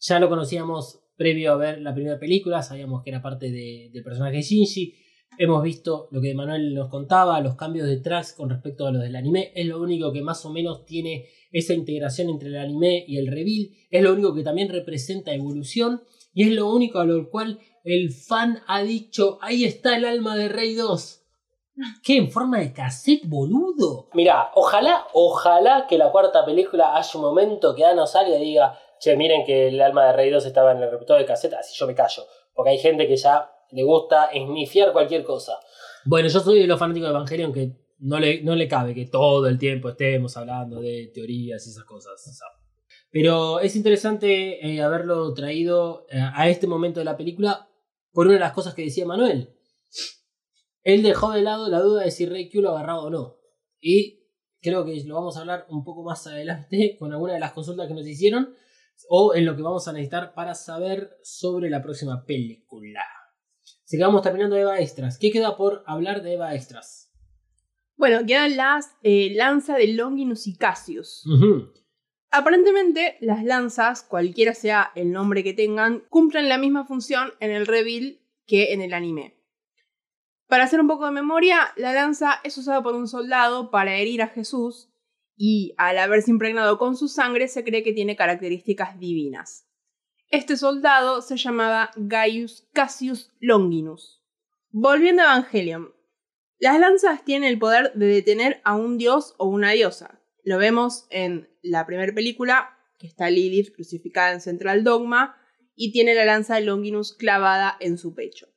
[0.00, 4.02] Ya lo conocíamos previo a ver la primera película, sabíamos que era parte de- del
[4.02, 4.94] personaje de Shinji.
[5.38, 9.02] Hemos visto lo que Manuel nos contaba, los cambios de tracks con respecto a los
[9.02, 9.52] del anime.
[9.54, 13.26] Es lo único que más o menos tiene esa integración entre el anime y el
[13.26, 13.70] reveal.
[13.90, 16.02] Es lo único que también representa evolución.
[16.32, 20.36] Y es lo único a lo cual el fan ha dicho, ahí está el alma
[20.36, 21.22] de Rey 2.
[22.02, 22.16] ¿Qué?
[22.16, 24.08] ¿En forma de cassette, boludo?
[24.14, 28.78] Mira, ojalá, ojalá que la cuarta película haya un momento que Ano salga y diga,
[28.98, 31.74] che, miren que el alma de Rey 2 estaba en el reproductor de cassette, así
[31.76, 32.24] yo me callo.
[32.54, 35.52] Porque hay gente que ya le gusta esnifiar cualquier cosa.
[36.04, 39.06] Bueno, yo soy de los fanáticos de Evangelion que no le, no le cabe que
[39.06, 42.40] todo el tiempo estemos hablando de teorías y esas cosas.
[43.10, 47.68] Pero es interesante eh, haberlo traído eh, a este momento de la película
[48.12, 49.54] por una de las cosas que decía Manuel.
[50.82, 53.36] Él dejó de lado la duda de si Rey Q lo agarraba o no.
[53.80, 54.24] Y
[54.60, 57.88] creo que lo vamos a hablar un poco más adelante con alguna de las consultas
[57.88, 58.54] que nos hicieron
[59.08, 63.02] o en lo que vamos a necesitar para saber sobre la próxima película.
[64.00, 65.18] Vamos terminando Eva Extras.
[65.18, 67.12] ¿Qué queda por hablar de Eva Extras?
[67.96, 71.24] Bueno, quedan las eh, lanza de Longinus y Cassius.
[72.30, 77.66] Aparentemente, las lanzas, cualquiera sea el nombre que tengan, cumplen la misma función en el
[77.66, 79.36] reveal que en el anime.
[80.46, 84.20] Para hacer un poco de memoria, la lanza es usada por un soldado para herir
[84.22, 84.90] a Jesús
[85.36, 89.65] y al haberse impregnado con su sangre se cree que tiene características divinas.
[90.30, 94.24] Este soldado se llamaba Gaius Cassius Longinus.
[94.70, 95.94] Volviendo a Evangelion,
[96.58, 100.20] las lanzas tienen el poder de detener a un dios o una diosa.
[100.42, 105.36] Lo vemos en la primera película, que está Lilith crucificada en Central Dogma
[105.76, 108.48] y tiene la lanza de Longinus clavada en su pecho.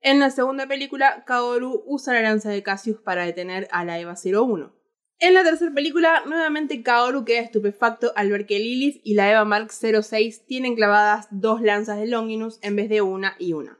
[0.00, 4.16] En la segunda película, Kaoru usa la lanza de Cassius para detener a la Eva
[4.22, 4.75] 01.
[5.18, 9.46] En la tercera película, nuevamente Kaoru queda estupefacto al ver que Lilith y la Eva
[9.46, 13.78] Mark 06 tienen clavadas dos lanzas de Longinus en vez de una y una.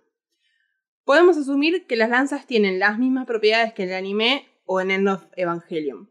[1.04, 4.90] Podemos asumir que las lanzas tienen las mismas propiedades que en el anime o en
[4.90, 6.10] End of Evangelion,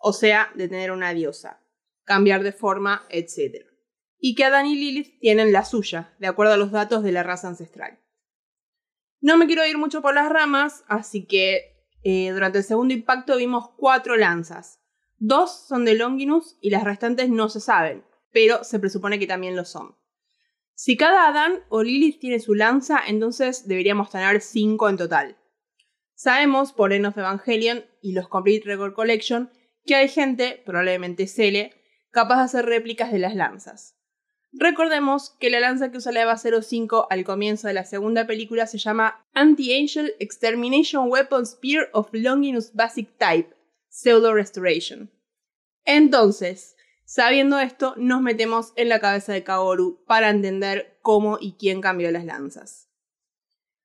[0.00, 1.60] o sea, de tener una diosa,
[2.04, 3.66] cambiar de forma, etc.
[4.18, 7.24] Y que Adán y Lilith tienen la suya, de acuerdo a los datos de la
[7.24, 7.98] raza ancestral.
[9.20, 11.69] No me quiero ir mucho por las ramas, así que
[12.02, 14.80] eh, durante el segundo impacto vimos cuatro lanzas.
[15.18, 19.56] Dos son de Longinus y las restantes no se saben, pero se presupone que también
[19.56, 19.96] lo son.
[20.74, 25.36] Si cada Adán o Lilith tiene su lanza, entonces deberíamos tener 5 en total.
[26.14, 29.50] Sabemos por End Evangelion y los Complete Record Collection
[29.84, 31.74] que hay gente, probablemente Cele,
[32.10, 33.99] capaz de hacer réplicas de las lanzas.
[34.52, 38.66] Recordemos que la lanza que usa la EVA 05 al comienzo de la segunda película
[38.66, 43.54] se llama Anti-Angel Extermination Weapon Spear of Longinus Basic Type,
[43.88, 45.10] Pseudo Restoration.
[45.84, 51.80] Entonces, sabiendo esto, nos metemos en la cabeza de Kaoru para entender cómo y quién
[51.80, 52.88] cambió las lanzas.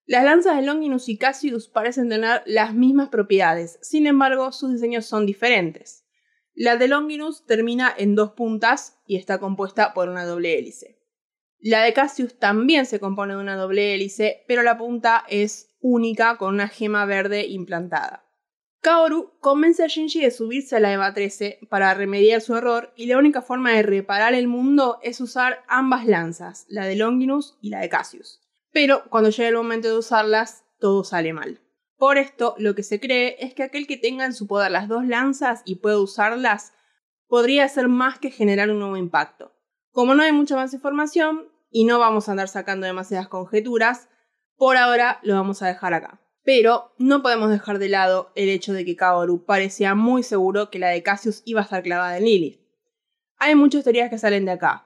[0.08, 5.06] Las lanzas de Longinus y Cassius parecen tener las mismas propiedades, sin embargo, sus diseños
[5.06, 6.05] son diferentes.
[6.58, 10.98] La de Longinus termina en dos puntas y está compuesta por una doble hélice.
[11.60, 16.38] La de Cassius también se compone de una doble hélice, pero la punta es única
[16.38, 18.26] con una gema verde implantada.
[18.80, 23.08] Kaoru convence a Shinji de subirse a la EVA 13 para remediar su error y
[23.08, 27.70] la única forma de reparar el mundo es usar ambas lanzas, la de Longinus y
[27.70, 28.40] la de Cassius.
[28.72, 31.65] Pero cuando llega el momento de usarlas, todo sale mal.
[31.98, 34.88] Por esto, lo que se cree es que aquel que tenga en su poder las
[34.88, 36.74] dos lanzas y pueda usarlas,
[37.28, 39.54] podría hacer más que generar un nuevo impacto.
[39.92, 44.10] Como no hay mucha más información y no vamos a andar sacando demasiadas conjeturas,
[44.58, 46.22] por ahora lo vamos a dejar acá.
[46.44, 50.80] Pero no podemos dejar de lado el hecho de que Kaoru parecía muy seguro que
[50.80, 52.60] la de Cassius iba a estar clavada en Lilith.
[53.38, 54.86] Hay muchas teorías que salen de acá.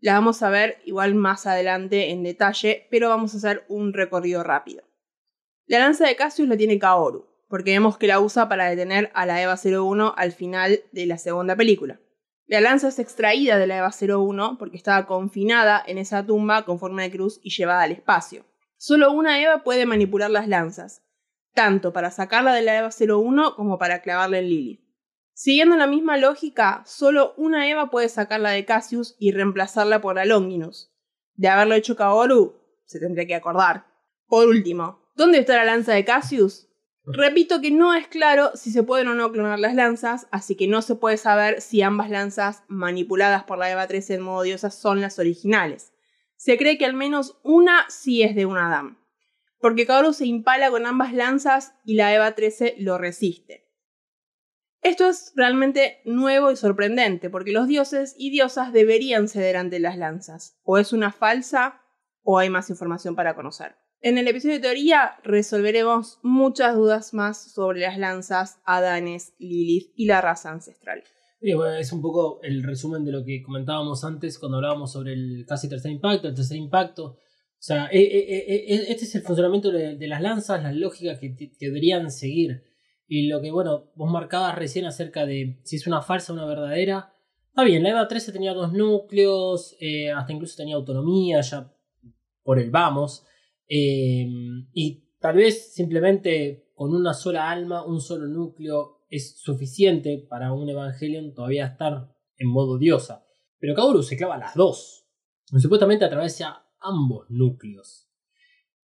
[0.00, 4.42] Las vamos a ver igual más adelante en detalle, pero vamos a hacer un recorrido
[4.42, 4.87] rápido.
[5.68, 9.26] La lanza de Cassius la tiene Kaoru, porque vemos que la usa para detener a
[9.26, 12.00] la EVA 01 al final de la segunda película.
[12.46, 16.78] La lanza es extraída de la EVA 01 porque estaba confinada en esa tumba con
[16.78, 18.46] forma de cruz y llevada al espacio.
[18.78, 21.02] Solo una EVA puede manipular las lanzas,
[21.52, 24.80] tanto para sacarla de la EVA 01 como para clavarla en Lilith.
[25.34, 30.94] Siguiendo la misma lógica, solo una EVA puede sacarla de Cassius y reemplazarla por la.
[31.34, 32.54] De haberlo hecho Kaoru,
[32.86, 33.84] se tendría que acordar.
[34.26, 36.68] Por último, ¿Dónde está la lanza de Cassius?
[37.04, 40.68] Repito que no es claro si se pueden o no clonar las lanzas, así que
[40.68, 44.70] no se puede saber si ambas lanzas manipuladas por la EVA 13 en modo diosa
[44.70, 45.92] son las originales.
[46.36, 48.96] Se cree que al menos una sí es de un Adam,
[49.58, 53.68] porque Kaoru se impala con ambas lanzas y la EVA 13 lo resiste.
[54.82, 59.98] Esto es realmente nuevo y sorprendente, porque los dioses y diosas deberían ceder ante las
[59.98, 60.60] lanzas.
[60.62, 61.82] O es una falsa,
[62.22, 63.74] o hay más información para conocer.
[64.00, 70.06] En el episodio de teoría resolveremos muchas dudas más sobre las lanzas, Adanes, Lilith y
[70.06, 71.02] la raza ancestral.
[71.40, 75.68] es un poco el resumen de lo que comentábamos antes cuando hablábamos sobre el casi
[75.68, 77.04] tercer impacto, el tercer impacto.
[77.06, 77.18] O
[77.58, 82.12] sea, eh, eh, eh, este es el funcionamiento de, las lanzas, las lógicas que, deberían
[82.12, 82.62] seguir.
[83.08, 86.46] Y lo que, bueno, vos marcabas recién acerca de si es una falsa o una
[86.46, 87.12] verdadera.
[87.48, 89.76] Está bien, la EVA 13 tenía dos núcleos,
[90.14, 91.74] hasta incluso tenía autonomía, ya
[92.44, 93.24] por el vamos.
[93.68, 100.52] Em, y tal vez simplemente con una sola alma, un solo núcleo, es suficiente para
[100.52, 103.24] un Evangelion todavía estar en modo diosa.
[103.58, 105.06] Pero Kaoru se clava las dos.
[105.44, 108.08] Supuestamente atraviesa ambos núcleos.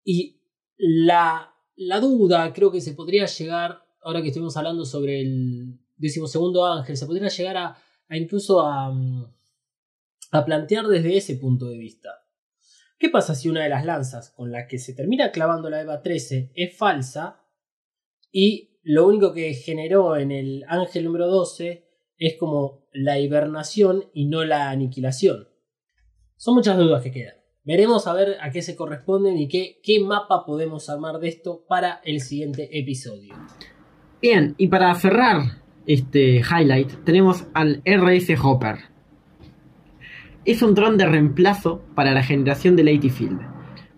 [0.03, 0.41] Y
[0.77, 6.65] la, la duda creo que se podría llegar, ahora que estuvimos hablando sobre el decimosegundo
[6.67, 7.77] ángel, se podría llegar a,
[8.11, 8.93] incluso a,
[10.33, 12.24] a plantear desde ese punto de vista.
[12.99, 16.03] ¿Qué pasa si una de las lanzas con la que se termina clavando la EVA
[16.03, 17.41] 13 es falsa
[18.31, 24.27] y lo único que generó en el ángel número 12 es como la hibernación y
[24.27, 25.49] no la aniquilación?
[26.37, 27.35] Son muchas dudas que quedan.
[27.65, 31.65] Veremos a ver a qué se corresponden y qué, qué mapa podemos armar de esto
[31.67, 33.35] para el siguiente episodio.
[34.21, 38.94] Bien, y para cerrar este highlight tenemos al RS Hopper
[40.45, 43.41] es un dron de reemplazo para la generación del AT Field.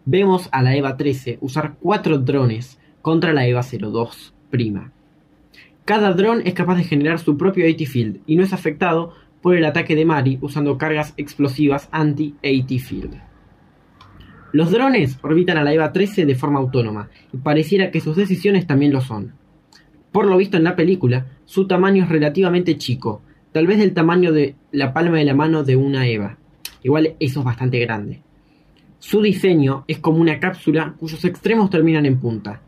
[0.05, 4.93] Vemos a la EVA 13 usar cuatro drones contra la EVA 02 prima.
[5.85, 9.57] Cada dron es capaz de generar su propio AT Field y no es afectado por
[9.57, 13.21] el ataque de Mari usando cargas explosivas anti-AT Field.
[14.53, 18.67] Los drones orbitan a la EVA 13 de forma autónoma y pareciera que sus decisiones
[18.67, 19.35] también lo son.
[20.13, 23.23] Por lo visto en la película, su tamaño es relativamente chico,
[23.57, 26.37] tal vez del tamaño de la palma de la mano de una Eva.
[26.83, 28.21] Igual eso es bastante grande.
[28.99, 32.61] Su diseño es como una cápsula cuyos extremos terminan en punta.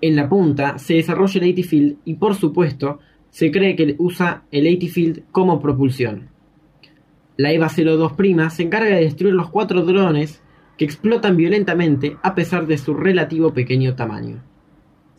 [0.00, 4.44] En la punta se desarrolla el AT Field y por supuesto se cree que usa
[4.50, 6.30] el AT Field como propulsión.
[7.36, 10.40] La EVA 02 prima se encarga de destruir los cuatro drones
[10.78, 14.42] que explotan violentamente a pesar de su relativo pequeño tamaño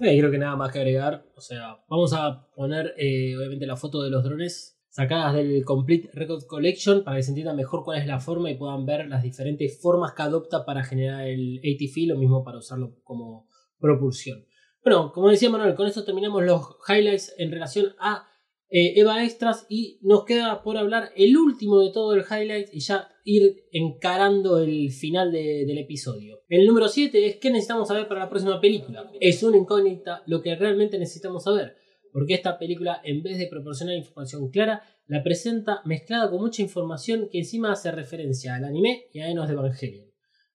[0.01, 1.25] creo que nada más que agregar.
[1.35, 6.09] O sea, vamos a poner eh, obviamente la foto de los drones sacadas del Complete
[6.13, 9.23] Record Collection para que se entienda mejor cuál es la forma y puedan ver las
[9.23, 13.47] diferentes formas que adopta para generar el ATF, lo mismo para usarlo como
[13.80, 14.45] propulsión.
[14.83, 18.27] Bueno, como decía Manuel, con esto terminamos los highlights en relación a
[18.69, 22.80] eh, Eva Extras y nos queda por hablar el último de todo el highlight y
[22.80, 26.40] ya ir encarando el final de- del episodio.
[26.48, 29.11] El número 7 es qué necesitamos saber para la próxima película.
[29.19, 31.75] Es una incógnita lo que realmente necesitamos saber,
[32.11, 37.27] porque esta película en vez de proporcionar información clara, la presenta mezclada con mucha información
[37.32, 40.08] que encima hace referencia al anime y a Enos de Evangelion.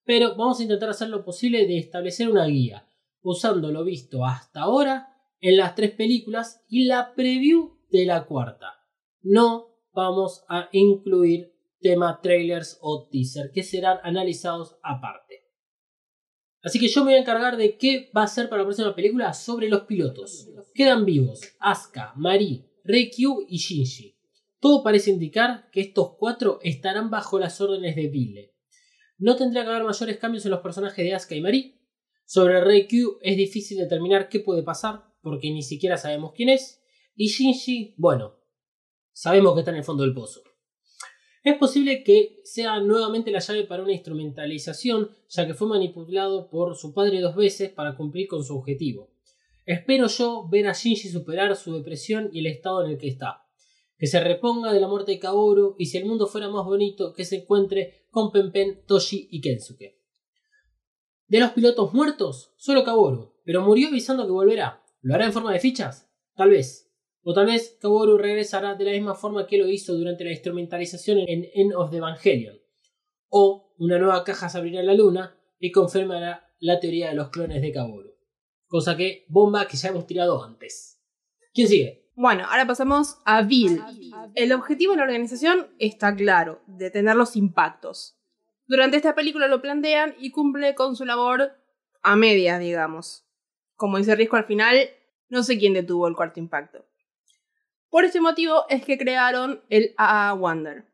[0.04, 2.86] Pero vamos a intentar hacer lo posible de establecer una guía,
[3.22, 5.08] usando lo visto hasta ahora
[5.40, 8.74] en las tres películas y la preview de la cuarta.
[9.22, 15.46] No vamos a incluir tema trailers o teaser que serán analizados aparte.
[16.62, 18.94] Así que yo me voy a encargar de qué va a ser para la próxima
[18.94, 20.48] película sobre los pilotos.
[20.74, 24.18] Quedan vivos Asuka, Marie, Reikyu y Shinji.
[24.58, 28.54] Todo parece indicar que estos cuatro estarán bajo las órdenes de Vile.
[29.18, 31.80] No tendría que haber mayores cambios en los personajes de Asuka y Marie.
[32.24, 36.82] Sobre Reikyu es difícil determinar qué puede pasar porque ni siquiera sabemos quién es.
[37.14, 38.40] Y Shinji, bueno,
[39.12, 40.42] sabemos que está en el fondo del pozo.
[41.46, 46.74] Es posible que sea nuevamente la llave para una instrumentalización, ya que fue manipulado por
[46.74, 49.12] su padre dos veces para cumplir con su objetivo.
[49.64, 53.44] Espero yo ver a Shinji superar su depresión y el estado en el que está.
[53.96, 57.12] Que se reponga de la muerte de Kaoru y si el mundo fuera más bonito,
[57.12, 60.00] que se encuentre con Penpen, Toshi y Kensuke.
[61.28, 64.82] De los pilotos muertos, solo Kaoru, pero murió avisando que volverá.
[65.00, 66.10] ¿Lo hará en forma de fichas?
[66.34, 66.85] Tal vez.
[67.28, 71.18] O tal vez Kaworu regresará de la misma forma que lo hizo durante la instrumentalización
[71.26, 72.56] en End of the Evangelion.
[73.28, 77.30] O una nueva caja se abrirá en la luna y confirmará la teoría de los
[77.30, 78.14] clones de Kaworu.
[78.68, 81.02] Cosa que, bomba que ya hemos tirado antes.
[81.52, 82.12] ¿Quién sigue?
[82.14, 83.82] Bueno, ahora pasamos a Bill.
[84.36, 88.16] El objetivo de la organización está claro, detener los impactos.
[88.68, 91.56] Durante esta película lo plantean y cumple con su labor
[92.02, 93.26] a medias, digamos.
[93.74, 94.90] Como dice Risco al final,
[95.28, 96.86] no sé quién detuvo el cuarto impacto.
[97.88, 100.86] Por este motivo es que crearon el AA Wonder,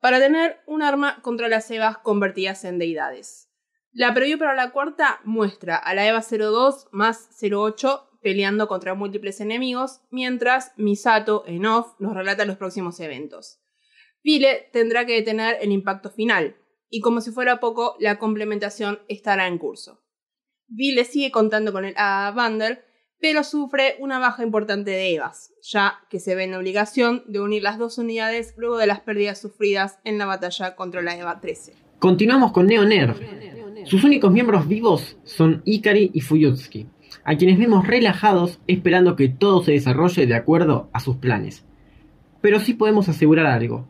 [0.00, 3.50] para tener un arma contra las Evas convertidas en deidades.
[3.92, 9.40] La preview para la cuarta muestra a la Eva 02 más 08 peleando contra múltiples
[9.40, 13.60] enemigos, mientras Misato en off nos relata los próximos eventos.
[14.22, 16.56] Vile tendrá que detener el impacto final,
[16.90, 20.02] y como si fuera poco, la complementación estará en curso.
[20.66, 22.84] Vile sigue contando con el AA Wonder,
[23.20, 27.40] pero sufre una baja importante de Evas, ya que se ve en la obligación de
[27.40, 31.40] unir las dos unidades luego de las pérdidas sufridas en la batalla contra la Eva
[31.40, 31.74] 13.
[31.98, 33.16] Continuamos con Neo Nerv.
[33.84, 36.86] Sus únicos miembros vivos son Ikari y Fuyutsuki,
[37.24, 41.64] a quienes vemos relajados esperando que todo se desarrolle de acuerdo a sus planes.
[42.40, 43.86] Pero sí podemos asegurar algo.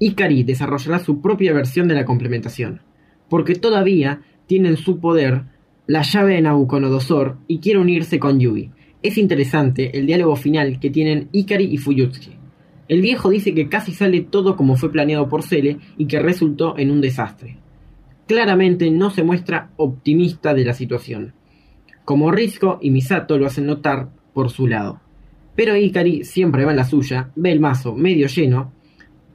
[0.00, 2.82] Ikari desarrollará su propia versión de la complementación,
[3.28, 5.44] porque todavía tiene en su poder
[5.86, 8.70] la llave de Nabucodonosor y quiere unirse con Yui.
[9.02, 12.32] Es interesante el diálogo final que tienen Ikari y Fuyutsuki.
[12.88, 16.76] El viejo dice que casi sale todo como fue planeado por Cele y que resultó
[16.78, 17.58] en un desastre.
[18.26, 21.34] Claramente no se muestra optimista de la situación,
[22.04, 25.00] como Risco y Misato lo hacen notar por su lado.
[25.54, 28.72] Pero Ikari siempre va en la suya, ve el mazo medio lleno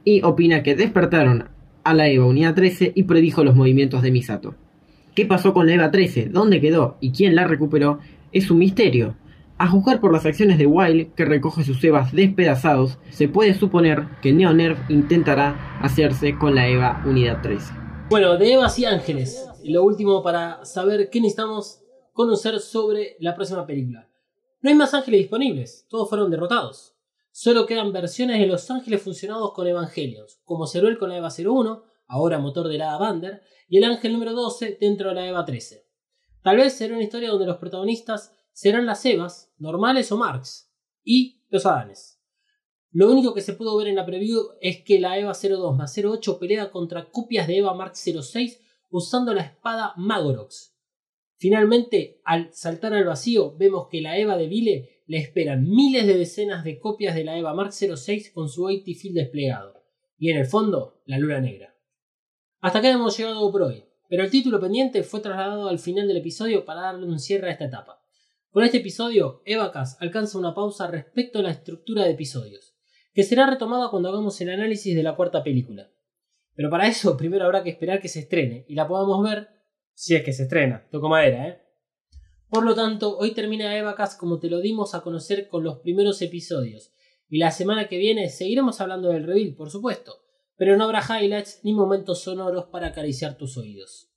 [0.04, 1.48] y opina que despertaron
[1.84, 4.54] a la EVA Unidad 13 y predijo los movimientos de Misato.
[5.14, 6.30] ¿Qué pasó con la EVA 13?
[6.30, 6.96] ¿Dónde quedó?
[7.00, 7.98] ¿Y quién la recuperó?
[8.32, 9.14] Es un misterio.
[9.58, 14.06] A juzgar por las acciones de Wild, que recoge sus EVAs despedazados, se puede suponer
[14.22, 17.74] que Neonerv intentará hacerse con la EVA Unidad 13.
[18.08, 19.46] Bueno, de Evas y Ángeles.
[19.64, 21.82] Lo último para saber qué necesitamos
[22.14, 24.08] conocer sobre la próxima película.
[24.62, 26.96] No hay más ángeles disponibles, todos fueron derrotados.
[27.30, 31.82] Solo quedan versiones de los ángeles funcionados con Evangelions, como Ceruel con la EVA 01,
[32.06, 33.42] ahora motor de la Bander,
[33.72, 35.86] y el ángel número 12 dentro de la EVA 13.
[36.42, 40.70] Tal vez será una historia donde los protagonistas serán las Evas, normales o Marx,
[41.02, 42.20] y los Adanes.
[42.90, 45.96] Lo único que se pudo ver en la preview es que la EVA 02 más
[45.96, 48.60] 08 pelea contra copias de EVA Mark 06
[48.90, 50.76] usando la espada Magorox.
[51.38, 56.18] Finalmente, al saltar al vacío, vemos que la EVA de Vile le esperan miles de
[56.18, 59.82] decenas de copias de la EVA Mark 06 con su 80 field desplegado.
[60.18, 61.71] Y en el fondo, la luna negra.
[62.62, 66.18] Hasta acá hemos llegado por hoy, pero el título pendiente fue trasladado al final del
[66.18, 68.00] episodio para darle un cierre a esta etapa.
[68.52, 72.76] Con este episodio, Evacas alcanza una pausa respecto a la estructura de episodios,
[73.12, 75.90] que será retomada cuando hagamos el análisis de la cuarta película.
[76.54, 79.48] Pero para eso primero habrá que esperar que se estrene y la podamos ver
[79.92, 80.86] si es que se estrena.
[80.88, 81.62] Toco madera, ¿eh?
[82.48, 86.22] Por lo tanto, hoy termina Evacas como te lo dimos a conocer con los primeros
[86.22, 86.92] episodios,
[87.28, 90.21] Y la semana que viene seguiremos hablando del reveal, por supuesto,
[90.62, 94.12] pero no habrá highlights ni momentos sonoros para acariciar tus oídos.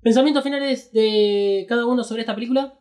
[0.00, 2.80] ¿Pensamientos finales de cada uno sobre esta película?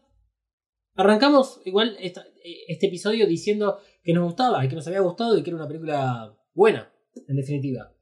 [0.96, 2.26] Arrancamos igual esta-
[2.70, 5.68] este episodio diciendo que nos gustaba y que nos había gustado y que era una
[5.68, 6.94] película buena,
[7.28, 7.94] en definitiva.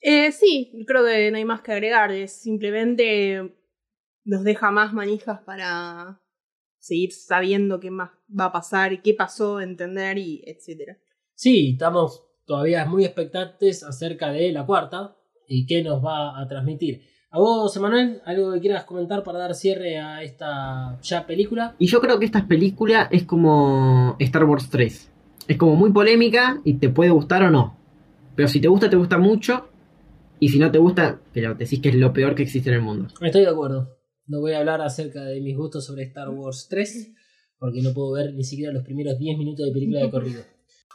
[0.00, 2.10] Eh, sí, creo que no hay más que agregar.
[2.10, 3.54] Es simplemente
[4.24, 6.20] nos deja más manijas para
[6.80, 10.98] seguir sabiendo qué más va a pasar, qué pasó, entender y etcétera.
[11.36, 15.14] Sí, estamos todavía muy expectantes acerca de la cuarta
[15.46, 17.02] y qué nos va a transmitir.
[17.30, 21.76] A vos, Emanuel, algo que quieras comentar para dar cierre a esta ya película.
[21.78, 25.12] Y yo creo que esta película es como Star Wars 3.
[25.46, 27.76] Es como muy polémica y te puede gustar o no.
[28.34, 29.68] Pero si te gusta, te gusta mucho.
[30.40, 32.82] Y si no te gusta, pero decís que es lo peor que existe en el
[32.82, 33.08] mundo.
[33.20, 33.98] Estoy de acuerdo.
[34.26, 37.12] No voy a hablar acerca de mis gustos sobre Star Wars 3,
[37.58, 40.42] porque no puedo ver ni siquiera los primeros 10 minutos de película de corrido.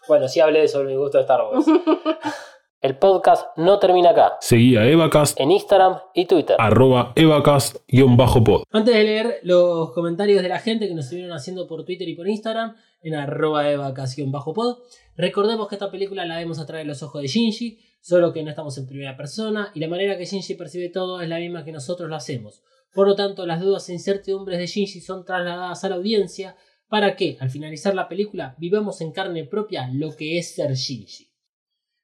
[0.08, 1.66] Bueno, sí hablé sobre mi gusto de Star Wars.
[2.82, 4.34] El podcast no termina acá.
[4.42, 6.58] Seguí a Evacast, En Instagram y Twitter.
[6.60, 8.64] arroba evacast-pod.
[8.72, 12.16] Antes de leer los comentarios de la gente que nos estuvieron haciendo por Twitter y
[12.16, 14.80] por Instagram, en arroba evacación-pod,
[15.16, 18.44] recordemos que esta película la vemos a través de los ojos de Shinji, solo que
[18.44, 21.64] no estamos en primera persona, y la manera que Shinji percibe todo es la misma
[21.64, 22.64] que nosotros lo hacemos.
[22.94, 26.58] Por lo tanto, las dudas e incertidumbres de Shinji son trasladadas a la audiencia
[26.94, 31.28] para que, al finalizar la película, vivamos en carne propia lo que es ser Shinji.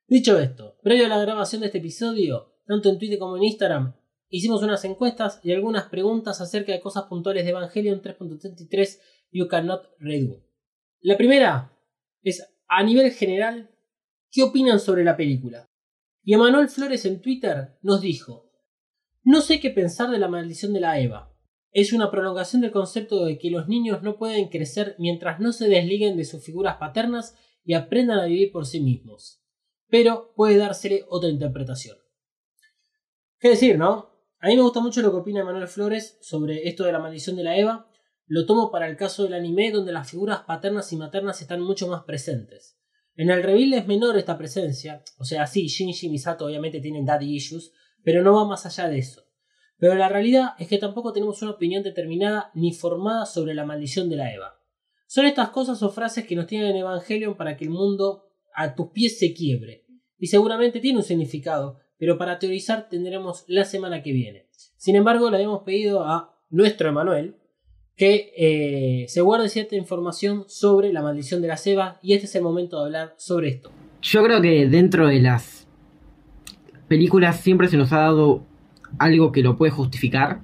[0.08, 3.94] Dicho esto, previo a la grabación de este episodio, tanto en Twitter como en Instagram,
[4.30, 9.92] hicimos unas encuestas y algunas preguntas acerca de cosas puntuales de Evangelion 3.33 You Cannot
[10.00, 10.44] Redo.
[11.02, 11.72] La primera
[12.24, 13.70] es, a nivel general,
[14.32, 15.68] ¿qué opinan sobre la película?
[16.24, 18.52] Y Emanuel Flores en Twitter nos dijo,
[19.22, 21.32] no sé qué pensar de la maldición de la Eva.
[21.72, 25.68] Es una prolongación del concepto de que los niños no pueden crecer mientras no se
[25.68, 29.40] desliguen de sus figuras paternas y aprendan a vivir por sí mismos
[29.90, 31.98] pero puede dársele otra interpretación.
[33.40, 34.10] ¿Qué decir, no?
[34.40, 37.36] A mí me gusta mucho lo que opina Manuel Flores sobre esto de la maldición
[37.36, 37.90] de la Eva.
[38.26, 41.88] Lo tomo para el caso del anime donde las figuras paternas y maternas están mucho
[41.88, 42.78] más presentes.
[43.16, 47.06] En el reveal es menor esta presencia, o sea, sí, Shinji y Misato obviamente tienen
[47.06, 49.24] daddy issues, pero no va más allá de eso.
[49.80, 54.10] Pero la realidad es que tampoco tenemos una opinión determinada ni formada sobre la maldición
[54.10, 54.60] de la Eva.
[55.08, 58.76] Son estas cosas o frases que nos tienen en Evangelion para que el mundo a
[58.76, 59.86] tus pies se quiebre.
[60.20, 64.48] Y seguramente tiene un significado, pero para teorizar tendremos la semana que viene.
[64.76, 67.38] Sin embargo, le habíamos pedido a nuestro Emanuel
[67.96, 72.36] que eh, se guarde cierta información sobre la maldición de la ceba y este es
[72.36, 73.72] el momento de hablar sobre esto.
[74.02, 75.68] Yo creo que dentro de las
[76.88, 78.46] películas siempre se nos ha dado
[78.98, 80.42] algo que lo puede justificar.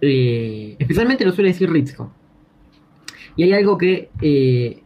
[0.00, 2.12] Eh, especialmente lo suele decir Rizko.
[3.36, 4.82] Y hay algo que eh,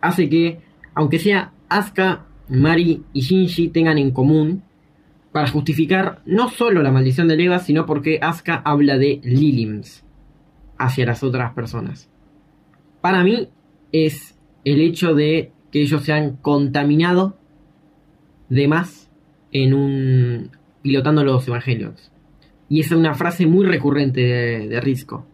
[0.00, 0.60] hace que,
[0.94, 4.62] aunque sea Asuka, Mari y Shinji tengan en común,
[5.32, 10.04] para justificar no solo la maldición de Eva, sino porque Asuka habla de Lilims
[10.78, 12.10] hacia las otras personas.
[13.00, 13.48] Para mí
[13.92, 17.38] es el hecho de que ellos se han contaminado
[18.50, 19.10] de más
[19.52, 20.50] en un
[20.82, 22.12] pilotando los evangelios.
[22.68, 25.26] Y esa es una frase muy recurrente de, Risco.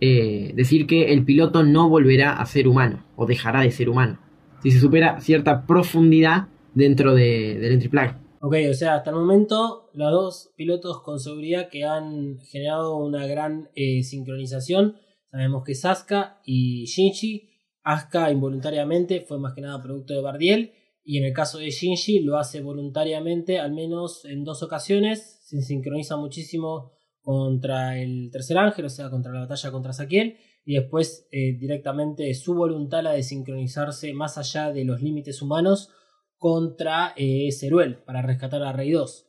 [0.00, 4.18] Eh, decir que el piloto no volverá a ser humano o dejará de ser humano.
[4.62, 8.22] Si se supera cierta profundidad dentro de, del entry plug.
[8.40, 13.26] Ok, o sea, hasta el momento los dos pilotos con seguridad que han generado una
[13.28, 14.96] gran eh, sincronización.
[15.30, 17.50] Sabemos que es Asuka y Shinji.
[17.84, 20.72] Asuka involuntariamente fue más que nada producto de Bardiel.
[21.04, 25.40] Y en el caso de Shinji lo hace voluntariamente, al menos en dos ocasiones.
[25.42, 30.36] Se sincroniza muchísimo contra el tercer ángel, o sea, contra la batalla contra Saquiel.
[30.64, 35.90] Y después eh, directamente su voluntad la de sincronizarse más allá de los límites humanos
[36.36, 39.26] contra eh, Ceruel para rescatar a Rey 2.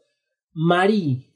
[0.53, 1.33] Mari,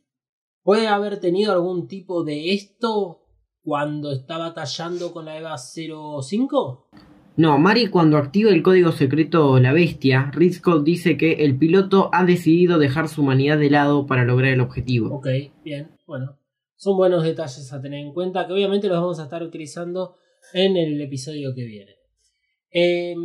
[0.61, 3.23] ¿puede haber tenido algún tipo de esto
[3.61, 6.89] cuando está batallando con la EVA 05?
[7.37, 12.25] No, Mari cuando activa el código secreto La Bestia, Rizko dice que el piloto ha
[12.25, 15.15] decidido dejar su humanidad de lado para lograr el objetivo.
[15.15, 15.27] Ok,
[15.63, 16.39] bien, bueno.
[16.75, 20.15] Son buenos detalles a tener en cuenta que obviamente los vamos a estar utilizando
[20.51, 21.95] en el episodio que viene.
[22.71, 23.15] Eh,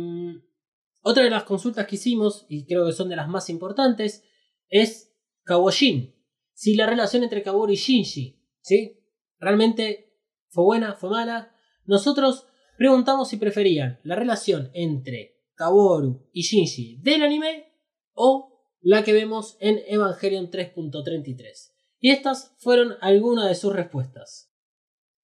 [1.01, 4.23] otra de las consultas que hicimos, y creo que son de las más importantes,
[4.69, 5.11] es
[5.43, 6.15] Kawoshin.
[6.53, 8.99] Si la relación entre Kaworu y Shinji, ¿sí?
[9.39, 10.13] ¿Realmente
[10.49, 11.55] fue buena, fue mala?
[11.85, 12.45] Nosotros
[12.77, 17.73] preguntamos si preferían la relación entre Kaworu y Shinji del anime
[18.13, 21.71] o la que vemos en Evangelion 3.33.
[21.99, 24.51] Y estas fueron algunas de sus respuestas.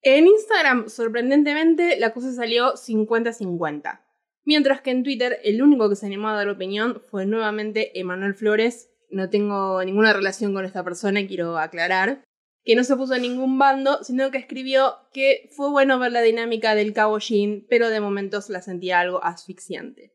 [0.02, 4.02] En Instagram, sorprendentemente, la cosa salió 50-50.
[4.46, 8.34] Mientras que en Twitter el único que se animó a dar opinión fue nuevamente Emanuel
[8.34, 8.90] Flores.
[9.12, 12.24] No tengo ninguna relación con esta persona, quiero aclarar.
[12.70, 16.22] Que no se puso en ningún bando, sino que escribió que fue bueno ver la
[16.22, 20.14] dinámica del cabo Jin, pero de momentos la sentía algo asfixiante.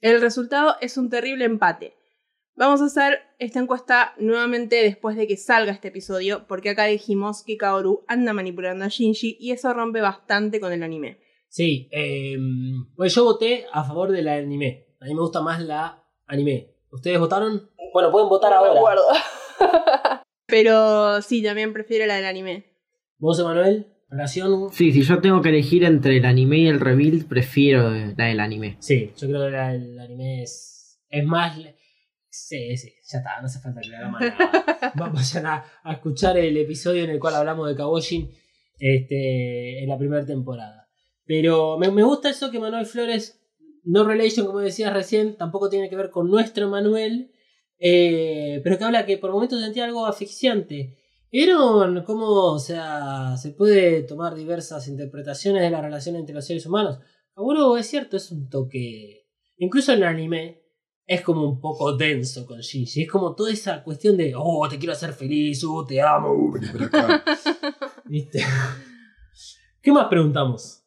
[0.00, 1.96] El resultado es un terrible empate.
[2.54, 7.42] Vamos a hacer esta encuesta nuevamente después de que salga este episodio, porque acá dijimos
[7.42, 11.18] que Kaoru anda manipulando a Shinji y eso rompe bastante con el anime.
[11.48, 12.36] Sí, eh,
[12.96, 14.86] bueno, yo voté a favor de la anime.
[15.00, 16.72] A mí me gusta más la anime.
[16.92, 17.68] ¿Ustedes votaron?
[17.92, 18.78] Bueno, pueden votar No me ahora.
[18.80, 19.02] acuerdo.
[20.50, 22.64] Pero sí, también prefiero la del anime.
[23.18, 23.86] ¿Vos, Emanuel?
[24.08, 24.70] ¿Relación?
[24.72, 28.40] Sí, si yo tengo que elegir entre el anime y el rebuild, prefiero la del
[28.40, 28.76] anime.
[28.80, 31.56] Sí, yo creo que la del anime es, es más...
[32.28, 34.92] Sí, sí, ya está, no hace falta que le hagamos nada.
[34.96, 38.30] Vamos a, a escuchar el episodio en el cual hablamos de Kaboshin
[38.78, 40.88] este, en la primera temporada.
[41.24, 43.40] Pero me, me gusta eso que Manuel Flores,
[43.84, 47.30] no relation, como decías recién, tampoco tiene que ver con nuestro Manuel,
[47.80, 50.98] eh, pero que habla que por momentos sentía algo asfixiante.
[51.32, 56.66] ¿Vieron cómo o sea, se puede tomar diversas interpretaciones de la relación entre los seres
[56.66, 56.98] humanos?
[57.34, 59.26] Seguro es cierto, es un toque.
[59.56, 60.60] Incluso en el anime
[61.06, 63.02] es como un poco denso con Shinji.
[63.02, 66.52] Es como toda esa cuestión de, oh, te quiero hacer feliz, oh, te amo, uh,
[66.52, 67.24] vení para acá.
[68.04, 68.44] ¿Viste?
[69.82, 70.84] ¿Qué más preguntamos?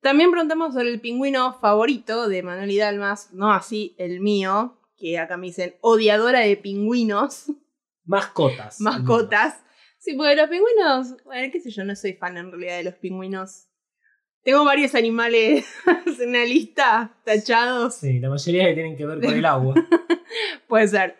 [0.00, 5.18] También preguntamos sobre el pingüino favorito de Manuel y Dalmas, no así el mío, que
[5.18, 7.46] acá me dicen odiadora de pingüinos,
[8.04, 8.80] Mascotas.
[8.80, 9.60] mascotas.
[9.98, 12.94] Sí, porque los pingüinos, bueno, qué sé yo, no soy fan en realidad de los
[12.94, 13.68] pingüinos.
[14.42, 15.66] Tengo varios animales
[16.20, 17.94] en una lista tachados.
[17.94, 19.74] Sí, la mayoría que tienen que ver con el agua.
[20.68, 21.16] Puede ser.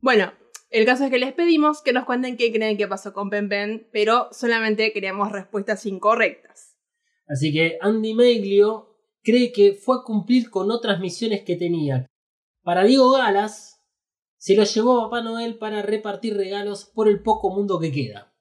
[0.00, 0.32] Bueno,
[0.70, 3.48] el caso es que les pedimos que nos cuenten qué creen que pasó con Pen
[3.48, 6.76] Pen, pero solamente queríamos respuestas incorrectas.
[7.28, 12.06] Así que Andy Meglio cree que fue a cumplir con otras misiones que tenía.
[12.64, 13.82] Para Diego Galas,
[14.38, 18.32] se lo llevó a Papá Noel para repartir regalos por el poco mundo que queda.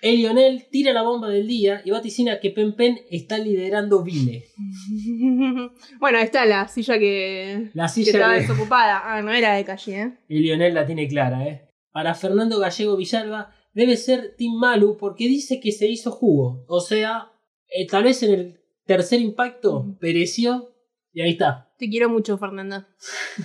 [0.00, 4.44] El Lionel tira la bomba del día y vaticina que Pen Pen está liderando Vile.
[5.98, 9.00] bueno, está la silla que, La que estaba de- desocupada.
[9.04, 10.18] Ah, no era de calle, ¿eh?
[10.28, 11.68] Y Lionel la tiene clara, ¿eh?
[11.90, 16.64] Para Fernando Gallego Villalba debe ser Tim Malu porque dice que se hizo jugo.
[16.68, 17.32] O sea,
[17.68, 20.70] eh, tal vez en el tercer impacto pereció
[21.18, 21.68] y ahí está.
[21.78, 22.86] Te quiero mucho, Fernanda.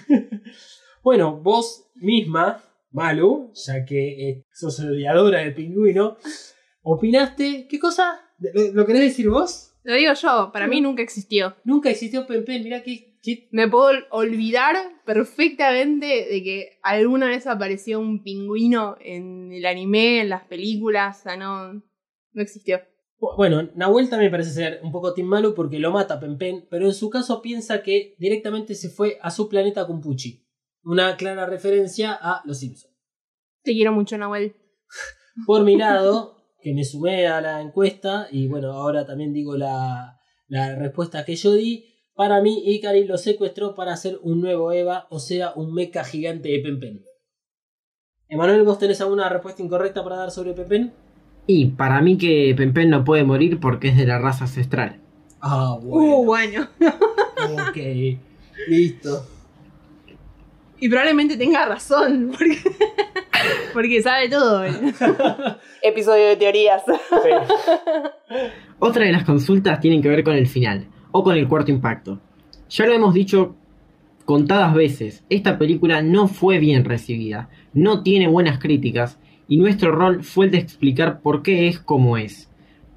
[1.04, 6.16] Bueno, vos misma, Malu, ya que eh, sos odiadora del pingüino,
[6.82, 7.68] opinaste.
[7.70, 8.22] ¿Qué cosa?
[8.40, 9.74] ¿Lo, lo querés decir vos?
[9.84, 11.58] Lo digo yo, para mí nunca existió.
[11.66, 13.18] Nunca existió Pen Pen, mirá que.
[13.22, 20.22] que- Me puedo olvidar perfectamente de que alguna vez apareció un pingüino en el anime,
[20.22, 21.20] en las películas.
[21.20, 22.80] O sea, no, no existió.
[23.38, 26.86] Bueno, Nahuel también parece ser un poco Team Malu porque lo mata Pen Pen, pero
[26.86, 30.46] en su caso piensa que directamente se fue a su planeta con Pucci.
[30.84, 32.94] Una clara referencia a Los Simpsons.
[33.64, 34.56] Te quiero mucho, Nahuel.
[35.48, 40.20] Por mi lado, que me sumé a la encuesta, y bueno, ahora también digo la,
[40.48, 41.86] la respuesta que yo di.
[42.16, 46.50] Para mí, Ikari lo secuestró para hacer un nuevo Eva, o sea, un mecha gigante
[46.50, 47.06] de Pen Pen.
[48.28, 51.03] Emanuel, ¿vos tenés alguna respuesta incorrecta para dar sobre Pen Pen?
[51.46, 55.00] Y para mí que Pen no puede morir porque es de la raza ancestral.
[55.42, 56.68] Ah, Uh, bueno.
[57.70, 57.78] ok,
[58.70, 59.28] listo.
[60.80, 62.58] Y probablemente tenga razón, porque,
[63.74, 64.64] porque sabe todo.
[65.82, 66.84] Episodio de teorías.
[68.80, 72.20] Otra de las consultas tienen que ver con el final, o con el cuarto impacto.
[72.70, 73.56] Ya lo hemos dicho
[74.26, 79.20] contadas veces, esta película no fue bien recibida, no tiene buenas críticas,
[79.54, 82.50] y nuestro rol fue el de explicar por qué es como es.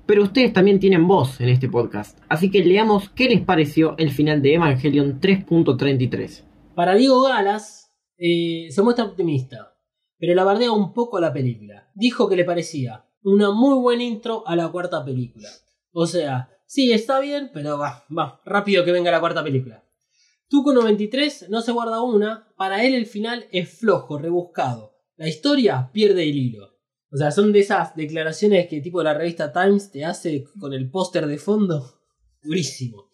[0.06, 4.10] Pero ustedes también tienen voz en este podcast, así que leamos qué les pareció el
[4.10, 6.44] final de Evangelion 3.33.
[6.74, 9.76] Para Diego Galas, eh, se muestra optimista,
[10.16, 11.90] pero la bardea un poco la película.
[11.94, 15.50] Dijo que le parecía una muy buena intro a la cuarta película.
[15.92, 19.84] O sea, sí, está bien, pero va, va, rápido que venga la cuarta película.
[20.48, 24.95] Tuco 93 no se guarda una, para él el final es flojo, rebuscado.
[25.16, 26.76] La historia pierde el hilo.
[27.10, 30.90] O sea, son de esas declaraciones que tipo la revista Times te hace con el
[30.90, 32.00] póster de fondo.
[32.42, 33.08] Durísimo.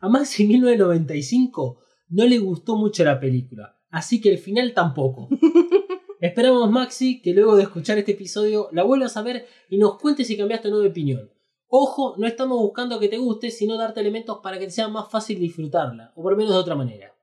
[0.00, 5.28] A Maxi en 1995 no le gustó mucho la película, así que el final tampoco.
[6.20, 10.26] Esperamos, Maxi, que luego de escuchar este episodio la vuelvas a ver y nos cuentes
[10.26, 11.30] si cambiaste o no de opinión.
[11.66, 15.10] Ojo, no estamos buscando que te guste, sino darte elementos para que te sea más
[15.10, 17.14] fácil disfrutarla, o por lo menos de otra manera.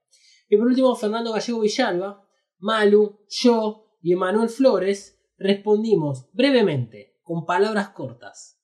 [0.48, 2.24] Y por último, Fernando Gallego Villalba,
[2.58, 8.58] Malu, yo y Emanuel Flores respondimos brevemente, con palabras cortas.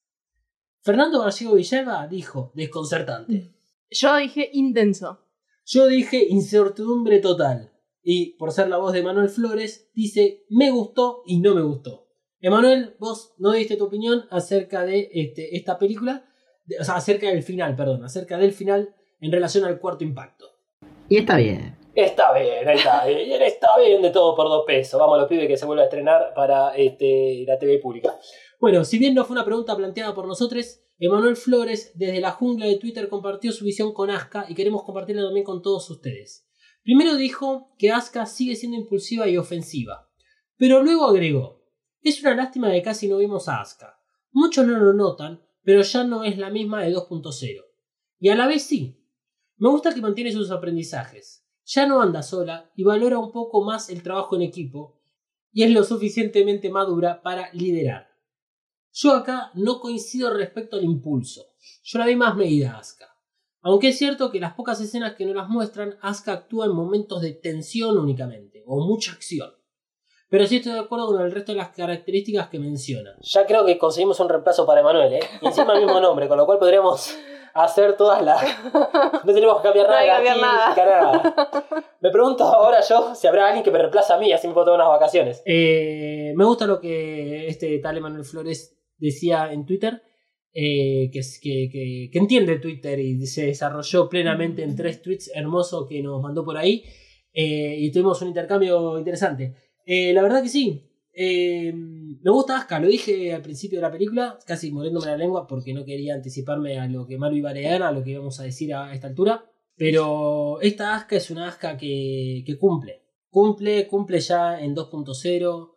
[0.83, 3.55] Fernando Gallego Villalba dijo, desconcertante.
[3.91, 5.25] Yo dije intenso.
[5.65, 7.73] Yo dije incertidumbre total.
[8.02, 12.08] Y por ser la voz de Manuel Flores, dice me gustó y no me gustó.
[12.41, 16.25] Emanuel, vos no diste tu opinión acerca de este, esta película,
[16.65, 20.47] de- o sea, acerca del final, perdón, acerca del final en relación al cuarto impacto.
[21.08, 21.76] Y está bien.
[21.99, 25.01] Está bien, está bien, está bien de todo por dos pesos.
[25.01, 28.17] Vamos a los pibes que se vuelve a estrenar para este, la TV pública.
[28.60, 32.67] Bueno, si bien no fue una pregunta planteada por nosotros, Emanuel Flores desde la jungla
[32.67, 36.49] de Twitter compartió su visión con Aska y queremos compartirla también con todos ustedes.
[36.85, 40.09] Primero dijo que Aska sigue siendo impulsiva y ofensiva,
[40.57, 41.65] pero luego agregó,
[42.01, 43.99] es una lástima que casi no vimos a Aska.
[44.31, 47.65] Muchos no lo notan, pero ya no es la misma de 2.0.
[48.20, 49.02] Y a la vez sí.
[49.57, 51.38] Me gusta que mantiene sus aprendizajes.
[51.71, 54.97] Ya no anda sola y valora un poco más el trabajo en equipo
[55.53, 58.09] y es lo suficientemente madura para liderar.
[58.91, 61.43] Yo acá no coincido respecto al impulso.
[61.83, 63.15] Yo la vi más medida a Asuka.
[63.61, 67.21] Aunque es cierto que las pocas escenas que nos las muestran, Asuka actúa en momentos
[67.21, 69.51] de tensión únicamente, o mucha acción.
[70.31, 73.15] Pero sí estoy de acuerdo con el resto de las características que menciona.
[73.21, 75.21] Ya creo que conseguimos un reemplazo para Emanuel, ¿eh?
[75.43, 77.15] Y encima el mismo nombre, con lo cual podríamos
[77.65, 78.43] hacer todas las...
[79.25, 79.99] No tenemos que cambiar No nada.
[80.01, 81.85] hay que cambiar aquí, nada.
[82.01, 84.67] Me pregunto ahora yo si habrá alguien que me reemplaza a mí, así me puedo
[84.67, 85.43] tomar unas vacaciones.
[85.45, 90.03] Eh, me gusta lo que este tal Emanuel Flores decía en Twitter,
[90.53, 95.87] eh, que, que, que- que entiende Twitter y se desarrolló plenamente en tres tweets hermosos
[95.89, 96.85] que nos mandó por ahí
[97.33, 99.55] eh, y tuvimos un intercambio interesante.
[99.85, 100.88] Eh, la verdad que sí.
[101.21, 105.49] Eh, me gusta Aska, lo dije al principio de la película, casi muriéndome la lengua
[105.49, 108.39] porque no quería anticiparme a lo que Maru iba a leer, a lo que íbamos
[108.39, 109.45] a decir a esta altura.
[109.75, 113.03] Pero esta Aska es una Aska que, cumple.
[113.31, 115.73] Cumple, cumple ya en 2.0.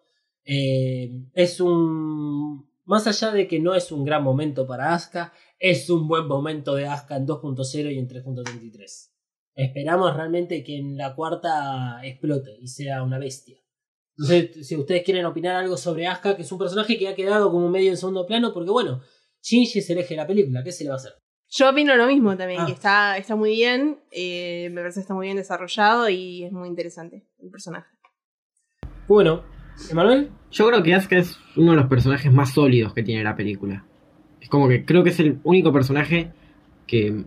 [0.46, 2.70] Eh, es un.
[2.86, 6.76] Más allá de que no es un gran momento para Asuka, es un buen momento
[6.76, 9.12] de Asuka en 2.0 y en 3.33.
[9.56, 13.61] Esperamos realmente que en la cuarta explote y sea una bestia.
[14.18, 17.16] No sé si ustedes quieren opinar algo sobre Asuka, que es un personaje que ha
[17.16, 19.02] quedado como medio en segundo plano, porque bueno,
[19.42, 21.14] Shinji es el eje de la película, ¿qué se le va a hacer?
[21.50, 22.66] Yo opino lo mismo también, Ah.
[22.66, 26.52] que está, está muy bien, eh, me parece que está muy bien desarrollado y es
[26.52, 27.90] muy interesante el personaje.
[29.08, 29.44] Bueno,
[29.90, 33.36] Emanuel, Yo creo que Asuka es uno de los personajes más sólidos que tiene la
[33.36, 33.86] película.
[34.42, 36.32] Es como que creo que es el único personaje
[36.88, 37.24] que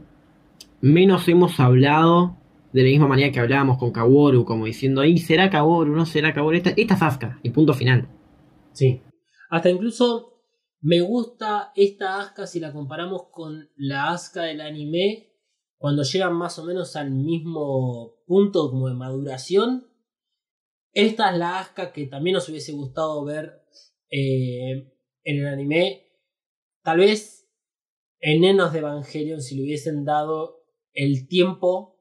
[0.82, 2.36] menos hemos hablado
[2.74, 5.94] de la misma manera que hablábamos con Kaworu, como diciendo, ¿y será Kaworu?
[5.94, 6.56] ¿No será Kaworu?
[6.56, 8.08] Esta, esta es Asuka, y punto final.
[8.72, 9.00] Sí.
[9.48, 10.42] Hasta incluso
[10.80, 15.28] me gusta esta Asuka si la comparamos con la Asuka del anime
[15.76, 19.86] cuando llegan más o menos al mismo punto como de maduración.
[20.92, 23.62] Esta es la Asuka que también nos hubiese gustado ver
[24.10, 26.08] eh, en el anime.
[26.82, 27.48] Tal vez
[28.18, 31.93] en Enos de Evangelion si le hubiesen dado el tiempo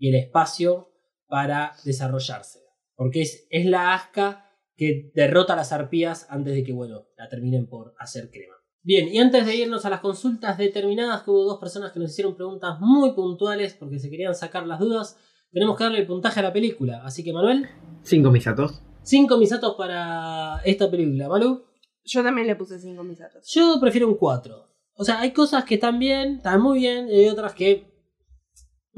[0.00, 0.90] y el espacio
[1.28, 2.58] para desarrollarse.
[2.96, 7.28] Porque es, es la Asuka que derrota a las arpías antes de que, bueno, la
[7.28, 8.54] terminen por hacer crema.
[8.82, 12.10] Bien, y antes de irnos a las consultas determinadas, que hubo dos personas que nos
[12.10, 15.18] hicieron preguntas muy puntuales porque se querían sacar las dudas,
[15.52, 17.02] tenemos que darle el puntaje a la película.
[17.04, 17.68] Así que, Manuel,
[18.02, 18.82] Cinco misatos.
[19.02, 21.28] 5 misatos para esta película.
[21.28, 21.64] Malu,
[22.04, 23.46] Yo también le puse 5 misatos.
[23.52, 24.66] yo prefiero un 4.
[24.94, 27.89] O sea, hay cosas que están bien, están muy bien, y hay otras que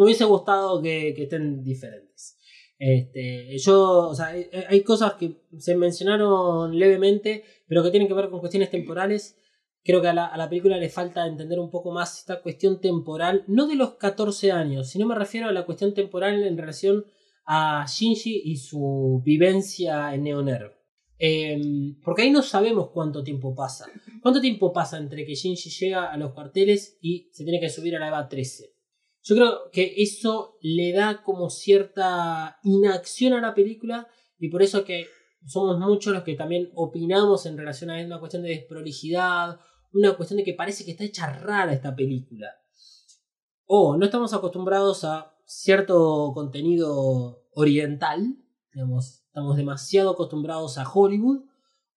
[0.02, 2.38] me hubiese gustado que, estén diferentes.
[2.78, 4.34] Este, yo, o sea,
[4.68, 9.38] hay, cosas que se mencionaron levemente, pero que tienen que ver con cuestiones temporales.
[9.84, 13.66] Creo que a la, película le falta entender un poco más esta cuestión temporal, no
[13.66, 17.04] de los 14 años, sino me refiero a la cuestión temporal en relación
[17.46, 20.72] a Shinji y su vivencia en Neonerv.
[21.18, 23.86] Em, porque ahí no sabemos cuánto tiempo pasa.
[24.20, 27.94] ¿Cuánto tiempo pasa entre que Shinji llega a los cuarteles y se tiene que subir
[27.94, 28.71] a la EVA 13?
[29.22, 34.84] Yo creo que eso le da como cierta inacción a la película y por eso
[34.84, 35.06] que
[35.46, 39.60] somos muchos los que también opinamos en relación a una cuestión de desprolijidad,
[39.92, 42.48] una cuestión de que parece que está hecha rara esta película.
[43.64, 48.36] O no estamos acostumbrados a cierto contenido oriental,
[48.72, 51.44] digamos, estamos demasiado acostumbrados a Hollywood,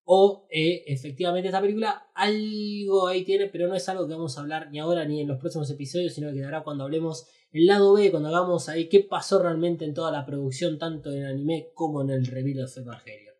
[0.08, 4.40] o eh, efectivamente esta película algo ahí tiene, pero no es algo que vamos a
[4.40, 7.92] hablar ni ahora ni en los próximos episodios, sino que quedará cuando hablemos el lado
[7.92, 12.02] B, cuando hagamos ahí qué pasó realmente en toda la producción, tanto en anime como
[12.02, 13.34] en el reveal of Evangelion.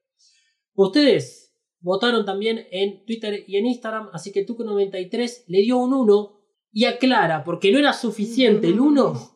[0.75, 6.41] Ustedes votaron también en Twitter y en Instagram, así que Tuco93 le dio un 1
[6.73, 9.36] y aclara, porque no era suficiente el 1,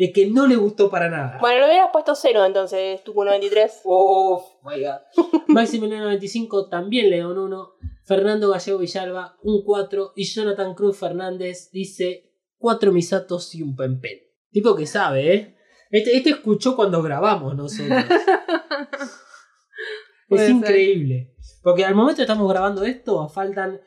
[0.00, 1.36] de que no le gustó para nada.
[1.42, 3.82] Bueno, lo hubieras puesto 0 entonces, tu 93.
[3.84, 5.42] Uf, my God.
[5.48, 7.70] Maximiliano 95 también le da un 1.
[8.06, 10.12] Fernando Gallego Villalba un 4.
[10.16, 14.00] Y Jonathan Cruz Fernández dice cuatro Misatos y un Pen.
[14.50, 15.56] Tipo que sabe, ¿eh?
[15.90, 18.02] Este, este escuchó cuando grabamos nosotros.
[20.30, 20.50] Es ser.
[20.50, 21.34] increíble.
[21.62, 23.80] Porque al momento que estamos grabando esto, faltan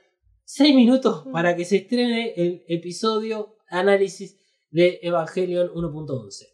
[0.44, 4.43] 6 minutos para que se estrene el episodio análisis
[4.74, 6.48] de Evangelion 1.11.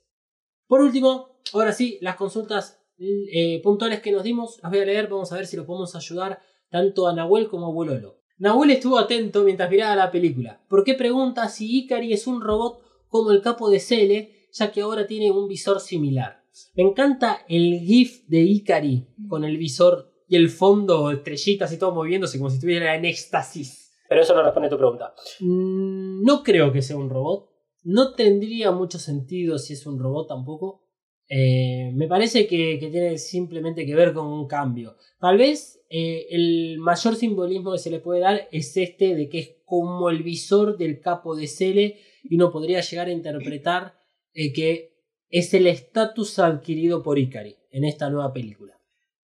[0.68, 5.08] Por último, ahora sí, las consultas eh, puntuales que nos dimos, las voy a leer,
[5.08, 6.40] vamos a ver si lo podemos ayudar
[6.70, 8.20] tanto a Nahuel como a Bololo.
[8.38, 10.62] Nahuel estuvo atento mientras miraba la película.
[10.70, 14.82] ¿Por qué pregunta si Ikari es un robot como el capo de Cele, ya que
[14.82, 16.44] ahora tiene un visor similar?
[16.76, 21.94] Me encanta el GIF de Ikari con el visor y el fondo, estrellitas y todo
[21.94, 23.92] moviéndose como si estuviera en éxtasis.
[24.10, 25.14] Pero eso no responde a tu pregunta.
[25.40, 27.49] Mm, No creo que sea un robot.
[27.84, 30.86] No tendría mucho sentido si es un robot tampoco.
[31.28, 34.96] Eh, me parece que, que tiene simplemente que ver con un cambio.
[35.20, 39.40] Tal vez eh, el mayor simbolismo que se le puede dar es este de que
[39.40, 43.94] es como el visor del capo de Cele y uno podría llegar a interpretar
[44.34, 44.98] eh, que
[45.30, 48.74] es el estatus adquirido por Ikari en esta nueva película.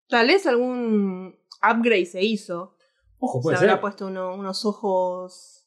[0.07, 2.75] Tal vez algún upgrade se hizo.
[3.17, 3.81] Ojo, Se puede habrá ser.
[3.81, 5.64] puesto uno- unos ojos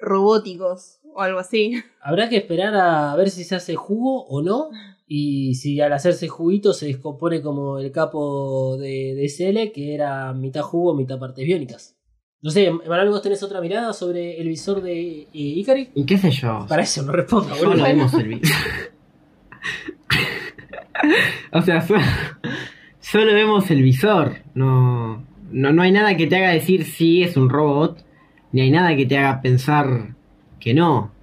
[0.00, 1.82] robóticos o algo así.
[2.02, 4.68] Habrá que esperar a ver si se hace jugo o no.
[5.08, 10.32] Y si al hacerse juguito se descompone como el capo de, de Cele, que era
[10.32, 11.96] mitad jugo, mitad partes biónicas.
[12.42, 15.90] No sé, Emanuel, ¿vos tenés otra mirada sobre el visor de eh, Ikari?
[15.94, 16.66] ¿Y qué sé yo?
[16.68, 17.84] Para eso no responda, Solo boludo.
[17.84, 18.56] vemos el visor.
[21.52, 21.94] o sea, so-
[23.00, 24.36] solo vemos el visor.
[24.54, 28.04] No, no, no hay nada que te haga decir si es un robot,
[28.56, 30.16] ni hay nada que te haga pensar
[30.58, 31.14] que no.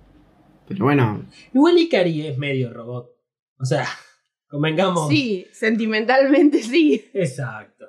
[0.68, 3.10] Pero bueno, Igual Ikari es medio robot.
[3.60, 3.88] O sea,
[4.48, 5.10] convengamos.
[5.10, 7.10] Sí, sentimentalmente sí.
[7.12, 7.88] Exacto.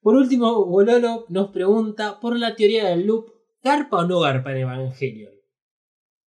[0.00, 4.58] Por último, Bololo nos pregunta por la teoría del loop, ¿garpa o no garpa en
[4.62, 5.34] Evangelion?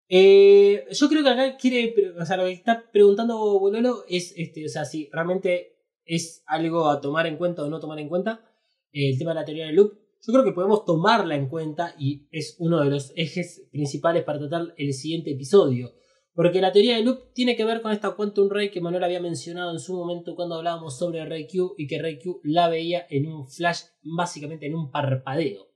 [0.10, 4.64] Eh, yo creo que acá quiere, o sea, lo que está preguntando Bololo es, este,
[4.64, 8.46] o sea, si realmente es algo a tomar en cuenta o no tomar en cuenta,
[8.92, 10.09] eh, el tema de la teoría del loop.
[10.26, 14.40] Yo creo que podemos tomarla en cuenta y es uno de los ejes principales para
[14.40, 15.94] tratar el siguiente episodio.
[16.34, 19.20] Porque la teoría del loop tiene que ver con esta Quantum Ray que Manuel había
[19.20, 23.06] mencionado en su momento cuando hablábamos sobre Ray Q y que Ray Q la veía
[23.10, 25.68] en un flash, básicamente en un parpadeo.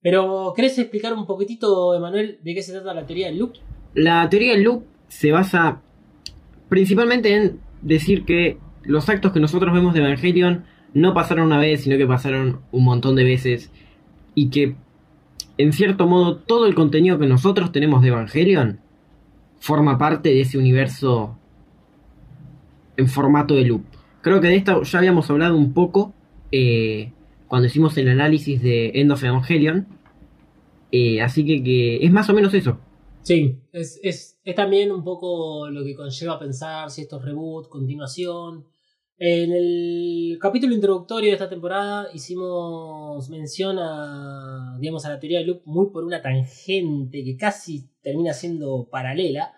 [0.00, 3.54] Pero, ¿querés explicar un poquitito, Emanuel, de qué se trata la teoría del loop?
[3.94, 5.80] la teoría del loop se basa
[6.68, 10.64] principalmente en decir que los actos que nosotros vemos de Evangelion
[10.94, 13.70] no pasaron una vez, sino que pasaron un montón de veces.
[14.34, 14.76] Y que,
[15.58, 18.80] en cierto modo, todo el contenido que nosotros tenemos de Evangelion
[19.58, 21.36] forma parte de ese universo
[22.96, 23.82] en formato de loop.
[24.22, 26.14] Creo que de esto ya habíamos hablado un poco
[26.52, 27.12] eh,
[27.48, 29.86] cuando hicimos el análisis de End of Evangelion.
[30.92, 32.78] Eh, así que, que es más o menos eso.
[33.22, 37.68] Sí, es, es, es también un poco lo que conlleva pensar si esto es reboot,
[37.68, 38.66] continuación.
[39.16, 45.48] En el capítulo introductorio de esta temporada hicimos mención a, digamos, a la teoría del
[45.48, 49.54] loop muy por una tangente que casi termina siendo paralela,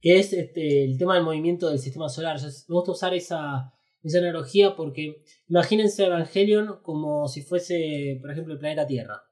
[0.00, 2.38] que es este, el tema del movimiento del sistema solar.
[2.38, 8.54] Yo- me gusta usar esa, esa analogía porque imagínense Evangelion como si fuese, por ejemplo,
[8.54, 9.22] el planeta Tierra.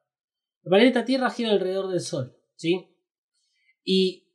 [0.65, 2.89] El planeta Tierra gira alrededor del Sol, ¿sí?
[3.85, 4.29] Y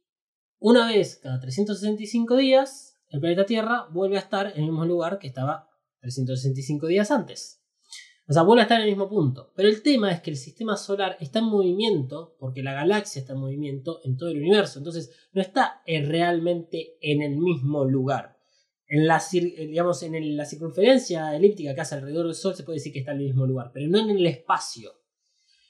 [0.58, 5.19] una vez cada 365 días, el planeta Tierra vuelve a estar en el mismo lugar
[5.19, 5.69] que estaba
[6.02, 7.61] 365 días antes.
[8.30, 9.53] O sea, vuelve a estar en el mismo punto.
[9.56, 13.34] Pero el tema es que el sistema solar está en movimiento, porque la galaxia está
[13.34, 14.80] en movimiento en todo el universo.
[14.80, 18.38] Entonces, no está realmente en el mismo lugar.
[18.90, 22.92] En la, digamos, en la circunferencia elíptica que hace alrededor del Sol se puede decir
[22.92, 24.92] que está en el mismo lugar, pero no en el espacio.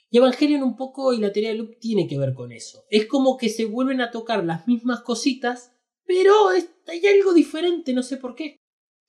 [0.09, 2.85] Y Evangelion un poco y la teoría del loop tiene que ver con eso.
[2.90, 5.74] Es como que se vuelven a tocar las mismas cositas,
[6.08, 8.61] pero hay algo diferente, no sé por qué.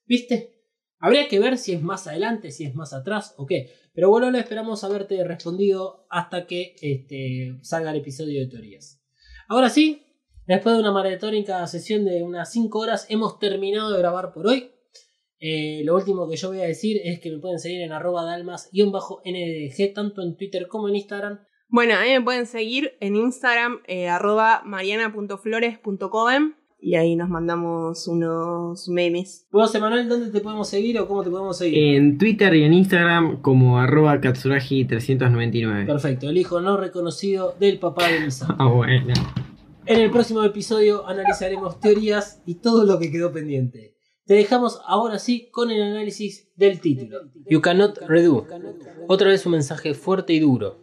[0.05, 0.59] ¿Viste?
[0.99, 3.71] Habría que ver si es más adelante, si es más atrás o qué.
[3.95, 9.01] Pero bueno, lo esperamos haberte respondido hasta que este, salga el episodio de teorías.
[9.49, 10.03] Ahora sí,
[10.47, 14.73] después de una maratónica sesión de unas 5 horas, hemos terminado de grabar por hoy.
[15.41, 18.25] Eh, lo último que yo voy a decir es que me pueden seguir en arroba
[18.25, 21.45] dalmas-ndg, tanto en Twitter como en Instagram.
[21.69, 28.07] Bueno, a mí me pueden seguir en Instagram, eh, arroba mariana.flores.com y ahí nos mandamos
[28.07, 29.47] unos memes.
[29.51, 31.97] ¿Vos, Emanuel, dónde te podemos seguir o cómo te podemos seguir?
[31.97, 35.87] En Twitter y en Instagram como arroba katsuragi399.
[35.87, 38.47] Perfecto, el hijo no reconocido del papá de Misa.
[38.59, 39.15] Ah, bueno.
[39.87, 43.97] En el próximo episodio analizaremos teorías y todo lo que quedó pendiente.
[44.27, 47.31] Te dejamos ahora sí con el análisis del título.
[47.49, 48.47] You cannot redo.
[49.07, 50.79] Otra vez un mensaje fuerte y duro.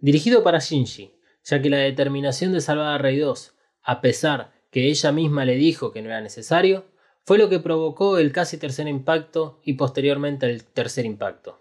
[0.00, 1.12] Dirigido para Shinji.
[1.44, 5.56] ya que la determinación de salvar a Rey 2, a pesar que ella misma le
[5.56, 6.86] dijo que no era necesario,
[7.24, 11.60] fue lo que provocó el casi tercer impacto y posteriormente el tercer impacto.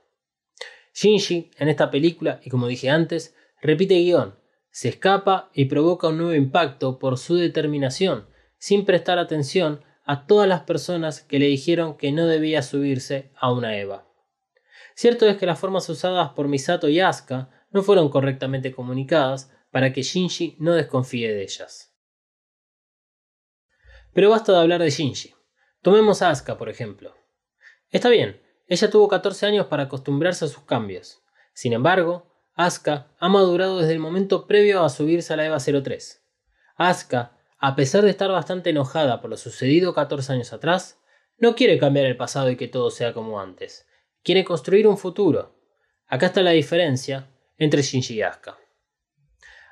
[0.93, 4.35] Shinji, en esta película, y como dije antes, repite guion,
[4.71, 8.27] se escapa y provoca un nuevo impacto por su determinación,
[8.57, 13.51] sin prestar atención a todas las personas que le dijeron que no debía subirse a
[13.51, 14.07] una Eva.
[14.95, 19.93] Cierto es que las formas usadas por Misato y Asuka no fueron correctamente comunicadas para
[19.93, 21.93] que Shinji no desconfíe de ellas.
[24.17, 25.35] Pero basta de hablar de Shinji.
[25.83, 27.13] Tomemos a Asuka, por ejemplo.
[27.91, 31.21] Está bien, ella tuvo 14 años para acostumbrarse a sus cambios.
[31.53, 36.25] Sin embargo, Asuka ha madurado desde el momento previo a subirse a la EVA 03.
[36.77, 40.99] Asuka, a pesar de estar bastante enojada por lo sucedido 14 años atrás,
[41.37, 43.87] no quiere cambiar el pasado y que todo sea como antes.
[44.23, 45.59] Quiere construir un futuro.
[46.07, 47.29] Acá está la diferencia
[47.59, 48.57] entre Shinji y Asuka.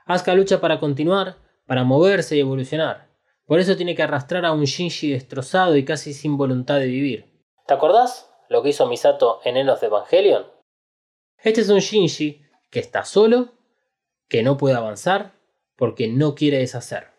[0.06, 3.05] Asuka lucha para continuar, para moverse y evolucionar.
[3.46, 7.26] Por eso tiene que arrastrar a un Shinji destrozado y casi sin voluntad de vivir.
[7.68, 10.46] ¿Te acordás lo que hizo Misato en Enos de Evangelion?
[11.38, 12.42] Este es un Shinji
[12.72, 13.54] que está solo,
[14.28, 15.34] que no puede avanzar,
[15.76, 17.10] porque no quiere deshacer.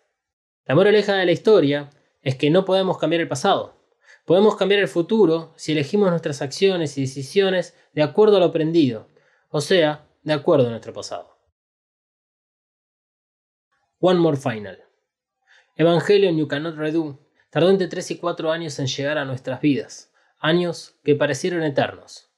[0.65, 1.91] La moraleja de la historia
[2.23, 3.77] es que no podemos cambiar el pasado.
[4.25, 9.07] Podemos cambiar el futuro si elegimos nuestras acciones y decisiones de acuerdo a lo aprendido,
[9.49, 11.39] o sea, de acuerdo a nuestro pasado.
[14.01, 14.85] One More Final.
[15.77, 20.13] Evangelion You Cannot Redo tardó entre 3 y 4 años en llegar a nuestras vidas,
[20.39, 22.31] años que parecieron eternos.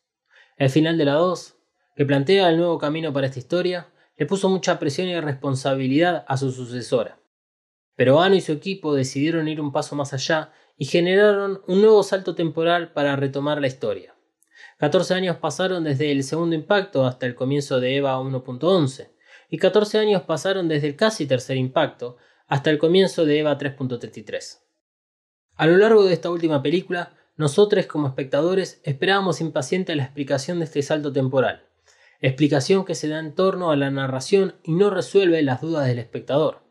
[0.56, 1.58] El final de la 2
[1.98, 6.36] que plantea el nuevo camino para esta historia, le puso mucha presión y responsabilidad a
[6.36, 7.18] su sucesora.
[7.96, 12.04] Pero Ano y su equipo decidieron ir un paso más allá y generaron un nuevo
[12.04, 14.14] salto temporal para retomar la historia.
[14.78, 19.10] 14 años pasaron desde el segundo impacto hasta el comienzo de EVA 1.11,
[19.50, 22.16] y 14 años pasaron desde el casi tercer impacto
[22.48, 24.60] hasta el comienzo de EVA 3.33.
[25.54, 30.64] A lo largo de esta última película, nosotros como espectadores esperábamos impaciente la explicación de
[30.64, 31.68] este salto temporal,
[32.20, 35.98] explicación que se da en torno a la narración y no resuelve las dudas del
[35.98, 36.62] espectador.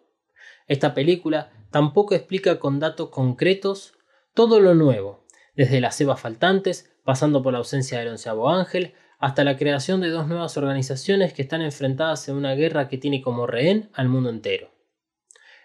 [0.68, 3.94] Esta película tampoco explica con datos concretos
[4.34, 5.26] todo lo nuevo,
[5.56, 10.10] desde las cebas faltantes, pasando por la ausencia del onceavo ángel, hasta la creación de
[10.10, 14.30] dos nuevas organizaciones que están enfrentadas en una guerra que tiene como rehén al mundo
[14.30, 14.77] entero.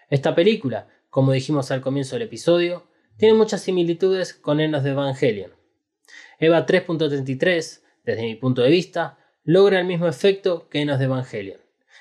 [0.09, 5.51] Esta película, como dijimos al comienzo del episodio, tiene muchas similitudes con Enos de Evangelion.
[6.39, 11.05] Eva 3.33, desde mi punto de vista, logra el mismo efecto que en los de
[11.05, 11.59] Evangelion.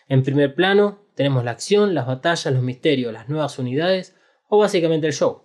[0.09, 4.17] En primer plano tenemos la acción, las batallas, los misterios, las nuevas unidades
[4.49, 5.43] o básicamente el show.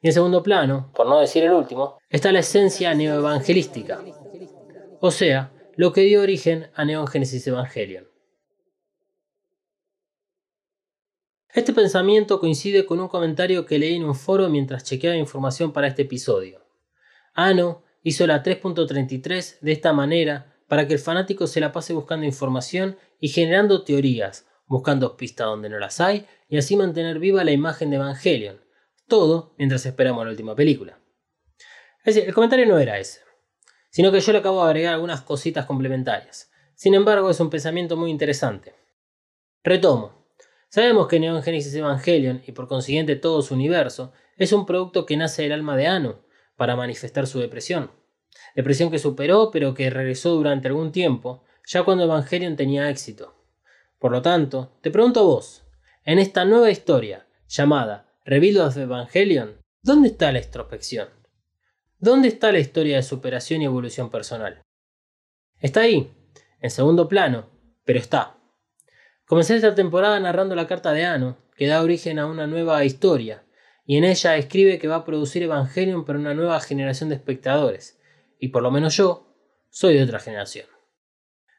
[0.00, 4.00] Y en segundo plano, por no decir el último, está la esencia neoevangelística,
[5.00, 8.07] o sea, lo que dio origen a Neon Genesis Evangelion.
[11.54, 15.86] Este pensamiento coincide con un comentario que leí en un foro mientras chequeaba información para
[15.86, 16.66] este episodio.
[17.32, 22.26] Ano hizo la 3.33 de esta manera para que el fanático se la pase buscando
[22.26, 27.52] información y generando teorías, buscando pistas donde no las hay y así mantener viva la
[27.52, 28.60] imagen de Evangelion.
[29.06, 31.00] Todo mientras esperamos la última película.
[32.04, 33.20] Es decir, el comentario no era ese,
[33.88, 36.50] sino que yo le acabo de agregar algunas cositas complementarias.
[36.74, 38.74] Sin embargo, es un pensamiento muy interesante.
[39.64, 40.17] Retomo.
[40.70, 45.16] Sabemos que Neon Genesis Evangelion, y por consiguiente todo su universo, es un producto que
[45.16, 46.20] nace del alma de Ano,
[46.56, 47.90] para manifestar su depresión.
[48.54, 53.34] Depresión que superó pero que regresó durante algún tiempo, ya cuando Evangelion tenía éxito.
[53.98, 55.64] Por lo tanto, te pregunto a vos,
[56.04, 61.08] en esta nueva historia llamada Rebuild of Evangelion, ¿dónde está la introspección?
[61.98, 64.62] ¿Dónde está la historia de superación y evolución personal?
[65.60, 66.12] Está ahí,
[66.60, 67.50] en segundo plano,
[67.84, 68.37] pero está.
[69.28, 73.44] Comencé esta temporada narrando la carta de Ano, que da origen a una nueva historia,
[73.84, 78.00] y en ella escribe que va a producir Evangelion para una nueva generación de espectadores,
[78.38, 79.36] y por lo menos yo,
[79.68, 80.66] soy de otra generación.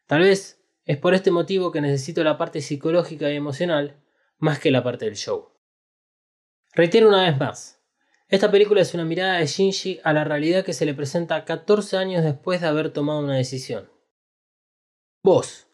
[0.08, 4.02] Tal vez es por este motivo que necesito la parte psicológica y emocional
[4.40, 5.50] más que la parte del show.
[6.74, 7.84] Reitero una vez más,
[8.30, 11.98] esta película es una mirada de Shinji a la realidad que se le presenta 14
[11.98, 13.92] años después de haber tomado una decisión.
[15.22, 15.69] Vos,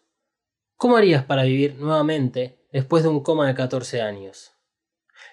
[0.76, 4.52] ¿cómo harías para vivir nuevamente después de un coma de 14 años?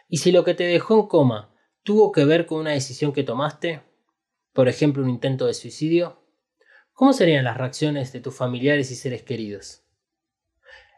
[0.07, 3.23] Y si lo que te dejó en coma tuvo que ver con una decisión que
[3.23, 3.81] tomaste,
[4.53, 6.21] por ejemplo un intento de suicidio,
[6.93, 9.83] ¿cómo serían las reacciones de tus familiares y seres queridos?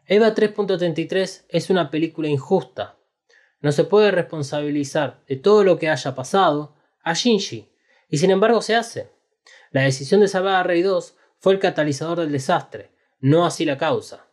[0.06, 2.96] Eva 3.33 es una película injusta.
[3.60, 7.72] No se puede responsabilizar de todo lo que haya pasado a Shinji,
[8.08, 9.10] y sin embargo se hace.
[9.72, 13.78] La decisión de salvar a Rey 2 fue el catalizador del desastre, no así la
[13.78, 14.25] causa.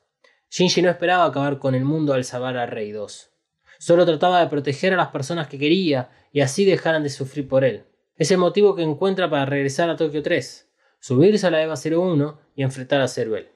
[0.53, 3.31] Shinji no esperaba acabar con el mundo al salvar al Rey 2.
[3.79, 7.63] Solo trataba de proteger a las personas que quería y así dejaran de sufrir por
[7.63, 7.85] él.
[8.17, 12.39] Es el motivo que encuentra para regresar a Tokio 3, subirse a la EVA 01
[12.55, 13.49] y enfrentar a Ceruel.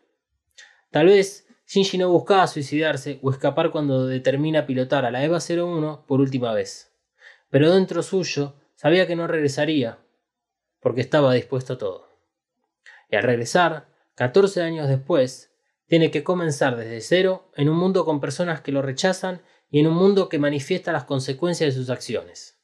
[0.89, 6.05] Tal vez Shinji no buscaba suicidarse o escapar cuando determina pilotar a la EVA 01
[6.07, 6.91] por última vez.
[7.51, 9.99] Pero dentro suyo sabía que no regresaría,
[10.79, 12.07] porque estaba dispuesto a todo.
[13.11, 13.85] Y al regresar,
[14.15, 15.46] 14 años después,
[15.87, 19.87] tiene que comenzar desde cero en un mundo con personas que lo rechazan y en
[19.87, 22.61] un mundo que manifiesta las consecuencias de sus acciones.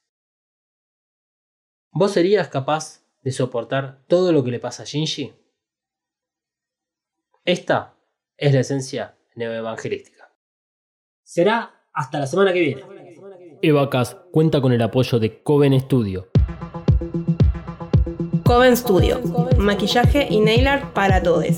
[1.92, 5.34] ¿Vos serías capaz de soportar todo lo que le pasa a Shinji?
[7.45, 7.98] Esta
[8.38, 10.34] es la esencia neoevangelística.
[11.24, 12.84] Será hasta la semana que viene.
[13.61, 16.30] Evacas cuenta con el apoyo de Coven Studio.
[18.43, 19.22] Coven Studio,
[19.58, 21.58] maquillaje y nail art para todos.